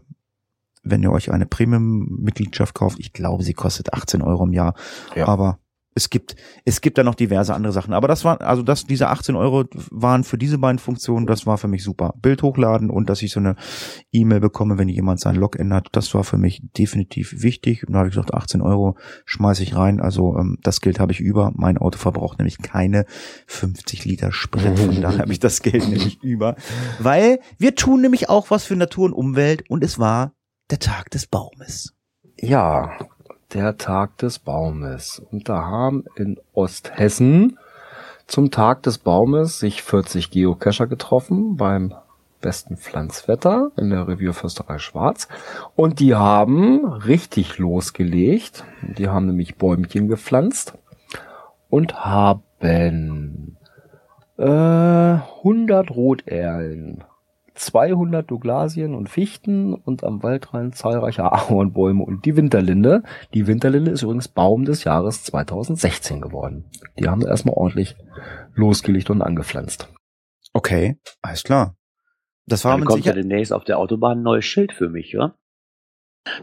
wenn 0.86 1.04
ihr 1.04 1.12
euch 1.12 1.32
eine 1.32 1.46
Premium-Mitgliedschaft 1.46 2.74
kauft, 2.74 3.00
ich 3.00 3.12
glaube, 3.12 3.44
sie 3.44 3.54
kostet 3.54 3.94
18 3.94 4.22
Euro 4.22 4.46
im 4.46 4.54
Jahr. 4.54 4.76
Ja. 5.16 5.28
Aber 5.28 5.60
es 5.98 6.10
gibt, 6.10 6.36
es 6.66 6.82
gibt 6.82 6.98
da 6.98 7.04
noch 7.04 7.16
diverse 7.16 7.54
andere 7.54 7.72
Sachen. 7.72 7.94
Aber 7.94 8.10
das 8.10 8.26
war, 8.26 8.42
also 8.42 8.62
das, 8.62 8.84
diese 8.84 9.08
18 9.08 9.36
Euro 9.36 9.64
waren 9.90 10.26
für 10.26 10.38
diese 10.38 10.58
beiden 10.58 10.78
Funktionen, 10.78 11.26
das 11.26 11.48
war 11.48 11.58
für 11.58 11.70
mich 11.70 11.84
super. 11.84 12.14
Bild 12.22 12.44
hochladen 12.44 12.90
und 12.90 13.10
dass 13.10 13.22
ich 13.22 13.32
so 13.32 13.40
eine 13.40 13.56
E-Mail 14.12 14.42
bekomme, 14.42 14.78
wenn 14.78 14.90
jemand 14.90 15.22
sein 15.22 15.38
Log 15.38 15.58
ändert, 15.58 15.88
das 15.94 16.14
war 16.14 16.26
für 16.26 16.38
mich 16.38 16.62
definitiv 16.78 17.42
wichtig. 17.42 17.88
Und 17.88 17.94
da 17.94 18.00
habe 18.00 18.10
ich 18.10 18.16
gesagt, 18.16 18.34
18 18.34 18.62
Euro 18.62 18.98
schmeiße 19.26 19.64
ich 19.64 19.78
rein. 19.78 20.02
Also 20.02 20.38
ähm, 20.38 20.58
das 20.62 20.82
Geld 20.82 21.00
habe 21.00 21.14
ich 21.14 21.22
über. 21.22 21.54
Mein 21.56 21.78
Auto 21.78 21.98
verbraucht 21.98 22.40
nämlich 22.40 22.58
keine 22.58 23.06
50 23.48 24.04
Liter 24.04 24.34
Sprit. 24.34 24.78
Von 24.78 25.02
daher 25.02 25.20
habe 25.20 25.32
ich 25.32 25.40
das 25.40 25.62
Geld 25.62 25.88
nämlich 25.88 26.22
über. 26.22 26.58
Weil 27.00 27.40
wir 27.58 27.74
tun 27.74 28.02
nämlich 28.02 28.28
auch 28.28 28.52
was 28.52 28.66
für 28.66 28.76
Natur 28.76 29.06
und 29.06 29.14
Umwelt 29.14 29.64
und 29.70 29.82
es 29.82 29.98
war 29.98 30.34
der 30.72 30.80
Tag 30.80 31.12
des 31.12 31.28
Baumes. 31.28 31.94
Ja, 32.40 32.98
der 33.54 33.78
Tag 33.78 34.18
des 34.18 34.40
Baumes. 34.40 35.22
Und 35.32 35.48
da 35.48 35.64
haben 35.64 36.06
in 36.16 36.40
Osthessen 36.54 37.58
zum 38.28 38.50
Tag 38.52 38.84
des 38.84 38.98
Baumes 38.98 39.60
sich 39.60 39.84
40 39.84 40.32
Geocacher 40.32 40.88
getroffen 40.88 41.56
beim 41.58 41.94
besten 42.42 42.78
Pflanzwetter 42.78 43.72
in 43.78 43.90
der 43.90 44.08
Revierförsterei 44.08 44.80
Schwarz. 44.80 45.28
Und 45.76 46.00
die 46.00 46.16
haben 46.16 46.86
richtig 46.86 47.58
losgelegt. 47.58 48.64
Die 48.82 49.08
haben 49.08 49.28
nämlich 49.28 49.56
Bäumchen 49.58 50.08
gepflanzt 50.08 50.74
und 51.70 52.06
haben 52.06 53.58
äh, 54.38 54.44
100 54.44 55.92
Roterlen, 55.92 57.04
200 57.56 58.30
Douglasien 58.30 58.94
und 58.94 59.10
Fichten 59.10 59.74
und 59.74 60.04
am 60.04 60.22
Waldrand 60.22 60.76
zahlreiche 60.76 61.24
Ahornbäume 61.32 62.04
und 62.04 62.26
die 62.26 62.36
Winterlinde. 62.36 63.04
Die 63.34 63.48
Winterlinde 63.48 63.92
ist 63.92 64.04
übrigens 64.04 64.28
Baum 64.28 64.66
des 64.66 64.84
Jahres 64.84 65.24
2016 65.24 66.22
geworden. 66.22 66.66
Die 67.00 67.08
haben 67.08 67.26
erstmal 67.26 67.56
ordentlich 67.56 67.96
losgelegt 68.54 69.10
und 69.10 69.22
angepflanzt. 69.22 69.92
Okay, 70.54 71.00
alles 71.22 71.44
klar. 71.44 71.76
Das 72.46 72.64
war 72.64 72.78
Dann 72.78 72.86
kommt 72.86 73.04
sicher 73.04 73.16
ja 73.16 73.22
demnächst 73.22 73.52
auf 73.52 73.64
der 73.64 73.80
Autobahn 73.80 74.20
ein 74.20 74.24
neues 74.24 74.46
Schild 74.46 74.72
für 74.72 74.90
mich, 74.90 75.16
oder? 75.16 75.38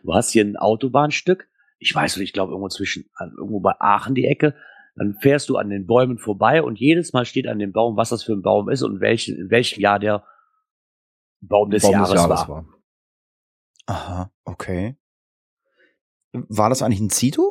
Du 0.02 0.14
hast 0.14 0.30
hier 0.30 0.44
ein 0.44 0.56
Autobahnstück. 0.56 1.48
Ich 1.78 1.94
weiß 1.94 2.16
nicht, 2.16 2.28
ich 2.28 2.32
glaube 2.32 2.52
irgendwo 2.52 2.68
zwischen, 2.68 3.04
irgendwo 3.18 3.60
bei 3.60 3.74
Aachen 3.78 4.14
die 4.14 4.26
Ecke. 4.26 4.54
Dann 4.94 5.14
fährst 5.20 5.48
du 5.48 5.56
an 5.56 5.70
den 5.70 5.86
Bäumen 5.86 6.18
vorbei 6.18 6.62
und 6.62 6.78
jedes 6.78 7.12
Mal 7.12 7.24
steht 7.24 7.48
an 7.48 7.58
dem 7.58 7.72
Baum, 7.72 7.96
was 7.96 8.10
das 8.10 8.22
für 8.22 8.32
ein 8.32 8.42
Baum 8.42 8.68
ist 8.68 8.82
und 8.82 9.00
welchen, 9.00 9.36
in 9.36 9.50
welchem 9.50 9.80
Jahr 9.80 9.98
der 9.98 10.24
Baum 11.42 11.70
des, 11.70 11.82
Baum 11.82 11.92
Jahres, 11.92 12.10
des 12.10 12.16
Jahres 12.16 12.40
war. 12.40 12.48
war. 12.48 12.64
Aha, 13.86 14.30
okay. 14.44 14.96
War 16.32 16.70
das 16.70 16.82
eigentlich 16.82 17.00
ein 17.00 17.10
Zito? 17.10 17.50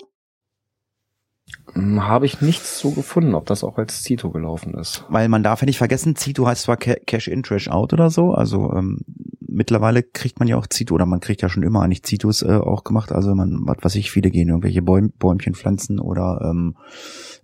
Hm, 1.74 2.08
habe 2.08 2.26
ich 2.26 2.42
nichts 2.42 2.80
so 2.80 2.92
gefunden, 2.92 3.36
ob 3.36 3.46
das 3.46 3.64
auch 3.64 3.78
als 3.78 4.04
Zito 4.04 4.32
gelaufen 4.32 4.74
ist. 4.74 5.06
Weil 5.10 5.28
man 5.28 5.44
darf 5.44 5.62
ja 5.62 5.66
nicht 5.66 5.78
vergessen, 5.78 6.16
Zito 6.16 6.48
heißt 6.48 6.64
zwar 6.64 6.78
Cash 6.78 7.28
in, 7.28 7.44
Trash 7.44 7.68
out 7.68 7.94
oder 7.94 8.10
so, 8.10 8.32
also 8.32 8.72
ähm, 8.74 9.00
mittlerweile 9.39 10.02
kriegt 10.04 10.39
man 10.39 10.48
ja 10.48 10.56
auch 10.58 10.68
Zito, 10.68 10.96
oder 10.96 11.06
man 11.06 11.20
kriegt 11.20 11.42
ja 11.42 11.50
schon 11.50 11.64
immer 11.64 11.82
eigentlich 11.82 12.04
Zitos 12.04 12.42
äh, 12.42 12.56
auch 12.58 12.86
gemacht, 12.86 13.12
also 13.12 13.36
man, 13.36 13.60
was 13.66 13.78
weiß 13.82 13.96
ich, 13.96 14.12
viele 14.12 14.32
gehen 14.32 14.48
irgendwelche 14.48 14.82
Bäum, 14.82 15.12
Bäumchen 15.12 15.54
pflanzen 15.54 16.00
oder 16.00 16.39
ähm, 16.44 16.78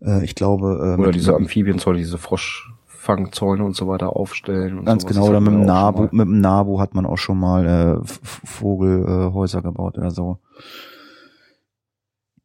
äh, 0.01 0.23
ich 0.23 0.35
glaube... 0.35 0.95
Äh, 0.97 1.01
oder 1.01 1.11
diese 1.11 1.35
Amphibienzoll, 1.35 1.97
diese 1.97 2.17
Frosch... 2.17 2.73
Fangzäune 3.07 3.63
und 3.63 3.73
so 3.73 3.87
weiter 3.87 4.17
aufstellen. 4.17 4.83
Ganz 4.83 5.05
genau, 5.05 5.29
oder 5.29 5.39
mit 5.39 5.53
dem, 5.53 5.61
Nabu, 5.61 6.09
mit 6.11 6.27
dem 6.27 6.41
Nabu 6.41 6.81
hat 6.81 6.93
man 6.93 7.05
auch 7.05 7.17
schon 7.17 7.39
mal 7.39 7.65
äh, 7.65 8.05
Vogelhäuser 8.05 9.59
äh, 9.59 9.61
gebaut 9.61 9.97
oder 9.97 10.11
so. 10.11 10.39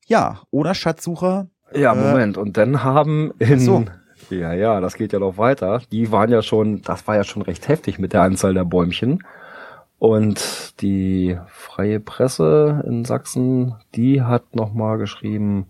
Ja, 0.07 0.43
oder 0.53 0.75
Schatzsucher. 0.75 1.49
Ja, 1.75 1.95
äh, 1.95 1.97
Moment. 1.97 2.39
Und 2.39 2.57
dann 2.57 2.85
haben 2.85 3.33
in, 3.41 3.59
so. 3.59 3.85
ja, 4.31 4.53
ja, 4.53 4.81
das 4.81 4.95
geht 4.95 5.13
ja 5.13 5.19
noch 5.19 5.37
weiter. 5.37 5.83
Die 5.91 6.13
waren 6.13 6.31
ja 6.31 6.43
schon, 6.43 6.81
das 6.83 7.09
war 7.09 7.17
ja 7.17 7.25
schon 7.25 7.43
recht 7.43 7.67
heftig 7.67 7.99
mit 7.99 8.13
der 8.13 8.23
Anzahl 8.23 8.55
der 8.55 8.65
Bäumchen. 8.65 9.25
Und 9.99 10.81
die 10.81 11.39
freie 11.49 11.99
Presse 11.99 12.85
in 12.87 13.05
Sachsen, 13.05 13.75
die 13.97 14.23
hat 14.23 14.55
nochmal 14.55 14.99
geschrieben, 14.99 15.67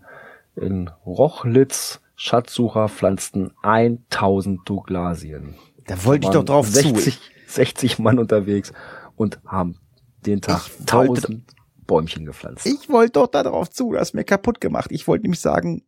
in 0.55 0.91
Rochlitz 1.03 1.99
Schatzsucher 2.23 2.87
pflanzten 2.87 3.51
1000 3.63 4.61
Douglasien. 4.63 5.55
Da 5.87 6.05
wollte 6.05 6.27
ich 6.27 6.31
doch 6.31 6.45
drauf 6.45 6.65
60, 6.65 7.15
zu. 7.15 7.21
60 7.47 7.99
Mann 7.99 8.17
unterwegs 8.17 8.71
und 9.17 9.41
haben 9.45 9.75
den 10.25 10.39
Tag 10.39 10.61
ich 10.67 10.79
1000 10.79 11.09
wollte, 11.09 11.41
Bäumchen 11.85 12.25
gepflanzt. 12.25 12.65
Ich 12.65 12.89
wollte 12.89 13.19
doch 13.19 13.27
da 13.27 13.43
drauf 13.43 13.69
zu, 13.69 13.91
das 13.91 14.09
ist 14.09 14.13
mir 14.13 14.23
kaputt 14.23 14.61
gemacht. 14.61 14.93
Ich 14.93 15.05
wollte 15.05 15.23
nämlich 15.23 15.41
sagen, 15.41 15.83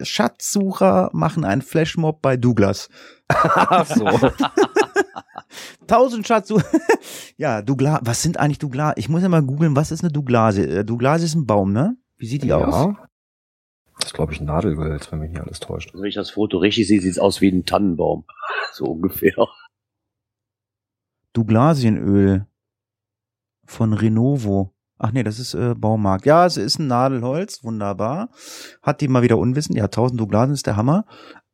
Schatzsucher 0.00 1.10
machen 1.12 1.44
einen 1.44 1.60
Flashmob 1.60 2.22
bei 2.22 2.38
Douglas. 2.38 2.88
Ach 3.28 3.84
so. 3.84 4.06
1000 5.82 6.26
Schatzsucher. 6.26 6.64
ja, 7.36 7.60
Douglas, 7.60 8.00
was 8.02 8.22
sind 8.22 8.38
eigentlich 8.38 8.60
Douglas? 8.60 8.94
Ich 8.96 9.10
muss 9.10 9.20
ja 9.20 9.28
mal 9.28 9.42
googeln, 9.42 9.76
was 9.76 9.90
ist 9.90 10.02
eine 10.02 10.10
Douglasie? 10.10 10.62
Äh, 10.62 10.84
Douglasie 10.86 11.26
ist 11.26 11.34
ein 11.34 11.44
Baum, 11.44 11.74
ne? 11.74 11.98
Wie 12.16 12.26
sieht 12.26 12.44
die 12.44 12.48
ja. 12.48 12.56
aus? 12.56 12.94
Das 14.00 14.10
ist, 14.10 14.14
glaube 14.14 14.32
ich, 14.32 14.40
ein 14.40 14.46
Nadelgehölz, 14.46 15.12
wenn 15.12 15.20
mich 15.20 15.30
nicht 15.30 15.42
alles 15.42 15.60
täuscht. 15.60 15.92
Wenn 15.94 16.04
ich 16.04 16.14
das 16.14 16.30
Foto 16.30 16.58
richtig 16.58 16.88
sehe, 16.88 17.00
sieht 17.00 17.12
es 17.12 17.18
aus 17.18 17.40
wie 17.40 17.48
ein 17.48 17.64
Tannenbaum. 17.64 18.24
So 18.72 18.84
ungefähr. 18.84 19.34
Douglasienöl 21.32 22.46
von 23.66 23.92
Renovo. 23.92 24.72
Ach 24.96 25.10
nee, 25.10 25.24
das 25.24 25.40
ist 25.40 25.54
äh, 25.54 25.74
Baumarkt. 25.74 26.24
Ja, 26.24 26.46
es 26.46 26.56
ist 26.56 26.78
ein 26.78 26.86
Nadelholz, 26.86 27.64
wunderbar. 27.64 28.30
Hat 28.80 29.00
die 29.00 29.08
mal 29.08 29.22
wieder 29.22 29.38
Unwissen. 29.38 29.74
Ja, 29.74 29.84
1000 29.84 30.20
Douglasien 30.20 30.54
ist 30.54 30.66
der 30.66 30.76
Hammer. 30.76 31.04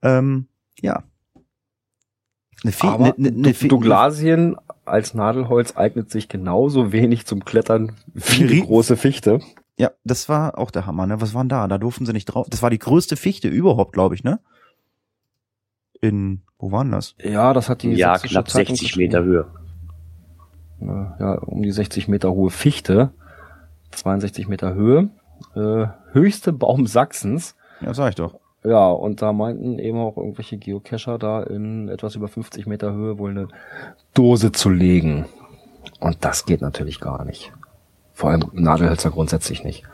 Ähm, 0.03 0.49
ja. 0.81 1.05
Eine 2.63 2.73
Fe 2.73 2.89
Aber 2.89 3.15
ne, 3.17 3.31
ne, 3.31 3.53
ne 3.53 3.53
Douglasien 3.53 4.57
als 4.85 5.15
Nadelholz 5.15 5.77
eignet 5.77 6.11
sich 6.11 6.29
genauso 6.29 6.93
wenig 6.93 7.27
zum 7.27 7.45
Klettern 7.45 7.93
wie 8.13 8.47
die 8.47 8.63
große 8.63 8.97
Fichte. 8.97 9.41
Ja, 9.79 9.91
das 10.05 10.29
war 10.29 10.59
auch 10.59 10.71
der 10.71 10.87
Hammer, 10.87 11.07
ne? 11.07 11.21
Was 11.21 11.35
waren 11.35 11.49
da? 11.49 11.69
Da 11.69 11.79
durften 11.79 12.07
sie 12.07 12.13
nicht 12.13 12.27
drauf. 12.27 12.47
Das 12.49 12.63
war 12.63 12.71
die 12.71 12.79
größte 12.79 13.17
Fichte 13.17 13.49
überhaupt, 13.49 13.93
glaube 13.93 14.15
ich, 14.15 14.25
ne? 14.25 14.41
In, 16.01 16.43
wo 16.59 16.73
waren 16.73 16.91
das? 16.91 17.15
Ja, 17.23 17.53
das 17.53 17.69
hat 17.69 17.83
die 17.83 17.93
Ja, 17.93 18.17
knapp 18.19 18.51
60 18.51 18.97
Meter 18.97 19.23
Höhe. 19.23 19.47
Ja, 20.81 21.35
um 21.39 21.63
die 21.63 21.73
60 21.73 22.09
Meter 22.09 22.33
hohe 22.33 22.51
Fichte. 22.51 23.11
62 23.91 24.49
Meter 24.49 24.75
Höhe. 24.75 25.11
Äh, 25.55 25.87
höchste 26.13 26.53
Baum 26.53 26.87
Sachsens. 26.87 27.55
Ja, 27.81 27.93
sag 27.95 28.11
ich 28.11 28.15
doch. 28.15 28.39
Ja, 28.65 28.89
und 28.89 29.23
da 29.23 29.33
meinten 29.33 29.79
eben 29.79 29.99
auch 29.99 30.17
irgendwelche 30.17 30.57
Geocacher 30.57 31.19
da 31.19 31.43
in 31.43 31.89
etwas 31.89 32.15
über 32.17 32.29
50 32.29 32.67
Meter 32.67 32.93
Höhe 32.93 33.19
wohl 33.19 33.31
eine 33.31 33.49
Dose 34.15 34.53
zu 34.53 34.71
legen. 34.71 35.27
Und 36.01 36.25
das 36.25 36.47
geht 36.47 36.63
natürlich 36.63 37.01
gar 37.01 37.25
nicht. 37.25 37.53
Vor 38.17 38.31
allem 38.31 38.49
Nadelhölzer 38.55 39.11
grundsätzlich 39.11 39.63
nicht. 39.63 39.85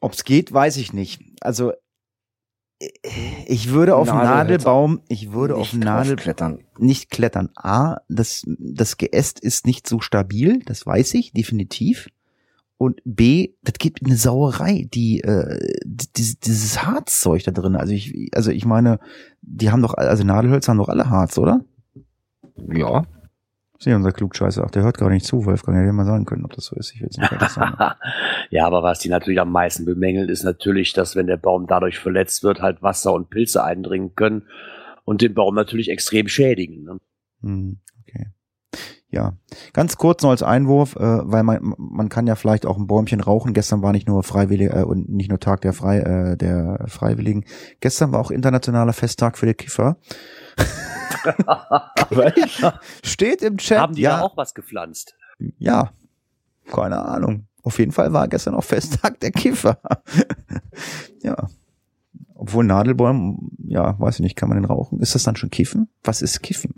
Ob's 0.00 0.22
geht, 0.22 0.52
weiß 0.52 0.76
ich 0.76 0.92
nicht. 0.92 1.20
Also 1.40 1.72
ich 3.46 3.70
würde 3.70 3.96
auf 3.96 4.06
Nadelbaum, 4.06 5.00
ich 5.08 5.32
würde 5.32 5.56
auf 5.56 5.72
Nadel 5.72 6.14
klettern. 6.14 6.60
nicht 6.78 7.10
klettern. 7.10 7.48
A, 7.56 7.96
das 8.08 8.44
das 8.46 8.98
Geäst 8.98 9.40
ist 9.40 9.66
nicht 9.66 9.88
so 9.88 9.98
stabil, 9.98 10.62
das 10.64 10.86
weiß 10.86 11.14
ich 11.14 11.32
definitiv. 11.32 12.08
und 12.78 13.00
B, 13.04 13.54
das 13.62 13.74
gibt 13.78 14.04
eine 14.04 14.16
Sauerei, 14.16 14.86
die, 14.92 15.22
äh, 15.22 15.58
die 15.84 16.36
dieses 16.38 16.84
Harzzeug 16.86 17.42
da 17.42 17.50
drin. 17.50 17.74
Also 17.74 17.94
ich, 17.94 18.30
also 18.34 18.52
ich 18.52 18.64
meine, 18.64 19.00
die 19.40 19.70
haben 19.70 19.82
doch, 19.82 19.94
also 19.94 20.22
Nadelhölzer 20.22 20.70
haben 20.70 20.78
doch 20.78 20.88
alle 20.88 21.10
Harz, 21.10 21.36
oder? 21.38 21.64
Ja. 22.72 23.06
Sieh, 23.78 23.92
unser 23.92 24.12
Klugscheißer, 24.12 24.64
ach, 24.64 24.70
der 24.70 24.84
hört 24.84 24.96
gar 24.96 25.10
nicht 25.10 25.26
zu, 25.26 25.44
Wolfgang, 25.44 25.76
hätte 25.76 25.86
ja 25.86 25.92
mal 25.92 26.06
sagen 26.06 26.24
können, 26.24 26.44
ob 26.44 26.52
das 26.54 26.66
so 26.66 26.76
ist. 26.76 26.94
Ich 26.94 27.00
will 27.00 27.08
es 27.10 27.18
nicht 27.18 27.28
fertig 27.28 27.48
sagen. 27.48 27.76
ja, 28.50 28.66
aber 28.66 28.82
was 28.82 29.00
die 29.00 29.10
natürlich 29.10 29.40
am 29.40 29.52
meisten 29.52 29.84
bemängeln, 29.84 30.28
ist 30.28 30.44
natürlich, 30.44 30.92
dass 30.94 31.14
wenn 31.14 31.26
der 31.26 31.36
Baum 31.36 31.66
dadurch 31.66 31.98
verletzt 31.98 32.42
wird, 32.42 32.62
halt 32.62 32.82
Wasser 32.82 33.12
und 33.12 33.28
Pilze 33.28 33.62
eindringen 33.62 34.14
können 34.14 34.44
und 35.04 35.20
den 35.20 35.34
Baum 35.34 35.54
natürlich 35.54 35.90
extrem 35.90 36.26
schädigen. 36.28 36.84
Ne? 36.84 36.98
Hm, 37.42 37.78
okay. 37.95 37.95
Ja, 39.16 39.32
ganz 39.72 39.96
kurz 39.96 40.22
noch 40.22 40.28
als 40.28 40.42
Einwurf, 40.42 40.94
äh, 40.96 41.00
weil 41.00 41.42
man, 41.42 41.74
man 41.78 42.10
kann 42.10 42.26
ja 42.26 42.34
vielleicht 42.34 42.66
auch 42.66 42.76
ein 42.76 42.86
Bäumchen 42.86 43.20
rauchen. 43.20 43.54
Gestern 43.54 43.80
war 43.80 43.92
nicht 43.92 44.06
nur 44.06 44.22
Freiwillige 44.22 44.74
äh, 44.74 44.82
und 44.82 45.08
nicht 45.08 45.30
nur 45.30 45.40
Tag 45.40 45.62
der 45.62 45.72
Frei, 45.72 46.00
äh, 46.00 46.36
der 46.36 46.84
Freiwilligen. 46.86 47.46
Gestern 47.80 48.12
war 48.12 48.20
auch 48.20 48.30
internationaler 48.30 48.92
Festtag 48.92 49.38
für 49.38 49.46
die 49.46 49.54
Kiffer. 49.54 49.96
Steht 53.02 53.40
im 53.40 53.56
Chat. 53.56 53.78
Haben 53.78 53.94
die 53.94 54.02
ja 54.02 54.18
da 54.18 54.20
auch 54.20 54.36
was 54.36 54.52
gepflanzt? 54.52 55.16
Ja, 55.56 55.92
keine 56.70 57.02
Ahnung. 57.02 57.46
Auf 57.62 57.78
jeden 57.78 57.92
Fall 57.92 58.12
war 58.12 58.28
gestern 58.28 58.54
auch 58.54 58.64
Festtag 58.64 59.18
der 59.20 59.30
Kiffer. 59.30 59.78
ja. 61.22 61.48
Obwohl 62.34 62.66
Nadelbäume, 62.66 63.38
ja, 63.66 63.98
weiß 63.98 64.16
ich 64.16 64.20
nicht, 64.20 64.36
kann 64.36 64.50
man 64.50 64.58
den 64.58 64.66
rauchen? 64.66 65.00
Ist 65.00 65.14
das 65.14 65.22
dann 65.22 65.36
schon 65.36 65.48
Kiffen? 65.48 65.88
Was 66.04 66.20
ist 66.20 66.42
Kiffen? 66.42 66.74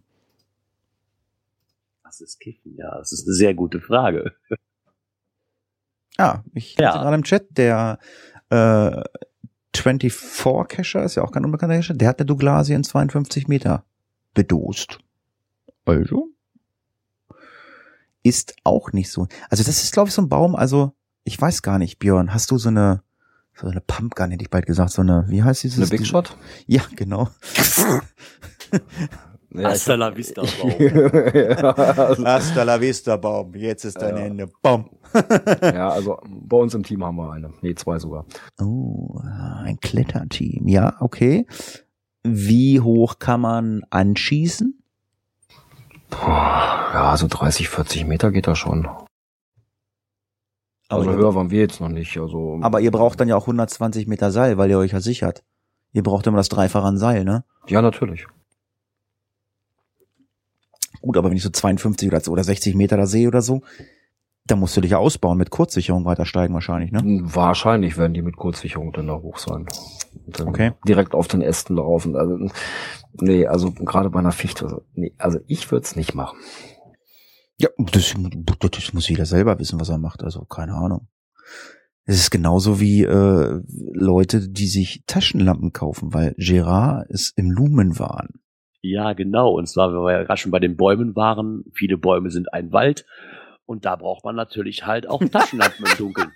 Was 2.18 2.30
ist 2.30 2.40
Kiffen? 2.40 2.74
Ja, 2.76 2.98
das 2.98 3.12
ist 3.12 3.26
eine 3.28 3.34
sehr 3.34 3.54
gute 3.54 3.80
Frage. 3.80 4.32
Ah, 6.16 6.42
ich 6.52 6.74
Ja. 6.76 6.92
gerade 6.92 7.14
im 7.14 7.22
Chat, 7.22 7.46
der 7.56 8.00
äh, 8.50 9.02
24 9.76 10.68
Cacher 10.68 11.04
ist 11.04 11.14
ja 11.14 11.22
auch 11.22 11.30
kein 11.30 11.44
unbekannter 11.44 11.76
Cacher, 11.76 11.94
der 11.94 12.08
hat 12.08 12.18
eine 12.18 12.26
Douglasie 12.26 12.72
in 12.72 12.82
52 12.82 13.46
Meter 13.46 13.84
bedost. 14.34 14.98
Also 15.84 16.28
ist 18.24 18.56
auch 18.64 18.90
nicht 18.92 19.12
so. 19.12 19.28
Also 19.48 19.62
das 19.62 19.82
ist 19.84 19.92
glaube 19.92 20.08
ich 20.08 20.14
so 20.14 20.22
ein 20.22 20.28
Baum, 20.28 20.56
also 20.56 20.92
ich 21.22 21.40
weiß 21.40 21.62
gar 21.62 21.78
nicht, 21.78 22.00
Björn, 22.00 22.34
hast 22.34 22.50
du 22.50 22.58
so 22.58 22.68
eine 22.68 23.02
so 23.54 23.68
eine 23.68 23.80
Pumpgun 23.80 24.30
hätte 24.32 24.42
ich 24.42 24.50
bald 24.50 24.66
gesagt, 24.66 24.90
so 24.90 25.02
eine, 25.02 25.24
wie 25.28 25.42
heißt 25.42 25.62
dieses? 25.64 25.78
Eine 25.78 25.88
Big 25.98 26.06
Shot? 26.06 26.36
Ja, 26.66 26.82
genau. 26.94 27.28
Ja, 29.50 29.70
Hasta 29.70 29.94
la 29.94 30.14
vista, 30.14 30.42
Baum. 30.60 30.72
also, 31.96 32.24
Hasta 32.24 32.62
la 32.64 32.78
vista, 32.80 33.16
Baum. 33.16 33.54
Jetzt 33.54 33.84
ist 33.84 34.00
dein 34.00 34.16
Ja. 34.16 34.22
Ende. 34.24 34.48
Baum. 34.62 34.90
ja, 35.62 35.88
also 35.88 36.18
bei 36.26 36.56
uns 36.58 36.74
im 36.74 36.82
Team 36.82 37.02
haben 37.02 37.16
wir 37.16 37.32
eine. 37.32 37.52
Nee, 37.62 37.74
zwei 37.74 37.98
sogar. 37.98 38.26
Oh, 38.60 39.18
ein 39.64 39.78
Kletterteam. 39.80 40.68
Ja, 40.68 40.96
okay. 41.00 41.46
Wie 42.22 42.80
hoch 42.80 43.18
kann 43.18 43.40
man 43.40 43.82
anschießen? 43.88 44.78
Boah, 46.10 46.90
ja, 46.92 47.16
so 47.16 47.26
30, 47.28 47.68
40 47.70 48.06
Meter 48.06 48.30
geht 48.30 48.46
das 48.46 48.58
schon. 48.58 48.86
Also 50.90 51.10
ihr, 51.10 51.16
höher 51.16 51.34
waren 51.34 51.50
wir 51.50 51.60
jetzt 51.60 51.80
noch 51.80 51.88
nicht. 51.88 52.18
Also 52.18 52.58
aber 52.62 52.80
ihr 52.80 52.90
braucht 52.90 53.20
dann 53.20 53.28
ja 53.28 53.36
auch 53.36 53.42
120 53.42 54.06
Meter 54.06 54.30
Seil, 54.30 54.58
weil 54.58 54.70
ihr 54.70 54.78
euch 54.78 54.92
ja 54.92 55.00
sichert. 55.00 55.42
Ihr 55.92 56.02
braucht 56.02 56.26
immer 56.26 56.36
das 56.38 56.48
Dreifache 56.50 56.86
an 56.86 56.98
Seil, 56.98 57.24
ne? 57.24 57.44
ja, 57.66 57.80
natürlich. 57.82 58.26
Gut, 61.00 61.16
aber 61.16 61.30
wenn 61.30 61.36
ich 61.36 61.42
so 61.42 61.50
52 61.50 62.08
oder, 62.08 62.20
oder 62.30 62.44
60 62.44 62.74
Meter 62.74 62.96
da 62.96 63.06
sehe 63.06 63.28
oder 63.28 63.42
so, 63.42 63.62
dann 64.46 64.60
musst 64.60 64.76
du 64.76 64.80
dich 64.80 64.92
ja 64.92 64.98
ausbauen, 64.98 65.38
mit 65.38 65.50
Kurzsicherung 65.50 66.04
weiter 66.04 66.24
steigen 66.24 66.54
wahrscheinlich, 66.54 66.90
ne? 66.90 67.02
Wahrscheinlich 67.22 67.98
werden 67.98 68.14
die 68.14 68.22
mit 68.22 68.36
Kurzsicherung 68.36 68.92
dann 68.92 69.06
da 69.06 69.14
hoch 69.14 69.38
sein. 69.38 69.66
Okay. 70.40 70.72
Direkt 70.86 71.14
auf 71.14 71.28
den 71.28 71.42
Ästen 71.42 71.76
laufen. 71.76 72.16
Also, 72.16 72.48
nee, 73.20 73.46
also 73.46 73.72
gerade 73.72 74.10
bei 74.10 74.20
einer 74.20 74.32
Fichte. 74.32 74.82
Nee, 74.94 75.12
also 75.18 75.38
ich 75.46 75.70
würde 75.70 75.84
es 75.84 75.96
nicht 75.96 76.14
machen. 76.14 76.38
Ja, 77.58 77.68
das, 77.76 78.14
das 78.70 78.92
muss 78.94 79.08
jeder 79.08 79.26
selber 79.26 79.58
wissen, 79.58 79.80
was 79.80 79.88
er 79.88 79.98
macht, 79.98 80.22
also 80.22 80.44
keine 80.44 80.74
Ahnung. 80.74 81.08
Es 82.04 82.16
ist 82.16 82.30
genauso 82.30 82.80
wie 82.80 83.02
äh, 83.02 83.60
Leute, 83.92 84.48
die 84.48 84.68
sich 84.68 85.02
Taschenlampen 85.06 85.72
kaufen, 85.74 86.14
weil 86.14 86.34
Gerard 86.38 87.06
ist 87.10 87.36
im 87.36 87.50
Lumenwahn. 87.50 88.40
Ja, 88.80 89.12
genau. 89.12 89.50
Und 89.52 89.66
zwar, 89.68 89.92
weil 89.92 90.00
wir 90.04 90.12
ja 90.20 90.24
gerade 90.24 90.40
schon 90.40 90.52
bei 90.52 90.60
den 90.60 90.76
Bäumen 90.76 91.16
waren. 91.16 91.64
Viele 91.74 91.98
Bäume 91.98 92.30
sind 92.30 92.52
ein 92.52 92.72
Wald. 92.72 93.04
Und 93.66 93.84
da 93.84 93.96
braucht 93.96 94.24
man 94.24 94.36
natürlich 94.36 94.86
halt 94.86 95.08
auch 95.08 95.22
Taschenlampen 95.32 95.84
im 95.86 95.96
Dunkeln. 95.98 96.32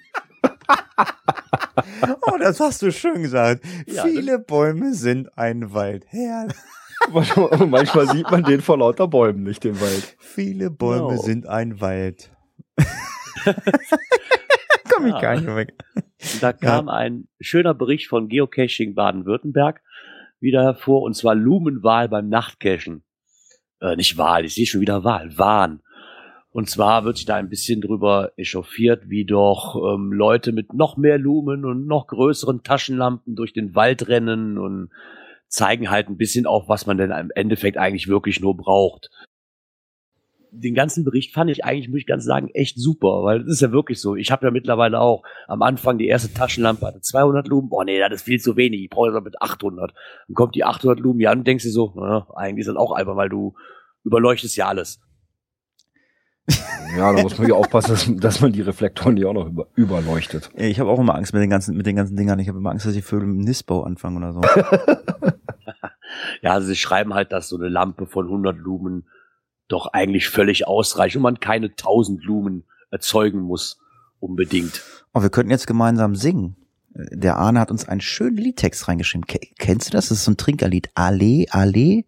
Oh, 2.26 2.36
das 2.38 2.60
hast 2.60 2.82
du 2.82 2.90
schön 2.92 3.22
gesagt. 3.22 3.64
Ja, 3.86 4.02
Viele 4.04 4.38
Bäume 4.38 4.92
sind 4.94 5.36
ein 5.38 5.72
Wald. 5.72 6.04
Herr, 6.08 6.48
Manchmal, 7.66 8.08
sieht 8.08 8.30
man 8.30 8.44
den 8.44 8.60
vor 8.60 8.78
lauter 8.78 9.08
Bäumen 9.08 9.42
nicht, 9.42 9.64
den 9.64 9.80
Wald. 9.80 10.16
viele 10.18 10.70
Bäume 10.70 11.08
Genau. 11.10 11.22
sind 11.22 11.46
ein 11.48 11.80
Wald. 11.80 12.30
Komm 14.92 15.06
ich 15.06 15.12
Ja. 15.14 15.20
gar 15.20 15.34
nicht 15.34 15.44
mehr 15.46 15.56
weg. 15.56 15.74
Da 16.40 16.52
kam 16.52 16.88
ein 16.88 17.26
schöner 17.40 17.74
Bericht 17.74 18.08
von 18.08 18.28
Geocaching 18.28 18.94
Baden-Württemberg 18.94 19.80
wieder 20.42 20.62
hervor, 20.62 21.02
und 21.02 21.14
zwar 21.14 21.34
Lumenwahl 21.34 22.08
beim 22.08 22.28
Nachtcachen. 22.28 23.04
Äh, 23.80 23.96
nicht 23.96 24.18
Wahl, 24.18 24.44
ich 24.44 24.54
sehe 24.54 24.66
schon 24.66 24.80
wieder 24.80 25.04
Wahl, 25.04 25.38
Wahn. 25.38 25.80
Und 26.50 26.68
zwar 26.68 27.04
wird 27.04 27.16
sich 27.16 27.24
da 27.24 27.36
ein 27.36 27.48
bisschen 27.48 27.80
drüber 27.80 28.32
echauffiert, 28.36 29.08
wie 29.08 29.24
doch 29.24 29.74
ähm, 29.76 30.12
Leute 30.12 30.52
mit 30.52 30.74
noch 30.74 30.98
mehr 30.98 31.16
Lumen 31.16 31.64
und 31.64 31.86
noch 31.86 32.06
größeren 32.08 32.62
Taschenlampen 32.62 33.34
durch 33.34 33.54
den 33.54 33.74
Wald 33.74 34.08
rennen 34.08 34.58
und 34.58 34.90
zeigen 35.48 35.90
halt 35.90 36.08
ein 36.08 36.18
bisschen 36.18 36.46
auf, 36.46 36.68
was 36.68 36.86
man 36.86 36.98
denn 36.98 37.10
im 37.10 37.30
Endeffekt 37.34 37.78
eigentlich 37.78 38.08
wirklich 38.08 38.40
nur 38.40 38.56
braucht. 38.56 39.10
Den 40.54 40.74
ganzen 40.74 41.04
Bericht 41.04 41.32
fand 41.32 41.50
ich 41.50 41.64
eigentlich, 41.64 41.88
muss 41.88 42.00
ich 42.00 42.06
ganz 42.06 42.24
sagen, 42.24 42.48
echt 42.52 42.78
super, 42.78 43.22
weil 43.24 43.40
es 43.40 43.54
ist 43.54 43.62
ja 43.62 43.72
wirklich 43.72 44.00
so. 44.00 44.16
Ich 44.16 44.30
habe 44.30 44.46
ja 44.46 44.50
mittlerweile 44.50 45.00
auch 45.00 45.22
am 45.48 45.62
Anfang 45.62 45.98
die 45.98 46.06
erste 46.06 46.32
Taschenlampe 46.32 46.86
hatte 46.86 47.00
200 47.00 47.48
Lumen. 47.48 47.70
Boah, 47.70 47.84
nee, 47.84 47.98
das 47.98 48.12
ist 48.12 48.22
viel 48.22 48.40
zu 48.40 48.56
wenig. 48.56 48.82
Ich 48.82 48.90
brauche 48.90 49.10
das 49.10 49.24
mit 49.24 49.40
800. 49.40 49.92
Dann 50.28 50.34
kommt 50.34 50.54
die 50.54 50.64
800 50.64 51.00
Lumen 51.00 51.20
hier 51.20 51.30
an 51.30 51.38
und 51.38 51.46
denkst 51.46 51.64
dir 51.64 51.70
so, 51.70 51.92
naja, 51.96 52.26
eigentlich 52.34 52.60
ist 52.60 52.68
das 52.68 52.76
auch 52.76 52.92
albern, 52.92 53.16
weil 53.16 53.30
du 53.30 53.54
überleuchtest 54.04 54.56
ja 54.56 54.68
alles. 54.68 55.00
Ja, 56.96 57.12
da 57.14 57.22
muss 57.22 57.38
man 57.38 57.48
ja 57.48 57.54
aufpassen, 57.54 57.90
dass, 57.92 58.16
dass 58.16 58.40
man 58.42 58.52
die 58.52 58.60
Reflektoren 58.60 59.16
die 59.16 59.24
auch 59.24 59.32
noch 59.32 59.46
über, 59.46 59.68
überleuchtet. 59.74 60.50
Ich 60.56 60.78
habe 60.80 60.90
auch 60.90 60.98
immer 60.98 61.14
Angst 61.14 61.32
mit 61.32 61.42
den 61.42 61.48
ganzen, 61.48 61.76
mit 61.76 61.86
den 61.86 61.96
ganzen 61.96 62.16
Dingern. 62.16 62.38
Ich 62.40 62.48
habe 62.48 62.58
immer 62.58 62.70
Angst, 62.70 62.84
dass 62.84 62.92
die 62.92 63.00
Vögel 63.00 63.28
mit 63.28 63.38
dem 63.38 63.44
Nistbau 63.44 63.84
anfangen 63.84 64.18
oder 64.18 64.32
so. 64.32 64.40
Ja, 66.42 66.52
also 66.52 66.66
sie 66.66 66.76
schreiben 66.76 67.14
halt, 67.14 67.32
dass 67.32 67.48
so 67.48 67.56
eine 67.56 67.68
Lampe 67.68 68.06
von 68.06 68.26
100 68.26 68.56
Lumen 68.58 69.06
doch 69.72 69.86
eigentlich 69.92 70.28
völlig 70.28 70.66
ausreicht 70.66 71.16
und 71.16 71.22
man 71.22 71.40
keine 71.40 71.66
1000 71.66 72.22
Lumen 72.24 72.64
erzeugen 72.90 73.40
muss, 73.40 73.78
unbedingt. 74.20 74.82
Oh, 75.14 75.22
wir 75.22 75.30
könnten 75.30 75.50
jetzt 75.50 75.66
gemeinsam 75.66 76.14
singen. 76.14 76.56
Der 76.94 77.36
Arne 77.36 77.58
hat 77.58 77.70
uns 77.70 77.88
einen 77.88 78.02
schönen 78.02 78.36
Liedtext 78.36 78.86
reingeschrieben. 78.86 79.26
Ke 79.26 79.40
kennst 79.58 79.88
du 79.88 79.92
das? 79.92 80.08
Das 80.08 80.18
ist 80.18 80.24
so 80.24 80.32
ein 80.32 80.36
Trinkerlied. 80.36 80.90
Allee, 80.94 81.46
Allee. 81.50 82.04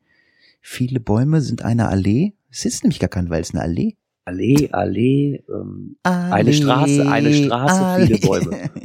Viele 0.61 1.01
Bäume 1.01 1.41
sind 1.41 1.63
eine 1.63 1.89
Allee. 1.89 2.35
Es 2.51 2.65
ist 2.65 2.85
nämlich 2.85 3.01
gar 3.01 3.09
kein 3.09 3.31
Wald, 3.31 3.43
es 3.43 3.51
ist 3.51 3.55
eine 3.55 3.65
Allee. 3.65 3.97
Allee, 4.27 4.71
Allee, 4.73 5.45
ähm, 5.51 5.97
Allee, 6.03 6.55
Straße, 6.55 7.07
eine 7.07 7.35
Straße, 7.35 8.07
viele 8.07 8.19
Bäume. 8.19 8.71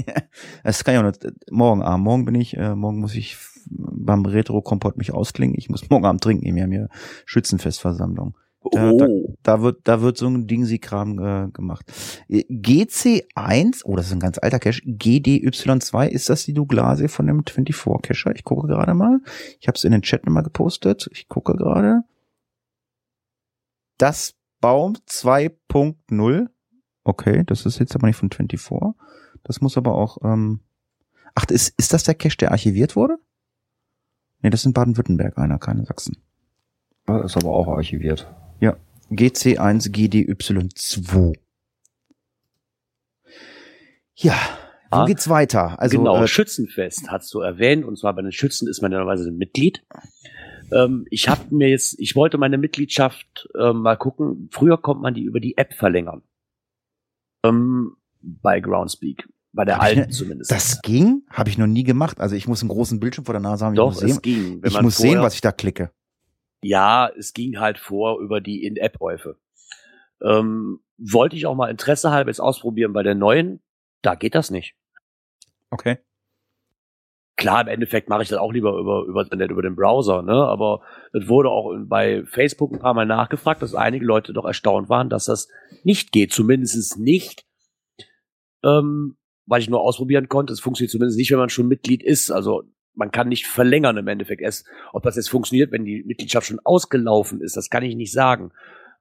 Das 0.63 0.83
kann 0.83 0.93
ich 0.95 0.99
auch 0.99 1.05
nicht. 1.05 1.51
Morgen 1.51 1.81
Abend, 1.81 2.03
morgen 2.03 2.25
bin 2.25 2.35
ich, 2.35 2.55
äh, 2.55 2.75
morgen 2.75 2.99
muss 2.99 3.15
ich 3.15 3.37
beim 3.69 4.25
Retro-Kompott 4.25 4.97
mich 4.97 5.13
ausklingen. 5.13 5.55
Ich 5.57 5.69
muss 5.69 5.89
morgen 5.89 6.05
Abend 6.05 6.21
trinken. 6.21 6.55
Wir 6.55 6.63
haben 6.63 6.71
hier 6.71 6.89
Schützenfestversammlung. 7.25 8.35
Da- 8.71 8.91
oh, 8.91 9.35
Da 9.41 9.61
wird, 9.61 9.87
da 9.87 10.01
wird 10.01 10.17
so 10.17 10.27
ein 10.27 10.45
Dingsi-Kram 10.45 11.19
äh, 11.19 11.51
gemacht. 11.51 11.85
Äh, 12.27 12.43
GC1, 12.49 13.81
oh, 13.85 13.95
das 13.95 14.07
ist 14.07 14.11
ein 14.13 14.19
ganz 14.19 14.37
alter 14.37 14.59
Cache. 14.59 14.81
GDY2, 14.81 16.07
ist 16.07 16.29
das 16.29 16.43
die 16.43 16.53
Douglasie 16.53 17.07
von 17.07 17.25
dem 17.27 17.41
24-Cacher? 17.43 18.35
Ich 18.35 18.43
gucke 18.43 18.67
gerade 18.67 18.93
mal. 18.93 19.21
Ich 19.59 19.67
habe 19.67 19.75
es 19.77 19.83
in 19.85 19.91
den 19.93 20.01
Chat 20.01 20.25
nochmal 20.25 20.43
gepostet. 20.43 21.09
Ich 21.13 21.29
gucke 21.29 21.55
gerade. 21.55 22.01
Das 23.97 24.35
Baum 24.61 24.97
2.0. 25.07 26.47
Okay, 27.05 27.43
das 27.45 27.65
ist 27.65 27.79
jetzt 27.79 27.95
aber 27.95 28.07
nicht 28.07 28.17
von 28.17 28.29
24. 28.29 28.93
Das 29.43 29.61
muss 29.61 29.77
aber 29.77 29.95
auch, 29.95 30.17
ähm, 30.23 30.59
ach, 31.33 31.45
ist, 31.45 31.73
ist 31.79 31.93
das 31.93 32.03
der 32.03 32.15
Cache, 32.15 32.37
der 32.37 32.51
archiviert 32.51 32.95
wurde? 32.97 33.17
Nee, 34.41 34.49
das 34.49 34.61
ist 34.61 34.65
in 34.65 34.73
Baden-Württemberg 34.73 35.37
einer, 35.37 35.59
keine 35.59 35.85
Sachsen. 35.85 36.17
Ja, 37.07 37.21
ist 37.23 37.37
aber 37.37 37.49
auch 37.51 37.67
archiviert. 37.67 38.29
GC1 38.61 39.89
GDY2. 39.91 41.33
Ja, 44.15 44.33
wo 44.91 44.97
Ah, 44.97 45.05
geht's 45.05 45.29
weiter? 45.29 45.79
Also 45.79 45.97
genau, 45.97 46.23
äh, 46.23 46.27
Schützenfest 46.27 47.09
hast 47.09 47.33
du 47.33 47.39
erwähnt. 47.39 47.85
Und 47.85 47.97
zwar 47.97 48.13
bei 48.13 48.21
den 48.21 48.31
Schützen 48.31 48.67
ist 48.67 48.81
man 48.81 48.91
ja 48.91 48.99
normalerweise 48.99 49.29
ein 49.29 49.37
Mitglied. 49.37 49.83
Ähm, 50.71 51.05
ich 51.09 51.27
habe 51.29 51.55
mir 51.55 51.69
jetzt, 51.69 51.99
ich 51.99 52.15
wollte 52.15 52.37
meine 52.37 52.57
Mitgliedschaft 52.59 53.49
ähm, 53.59 53.81
mal 53.81 53.95
gucken. 53.97 54.49
Früher 54.51 54.77
konnte 54.79 55.01
man 55.01 55.13
die 55.15 55.23
über 55.23 55.39
die 55.39 55.57
App 55.57 55.73
verlängern. 55.73 56.21
Ähm, 57.43 57.95
bei 58.21 58.59
Groundspeak. 58.59 59.27
Bei 59.53 59.65
der 59.65 59.77
Hab 59.77 59.83
ich 59.83 59.87
alten 59.97 60.01
ne- 60.01 60.09
zumindest. 60.09 60.51
Das 60.51 60.81
ging? 60.83 61.23
Habe 61.31 61.49
ich 61.49 61.57
noch 61.57 61.65
nie 61.65 61.83
gemacht. 61.83 62.19
Also 62.19 62.35
ich 62.35 62.47
muss 62.47 62.61
einen 62.61 62.69
großen 62.69 62.99
Bildschirm 62.99 63.25
vor 63.25 63.33
der 63.33 63.41
Nase 63.41 63.65
haben. 63.65 63.73
Ich 63.73 63.77
Doch, 63.77 63.93
muss 63.93 64.03
es 64.03 64.11
sehen, 64.15 64.21
ging. 64.21 64.61
Ich 64.63 64.79
muss 64.81 64.97
sehen, 64.97 65.21
was 65.21 65.33
ich 65.33 65.41
da 65.41 65.51
klicke. 65.51 65.91
Ja, 66.61 67.09
es 67.17 67.33
ging 67.33 67.59
halt 67.59 67.77
vor 67.77 68.19
über 68.19 68.41
die 68.41 68.63
In-App-Käufe. 68.63 69.37
Ähm, 70.21 70.81
wollte 70.97 71.35
ich 71.35 71.45
auch 71.45 71.55
mal 71.55 71.69
Interesse 71.69 72.11
halber 72.11 72.29
jetzt 72.29 72.41
ausprobieren 72.41 72.93
bei 72.93 73.03
der 73.03 73.15
neuen. 73.15 73.61
Da 74.01 74.15
geht 74.15 74.35
das 74.35 74.51
nicht. 74.51 74.75
Okay. 75.69 75.99
Klar, 77.37 77.61
im 77.61 77.67
Endeffekt 77.69 78.09
mache 78.09 78.23
ich 78.23 78.29
das 78.29 78.37
auch 78.37 78.51
lieber 78.51 78.77
über, 78.77 79.05
über, 79.05 79.25
über 79.31 79.61
den 79.61 79.75
Browser, 79.77 80.21
ne? 80.21 80.33
Aber 80.33 80.81
es 81.13 81.29
wurde 81.29 81.49
auch 81.49 81.73
bei 81.85 82.25
Facebook 82.25 82.73
ein 82.73 82.79
paar 82.79 82.93
Mal 82.93 83.05
nachgefragt, 83.05 83.61
dass 83.61 83.75
einige 83.75 84.05
Leute 84.05 84.33
doch 84.33 84.43
erstaunt 84.43 84.89
waren, 84.89 85.09
dass 85.09 85.23
das 85.23 85.47
nicht 85.83 86.11
geht. 86.11 86.33
Zumindest 86.33 86.99
nicht, 86.99 87.45
ähm, 88.61 89.15
weil 89.45 89.61
ich 89.61 89.69
nur 89.69 89.79
ausprobieren 89.79 90.27
konnte. 90.27 90.51
Es 90.51 90.59
funktioniert 90.59 90.91
zumindest 90.91 91.17
nicht, 91.17 91.31
wenn 91.31 91.39
man 91.39 91.49
schon 91.49 91.69
Mitglied 91.69 92.03
ist. 92.03 92.29
Also 92.29 92.63
man 92.99 93.11
kann 93.11 93.29
nicht 93.29 93.47
verlängern 93.47 93.97
im 93.97 94.07
Endeffekt. 94.07 94.41
Erst, 94.41 94.67
ob 94.93 95.03
das 95.03 95.15
jetzt 95.15 95.29
funktioniert, 95.29 95.71
wenn 95.71 95.85
die 95.85 96.03
Mitgliedschaft 96.03 96.47
schon 96.47 96.59
ausgelaufen 96.63 97.41
ist, 97.41 97.57
das 97.57 97.69
kann 97.69 97.83
ich 97.83 97.95
nicht 97.95 98.11
sagen. 98.11 98.51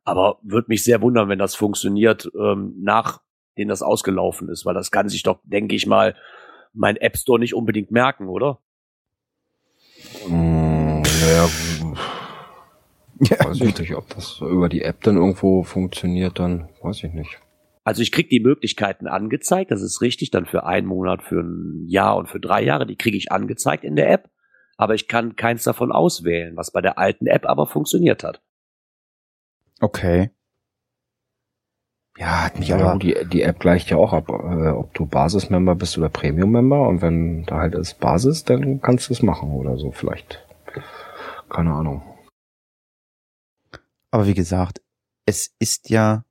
Aber 0.05 0.39
würde 0.43 0.69
mich 0.69 0.85
sehr 0.85 1.03
wundern, 1.03 1.29
wenn 1.29 1.39
das 1.39 1.55
funktioniert, 1.55 2.31
ähm, 2.39 2.75
nachdem 2.79 3.69
das 3.69 3.83
ausgelaufen 3.83 4.49
ist, 4.49 4.65
weil 4.65 4.75
das 4.75 4.91
kann 4.91 5.09
sich 5.09 5.25
doch, 5.25 5.41
denke 5.43 5.75
ich 5.75 5.87
mal, 5.87 6.15
mein 6.73 6.97
App 6.97 7.19
Store 7.19 7.39
nicht 7.39 7.55
unbedingt 7.55 7.91
merken, 7.91 8.29
oder? 8.29 8.61
Mm, 10.27 11.03
naja, 11.03 11.49
Ja, 13.21 13.45
weiß 13.45 13.61
ich 13.63 13.77
nicht, 13.79 13.97
ob 13.97 14.09
das 14.11 14.41
über 14.41 14.69
die 14.69 14.83
App 14.83 15.03
dann 15.03 15.17
irgendwo 15.17 15.65
funktioniert, 15.65 16.39
dann 16.39 16.69
weiß 16.83 17.03
ich 17.03 17.13
nicht. 17.13 17.41
Also 17.89 18.03
ich 18.03 18.13
krieg 18.13 18.29
die 18.29 18.41
Möglichkeiten 18.41 19.07
angezeigt, 19.07 19.71
das 19.71 19.81
ist 19.81 20.03
richtig, 20.03 20.31
dann 20.31 20.45
für 20.45 20.67
einen 20.67 20.87
Monat, 20.87 21.23
für 21.23 21.41
ein 21.41 21.87
Jahr 21.87 22.19
und 22.19 22.29
für 22.29 22.39
drei 22.39 22.63
Jahre, 22.63 22.85
die 22.85 22.97
kriege 22.97 23.17
ich 23.17 23.33
angezeigt 23.33 23.83
in 23.83 23.97
der 23.97 24.11
App, 24.11 24.29
aber 24.77 24.95
ich 24.95 25.09
kann 25.09 25.37
keins 25.37 25.63
davon 25.63 25.91
auswählen, 25.91 26.55
was 26.55 26.71
bei 26.71 26.83
der 26.83 26.99
alten 26.99 27.27
App 27.27 27.47
aber 27.47 27.67
funktioniert 27.67 28.25
hat. 28.25 28.43
Okay. 29.81 30.31
Ja, 32.19 32.45
hat 32.45 32.59
mich 32.59 32.69
Ja, 32.69 32.77
aber. 32.77 32.99
die, 32.99 33.17
die 33.33 33.41
App 33.41 33.59
gleicht 33.59 33.89
ja 33.89 33.97
auch 33.97 34.13
ab, 34.13 34.29
äh, 34.29 34.69
ob 34.69 34.93
du 34.93 35.07
Basis-Member 35.07 35.75
bist 35.75 35.97
oder 35.97 36.11
Premium-Member. 36.11 36.87
Und 36.89 37.01
wenn 37.01 37.45
da 37.45 37.57
halt 37.57 37.75
ist 37.75 38.01
Basis, 38.01 38.45
dann 38.45 38.83
kannst 38.83 39.09
du 39.09 39.15
es 39.15 39.23
machen 39.23 39.51
oder 39.53 39.79
so 39.79 39.93
vielleicht. 39.93 40.47
Keine 41.49 41.73
Ahnung. 41.73 42.03
Aber 44.11 44.27
wie 44.27 44.35
gesagt, 44.35 44.83
es 45.25 45.55
ist 45.59 45.89
ja 45.89 46.27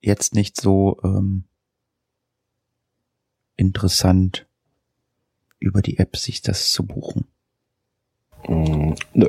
jetzt 0.00 0.34
nicht 0.34 0.60
so 0.60 0.98
ähm, 1.04 1.44
interessant, 3.56 4.46
über 5.58 5.82
die 5.82 5.98
App 5.98 6.16
sich 6.16 6.42
das 6.42 6.70
zu 6.70 6.86
buchen. 6.86 7.26
Mm, 8.48 8.94
nö. 9.12 9.28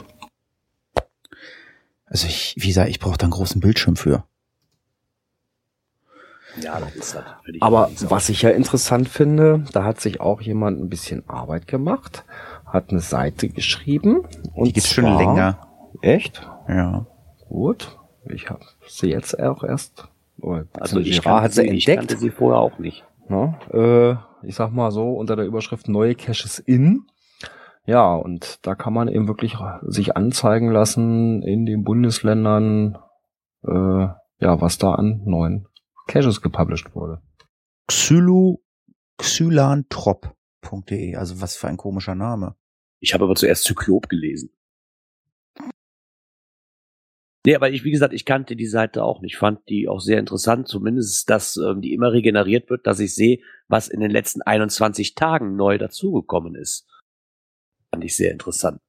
Also 2.06 2.28
ich, 2.28 2.56
wie 2.58 2.68
gesagt, 2.68 2.90
ich 2.90 3.00
brauche 3.00 3.18
da 3.18 3.26
einen 3.26 3.32
großen 3.32 3.62
Bildschirm 3.62 3.96
für. 3.96 4.26
Ja, 6.60 6.80
das 6.80 6.96
ist 6.96 7.16
das. 7.16 7.24
Aber 7.62 7.90
was 8.02 8.30
ich 8.30 8.42
ja 8.42 8.50
interessant 8.50 9.08
finde, 9.08 9.64
da 9.72 9.84
hat 9.84 10.02
sich 10.02 10.20
auch 10.20 10.42
jemand 10.42 10.82
ein 10.82 10.90
bisschen 10.90 11.28
Arbeit 11.30 11.68
gemacht, 11.68 12.26
hat 12.66 12.90
eine 12.90 13.00
Seite 13.00 13.48
geschrieben. 13.48 14.28
Und 14.54 14.66
Die 14.66 14.74
gibt's 14.74 14.94
schon 14.94 15.06
länger. 15.06 15.68
Echt? 16.02 16.42
Ja. 16.68 17.06
Gut. 17.48 17.98
Ich 18.26 18.50
habe 18.50 18.66
sie 18.88 19.08
jetzt 19.08 19.40
auch 19.40 19.64
erst. 19.64 20.08
Oder 20.42 20.66
also 20.74 21.00
ich, 21.00 21.22
Girard 21.22 21.44
hat 21.44 21.54
sie 21.54 21.62
sie, 21.62 21.68
ich 21.68 21.88
entdeckt. 21.88 22.00
kannte 22.00 22.18
sie 22.18 22.32
vorher 22.32 22.60
auch 22.60 22.80
nicht. 22.80 23.06
Ne? 23.30 23.58
Äh, 23.72 24.16
ich 24.48 24.56
sag 24.56 24.72
mal 24.72 24.92
so 24.92 25.14
unter 25.14 25.36
der 25.36 25.46
Überschrift 25.46 25.88
neue 25.88 26.16
Caches 26.16 26.60
in. 26.60 27.06
Ja, 27.86 28.16
und 28.16 28.60
da 28.66 28.76
kann 28.76 28.94
man 28.94 29.08
eben 29.08 29.28
wirklich 29.28 29.58
sich 29.84 30.16
anzeigen 30.16 30.72
lassen 30.72 31.42
in 31.42 31.66
den 31.66 31.84
Bundesländern, 31.84 32.98
äh, 33.64 34.08
ja, 34.40 34.62
was 34.62 34.78
da 34.78 34.94
an 34.94 35.22
neuen 35.26 35.68
Caches 36.08 36.42
gepublished 36.42 36.96
wurde. 36.96 37.22
Xylu, 37.88 38.58
xylantrop.de, 39.18 41.16
also 41.16 41.42
was 41.42 41.56
für 41.56 41.68
ein 41.68 41.78
komischer 41.78 42.16
Name. 42.16 42.56
Ich 43.00 43.14
habe 43.14 43.24
aber 43.24 43.36
zuerst 43.36 43.64
Zyklop 43.64 44.10
gelesen. 44.10 44.52
Nee, 47.46 47.56
aber 47.56 47.72
ich, 47.72 47.84
wie 47.84 47.92
gesagt, 47.92 48.14
ich 48.14 48.26
kannte 48.26 48.56
die 48.56 48.68
Seite 48.68 49.04
auch 49.04 49.22
nicht. 49.22 49.38
Fand 49.38 49.68
die 49.68 49.88
auch 49.88 50.00
sehr 50.00 50.20
interessant, 50.20 50.68
zumindest, 50.68 51.30
dass 51.30 51.58
ähm, 51.58 51.82
die 51.82 51.94
immer 51.94 52.12
regeneriert 52.12 52.70
wird, 52.70 52.86
dass 52.86 53.00
ich 53.00 53.16
sehe, 53.16 53.40
was 53.68 53.88
in 53.88 54.00
den 54.00 54.12
letzten 54.12 54.42
21 54.44 55.16
Tagen 55.16 55.56
neu 55.56 55.78
dazugekommen 55.80 56.54
ist. 56.56 56.88
Fand 57.92 58.04
ich 58.04 58.16
sehr 58.16 58.32
interessant. 58.32 58.80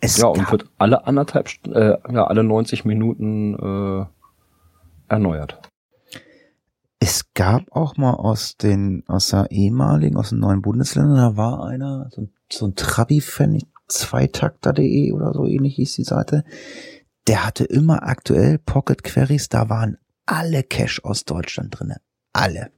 Es 0.00 0.16
Ja, 0.16 0.28
und 0.28 0.50
wird 0.50 0.64
alle 0.78 1.06
anderthalb, 1.06 1.48
äh, 1.66 1.98
ja, 2.12 2.26
alle 2.26 2.42
90 2.44 2.84
Minuten 2.86 3.54
äh, 3.54 4.06
erneuert. 5.08 5.60
es 6.98 7.32
gab 7.34 7.70
auch 7.72 7.96
mal 7.98 8.14
aus 8.14 8.56
den, 8.56 9.04
aus 9.06 9.28
der 9.28 9.50
ehemaligen, 9.50 10.16
aus 10.16 10.30
den 10.30 10.38
neuen 10.38 10.62
Bundesländern, 10.62 11.16
da 11.16 11.36
war 11.36 11.64
einer, 11.66 12.08
so, 12.10 12.22
ein- 12.22 12.32
so 12.50 12.66
ein 12.66 12.74
Trabi-Fan, 12.74 13.58
zweitakter.de 13.88 15.12
oder 15.12 15.32
so 15.34 15.44
ähnlich 15.46 15.76
hieß 15.76 15.94
die 15.96 16.04
Seite. 16.04 16.44
Der 17.30 17.46
hatte 17.46 17.62
immer 17.62 18.02
aktuell 18.02 18.58
Pocket 18.58 19.04
Queries, 19.04 19.48
da 19.48 19.68
waren 19.68 19.98
alle 20.26 20.64
Cache 20.64 21.04
aus 21.04 21.24
Deutschland 21.24 21.78
drinne. 21.78 22.00
Alle. 22.32 22.72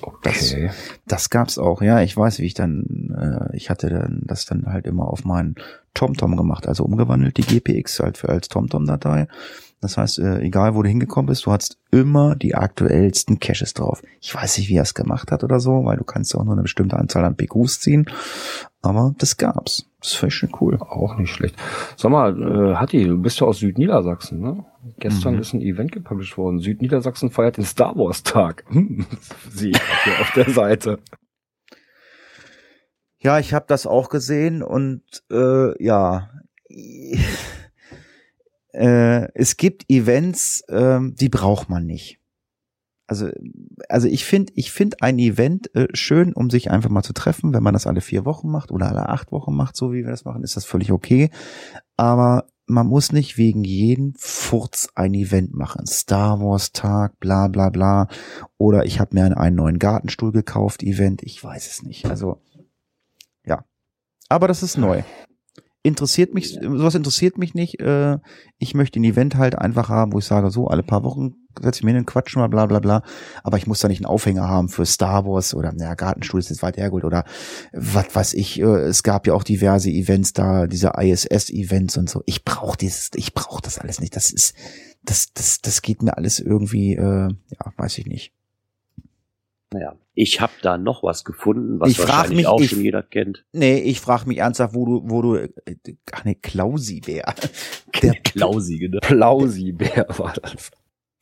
Okay. 0.00 0.70
Das 1.06 1.28
gab's 1.28 1.58
auch, 1.58 1.82
ja. 1.82 2.00
Ich 2.00 2.16
weiß, 2.16 2.38
wie 2.38 2.46
ich 2.46 2.54
dann, 2.54 3.14
äh, 3.14 3.54
ich 3.54 3.68
hatte 3.68 3.90
dann 3.90 4.22
das 4.24 4.46
dann 4.46 4.64
halt 4.64 4.86
immer 4.86 5.08
auf 5.08 5.26
meinen 5.26 5.56
TomTom 5.92 6.38
gemacht, 6.38 6.66
also 6.66 6.84
umgewandelt 6.84 7.36
die 7.36 7.42
GPX 7.42 8.00
halt 8.00 8.16
für 8.16 8.30
als 8.30 8.48
TomTom-Datei. 8.48 9.28
Das 9.82 9.98
heißt, 9.98 10.20
äh, 10.20 10.40
egal 10.40 10.74
wo 10.74 10.82
du 10.82 10.88
hingekommen 10.88 11.26
bist, 11.26 11.44
du 11.44 11.52
hattest 11.52 11.76
immer 11.90 12.34
die 12.34 12.54
aktuellsten 12.54 13.40
Caches 13.40 13.74
drauf. 13.74 14.00
Ich 14.22 14.34
weiß 14.34 14.56
nicht, 14.56 14.70
wie 14.70 14.76
er 14.76 14.84
es 14.84 14.94
gemacht 14.94 15.30
hat 15.32 15.44
oder 15.44 15.60
so, 15.60 15.84
weil 15.84 15.98
du 15.98 16.04
kannst 16.04 16.32
ja 16.32 16.40
auch 16.40 16.44
nur 16.44 16.54
eine 16.54 16.62
bestimmte 16.62 16.96
Anzahl 16.96 17.26
an 17.26 17.36
PQs 17.36 17.80
ziehen. 17.80 18.10
Aber 18.80 19.14
das 19.18 19.36
gab's. 19.36 19.84
Das 20.00 20.22
ich 20.22 20.34
schon 20.34 20.52
cool. 20.60 20.76
Auch 20.80 21.16
nicht 21.18 21.32
schlecht. 21.32 21.56
Sag 21.96 22.12
mal, 22.12 22.40
äh, 22.40 22.76
Hatti, 22.76 23.04
du 23.04 23.18
bist 23.20 23.40
ja 23.40 23.46
aus 23.48 23.58
Südniedersachsen, 23.58 24.40
ne? 24.40 24.64
Gestern 25.00 25.34
Mhm. 25.34 25.40
ist 25.40 25.52
ein 25.54 25.60
Event 25.60 25.90
gepublished 25.90 26.38
worden. 26.38 26.60
Südniedersachsen 26.60 27.30
feiert 27.30 27.56
den 27.56 27.64
Star 27.64 27.96
Wars 27.96 28.22
Tag. 28.22 28.64
Hm, 28.70 29.06
Sieh 29.50 29.70
ich 29.70 29.80
hier 30.04 30.20
auf 30.20 30.30
der 30.36 30.50
Seite. 30.50 30.98
Ja, 33.20 33.40
ich 33.40 33.52
habe 33.52 33.64
das 33.66 33.86
auch 33.86 34.08
gesehen 34.08 34.62
und 34.62 35.02
äh, 35.32 35.82
ja, 35.84 36.30
äh, 38.72 39.28
es 39.34 39.56
gibt 39.56 39.90
Events, 39.90 40.62
ähm, 40.68 41.16
die 41.18 41.28
braucht 41.28 41.68
man 41.68 41.84
nicht. 41.84 42.17
Also, 43.08 43.30
also 43.88 44.06
ich 44.06 44.26
finde, 44.26 44.52
ich 44.54 44.70
finde 44.70 44.98
ein 45.00 45.18
Event 45.18 45.74
äh, 45.74 45.88
schön, 45.94 46.34
um 46.34 46.50
sich 46.50 46.70
einfach 46.70 46.90
mal 46.90 47.02
zu 47.02 47.14
treffen. 47.14 47.54
Wenn 47.54 47.62
man 47.62 47.72
das 47.72 47.86
alle 47.86 48.02
vier 48.02 48.26
Wochen 48.26 48.50
macht 48.50 48.70
oder 48.70 48.88
alle 48.88 49.08
acht 49.08 49.32
Wochen 49.32 49.56
macht, 49.56 49.76
so 49.76 49.92
wie 49.92 50.04
wir 50.04 50.10
das 50.10 50.26
machen, 50.26 50.44
ist 50.44 50.56
das 50.56 50.66
völlig 50.66 50.92
okay. 50.92 51.30
Aber 51.96 52.44
man 52.66 52.86
muss 52.86 53.12
nicht 53.12 53.38
wegen 53.38 53.64
jeden 53.64 54.12
Furz 54.18 54.90
ein 54.94 55.14
Event 55.14 55.54
machen. 55.54 55.86
Star 55.86 56.38
Wars 56.40 56.72
Tag, 56.72 57.18
bla 57.18 57.48
bla 57.48 57.70
bla. 57.70 58.08
Oder 58.58 58.84
ich 58.84 59.00
habe 59.00 59.14
mir 59.14 59.36
einen, 59.36 59.56
neuen 59.56 59.78
Gartenstuhl 59.78 60.30
gekauft, 60.30 60.82
Event. 60.82 61.22
Ich 61.22 61.42
weiß 61.42 61.66
es 61.66 61.82
nicht. 61.82 62.04
Also 62.04 62.42
ja. 63.46 63.64
Aber 64.28 64.48
das 64.48 64.62
ist 64.62 64.76
neu. 64.76 65.02
Interessiert 65.82 66.34
mich, 66.34 66.58
sowas 66.60 66.94
interessiert 66.94 67.38
mich 67.38 67.54
nicht. 67.54 67.80
Äh, 67.80 68.18
ich 68.58 68.74
möchte 68.74 69.00
ein 69.00 69.04
Event 69.04 69.36
halt 69.36 69.56
einfach 69.56 69.88
haben, 69.88 70.12
wo 70.12 70.18
ich 70.18 70.26
sage, 70.26 70.50
so 70.50 70.68
alle 70.68 70.82
paar 70.82 71.04
Wochen 71.04 71.36
setze 71.60 71.80
ich 71.80 71.84
mir 71.84 71.92
hin, 71.94 72.06
quatschen 72.06 72.40
mal, 72.40 72.48
bla 72.48 72.66
bla 72.66 72.78
bla. 72.78 73.02
Aber 73.42 73.56
ich 73.56 73.66
muss 73.66 73.80
da 73.80 73.88
nicht 73.88 73.98
einen 74.00 74.06
Aufhänger 74.06 74.48
haben 74.48 74.68
für 74.68 74.86
Star 74.86 75.24
Wars 75.26 75.54
oder, 75.54 75.72
naja, 75.72 75.94
Gartenstuhl 75.94 76.40
ist 76.40 76.50
jetzt 76.50 76.62
weit 76.62 76.76
hergeholt 76.76 77.04
oder 77.04 77.24
was 77.72 78.14
weiß 78.14 78.34
ich. 78.34 78.60
Äh, 78.60 78.64
es 78.64 79.02
gab 79.02 79.26
ja 79.26 79.34
auch 79.34 79.42
diverse 79.44 79.90
Events 79.90 80.32
da, 80.32 80.66
diese 80.66 80.92
ISS-Events 80.98 81.96
und 81.96 82.08
so. 82.10 82.22
Ich 82.26 82.44
brauche 82.44 82.76
dieses, 82.76 83.10
ich 83.14 83.34
brauche 83.34 83.62
das 83.62 83.78
alles 83.78 84.00
nicht. 84.00 84.14
Das 84.16 84.30
ist, 84.30 84.54
das, 85.02 85.32
das, 85.34 85.60
das 85.60 85.82
geht 85.82 86.02
mir 86.02 86.16
alles 86.16 86.40
irgendwie, 86.40 86.94
äh, 86.94 87.28
ja, 87.28 87.72
weiß 87.76 87.98
ich 87.98 88.06
nicht. 88.06 88.32
Naja, 89.70 89.96
ich 90.14 90.40
habe 90.40 90.52
da 90.62 90.78
noch 90.78 91.02
was 91.02 91.24
gefunden, 91.24 91.78
was 91.78 91.90
Ich 91.90 91.98
wahrscheinlich 91.98 92.36
mich, 92.38 92.46
auch 92.46 92.58
ich- 92.60 92.70
schon 92.70 92.80
jeder 92.80 93.02
kennt. 93.02 93.44
Nee, 93.52 93.76
ich 93.80 94.00
frage 94.00 94.26
mich 94.26 94.38
ernsthaft, 94.38 94.74
wo 94.74 94.86
du, 94.86 95.02
wo 95.10 95.20
du, 95.20 95.34
äh, 95.36 95.50
ach 96.10 96.24
nee, 96.24 96.34
Klausi-Bär. 96.36 97.34
Der 98.02 98.14
Klausige, 98.14 98.88
ne? 98.88 98.98
Plausibär 99.02 100.06
war 100.16 100.32
das. 100.40 100.70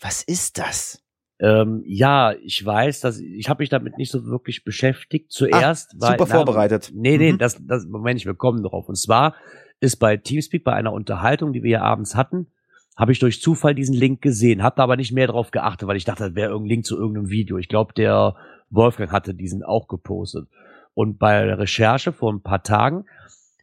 Was 0.00 0.22
ist 0.22 0.58
das? 0.58 1.02
Ähm, 1.38 1.82
ja, 1.86 2.32
ich 2.32 2.64
weiß, 2.64 3.00
dass 3.00 3.18
ich 3.18 3.48
habe 3.50 3.62
mich 3.62 3.68
damit 3.68 3.98
nicht 3.98 4.10
so 4.10 4.24
wirklich 4.26 4.64
beschäftigt. 4.64 5.30
Zuerst 5.32 5.92
Ah, 5.94 5.96
weil 6.00 6.18
super 6.18 6.26
na, 6.30 6.34
vorbereitet. 6.36 6.92
Nee, 6.94 7.18
nee, 7.18 7.32
Mhm. 7.32 7.38
das, 7.38 7.58
das 7.66 7.86
Moment, 7.86 8.24
wir 8.24 8.34
kommen 8.34 8.62
drauf. 8.62 8.88
Und 8.88 8.96
zwar 8.96 9.34
ist 9.80 9.96
bei 9.96 10.16
Teamspeak 10.16 10.64
bei 10.64 10.72
einer 10.72 10.92
Unterhaltung, 10.92 11.52
die 11.52 11.62
wir 11.62 11.70
ja 11.72 11.82
abends 11.82 12.14
hatten, 12.14 12.46
habe 12.96 13.12
ich 13.12 13.18
durch 13.18 13.42
Zufall 13.42 13.74
diesen 13.74 13.94
Link 13.94 14.22
gesehen, 14.22 14.62
habe 14.62 14.76
da 14.76 14.84
aber 14.84 14.96
nicht 14.96 15.12
mehr 15.12 15.26
drauf 15.26 15.50
geachtet, 15.50 15.86
weil 15.86 15.98
ich 15.98 16.06
dachte, 16.06 16.24
das 16.24 16.34
wäre 16.34 16.48
irgendein 16.50 16.70
Link 16.70 16.86
zu 16.86 16.96
irgendeinem 16.96 17.28
Video. 17.28 17.58
Ich 17.58 17.68
glaube, 17.68 17.92
der 17.92 18.36
Wolfgang 18.70 19.12
hatte 19.12 19.34
diesen 19.34 19.62
auch 19.62 19.86
gepostet. 19.88 20.48
Und 20.94 21.18
bei 21.18 21.44
der 21.44 21.58
Recherche 21.58 22.12
vor 22.12 22.32
ein 22.32 22.40
paar 22.40 22.62
Tagen 22.62 23.04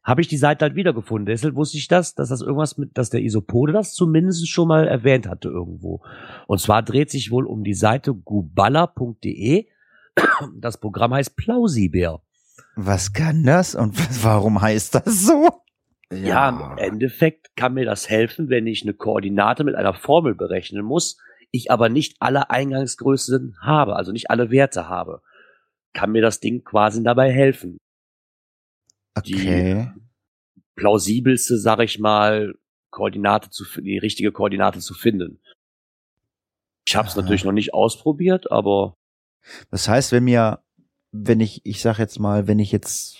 habe 0.04 0.22
ich 0.22 0.28
die 0.28 0.38
Seite 0.38 0.66
halt 0.66 0.76
wiedergefunden. 0.76 1.26
Deshalb 1.26 1.56
wusste 1.56 1.78
ich 1.78 1.88
das, 1.88 2.14
dass 2.14 2.30
das 2.30 2.42
irgendwas 2.42 2.78
mit, 2.78 2.98
dass 2.98 3.10
der 3.10 3.22
Isopode 3.22 3.72
das 3.72 3.94
zumindest 3.94 4.50
schon 4.50 4.68
mal 4.68 4.88
erwähnt 4.88 5.28
hatte 5.28 5.48
irgendwo. 5.48 6.02
Und 6.48 6.60
zwar 6.60 6.84
dreht 6.84 7.10
sich 7.10 7.32
wohl 7.32 7.46
um 7.46 7.64
die 7.64 7.74
Seite 7.74 8.14
guballa.de. 8.14 9.68
Das 10.58 10.78
Programm 10.78 11.14
heißt 11.14 11.38
Plausibär. 11.38 12.22
Was 12.76 13.14
kann 13.14 13.44
das 13.44 13.76
und 13.76 13.96
warum 14.24 14.62
heißt 14.62 14.96
das 14.96 15.22
so? 15.26 15.50
Ja. 16.12 16.50
im 16.50 16.78
Endeffekt 16.78 17.56
kann 17.56 17.74
mir 17.74 17.86
das 17.86 18.10
helfen, 18.10 18.50
wenn 18.50 18.68
ich 18.68 18.84
eine 18.84 18.94
Koordinate 18.94 19.64
mit 19.64 19.74
einer 19.74 19.96
Formel 19.96 20.36
berechnen 20.36 20.86
muss, 20.86 21.18
ich 21.50 21.72
aber 21.72 21.90
nicht 21.90 22.18
alle 22.20 22.50
Eingangsgrößen 22.50 23.58
habe, 23.62 23.96
also 23.96 24.12
nicht 24.12 24.30
alle 24.30 24.52
Werte 24.52 24.90
habe. 24.90 25.22
Kann 25.94 26.12
mir 26.12 26.22
das 26.22 26.40
Ding 26.40 26.64
quasi 26.64 27.04
dabei 27.04 27.32
helfen. 27.32 27.78
Okay. 29.16 29.92
Die 29.96 30.02
plausibelste, 30.76 31.58
sag 31.58 31.80
ich 31.80 32.00
mal, 32.00 32.54
Koordinate 32.90 33.50
zu, 33.50 33.66
die 33.82 33.98
richtige 33.98 34.32
Koordinate 34.32 34.80
zu 34.80 34.94
finden. 34.94 35.40
Ich 36.86 36.96
habe 36.96 37.08
es 37.08 37.16
natürlich 37.16 37.46
noch 37.46 37.52
nicht 37.52 37.74
ausprobiert, 37.74 38.52
aber. 38.52 38.96
Das 39.72 39.88
heißt, 39.88 40.12
wenn 40.12 40.26
mir, 40.26 40.60
wenn 41.12 41.40
ich, 41.40 41.62
ich 41.66 41.82
sag 41.82 41.98
jetzt 41.98 42.20
mal, 42.20 42.48
wenn 42.48 42.60
ich 42.60 42.72
jetzt 42.72 43.18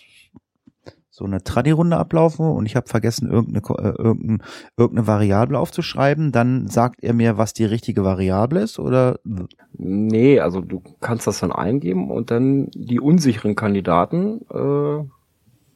so 1.10 1.26
eine 1.26 1.44
Tradi-Runde 1.44 1.96
ablaufe 1.96 2.42
und 2.42 2.66
ich 2.66 2.76
habe 2.76 2.88
vergessen, 2.90 3.30
irgendeine, 3.30 3.60
äh, 3.78 3.96
irgendeine, 3.96 4.40
irgendeine 4.78 5.08
Variable 5.08 5.60
aufzuschreiben, 5.60 6.32
dann 6.32 6.68
sagt 6.68 7.04
er 7.04 7.14
mir, 7.14 7.38
was 7.38 7.54
die 7.54 7.66
richtige 7.66 8.04
Variable 8.04 8.62
ist, 8.62 8.80
oder? 8.80 9.20
Nee, 9.74 10.40
also 10.40 10.62
du 10.62 10.82
kannst 11.02 11.28
das 11.28 11.40
dann 11.40 11.52
eingeben 11.52 12.10
und 12.10 12.32
dann 12.32 12.70
die 12.74 13.00
unsicheren 13.00 13.56
Kandidaten 13.56 14.42
äh, 14.50 15.04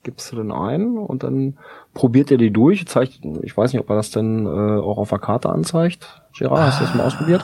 gibst 0.04 0.32
du 0.32 0.38
dann 0.38 0.52
ein 0.52 0.98
und 0.98 1.24
dann 1.24 1.58
probiert 1.94 2.32
er 2.32 2.38
die 2.38 2.52
durch, 2.52 2.88
zeigt, 2.88 3.20
ich 3.44 3.56
weiß 3.58 3.74
nicht, 3.74 3.82
ob 3.82 3.90
er 3.90 3.96
das 3.98 4.12
denn 4.12 4.46
äh, 4.46 4.50
auch 4.50 4.98
auf 4.98 5.10
der 5.10 5.20
Karte 5.20 5.50
anzeigt. 5.50 6.22
Gerard, 6.38 6.60
hast 6.62 6.80
du 6.82 6.86
das 6.86 6.96
mal 6.96 7.06
ausprobiert? 7.06 7.44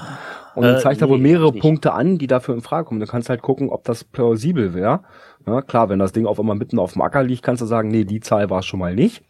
Und 0.56 0.64
dann 0.64 0.76
Äh, 0.76 0.80
zeigt 0.80 1.02
er 1.02 1.10
wohl 1.10 1.18
mehrere. 1.18 1.52
Punkte 1.52 1.94
an, 1.94 2.18
die 2.20 2.28
dafür 2.28 2.54
in 2.56 2.62
Frage 2.62 2.86
kommen. 2.86 3.00
Du 3.00 3.08
kannst 3.08 3.30
halt 3.30 3.42
gucken, 3.42 3.70
ob 3.70 3.84
das 3.86 4.04
plausibel 4.04 4.74
wäre. 4.74 5.02
Ja, 5.48 5.62
klar, 5.62 5.90
wenn 5.90 6.00
das 6.00 6.12
Ding 6.14 6.26
auf 6.28 6.40
einmal 6.40 6.56
mitten 6.56 6.78
auf 6.80 6.94
dem 6.94 7.02
Acker 7.02 7.24
liegt, 7.24 7.42
kannst 7.44 7.62
du 7.62 7.66
sagen, 7.66 7.90
nee, 7.90 8.06
die 8.06 8.20
Zahl 8.20 8.50
war 8.50 8.60
es 8.60 8.66
schon 8.66 8.80
mal 8.80 8.94
nicht. 8.96 9.24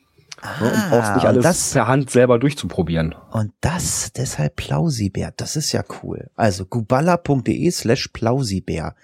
Ja, 0.60 0.68
und 0.68 0.90
brauchst 0.90 1.16
nicht 1.16 1.26
Ah, 1.26 1.30
alles 1.30 1.44
das, 1.44 1.72
per 1.74 1.88
Hand 1.88 2.10
selber 2.10 2.38
durchzuprobieren. 2.40 3.16
und 3.32 3.52
das, 3.62 4.12
deshalb 4.14 4.58
Plausibär, 4.58 5.32
das 5.38 5.56
ist 5.56 5.72
ja 5.72 5.84
cool. 6.04 6.30
Also 6.36 6.66
guballa.de 6.66 7.72
slash 7.72 8.10
Plausibär 8.10 8.96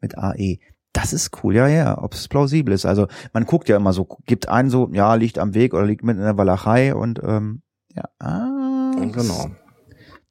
mit 0.00 0.16
AE. 0.16 0.58
Das 0.94 1.12
ist 1.12 1.42
cool, 1.42 1.54
ja, 1.56 1.66
ja, 1.68 2.00
ob 2.02 2.14
es 2.14 2.28
plausibel 2.28 2.72
ist. 2.72 2.86
Also 2.86 3.08
man 3.32 3.44
guckt 3.44 3.68
ja 3.68 3.76
immer 3.76 3.92
so, 3.92 4.06
gibt 4.26 4.48
einen 4.48 4.70
so, 4.70 4.88
ja, 4.92 5.14
liegt 5.16 5.38
am 5.38 5.52
Weg 5.52 5.74
oder 5.74 5.84
liegt 5.84 6.04
mitten 6.04 6.20
in 6.20 6.24
der 6.24 6.38
Walachei 6.38 6.94
und 6.94 7.20
ähm, 7.22 7.60
ja, 7.94 8.04
ah, 8.20 8.92
Genau. 8.96 9.50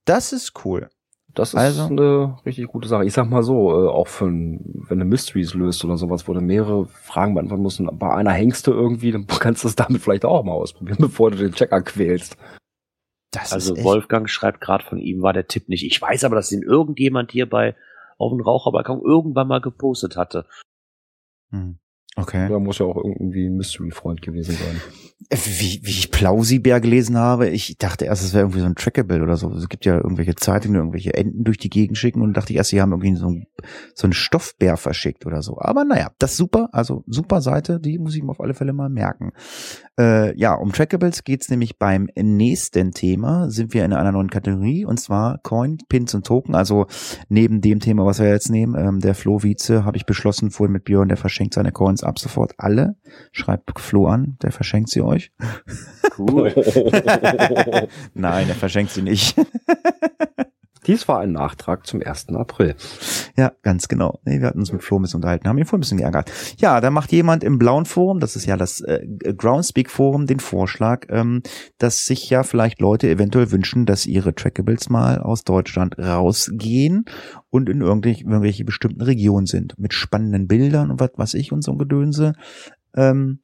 Das 0.05 0.31
ist 0.33 0.65
cool. 0.65 0.89
Das 1.33 1.49
ist 1.49 1.55
Also- 1.59 1.85
eine 1.87 2.37
richtig 2.45 2.67
gute 2.67 2.87
Sache. 2.87 3.05
Ich 3.05 3.13
sag 3.13 3.29
mal 3.29 3.43
so, 3.43 3.71
äh, 3.71 3.89
auch 3.89 4.07
für 4.07 4.25
ein, 4.25 4.85
wenn 4.87 4.99
du 4.99 5.05
Mysteries 5.05 5.53
löst 5.53 5.83
oder 5.83 5.97
sowas, 5.97 6.27
wo 6.27 6.33
du 6.33 6.39
mehrere 6.41 6.85
Fragen 6.85 7.33
beantworten 7.33 7.63
musst 7.63 7.79
und 7.81 7.99
bei 7.99 8.13
einer 8.13 8.31
hängst 8.31 8.65
du 8.67 8.71
irgendwie, 8.71 9.11
dann 9.11 9.27
kannst 9.39 9.63
du 9.63 9.67
es 9.67 9.75
damit 9.75 10.01
vielleicht 10.01 10.23
auch 10.25 10.43
mal 10.43 10.53
ausprobieren, 10.53 10.97
bevor 11.01 11.31
du 11.31 11.37
den 11.37 11.53
Checker 11.53 11.81
quälst. 11.81 12.37
Das 13.31 13.51
Also 13.51 13.75
Wolfgang 13.83 14.29
schreibt 14.29 14.61
gerade 14.61 14.85
von 14.85 14.99
ihm, 14.99 15.21
war 15.23 15.33
der 15.33 15.47
Tipp 15.47 15.67
nicht. 15.67 15.85
Ich 15.85 16.01
weiß 16.01 16.23
aber, 16.23 16.35
dass 16.35 16.51
ihn 16.51 16.61
irgendjemand 16.61 17.31
hier 17.31 17.49
bei 17.49 17.75
auf 18.17 18.31
dem 18.31 18.41
Raucherbalkon 18.41 19.01
irgendwann 19.01 19.47
mal 19.47 19.61
gepostet 19.61 20.17
hatte. 20.17 20.45
Hm. 21.51 21.79
Okay. 22.15 22.47
Da 22.47 22.59
muss 22.59 22.77
ja 22.77 22.85
auch 22.85 22.97
irgendwie 22.97 23.47
ein 23.47 23.57
Mystery-Freund 23.57 24.21
gewesen 24.21 24.55
sein. 24.55 24.81
Wie, 25.31 25.79
wie 25.83 25.89
ich 25.89 26.11
Plausibär 26.11 26.79
gelesen 26.79 27.17
habe, 27.17 27.49
ich 27.49 27.77
dachte 27.77 28.05
erst, 28.05 28.23
es 28.23 28.33
wäre 28.33 28.43
irgendwie 28.43 28.59
so 28.59 28.65
ein 28.65 28.75
Trackable 28.75 29.23
oder 29.23 29.35
so. 29.35 29.51
Es 29.53 29.67
gibt 29.67 29.85
ja 29.85 29.95
irgendwelche 29.95 30.35
Zeitungen, 30.35 30.73
die 30.73 30.79
irgendwelche 30.79 31.13
Enten 31.13 31.43
durch 31.43 31.57
die 31.57 31.69
Gegend 31.69 31.97
schicken 31.97 32.21
und 32.21 32.35
dachte 32.35 32.53
ich 32.53 32.57
erst, 32.57 32.69
sie 32.69 32.81
haben 32.81 32.91
irgendwie 32.91 33.15
so 33.15 33.27
einen, 33.27 33.47
so 33.95 34.05
einen 34.05 34.13
Stoffbär 34.13 34.77
verschickt 34.77 35.25
oder 35.25 35.41
so. 35.41 35.57
Aber 35.59 35.85
naja, 35.85 36.11
das 36.19 36.31
ist 36.31 36.37
super, 36.37 36.69
also 36.71 37.03
super 37.07 37.41
Seite, 37.41 37.79
die 37.79 37.97
muss 37.97 38.15
ich 38.15 38.21
mir 38.21 38.29
auf 38.29 38.41
alle 38.41 38.53
Fälle 38.53 38.73
mal 38.73 38.89
merken. 38.89 39.31
Äh, 39.99 40.37
ja, 40.37 40.53
um 40.53 40.71
Trackables 40.71 41.23
geht's 41.23 41.49
nämlich 41.49 41.77
beim 41.79 42.09
nächsten 42.15 42.91
Thema, 42.91 43.49
sind 43.49 43.73
wir 43.73 43.85
in 43.85 43.93
einer 43.93 44.11
neuen 44.11 44.29
Kategorie 44.29 44.85
und 44.85 44.99
zwar 44.99 45.39
Coin, 45.39 45.77
Pins 45.87 46.13
und 46.13 46.27
Token. 46.27 46.53
Also 46.53 46.87
neben 47.29 47.61
dem 47.61 47.79
Thema, 47.79 48.05
was 48.05 48.19
wir 48.19 48.27
jetzt 48.27 48.49
nehmen, 48.49 48.75
ähm, 48.77 48.99
der 48.99 49.15
Flo 49.15 49.41
Wietze, 49.41 49.85
habe 49.85 49.97
ich 49.97 50.05
beschlossen 50.05 50.51
vorhin 50.51 50.73
mit 50.73 50.83
Björn, 50.83 51.07
der 51.07 51.17
verschenkt 51.17 51.53
seine 51.53 51.71
Coins 51.71 52.02
ab 52.03 52.19
sofort 52.19 52.53
alle. 52.57 52.95
Schreibt 53.31 53.79
Flo 53.79 54.07
an, 54.07 54.37
der 54.41 54.51
verschenkt 54.51 54.89
sie 54.89 55.01
euch. 55.01 55.31
Cool. 56.17 56.53
Nein, 58.13 58.49
er 58.49 58.55
verschenkt 58.55 58.91
sie 58.91 59.01
nicht. 59.01 59.35
Dies 60.87 61.07
war 61.07 61.19
ein 61.19 61.31
Nachtrag 61.31 61.87
zum 61.87 62.01
1. 62.01 62.29
April. 62.29 62.75
ja, 63.37 63.51
ganz 63.61 63.87
genau. 63.87 64.19
Nee, 64.25 64.39
wir 64.39 64.47
hatten 64.47 64.59
uns 64.59 64.71
mit 64.71 64.83
Flo 64.83 64.99
ein 64.99 65.03
bisschen 65.03 65.17
unterhalten, 65.17 65.47
haben 65.47 65.57
ihn 65.57 65.65
vorhin 65.65 65.79
ein 65.79 65.81
bisschen 65.81 65.97
geärgert. 65.97 66.31
Ja, 66.57 66.81
da 66.81 66.91
macht 66.91 67.11
jemand 67.11 67.43
im 67.43 67.57
blauen 67.57 67.85
Forum, 67.85 68.19
das 68.19 68.35
ist 68.35 68.45
ja 68.45 68.57
das 68.57 68.81
äh, 68.81 69.05
Groundspeak 69.37 69.89
Forum, 69.89 70.27
den 70.27 70.39
Vorschlag, 70.39 71.05
ähm, 71.09 71.41
dass 71.77 72.05
sich 72.05 72.29
ja 72.29 72.43
vielleicht 72.43 72.81
Leute 72.81 73.09
eventuell 73.09 73.51
wünschen, 73.51 73.85
dass 73.85 74.05
ihre 74.05 74.35
Trackables 74.35 74.89
mal 74.89 75.19
aus 75.19 75.43
Deutschland 75.43 75.97
rausgehen 75.97 77.05
und 77.49 77.69
in 77.69 77.81
irgendwelche, 77.81 78.23
irgendwelche 78.23 78.65
bestimmten 78.65 79.01
Regionen 79.01 79.45
sind. 79.45 79.77
Mit 79.77 79.93
spannenden 79.93 80.47
Bildern 80.47 80.91
und 80.91 80.99
was 80.99 81.11
weiß 81.15 81.33
ich 81.35 81.51
und 81.51 81.63
so 81.63 81.71
ein 81.71 81.77
Gedönse. 81.77 82.33
Ähm, 82.95 83.42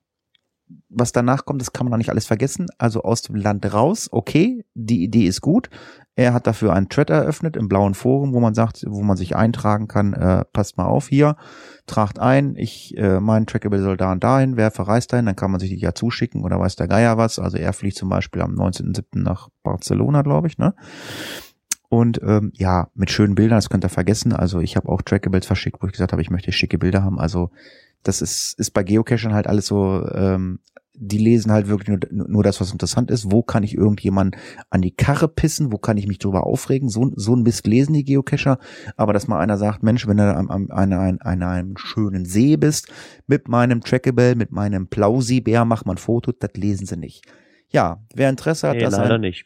was 0.89 1.11
danach 1.11 1.45
kommt, 1.45 1.61
das 1.61 1.71
kann 1.71 1.85
man 1.85 1.93
auch 1.93 1.97
nicht 1.97 2.09
alles 2.09 2.25
vergessen. 2.25 2.67
Also 2.77 3.03
aus 3.03 3.21
dem 3.21 3.35
Land 3.35 3.73
raus, 3.73 4.09
okay, 4.11 4.65
die 4.73 5.03
Idee 5.03 5.25
ist 5.25 5.41
gut. 5.41 5.69
Er 6.15 6.33
hat 6.33 6.47
dafür 6.47 6.73
einen 6.73 6.89
Thread 6.89 7.09
eröffnet 7.09 7.55
im 7.55 7.69
blauen 7.69 7.93
Forum, 7.93 8.33
wo 8.33 8.39
man 8.39 8.53
sagt, 8.53 8.83
wo 8.87 9.01
man 9.03 9.15
sich 9.15 9.35
eintragen 9.35 9.87
kann, 9.87 10.13
äh, 10.13 10.43
passt 10.51 10.77
mal 10.77 10.85
auf 10.85 11.07
hier, 11.07 11.37
tragt 11.85 12.19
ein, 12.19 12.55
ich, 12.57 12.97
äh, 12.97 13.21
mein 13.21 13.45
Trackable 13.45 13.81
soll 13.81 13.95
da 13.95 14.11
und 14.11 14.23
dahin, 14.23 14.57
wer 14.57 14.71
verreist 14.71 15.13
dahin, 15.13 15.27
dann 15.27 15.37
kann 15.37 15.51
man 15.51 15.61
sich 15.61 15.69
die 15.69 15.77
ja 15.77 15.93
zuschicken 15.93 16.43
oder 16.43 16.59
weiß 16.59 16.75
der 16.75 16.87
Geier 16.89 17.17
was. 17.17 17.39
Also 17.39 17.57
er 17.57 17.71
fliegt 17.71 17.95
zum 17.95 18.09
Beispiel 18.09 18.41
am 18.41 18.55
19.07. 18.55 19.21
nach 19.21 19.49
Barcelona, 19.63 20.23
glaube 20.23 20.47
ich, 20.47 20.57
ne? 20.57 20.73
Und 21.87 22.21
ähm, 22.21 22.51
ja, 22.53 22.89
mit 22.93 23.09
schönen 23.09 23.33
Bildern, 23.33 23.57
das 23.57 23.69
könnt 23.69 23.83
ihr 23.83 23.89
vergessen. 23.89 24.33
Also 24.33 24.59
ich 24.59 24.75
habe 24.75 24.89
auch 24.89 25.01
Trackables 25.01 25.47
verschickt, 25.47 25.81
wo 25.81 25.87
ich 25.87 25.93
gesagt 25.93 26.11
habe, 26.11 26.21
ich 26.21 26.29
möchte 26.29 26.51
schicke 26.51 26.77
Bilder 26.77 27.03
haben. 27.03 27.19
Also 27.19 27.49
das 28.03 28.21
ist, 28.21 28.59
ist 28.59 28.71
bei 28.71 28.83
Geocachern 28.83 29.33
halt 29.33 29.47
alles 29.47 29.65
so, 29.65 30.07
ähm, 30.13 30.59
die 31.01 31.17
lesen 31.17 31.51
halt 31.51 31.67
wirklich 31.69 31.87
nur, 31.87 32.27
nur 32.27 32.43
das, 32.43 32.59
was 32.59 32.71
interessant 32.71 33.09
ist. 33.09 33.31
Wo 33.31 33.41
kann 33.41 33.63
ich 33.63 33.73
irgendjemanden 33.75 34.39
an 34.69 34.81
die 34.81 34.91
Karre 34.91 35.27
pissen? 35.29 35.71
Wo 35.71 35.77
kann 35.77 35.97
ich 35.97 36.07
mich 36.07 36.19
drüber 36.19 36.45
aufregen? 36.45 36.89
So, 36.89 37.11
so 37.15 37.35
ein 37.35 37.43
Mist 37.43 37.65
lesen 37.67 37.93
die 37.93 38.03
Geocacher. 38.03 38.59
Aber 38.97 39.13
dass 39.13 39.27
mal 39.27 39.39
einer 39.39 39.57
sagt, 39.57 39.81
Mensch, 39.81 40.07
wenn 40.07 40.17
du 40.17 40.35
am, 40.35 40.49
am, 40.49 40.69
an, 40.71 40.91
einem, 40.93 41.17
an 41.21 41.41
einem 41.43 41.77
schönen 41.77 42.25
See 42.25 42.57
bist, 42.57 42.87
mit 43.27 43.47
meinem 43.47 43.81
Trackable, 43.81 44.35
mit 44.35 44.51
meinem 44.51 44.87
Plausibär, 44.87 45.63
mach 45.65 45.85
mal 45.85 45.93
ein 45.93 45.97
Foto, 45.97 46.31
das 46.31 46.51
lesen 46.55 46.85
sie 46.85 46.97
nicht. 46.97 47.25
Ja, 47.69 48.03
wer 48.13 48.29
Interesse 48.29 48.67
hat, 48.67 48.75
Nee, 48.75 48.83
das 48.83 48.97
leider 48.97 49.15
ein, 49.15 49.21
nicht. 49.21 49.45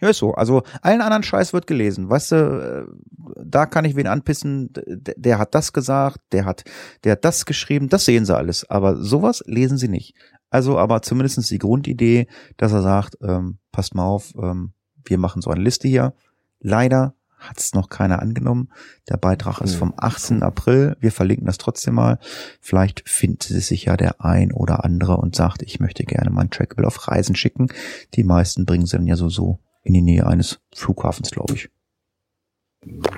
ja, 0.00 0.10
ist 0.10 0.18
so. 0.18 0.32
Also 0.34 0.62
allen 0.82 1.00
anderen 1.00 1.22
Scheiß 1.22 1.52
wird 1.52 1.66
gelesen. 1.66 2.08
Weißt 2.08 2.32
du, 2.32 2.36
äh, 2.36 3.32
da 3.44 3.66
kann 3.66 3.84
ich 3.84 3.96
wen 3.96 4.06
anpissen, 4.06 4.70
d- 4.72 5.14
der 5.16 5.38
hat 5.38 5.54
das 5.54 5.72
gesagt, 5.72 6.18
der 6.32 6.44
hat, 6.44 6.62
der 7.04 7.12
hat 7.12 7.24
das 7.24 7.46
geschrieben, 7.46 7.88
das 7.88 8.04
sehen 8.04 8.24
sie 8.26 8.36
alles. 8.36 8.68
Aber 8.70 8.96
sowas 8.96 9.42
lesen 9.46 9.78
sie 9.78 9.88
nicht. 9.88 10.14
Also 10.52 10.78
aber 10.78 11.00
zumindestens 11.00 11.48
die 11.48 11.58
Grundidee, 11.58 12.26
dass 12.58 12.72
er 12.72 12.82
sagt, 12.82 13.16
ähm, 13.22 13.58
passt 13.72 13.94
mal 13.94 14.04
auf, 14.04 14.34
ähm, 14.36 14.74
wir 15.02 15.16
machen 15.16 15.40
so 15.40 15.50
eine 15.50 15.62
Liste 15.62 15.88
hier. 15.88 16.12
Leider 16.60 17.14
hat 17.38 17.58
es 17.58 17.74
noch 17.74 17.88
keiner 17.88 18.20
angenommen. 18.20 18.68
Der 19.08 19.16
Beitrag 19.16 19.62
ist 19.62 19.72
Hm. 19.72 19.78
vom 19.78 19.94
18. 19.96 20.42
April. 20.42 20.96
Wir 21.00 21.10
verlinken 21.10 21.46
das 21.46 21.56
trotzdem 21.56 21.94
mal. 21.94 22.18
Vielleicht 22.60 23.08
findet 23.08 23.44
sich 23.44 23.86
ja 23.86 23.96
der 23.96 24.22
ein 24.22 24.52
oder 24.52 24.84
andere 24.84 25.16
und 25.16 25.34
sagt, 25.34 25.62
ich 25.62 25.80
möchte 25.80 26.04
gerne 26.04 26.30
mein 26.30 26.50
Trackable 26.50 26.86
auf 26.86 27.08
Reisen 27.08 27.34
schicken. 27.34 27.68
Die 28.14 28.22
meisten 28.22 28.66
bringen 28.66 28.84
sie 28.84 28.98
dann 28.98 29.06
ja 29.06 29.16
so, 29.16 29.30
so 29.30 29.58
in 29.82 29.94
die 29.94 30.02
Nähe 30.02 30.26
eines 30.26 30.60
Flughafens, 30.74 31.30
glaube 31.30 31.54
ich. 31.54 31.70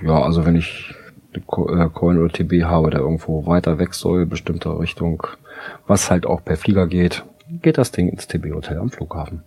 Ja, 0.02 0.22
also 0.22 0.46
wenn 0.46 0.56
ich 0.56 0.94
eine 1.34 1.84
äh, 1.84 1.90
Coin 1.90 2.18
oder 2.18 2.32
TB 2.32 2.64
habe, 2.64 2.90
der 2.90 3.00
irgendwo 3.00 3.44
weiter 3.46 3.78
weg 3.78 3.92
soll, 3.94 4.24
bestimmter 4.24 4.78
Richtung, 4.78 5.26
was 5.86 6.10
halt 6.10 6.26
auch 6.26 6.44
per 6.44 6.56
Flieger 6.56 6.86
geht, 6.86 7.24
geht 7.48 7.78
das 7.78 7.92
Ding 7.92 8.08
ins 8.08 8.26
TB-Hotel 8.26 8.78
am 8.78 8.90
Flughafen. 8.90 9.44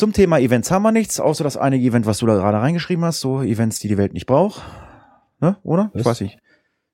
Zum 0.00 0.14
Thema 0.14 0.38
Events 0.38 0.70
haben 0.70 0.82
wir 0.82 0.92
nichts, 0.92 1.20
außer 1.20 1.44
das 1.44 1.58
eine 1.58 1.76
Event, 1.76 2.06
was 2.06 2.20
du 2.20 2.26
da 2.26 2.34
gerade 2.34 2.58
reingeschrieben 2.58 3.04
hast, 3.04 3.20
so 3.20 3.42
Events, 3.42 3.80
die 3.80 3.88
die 3.88 3.98
Welt 3.98 4.14
nicht 4.14 4.24
braucht. 4.24 4.62
Ne, 5.40 5.58
oder? 5.62 5.90
Ich 5.92 6.00
Was? 6.00 6.06
weiß 6.06 6.20
nicht. 6.22 6.38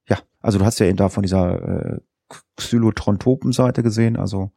Ja, 0.08 0.18
also 0.40 0.58
du 0.58 0.64
hast 0.64 0.80
ja 0.80 0.86
eben 0.86 0.96
da 0.96 1.08
von 1.08 1.22
dieser 1.22 1.62
äh, 1.62 2.00
Xylotron-Topen-Seite 2.56 3.84
gesehen, 3.84 4.16
also 4.16 4.50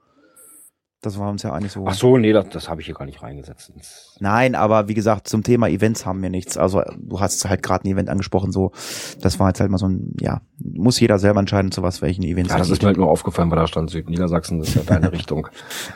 Das 1.01 1.17
war 1.17 1.29
uns 1.29 1.43
ja 1.43 1.53
eigentlich 1.53 1.71
so. 1.71 1.85
Ach 1.87 1.93
so, 1.93 2.17
nee, 2.17 2.33
das, 2.33 2.49
das 2.49 2.67
habe 2.67 2.81
ich 2.81 2.87
hier 2.87 2.95
gar 2.95 3.05
nicht 3.05 3.23
reingesetzt. 3.23 3.71
Nein, 4.19 4.53
aber 4.53 4.89
wie 4.89 4.93
gesagt, 4.93 5.29
zum 5.29 5.43
Thema 5.43 5.69
Events 5.69 6.05
haben 6.05 6.21
wir 6.21 6.29
nichts. 6.29 6.57
Also 6.57 6.81
du 6.97 7.21
hast 7.21 7.47
halt 7.47 7.63
gerade 7.63 7.87
ein 7.87 7.91
Event 7.93 8.09
angesprochen, 8.09 8.51
so 8.51 8.73
das 9.21 9.39
war 9.39 9.47
jetzt 9.47 9.61
halt 9.61 9.71
mal 9.71 9.77
so 9.77 9.87
ein, 9.87 10.13
ja, 10.19 10.41
muss 10.57 10.99
jeder 10.99 11.17
selber 11.17 11.39
entscheiden, 11.39 11.71
zu 11.71 11.83
was 11.83 12.01
welchen 12.01 12.23
Events. 12.23 12.51
Ja, 12.51 12.57
das 12.57 12.69
ist 12.69 12.81
mir 12.81 12.87
halt 12.87 12.97
nur 12.97 13.09
aufgefallen, 13.09 13.49
weil 13.49 13.59
da 13.59 13.67
stand 13.67 13.89
Südniedersachsen, 13.89 14.59
das 14.59 14.69
ist 14.69 14.75
ja 14.75 14.81
deine 14.83 15.09
Richtung. 15.13 15.47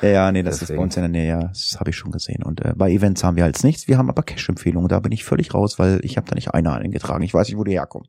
ja, 0.02 0.08
ja, 0.08 0.32
nee, 0.32 0.42
das 0.42 0.56
ist 0.56 0.62
Deswegen. 0.62 0.78
bei 0.78 0.84
uns 0.84 0.96
in 0.96 1.02
der 1.02 1.10
Nähe, 1.10 1.28
ja, 1.28 1.48
das 1.50 1.76
habe 1.82 1.90
ich 1.90 1.98
schon 1.98 2.12
gesehen. 2.12 2.42
Und 2.42 2.64
äh, 2.64 2.74
bei 2.74 2.90
Events 2.90 3.26
haben 3.26 3.36
wir 3.36 3.44
halt 3.44 3.62
nichts. 3.66 3.90
Wir 3.90 3.98
haben 3.98 4.10
aber 4.10 4.24
Cash-Empfehlungen, 4.24 4.88
da 4.88 5.02
bin 5.02 5.12
ich 5.12 5.26
völlig 5.26 5.54
raus, 5.54 5.80
weil 5.80 6.00
ich 6.04 6.16
habe 6.16 6.30
da 6.30 6.36
nicht 6.36 6.54
eine 6.54 6.72
eingetragen. 6.72 7.24
Ich 7.24 7.34
weiß 7.34 7.50
nicht, 7.50 7.58
wo 7.58 7.66
die 7.66 7.74
herkommen. 7.74 8.08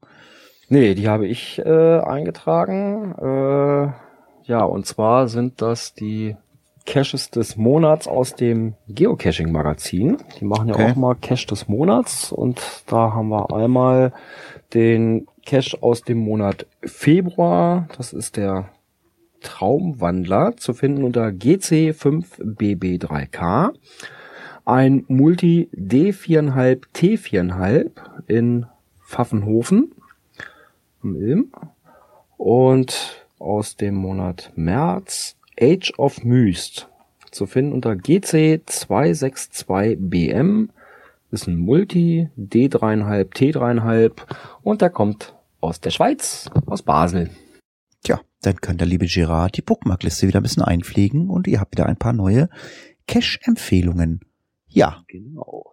Nee, 0.68 0.94
die 0.94 1.08
habe 1.08 1.26
ich 1.26 1.58
äh, 1.58 1.98
eingetragen. 1.98 3.14
Äh, 3.18 3.92
ja, 4.44 4.62
und 4.62 4.86
zwar 4.86 5.26
sind 5.28 5.60
das 5.60 5.94
die 5.94 6.36
Caches 6.86 7.30
des 7.30 7.56
Monats 7.56 8.06
aus 8.06 8.34
dem 8.34 8.74
Geocaching-Magazin. 8.88 10.18
Die 10.38 10.44
machen 10.44 10.68
ja 10.68 10.74
Okay. 10.74 10.90
auch 10.92 10.96
mal 10.96 11.14
Cache 11.14 11.46
des 11.46 11.66
Monats 11.68 12.30
und 12.32 12.60
da 12.86 13.14
haben 13.14 13.28
wir 13.30 13.54
einmal 13.54 14.12
den 14.74 15.26
Cache 15.46 15.78
aus 15.82 16.02
dem 16.02 16.18
Monat 16.18 16.66
Februar. 16.82 17.88
Das 17.96 18.12
ist 18.12 18.36
der 18.36 18.68
Traumwandler 19.40 20.56
zu 20.56 20.74
finden 20.74 21.04
unter 21.04 21.26
GC5BB3K. 21.28 23.70
Ein 24.64 25.04
Multi 25.08 25.68
D4,5 25.74 26.82
T4,5 26.94 27.90
in 28.26 28.66
Pfaffenhofen 29.06 29.92
im 31.02 31.16
Ilm. 31.16 31.52
Und 32.38 33.26
aus 33.38 33.76
dem 33.76 33.94
Monat 33.94 34.50
März 34.54 35.36
Age 35.60 35.92
of 35.98 36.24
Myst 36.24 36.88
zu 37.30 37.46
finden 37.46 37.72
unter 37.72 37.92
GC262BM. 37.92 40.68
Ist 41.30 41.46
ein 41.48 41.58
Multi 41.58 42.28
D3,5 42.38 43.32
T3,5 43.32 44.12
und 44.62 44.82
der 44.82 44.90
kommt 44.90 45.34
aus 45.60 45.80
der 45.80 45.90
Schweiz, 45.90 46.50
aus 46.66 46.82
Basel. 46.82 47.30
Tja, 48.04 48.20
dann 48.42 48.60
kann 48.60 48.78
der 48.78 48.86
liebe 48.86 49.06
Gerard 49.06 49.56
die 49.56 49.62
Bookmarkliste 49.62 50.28
wieder 50.28 50.38
ein 50.40 50.44
bisschen 50.44 50.62
einpflegen 50.62 51.30
und 51.30 51.48
ihr 51.48 51.58
habt 51.58 51.72
wieder 51.72 51.86
ein 51.86 51.96
paar 51.96 52.12
neue 52.12 52.48
Cache-Empfehlungen. 53.08 54.20
Ja, 54.68 55.02
Genau. 55.08 55.64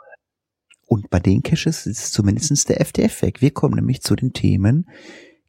Und 0.91 1.09
bei 1.09 1.21
den 1.21 1.41
Caches 1.41 1.85
ist 1.85 2.11
zumindestens 2.11 2.65
der 2.65 2.81
FDF 2.81 3.21
weg. 3.21 3.41
Wir 3.41 3.51
kommen 3.51 3.75
nämlich 3.75 4.01
zu 4.01 4.13
den 4.13 4.33
Themen 4.33 4.89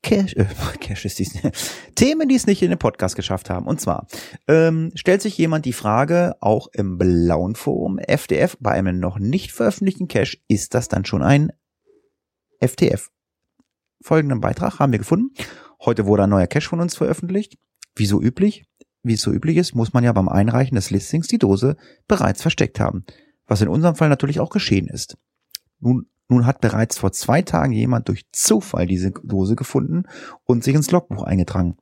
Cache, 0.02 0.36
äh, 0.36 0.44
Caches, 0.80 1.14
die 1.14 1.28
Themen, 1.94 2.28
die 2.28 2.34
es 2.34 2.46
nicht 2.46 2.62
in 2.62 2.70
den 2.70 2.78
Podcast 2.78 3.16
geschafft 3.16 3.50
haben. 3.50 3.66
Und 3.66 3.80
zwar 3.80 4.06
ähm, 4.48 4.92
stellt 4.94 5.22
sich 5.22 5.38
jemand 5.38 5.64
die 5.64 5.72
Frage, 5.72 6.34
auch 6.40 6.68
im 6.72 6.98
blauen 6.98 7.54
Forum, 7.54 7.98
FDF 7.98 8.56
bei 8.60 8.72
einem 8.72 8.98
noch 8.98 9.18
nicht 9.18 9.52
veröffentlichten 9.52 10.08
Cache, 10.08 10.38
ist 10.48 10.74
das 10.74 10.88
dann 10.88 11.04
schon 11.04 11.22
ein 11.22 11.52
FDF? 12.60 13.10
Folgenden 14.02 14.40
Beitrag 14.40 14.78
haben 14.78 14.92
wir 14.92 14.98
gefunden. 14.98 15.32
Heute 15.80 16.06
wurde 16.06 16.24
ein 16.24 16.30
neuer 16.30 16.46
Cache 16.46 16.68
von 16.68 16.80
uns 16.80 16.96
veröffentlicht. 16.96 17.56
Wie 17.94 18.06
so 18.06 18.20
üblich, 18.20 18.64
wie 19.02 19.14
es 19.14 19.22
so 19.22 19.32
üblich 19.32 19.56
ist, 19.56 19.74
muss 19.74 19.92
man 19.92 20.04
ja 20.04 20.12
beim 20.12 20.28
Einreichen 20.28 20.74
des 20.74 20.90
Listings 20.90 21.28
die 21.28 21.38
Dose 21.38 21.76
bereits 22.08 22.42
versteckt 22.42 22.80
haben. 22.80 23.04
Was 23.46 23.60
in 23.60 23.68
unserem 23.68 23.96
Fall 23.96 24.08
natürlich 24.08 24.40
auch 24.40 24.50
geschehen 24.50 24.88
ist. 24.88 25.16
Nun, 25.80 26.06
nun 26.32 26.46
hat 26.46 26.60
bereits 26.60 26.98
vor 26.98 27.12
zwei 27.12 27.42
Tagen 27.42 27.72
jemand 27.72 28.08
durch 28.08 28.24
Zufall 28.32 28.86
diese 28.86 29.10
Dose 29.10 29.54
gefunden 29.54 30.04
und 30.44 30.64
sich 30.64 30.74
ins 30.74 30.90
Logbuch 30.90 31.24
eingetragen. 31.24 31.76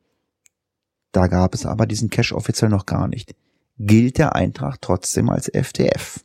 Da 1.13 1.27
gab 1.27 1.53
es 1.53 1.65
aber 1.65 1.85
diesen 1.85 2.09
Cache 2.09 2.35
offiziell 2.35 2.69
noch 2.69 2.85
gar 2.85 3.07
nicht. 3.07 3.33
Gilt 3.77 4.17
der 4.17 4.35
Eintrag 4.35 4.81
trotzdem 4.81 5.29
als 5.29 5.49
FTF? 5.53 6.23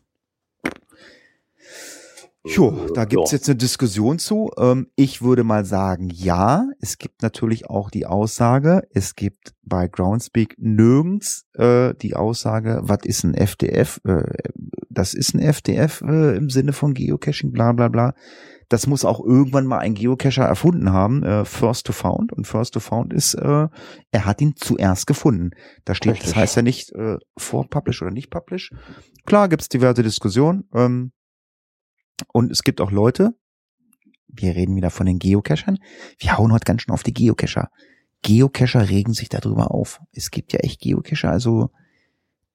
Jo, 2.48 2.86
da 2.94 3.04
gibt's 3.04 3.32
Ja. 3.32 3.36
jetzt 3.38 3.48
eine 3.48 3.56
Diskussion 3.56 4.18
zu. 4.18 4.50
Ähm, 4.58 4.86
ich 4.94 5.20
würde 5.20 5.42
mal 5.42 5.64
sagen, 5.64 6.08
ja. 6.12 6.64
Es 6.80 6.98
gibt 6.98 7.22
natürlich 7.22 7.68
auch 7.68 7.90
die 7.90 8.06
Aussage, 8.06 8.82
es 8.90 9.14
gibt 9.16 9.54
bei 9.62 9.88
Groundspeak 9.88 10.54
nirgends 10.58 11.44
äh, 11.54 11.94
die 11.94 12.14
Aussage, 12.14 12.80
was 12.82 13.00
ist 13.04 13.24
ein 13.24 13.34
FDF? 13.34 14.00
Äh, 14.04 14.22
das 14.90 15.12
ist 15.14 15.34
ein 15.34 15.40
FDF 15.40 16.02
äh, 16.02 16.36
im 16.36 16.48
Sinne 16.48 16.72
von 16.72 16.94
Geocaching, 16.94 17.50
bla 17.52 17.72
bla 17.72 17.88
bla. 17.88 18.14
Das 18.68 18.86
muss 18.88 19.04
auch 19.04 19.24
irgendwann 19.24 19.66
mal 19.66 19.78
ein 19.78 19.94
Geocacher 19.94 20.44
erfunden 20.44 20.92
haben, 20.92 21.22
äh, 21.22 21.44
First 21.44 21.86
to 21.86 21.92
Found. 21.92 22.32
Und 22.32 22.46
First 22.46 22.74
to 22.74 22.80
Found 22.80 23.12
ist, 23.12 23.34
äh, 23.34 23.68
er 24.10 24.24
hat 24.24 24.40
ihn 24.40 24.54
zuerst 24.56 25.06
gefunden. 25.06 25.50
Da 25.84 25.94
steht, 25.94 26.14
das 26.14 26.20
Richtig. 26.24 26.36
heißt 26.36 26.56
ja 26.56 26.62
nicht 26.62 26.92
äh, 26.92 27.16
vor 27.38 27.68
Publish 27.68 28.02
oder 28.02 28.10
nicht 28.10 28.30
Publish. 28.30 28.72
Klar 29.24 29.48
gibt's 29.48 29.68
diverse 29.68 30.02
Diskussionen. 30.02 30.64
Ähm, 30.74 31.12
und 32.32 32.50
es 32.50 32.62
gibt 32.62 32.80
auch 32.80 32.90
Leute, 32.90 33.34
wir 34.28 34.54
reden 34.54 34.76
wieder 34.76 34.90
von 34.90 35.06
den 35.06 35.18
Geocachern, 35.18 35.78
wir 36.18 36.36
hauen 36.36 36.52
heute 36.52 36.64
ganz 36.64 36.82
schön 36.82 36.92
auf 36.92 37.02
die 37.02 37.14
Geocacher. 37.14 37.70
Geocacher 38.22 38.88
regen 38.88 39.12
sich 39.12 39.28
darüber 39.28 39.70
auf. 39.70 40.00
Es 40.12 40.30
gibt 40.30 40.52
ja 40.52 40.60
echt 40.60 40.80
Geocacher, 40.80 41.30
also 41.30 41.70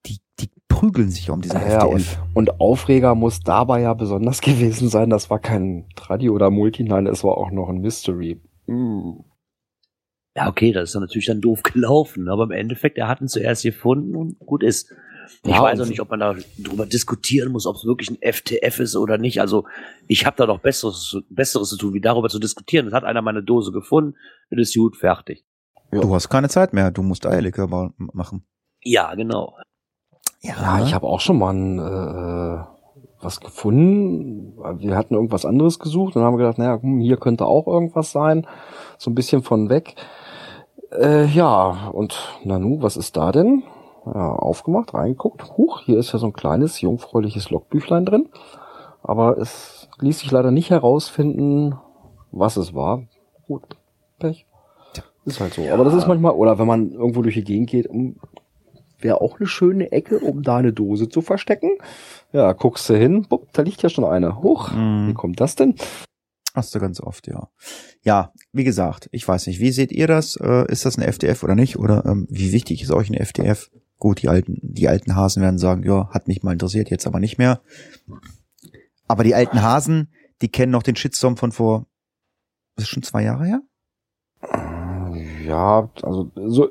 die, 0.06 0.18
die 0.40 0.50
prügeln 0.68 1.10
sich 1.10 1.30
um 1.30 1.42
diesen 1.42 1.62
Ja, 1.62 1.84
und, 1.84 2.02
FDF. 2.02 2.24
und 2.34 2.60
Aufreger 2.60 3.16
muss 3.16 3.40
dabei 3.42 3.82
ja 3.82 3.94
besonders 3.94 4.42
gewesen 4.42 4.90
sein. 4.90 5.10
Das 5.10 5.30
war 5.30 5.40
kein 5.40 5.86
Tradi 5.96 6.30
oder 6.30 6.50
Multi, 6.50 6.84
nein, 6.84 7.08
es 7.08 7.24
war 7.24 7.38
auch 7.38 7.52
noch 7.52 7.70
ein 7.70 7.80
Mystery. 7.80 8.42
Mm. 8.68 9.22
Ja, 10.36 10.48
okay, 10.48 10.72
das 10.72 10.90
ist 10.90 10.96
dann 10.96 11.02
natürlich 11.02 11.26
dann 11.26 11.42
doof 11.42 11.62
gelaufen, 11.62 12.30
aber 12.30 12.46
im 12.46 12.52
Endeffekt, 12.52 12.98
er 12.98 13.10
hat 13.10 13.20
ihn 13.20 13.28
zuerst 13.28 13.64
gefunden 13.64 14.16
und 14.16 14.40
gut 14.40 14.64
ist. 14.64 14.92
Ich 15.44 15.52
Ja, 15.52 15.62
weiß 15.62 15.80
auch 15.82 15.86
nicht, 15.86 16.02
ob 16.02 16.10
man 16.10 16.20
da 16.20 16.36
drüber 16.58 16.86
diskutieren 16.86 17.52
muss, 17.52 17.66
ob 17.66 17.76
es 17.76 17.86
wirklich 17.86 18.10
ein 18.10 18.18
FTF 18.22 18.80
ist 18.80 18.96
oder 18.96 19.18
nicht. 19.18 19.42
Also 19.42 19.66
ich 20.08 20.26
habe 20.26 20.36
da 20.38 20.46
doch 20.46 20.60
Besseres, 20.60 21.18
Besseres 21.30 21.70
zu 21.70 21.78
tun, 21.78 21.94
wie 21.94 22.02
darüber 22.02 22.30
zu 22.30 22.40
diskutieren. 22.40 22.88
Es 22.88 22.94
hat 22.94 23.04
einer 23.04 23.22
meine 23.22 23.44
Dose 23.44 23.72
gefunden, 23.72 24.16
das 24.50 24.70
ist 24.70 24.76
gut, 24.76 24.98
fertig. 24.98 25.46
Du 25.92 26.14
hast 26.16 26.30
keine 26.30 26.48
Zeit 26.50 26.74
mehr, 26.74 26.92
du 26.92 27.02
musst 27.04 27.26
Eierlikör 27.26 27.68
machen. 27.98 28.46
Ja, 28.82 29.14
genau. 29.16 29.56
Ja, 30.42 30.84
ich 30.84 30.94
habe 30.94 31.06
auch 31.06 31.20
schon 31.20 31.38
mal 31.38 31.54
ein, 31.54 31.80
äh, 31.80 32.64
was 33.22 33.42
gefunden. 33.42 34.58
Wir 34.80 34.96
hatten 34.96 35.14
irgendwas 35.14 35.46
anderes 35.46 35.80
gesucht 35.80 36.16
und 36.16 36.24
haben 36.24 36.38
gedacht, 36.38 36.58
naja, 36.58 36.82
hm, 36.82 37.00
hier 37.00 37.18
könnte 37.18 37.46
auch 37.46 37.68
irgendwas 37.68 38.12
sein. 38.12 38.48
So 38.98 39.12
ein 39.12 39.16
bisschen 39.16 39.44
von 39.44 39.70
weg. 39.70 39.96
Äh, 40.92 41.26
ja, 41.28 41.90
und 41.90 42.40
Nanu, 42.44 42.82
was 42.82 42.98
ist 42.98 43.16
da 43.18 43.32
denn? 43.32 43.64
Ja, 44.06 44.34
aufgemacht, 44.34 44.94
reingeguckt. 44.94 45.58
Huch, 45.58 45.82
hier 45.82 46.00
ist 46.00 46.12
ja 46.12 46.20
so 46.20 46.26
ein 46.28 46.34
kleines, 46.34 46.82
jungfräuliches 46.82 47.50
Logbüchlein 47.52 48.06
drin. 48.06 48.30
Aber 49.04 49.38
es 49.38 49.90
ließ 50.00 50.20
sich 50.20 50.32
leider 50.32 50.52
nicht 50.52 50.70
herausfinden, 50.72 51.76
was 52.32 52.58
es 52.58 52.74
war. 52.74 53.04
Gut, 53.48 53.64
Pech. 54.20 54.46
Ist 55.26 55.40
halt 55.40 55.54
so. 55.54 55.62
Aber 55.72 55.84
das 55.84 55.94
ist 55.94 56.08
manchmal, 56.08 56.32
oder 56.34 56.58
wenn 56.58 56.66
man 56.68 56.92
irgendwo 56.92 57.22
durch 57.22 57.36
die 57.36 57.44
Gegend 57.44 57.70
geht, 57.70 57.86
um, 57.88 58.16
wäre 59.00 59.22
auch 59.22 59.38
eine 59.40 59.48
schöne 59.48 59.92
Ecke, 59.92 60.18
um 60.20 60.42
da 60.42 60.58
eine 60.58 60.74
Dose 60.74 61.10
zu 61.10 61.22
verstecken. 61.22 61.78
Ja, 62.32 62.54
guckst 62.54 62.90
du 62.90 62.96
hin, 62.98 63.28
bupp, 63.30 63.50
da 63.54 63.62
liegt 63.62 63.84
ja 63.84 63.90
schon 63.90 64.04
eine. 64.06 64.42
Huch, 64.42 64.72
Mhm. 64.72 65.10
wie 65.10 65.14
kommt 65.14 65.40
das 65.40 65.56
denn? 65.56 65.76
Hast 66.56 66.74
du 66.74 66.80
ganz 66.80 67.00
oft, 67.02 67.28
ja. 67.28 67.50
Ja, 68.04 68.34
wie 68.52 68.64
gesagt, 68.64 69.10
ich 69.12 69.28
weiß 69.28 69.46
nicht, 69.48 69.60
wie 69.60 69.72
seht 69.72 69.92
ihr 69.92 70.08
das? 70.08 70.36
Äh, 70.38 70.66
ist 70.72 70.86
das 70.86 70.98
eine 70.98 71.06
FDF 71.08 71.44
oder 71.44 71.56
nicht? 71.56 71.78
Oder 71.78 72.04
ähm, 72.06 72.26
wie 72.30 72.52
wichtig 72.52 72.82
ist 72.82 72.92
euch 72.92 73.10
eine 73.10 73.20
FDF? 73.20 73.70
Gut, 74.02 74.24
die 74.24 74.30
alten, 74.30 74.58
die 74.64 74.88
alten 74.88 75.16
Hasen 75.16 75.44
werden 75.44 75.60
sagen, 75.60 75.84
ja, 75.84 76.10
hat 76.10 76.28
mich 76.28 76.42
mal 76.42 76.54
interessiert, 76.54 76.90
jetzt 76.90 77.06
aber 77.06 77.20
nicht 77.20 77.38
mehr. 77.38 77.62
Aber 79.08 79.24
die 79.24 79.36
alten 79.36 79.62
Hasen, 79.62 80.12
die 80.42 80.50
kennen 80.50 80.72
noch 80.72 80.82
den 80.82 80.96
Shitstorm 80.96 81.38
von 81.38 81.52
vor, 81.52 81.86
ist 82.76 82.86
das 82.86 82.88
schon 82.88 83.04
zwei 83.04 83.22
Jahre 83.22 83.46
her? 83.46 83.62
Ja, 85.46 85.88
also 86.02 86.32
so 86.48 86.70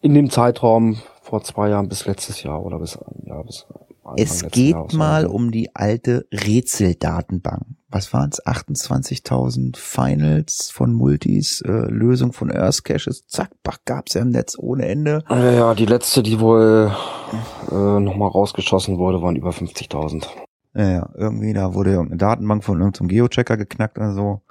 in 0.00 0.14
dem 0.14 0.30
Zeitraum 0.30 1.02
vor 1.22 1.42
zwei 1.42 1.70
Jahren 1.70 1.88
bis 1.88 2.06
letztes 2.06 2.44
Jahr 2.44 2.64
oder 2.64 2.78
bis, 2.78 3.00
ja, 3.24 3.42
bis 3.42 3.66
Anfang 4.04 4.14
Es 4.16 4.46
geht 4.48 4.74
Jahres 4.74 4.92
mal 4.92 5.26
um 5.26 5.50
die 5.50 5.74
alte 5.74 6.28
Rätseldatenbank. 6.30 7.66
Was 7.94 8.12
waren's? 8.12 8.44
28.000 8.44 9.76
Finals 9.76 10.68
von 10.72 10.92
Multis, 10.92 11.60
äh, 11.60 11.70
Lösung 11.70 12.32
von 12.32 12.50
Earth 12.50 12.82
Caches. 12.82 13.24
Zack, 13.28 13.52
bach, 13.62 13.78
gab's 13.84 14.14
ja 14.14 14.22
im 14.22 14.30
Netz 14.30 14.58
ohne 14.58 14.86
Ende. 14.86 15.22
Ja, 15.30 15.52
ja, 15.52 15.74
die 15.76 15.86
letzte, 15.86 16.24
die 16.24 16.40
wohl 16.40 16.92
äh, 17.70 18.00
nochmal 18.00 18.30
rausgeschossen 18.30 18.98
wurde, 18.98 19.22
waren 19.22 19.36
über 19.36 19.50
50.000. 19.50 20.26
Ja, 20.74 20.90
ja, 20.90 21.10
irgendwie, 21.14 21.52
da 21.52 21.72
wurde 21.74 21.92
irgendeine 21.92 22.18
Datenbank 22.18 22.64
von 22.64 22.80
irgendeinem 22.80 23.06
Geochecker 23.06 23.56
geknackt 23.56 23.96
oder 23.96 24.12
so. 24.12 24.42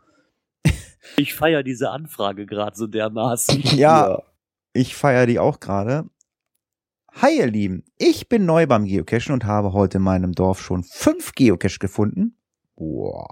Ich 1.17 1.33
feier 1.33 1.63
diese 1.63 1.89
Anfrage 1.89 2.45
gerade 2.45 2.77
so 2.77 2.87
dermaßen. 2.87 3.61
Ja, 3.75 4.19
ich 4.71 4.95
feiere 4.95 5.25
die 5.25 5.39
auch 5.39 5.59
gerade. 5.59 6.05
Hi 7.21 7.39
ihr 7.39 7.47
Lieben, 7.47 7.83
ich 7.97 8.29
bin 8.29 8.45
neu 8.45 8.67
beim 8.67 8.85
Geocachen 8.85 9.33
und 9.33 9.43
habe 9.43 9.73
heute 9.73 9.97
in 9.97 10.03
meinem 10.05 10.31
Dorf 10.31 10.61
schon 10.61 10.85
fünf 10.85 11.33
Geocache 11.33 11.79
gefunden. 11.79 12.37
Boah. 12.75 13.27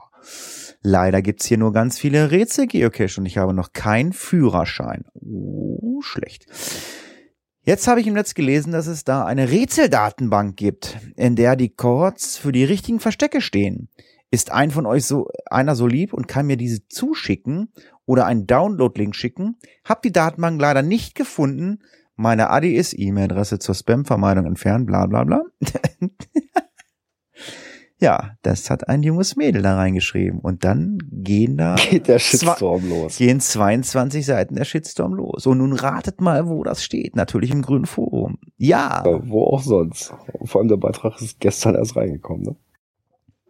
Leider 0.81 1.21
gibt's 1.21 1.45
hier 1.45 1.57
nur 1.57 1.73
ganz 1.73 1.97
viele 1.99 2.31
Rätsel-Geocache 2.31 3.19
und 3.19 3.25
ich 3.25 3.37
habe 3.37 3.53
noch 3.53 3.73
keinen 3.73 4.13
Führerschein. 4.13 5.05
Oh, 5.13 6.01
schlecht. 6.01 6.45
Jetzt 7.63 7.87
habe 7.87 8.01
ich 8.01 8.07
im 8.07 8.15
Netz 8.15 8.33
gelesen, 8.33 8.71
dass 8.71 8.87
es 8.87 9.03
da 9.03 9.25
eine 9.25 9.51
Rätseldatenbank 9.51 10.57
gibt, 10.57 10.97
in 11.15 11.35
der 11.35 11.55
die 11.55 11.69
Chords 11.69 12.37
für 12.37 12.51
die 12.51 12.63
richtigen 12.63 12.99
Verstecke 12.99 13.41
stehen. 13.41 13.89
Ist 14.31 14.51
ein 14.51 14.71
von 14.71 14.85
euch 14.85 15.05
so 15.05 15.27
einer 15.45 15.75
so 15.75 15.85
lieb 15.85 16.13
und 16.13 16.27
kann 16.27 16.47
mir 16.47 16.57
diese 16.57 16.87
zuschicken 16.87 17.71
oder 18.05 18.25
einen 18.25 18.47
Download-Link 18.47 19.15
schicken? 19.15 19.57
Hab 19.83 20.01
die 20.01 20.11
Datenbank 20.11 20.59
leider 20.59 20.81
nicht 20.81 21.15
gefunden. 21.15 21.79
Meine 22.15 22.49
Adi 22.49 22.73
ist 22.73 22.97
E-Mail-Adresse 22.97 23.59
zur 23.59 23.75
Spam-Vermeidung 23.75 24.45
entfernen, 24.45 24.85
bla 24.85 25.05
bla 25.05 25.23
bla. 25.23 25.41
ja, 28.01 28.31
das 28.41 28.69
hat 28.69 28.89
ein 28.89 29.03
junges 29.03 29.35
Mädel 29.35 29.61
da 29.61 29.75
reingeschrieben. 29.75 30.39
Und 30.39 30.63
dann 30.63 30.97
gehen 31.11 31.55
da 31.57 31.75
Geht 31.89 32.07
der 32.07 32.19
Shitstorm 32.19 32.89
los. 32.89 33.17
gehen 33.17 33.39
22 33.39 34.25
Seiten 34.25 34.55
der 34.55 34.65
Shitstorm 34.65 35.13
los. 35.13 35.45
Und 35.45 35.59
nun 35.59 35.73
ratet 35.73 36.19
mal, 36.19 36.47
wo 36.47 36.63
das 36.63 36.83
steht. 36.83 37.15
Natürlich 37.15 37.51
im 37.51 37.61
grünen 37.61 37.85
Forum. 37.85 38.39
Ja. 38.57 39.03
Ja, 39.05 39.19
wo 39.29 39.43
auch 39.45 39.61
sonst. 39.61 40.13
Vor 40.45 40.59
allem 40.61 40.67
der 40.67 40.77
Beitrag 40.77 41.21
ist 41.21 41.39
gestern 41.39 41.75
erst 41.75 41.95
reingekommen, 41.95 42.41
ne? 42.43 42.55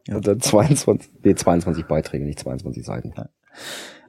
Ja. 0.07 0.15
Und 0.17 0.27
dann 0.27 0.39
22, 0.39 1.11
nee, 1.23 1.35
22 1.35 1.85
Beiträge, 1.85 2.25
nicht 2.25 2.39
22 2.39 2.83
Seiten. 2.83 3.13
Also 3.13 3.29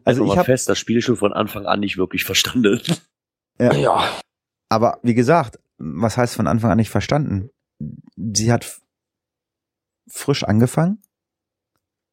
Also 0.04 0.24
ich 0.24 0.36
habe, 0.36 0.46
fest, 0.46 0.68
das 0.68 0.78
Spiel 0.78 1.02
schon 1.02 1.16
von 1.16 1.32
Anfang 1.32 1.66
an 1.66 1.80
nicht 1.80 1.98
wirklich 1.98 2.24
verstanden. 2.24 2.80
ja, 3.60 3.72
Ja. 3.74 4.02
aber 4.70 4.98
wie 5.02 5.14
gesagt, 5.14 5.58
was 5.78 6.16
heißt 6.16 6.34
von 6.34 6.46
Anfang 6.46 6.70
an 6.70 6.78
nicht 6.78 6.90
verstanden? 6.90 7.50
Sie 8.16 8.50
hat 8.50 8.80
frisch 10.12 10.44
angefangen. 10.44 11.02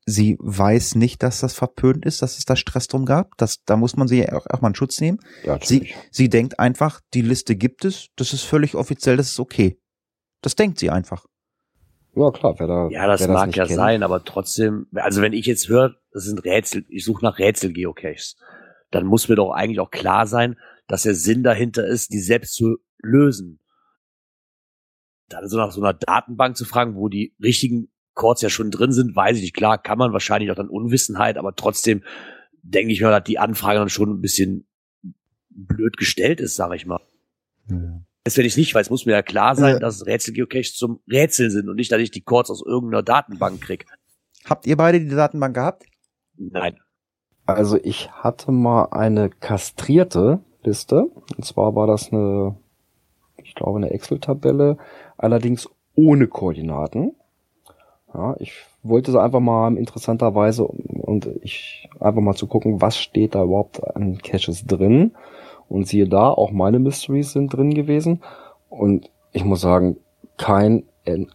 Sie 0.05 0.37
weiß 0.39 0.95
nicht, 0.95 1.21
dass 1.21 1.41
das 1.41 1.53
verpönt 1.53 2.05
ist, 2.05 2.21
dass 2.23 2.37
es 2.37 2.45
da 2.45 2.55
Stress 2.55 2.87
drum 2.87 3.05
gab. 3.05 3.37
Das, 3.37 3.63
da 3.65 3.75
muss 3.77 3.95
man 3.95 4.07
sie 4.07 4.23
ja 4.23 4.33
auch, 4.33 4.47
auch 4.47 4.61
mal 4.61 4.69
einen 4.69 4.75
Schutz 4.75 4.99
nehmen. 5.01 5.19
Ja, 5.43 5.59
Sie, 5.61 5.93
sie 6.09 6.29
denkt 6.29 6.59
einfach, 6.59 7.01
die 7.13 7.21
Liste 7.21 7.55
gibt 7.55 7.85
es, 7.85 8.07
das 8.15 8.33
ist 8.33 8.43
völlig 8.43 8.73
offiziell, 8.73 9.17
das 9.17 9.27
ist 9.27 9.39
okay. 9.39 9.79
Das 10.41 10.55
denkt 10.55 10.79
sie 10.79 10.89
einfach. 10.89 11.25
Ja, 12.15 12.31
klar, 12.31 12.55
wer 12.57 12.67
da. 12.67 12.87
Ja, 12.89 13.05
das 13.05 13.21
wer 13.21 13.27
mag 13.27 13.47
nicht 13.47 13.57
ja 13.57 13.65
kennt. 13.65 13.75
sein, 13.75 14.01
aber 14.01 14.23
trotzdem, 14.23 14.87
also 14.95 15.21
wenn 15.21 15.33
ich 15.33 15.45
jetzt 15.45 15.67
höre, 15.69 15.95
das 16.11 16.23
sind 16.23 16.43
Rätsel, 16.43 16.85
ich 16.89 17.05
suche 17.05 17.23
nach 17.23 17.37
Rätsel-Geocaches, 17.37 18.35
dann 18.89 19.05
muss 19.05 19.29
mir 19.29 19.35
doch 19.35 19.51
eigentlich 19.51 19.79
auch 19.79 19.91
klar 19.91 20.25
sein, 20.25 20.57
dass 20.87 21.03
der 21.03 21.13
Sinn 21.13 21.43
dahinter 21.43 21.85
ist, 21.85 22.11
die 22.11 22.19
selbst 22.19 22.55
zu 22.55 22.77
lösen. 22.97 23.58
Dann 25.29 25.47
so 25.47 25.57
nach 25.57 25.71
so 25.71 25.81
einer 25.81 25.93
Datenbank 25.93 26.57
zu 26.57 26.65
fragen, 26.65 26.95
wo 26.95 27.07
die 27.07 27.33
richtigen 27.41 27.89
Chords 28.13 28.41
ja 28.41 28.49
schon 28.49 28.71
drin 28.71 28.91
sind, 28.91 29.15
weiß 29.15 29.37
ich 29.37 29.43
nicht. 29.43 29.55
Klar, 29.55 29.77
kann 29.77 29.97
man 29.97 30.11
wahrscheinlich 30.11 30.51
auch 30.51 30.55
dann 30.55 30.69
Unwissenheit, 30.69 31.37
aber 31.37 31.55
trotzdem 31.55 32.03
denke 32.63 32.91
ich 32.91 33.01
mir, 33.01 33.09
dass 33.11 33.23
die 33.23 33.39
Anfrage 33.39 33.79
dann 33.79 33.89
schon 33.89 34.09
ein 34.09 34.21
bisschen 34.21 34.67
blöd 35.49 35.97
gestellt 35.97 36.41
ist, 36.41 36.55
sage 36.55 36.75
ich 36.75 36.85
mal. 36.85 36.99
Das 38.23 38.37
wenn 38.37 38.45
ich 38.45 38.57
nicht 38.57 38.75
weiß, 38.75 38.89
muss 38.89 39.05
mir 39.05 39.13
ja 39.13 39.21
klar 39.21 39.55
sein, 39.55 39.77
Äh. 39.77 39.79
dass 39.79 40.05
Rätsel-Geocaches 40.05 40.75
zum 40.75 40.99
Rätseln 41.09 41.51
sind 41.51 41.69
und 41.69 41.75
nicht, 41.75 41.91
dass 41.91 42.01
ich 42.01 42.11
die 42.11 42.21
Chords 42.21 42.49
aus 42.49 42.63
irgendeiner 42.65 43.03
Datenbank 43.03 43.61
krieg. 43.61 43.85
Habt 44.45 44.67
ihr 44.67 44.75
beide 44.77 44.99
die 44.99 45.09
Datenbank 45.09 45.55
gehabt? 45.55 45.83
Nein. 46.37 46.77
Also 47.45 47.77
ich 47.81 48.11
hatte 48.11 48.51
mal 48.51 48.85
eine 48.91 49.29
kastrierte 49.29 50.39
Liste. 50.63 51.05
Und 51.35 51.45
zwar 51.45 51.75
war 51.75 51.87
das 51.87 52.11
eine, 52.11 52.57
ich 53.43 53.55
glaube, 53.55 53.77
eine 53.77 53.91
Excel-Tabelle, 53.91 54.77
allerdings 55.19 55.69
ohne 55.95 56.27
Koordinaten. 56.27 57.15
Ja, 58.13 58.35
ich 58.39 58.53
wollte 58.81 59.11
sie 59.11 59.21
einfach 59.21 59.39
mal 59.39 59.77
interessanterweise 59.77 60.65
und 60.65 61.29
ich 61.41 61.87
einfach 61.99 62.21
mal 62.21 62.33
zu 62.33 62.47
gucken, 62.47 62.81
was 62.81 62.97
steht 62.97 63.35
da 63.35 63.43
überhaupt 63.43 63.83
an 63.95 64.17
Caches 64.17 64.65
drin. 64.65 65.11
Und 65.67 65.87
siehe 65.87 66.07
da, 66.07 66.29
auch 66.29 66.49
meine 66.49 66.79
Mysteries 66.79 67.33
sind 67.33 67.53
drin 67.53 67.75
gewesen. 67.75 68.23
Und 68.69 69.11
ich 69.33 69.45
muss 69.45 69.61
sagen, 69.61 69.97
kein, 70.39 70.85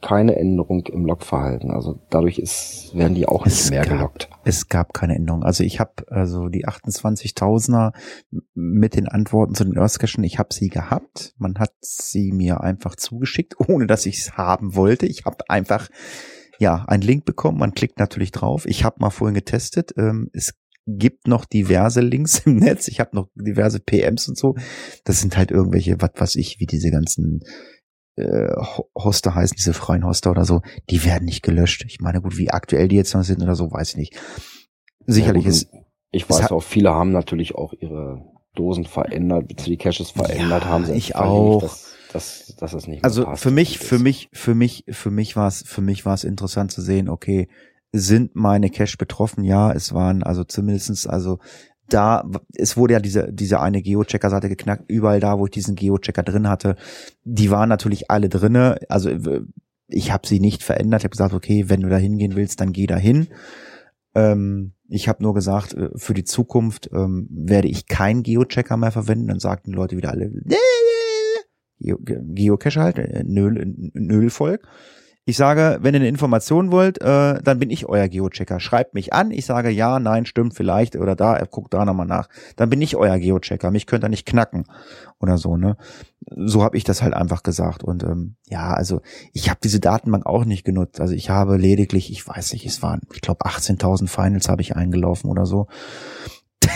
keine 0.01 0.37
Änderung 0.37 0.87
im 0.87 1.05
Logverhalten. 1.05 1.71
Also 1.71 2.01
dadurch 2.11 2.39
ist, 2.39 2.93
werden 2.95 3.15
die 3.15 3.27
auch 3.27 3.45
Es 3.47 3.65
nicht 3.65 3.71
mehr 3.71 3.83
gab- 3.83 3.91
gelockt. 3.99 4.31
Es 4.45 4.69
gab 4.69 4.95
keine 4.95 5.15
Änderung. 5.15 5.43
Also 5.43 5.63
ich 5.63 5.79
habe 5.81 5.93
also 6.09 6.49
die 6.49 6.67
28.000er 6.67 7.93
mit 8.55 8.97
den 8.97 9.07
Antworten 9.09 9.55
zu 9.55 9.65
den 9.65 9.77
Earthcachen, 9.77 10.25
ich 10.25 10.39
habe 10.39 10.55
sie 10.55 10.69
gehabt. 10.69 11.35
Man 11.39 11.59
hat 11.59 11.73
sie 11.81 12.33
mir 12.33 12.61
einfach 12.63 12.97
zugeschickt, 12.97 13.55
ohne 13.69 13.87
dass 13.87 14.07
ich 14.07 14.19
es 14.19 14.37
haben 14.37 14.75
wollte. 14.75 15.07
Ich 15.07 15.25
habe 15.25 15.39
einfach 15.49 15.89
ja 16.59 16.85
einen 16.87 17.03
Link 17.03 17.25
bekommen. 17.25 17.59
Man 17.59 17.75
klickt 17.75 17.99
natürlich 17.99 18.33
drauf. 18.33 18.67
Ich 18.67 18.85
habe 18.85 18.97
mal 19.01 19.11
vorhin 19.11 19.35
getestet. 19.35 19.93
Ähm, 19.97 20.31
es 20.33 20.55
gibt 20.87 21.27
noch 21.27 21.45
diverse 21.47 22.01
Links 22.01 22.41
im 22.47 22.57
Netz. 22.59 22.89
Ich 22.89 23.01
habe 23.01 23.11
noch 23.17 23.29
diverse 23.35 23.81
PMs 23.81 24.29
und 24.29 24.39
so. 24.39 24.55
Das 25.05 25.21
sind 25.21 25.37
halt 25.37 25.51
irgendwelche, 25.51 26.01
was 26.01 26.11
weiß 26.15 26.37
ich, 26.37 26.61
wie 26.61 26.67
diese 26.67 26.91
ganzen 26.91 27.41
äh, 28.17 28.49
Ho- 28.57 28.89
Hoster 28.97 29.35
heißen, 29.35 29.57
diese 29.57 29.75
freien 29.75 30.05
Hoster 30.05 30.31
oder 30.31 30.45
so, 30.45 30.63
die 30.91 31.05
werden 31.05 31.25
nicht 31.25 31.43
gelöscht. 31.43 31.85
Ich 31.87 32.01
meine, 32.01 32.21
gut, 32.21 32.37
wie 32.39 32.51
aktuell 32.51 32.89
die 32.89 32.97
jetzt 32.97 33.15
noch 33.15 33.23
sind 33.23 33.43
oder 33.43 33.55
so, 33.55 33.71
weiß 33.71 33.91
ich 33.91 33.97
nicht. 33.97 34.17
Sicherlich 35.07 35.45
Ja, 35.45 35.51
gut, 35.51 35.61
ist, 35.61 35.69
Ich 36.13 36.31
weiß 36.31 36.51
auch, 36.53 36.63
viele 36.63 36.91
haben 36.91 37.11
natürlich 37.11 37.55
auch 37.55 37.73
ihre 37.73 38.25
Dosen 38.55 38.85
verändert, 38.85 39.49
beziehungsweise 39.49 39.71
die 39.71 39.77
Caches 39.77 40.11
verändert 40.11 40.65
Ja, 40.65 40.71
haben. 40.71 40.85
sie 40.85 40.93
ich 40.93 41.17
auch. 41.17 41.61
Dass, 41.61 41.97
dass, 42.13 42.57
dass 42.57 42.73
es 42.73 42.87
nicht 42.87 43.03
also 43.03 43.25
passt, 43.25 43.43
für 43.43 43.51
mich, 43.51 43.79
für 43.79 43.97
ist. 43.97 44.03
mich, 44.03 44.29
für 44.33 44.55
mich, 44.55 44.85
für 44.89 45.11
mich 45.11 45.37
war 45.37 45.49
es, 45.49 45.65
für 45.67 45.81
mich 45.83 46.07
war 46.07 46.15
es 46.15 46.25
interessant 46.25 46.71
zu 46.71 46.81
sehen, 46.81 47.09
okay, 47.09 47.49
sind 47.93 48.35
meine 48.35 48.71
Cache 48.71 48.97
betroffen? 48.97 49.45
Ja, 49.45 49.73
es 49.73 49.93
waren 49.93 50.23
also 50.23 50.45
zumindestens 50.45 51.07
also 51.07 51.39
da, 51.89 52.29
es 52.55 52.77
wurde 52.77 52.95
ja 52.95 53.01
diese, 53.01 53.33
diese 53.33 53.61
eine 53.61 53.83
Geochecker-Seite 53.83 54.49
geknackt, 54.49 54.85
überall 54.89 55.21
da, 55.21 55.39
wo 55.39 55.47
ich 55.47 55.51
diesen 55.53 55.75
Geochecker 55.75 56.23
drin 56.23 56.49
hatte, 56.49 56.77
die 57.25 57.51
waren 57.51 57.69
natürlich 57.69 58.11
alle 58.11 58.29
drinne, 58.29 58.79
also 58.89 59.11
äh, 59.11 59.43
ich 59.89 60.13
habe 60.13 60.27
sie 60.27 60.41
nicht 60.41 60.63
verändert, 60.63 61.03
ich 61.03 61.05
habe 61.05 61.13
gesagt, 61.13 61.35
okay, 61.35 61.69
wenn 61.69 61.81
du 61.81 61.89
da 61.89 61.97
hingehen 61.97 62.37
willst, 62.37 62.61
dann 62.61 62.73
geh 62.73 62.87
da 62.87 62.97
hin. 62.97 63.29
Ähm, 64.15 64.73
ich 64.89 65.09
habe 65.09 65.23
nur 65.23 65.35
gesagt, 65.35 65.75
äh, 65.75 65.91
für 65.97 66.15
die 66.15 66.25
Zukunft 66.25 66.91
ähm, 66.93 67.29
werde 67.31 67.69
ich 67.69 67.87
keinen 67.87 68.23
Geochecker 68.23 68.77
mehr 68.77 68.93
verwenden. 68.93 69.29
Dann 69.29 69.41
sagten 69.41 69.73
die 69.73 69.77
Leute 69.77 69.97
wieder 69.97 70.11
alle, 70.11 70.31
Geo 71.81 71.99
Geocache 72.01 72.81
halt, 72.81 72.99
äh, 72.99 73.25
Nöl, 73.25 73.75
Nölvolk. 73.95 74.67
Ich 75.27 75.39
sage, 75.39 75.79
wenn 75.81 75.95
ihr 75.95 76.01
eine 76.01 76.09
Information 76.09 76.71
wollt, 76.71 77.01
äh, 77.01 77.41
dann 77.43 77.59
bin 77.59 77.71
ich 77.71 77.87
euer 77.87 78.09
Geochecker. 78.09 78.61
Schreibt 78.61 78.93
mich 78.93 79.15
an. 79.15 79.31
Ich 79.31 79.47
sage 79.47 79.71
ja, 79.71 79.99
nein, 79.99 80.27
stimmt 80.27 80.55
vielleicht 80.55 80.97
oder 80.97 81.17
da, 81.17 81.43
guckt 81.51 81.73
da 81.73 81.87
nochmal 81.87 82.07
nach. 82.07 82.29
Dann 82.57 82.69
bin 82.69 82.83
ich 82.83 82.95
euer 82.95 83.19
Geochecker. 83.19 83.71
Mich 83.71 83.87
könnt 83.87 84.05
ihr 84.05 84.11
nicht 84.11 84.27
knacken 84.27 84.67
oder 85.19 85.39
so, 85.39 85.57
ne? 85.57 85.79
So 86.27 86.63
habe 86.63 86.77
ich 86.77 86.85
das 86.85 87.03
halt 87.03 87.15
einfach 87.15 87.43
gesagt. 87.43 87.83
Und 87.83 88.03
ähm, 88.03 88.37
ja, 88.49 88.75
also 88.75 89.01
ich 89.33 89.49
habe 89.49 89.61
diese 89.65 89.81
Datenbank 89.81 90.27
auch 90.27 90.45
nicht 90.45 90.65
genutzt. 90.65 91.01
Also 91.01 91.15
ich 91.15 91.31
habe 91.31 91.57
lediglich, 91.57 92.11
ich 92.11 92.29
weiß 92.29 92.53
nicht, 92.53 92.67
es 92.67 92.83
waren, 92.83 93.01
ich 93.15 93.23
glaube, 93.23 93.47
18.000 93.47 94.09
Finals 94.09 94.51
habe 94.51 94.61
ich 94.61 94.77
eingelaufen 94.77 95.31
oder 95.31 95.47
so. 95.47 95.69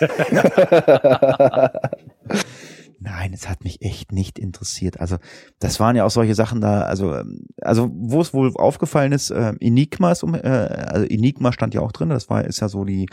Nein, 3.00 3.32
es 3.32 3.48
hat 3.48 3.62
mich 3.62 3.80
echt 3.82 4.10
nicht 4.10 4.38
interessiert. 4.40 4.98
Also 4.98 5.18
das 5.60 5.78
waren 5.78 5.94
ja 5.94 6.04
auch 6.04 6.10
solche 6.10 6.34
Sachen 6.34 6.60
da, 6.60 6.82
also 6.82 7.14
ähm, 7.14 7.46
also 7.62 7.88
wo 7.92 8.20
es 8.20 8.34
wohl 8.34 8.52
aufgefallen 8.56 9.12
ist, 9.12 9.30
äh, 9.30 9.52
Enigma 9.60 10.10
ist 10.10 10.24
um, 10.24 10.34
äh, 10.34 10.40
also 10.40 11.06
Enigma 11.06 11.52
stand 11.52 11.74
ja 11.74 11.80
auch 11.80 11.92
drin. 11.92 12.08
Das 12.08 12.28
war 12.28 12.44
ist 12.44 12.58
ja 12.60 12.68
so 12.68 12.84
die 12.84 13.08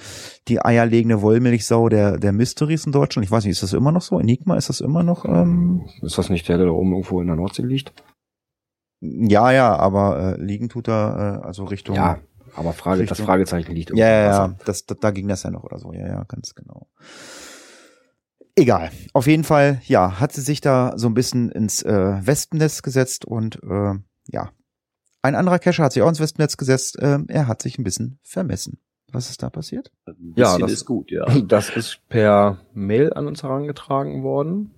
die 0.48 0.60
eierlegende 0.64 1.22
Wollmilchsau 1.22 1.90
der 1.90 2.18
der 2.18 2.32
Mysteries 2.32 2.86
in 2.88 2.94
Deutschland. 2.94 3.26
Ich 3.26 3.32
weiß 3.32 3.44
nicht, 3.46 3.52
ist 3.52 3.64
das 3.64 3.74
immer 3.74 3.92
noch 3.92 4.02
so? 4.02 4.20
Enigma 4.20 4.56
ist 4.58 4.70
das 4.70 4.82
immer 4.82 5.04
noch? 5.04 5.24
Ähm, 5.26 5.86
Ist 6.02 6.18
das 6.18 6.30
nicht 6.32 6.50
der, 6.50 6.58
der 6.58 6.66
da 6.66 6.72
oben 6.72 6.92
irgendwo 6.92 7.22
in 7.22 7.28
der 7.28 7.36
Nordsee 7.36 7.64
liegt? 7.64 7.94
ja, 9.02 9.52
ja, 9.52 9.76
aber 9.76 10.38
äh, 10.40 10.42
liegen 10.42 10.68
tut 10.70 10.88
er 10.88 11.42
äh, 11.44 11.46
also 11.46 11.66
Richtung. 11.66 11.96
Ja, 11.96 12.18
aber 12.56 12.74
Frage, 12.74 13.02
das 13.04 13.12
Richtung- 13.12 13.26
Fragezeichen 13.28 13.72
liegt 13.74 13.92
Ja, 13.92 14.08
ja, 14.08 14.20
ja, 14.22 14.30
Wasser. 14.30 14.56
das, 14.66 14.86
da, 14.86 14.96
da 15.00 15.12
ging 15.12 15.28
das 15.28 15.44
ja 15.44 15.52
noch 15.52 15.64
oder 15.64 15.78
so. 15.78 15.94
Ja, 15.94 16.08
ja, 16.08 16.24
ganz 16.24 16.56
genau. 16.56 16.88
Egal. 18.56 18.90
Auf 19.14 19.28
jeden 19.28 19.44
Fall, 19.44 19.82
ja, 19.86 20.20
hat 20.20 20.32
sie 20.32 20.42
sich 20.42 20.62
da 20.62 20.94
so 20.98 21.08
ein 21.08 21.14
bisschen 21.14 21.52
ins 21.52 21.82
äh, 21.84 22.26
Wespennest 22.26 22.84
gesetzt 22.84 23.26
und 23.26 23.62
äh, 23.64 23.94
ja. 24.28 24.52
Ein 25.22 25.36
anderer 25.36 25.60
Cacher 25.60 25.84
hat 25.84 25.94
sich 25.94 26.04
auch 26.04 26.08
ins 26.10 26.20
Wespennetz 26.20 26.56
gesetzt. 26.56 26.98
ähm, 27.02 27.26
er 27.28 27.48
hat 27.48 27.62
sich 27.62 27.78
ein 27.78 27.84
bisschen 27.84 28.20
vermessen. 28.24 28.80
Was 29.12 29.30
ist 29.30 29.42
da 29.44 29.50
passiert? 29.50 29.92
Ein 30.06 30.34
Ja, 30.36 30.58
das- 30.58 30.72
ist 30.72 30.86
gut, 30.86 31.12
ja. 31.12 31.26
Das 31.48 31.70
ist 31.70 32.00
per 32.10 32.60
Mail 32.74 33.12
an 33.14 33.28
uns 33.28 33.44
herangetragen 33.44 34.24
worden. 34.24 34.72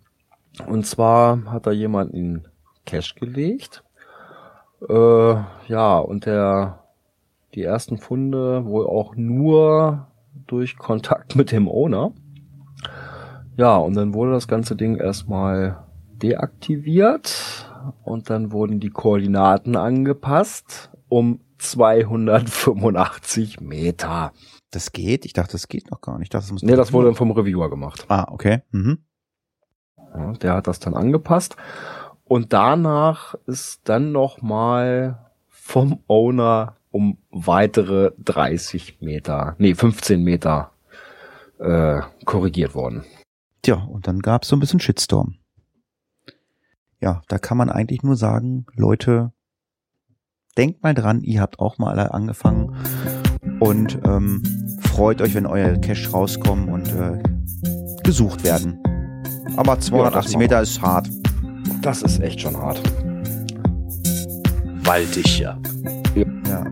Und 0.65 0.87
zwar 0.87 1.43
hat 1.51 1.67
da 1.67 1.71
jemand 1.71 2.13
in 2.13 2.47
Cache 2.85 3.13
gelegt. 3.19 3.83
Äh, 4.89 4.93
ja, 5.67 5.99
und 5.99 6.25
der, 6.25 6.83
die 7.53 7.61
ersten 7.63 7.97
Funde 7.99 8.65
wohl 8.65 8.87
auch 8.87 9.15
nur 9.15 10.07
durch 10.47 10.77
Kontakt 10.77 11.35
mit 11.35 11.51
dem 11.51 11.67
Owner. 11.67 12.13
Ja, 13.57 13.75
und 13.77 13.95
dann 13.95 14.13
wurde 14.13 14.31
das 14.31 14.47
ganze 14.47 14.75
Ding 14.75 14.97
erstmal 14.97 15.83
deaktiviert 16.21 17.67
und 18.03 18.29
dann 18.29 18.51
wurden 18.51 18.79
die 18.79 18.91
Koordinaten 18.91 19.75
angepasst 19.75 20.91
um 21.09 21.39
285 21.57 23.59
Meter. 23.59 24.31
Das 24.69 24.91
geht? 24.91 25.25
Ich 25.25 25.33
dachte, 25.33 25.53
das 25.53 25.67
geht 25.67 25.89
noch 25.89 26.01
gar 26.01 26.19
nicht. 26.19 26.27
Ich 26.27 26.29
dachte, 26.29 26.45
das 26.45 26.51
muss 26.51 26.61
Nee, 26.61 26.75
das 26.75 26.93
wurde 26.93 27.15
vom 27.15 27.31
Reviewer 27.31 27.71
gemacht. 27.71 28.05
Ah, 28.09 28.27
okay. 28.29 28.61
Mhm. 28.69 28.99
Ja, 29.97 30.33
der 30.33 30.53
hat 30.53 30.67
das 30.67 30.79
dann 30.79 30.93
angepasst. 30.93 31.55
Und 32.25 32.53
danach 32.53 33.33
ist 33.47 33.81
dann 33.85 34.11
noch 34.11 34.39
mal 34.41 35.31
vom 35.47 36.03
Owner 36.07 36.75
um 36.91 37.17
weitere 37.31 38.11
30 38.19 39.01
Meter, 39.01 39.55
nee, 39.57 39.73
15 39.73 40.23
Meter 40.23 40.71
äh, 41.59 42.01
korrigiert 42.25 42.75
worden. 42.75 43.03
Tja, 43.67 43.83
und 43.83 44.07
dann 44.07 44.21
gab's 44.21 44.47
so 44.47 44.55
ein 44.55 44.61
bisschen 44.61 44.79
Shitstorm. 44.79 45.35
Ja, 47.01 47.21
da 47.27 47.37
kann 47.37 47.57
man 47.57 47.69
eigentlich 47.69 48.01
nur 48.01 48.15
sagen, 48.15 48.65
Leute, 48.77 49.33
denkt 50.57 50.83
mal 50.83 50.93
dran, 50.93 51.21
ihr 51.21 51.41
habt 51.41 51.59
auch 51.59 51.77
mal 51.77 51.91
alle 51.91 52.13
angefangen 52.13 52.77
und 53.59 53.99
ähm, 54.05 54.41
freut 54.83 55.21
euch, 55.21 55.33
wenn 55.33 55.45
euer 55.45 55.75
Cash 55.79 56.13
rauskommen 56.13 56.69
und 56.69 56.87
äh, 56.93 57.21
gesucht 58.05 58.45
werden. 58.45 58.79
Aber 59.57 59.77
280 59.77 60.31
Ja, 60.31 60.39
Meter 60.39 60.61
ist 60.61 60.81
hart. 60.81 61.09
Das 61.81 62.03
ist 62.03 62.21
echt 62.21 62.39
schon 62.39 62.55
hart. 62.55 62.81
Waldig, 64.85 65.39
ja. 65.39 65.59
Ja. 66.47 66.65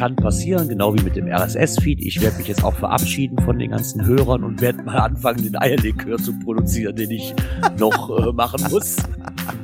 Kann 0.00 0.16
passieren, 0.16 0.66
genau 0.66 0.94
wie 0.94 1.02
mit 1.02 1.14
dem 1.14 1.28
RSS-Feed. 1.28 2.00
Ich 2.00 2.22
werde 2.22 2.38
mich 2.38 2.48
jetzt 2.48 2.64
auch 2.64 2.72
verabschieden 2.72 3.38
von 3.44 3.58
den 3.58 3.70
ganzen 3.72 4.06
Hörern 4.06 4.44
und 4.44 4.62
werde 4.62 4.82
mal 4.82 4.96
anfangen, 4.96 5.42
den 5.42 5.60
Eierlikör 5.60 6.16
zu 6.16 6.32
produzieren, 6.38 6.96
den 6.96 7.10
ich 7.10 7.34
noch 7.78 8.08
äh, 8.18 8.32
machen 8.32 8.64
muss. 8.70 8.96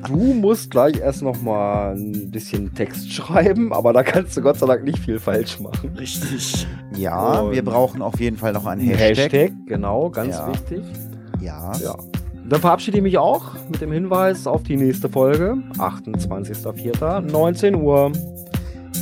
Du 0.07 0.35
musst 0.35 0.71
gleich 0.71 0.99
erst 1.01 1.23
noch 1.23 1.41
mal 1.41 1.97
ein 1.97 2.31
bisschen 2.31 2.75
Text 2.75 3.11
schreiben, 3.11 3.73
aber 3.73 3.95
da 3.95 4.03
kannst 4.03 4.37
du 4.37 4.43
Gott 4.43 4.59
sei 4.59 4.67
Dank 4.67 4.85
nicht 4.85 4.99
viel 4.99 5.19
falsch 5.19 5.59
machen. 5.59 5.95
Richtig. 5.99 6.67
Ja, 6.95 7.39
Und- 7.41 7.53
wir 7.55 7.65
brauchen 7.65 8.03
auf 8.03 8.21
jeden 8.21 8.37
Fall 8.37 8.53
noch 8.53 8.67
einen 8.67 8.83
Ein 8.83 8.95
Hashtag. 8.95 9.53
genau, 9.65 10.11
ganz 10.11 10.35
Ja. 10.37 10.49
wichtig. 10.53 10.83
Ja. 11.41 11.73
Ja. 11.83 11.95
Dann 12.47 12.61
verabschiede 12.61 12.99
ich 12.99 13.03
mich 13.03 13.17
auch 13.17 13.55
mit 13.71 13.81
dem 13.81 13.91
Hinweis 13.91 14.47
auf 14.47 14.63
die 14.65 14.77
nächste 14.77 15.09
Folge, 15.09 15.57
28.04., 15.79 17.23
19 17.23 17.75
Uhr. 17.75 18.13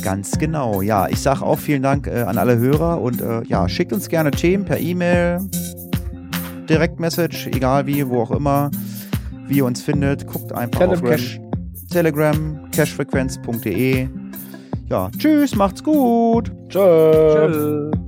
Ganz 0.05 0.37
genau. 0.37 0.83
Ja, 0.83 1.07
ich 1.09 1.19
sage 1.19 1.41
auch 1.41 1.57
vielen 1.57 1.81
Dank 1.81 2.05
äh, 2.05 2.21
an 2.21 2.37
alle 2.37 2.59
Hörer 2.59 3.01
und 3.01 3.21
äh, 3.21 3.41
ja, 3.45 3.67
schickt 3.67 3.91
uns 3.91 4.07
gerne 4.07 4.29
Themen 4.29 4.63
per 4.63 4.79
E-Mail, 4.79 5.39
Direktmessage, 6.69 7.47
egal 7.47 7.87
wie, 7.87 8.07
wo 8.07 8.21
auch 8.21 8.29
immer, 8.29 8.69
wie 9.47 9.57
ihr 9.57 9.65
uns 9.65 9.81
findet. 9.81 10.27
Guckt 10.27 10.53
einfach 10.53 10.81
Telegram. 10.81 11.03
auf 11.03 11.09
Cash, 11.09 11.41
Telegram, 11.89 12.69
cashfrequenz.de. 12.69 14.07
Ja, 14.91 15.09
tschüss, 15.17 15.55
macht's 15.55 15.83
gut. 15.83 16.51
Tschö. 16.69 17.89
Tschö. 17.89 18.04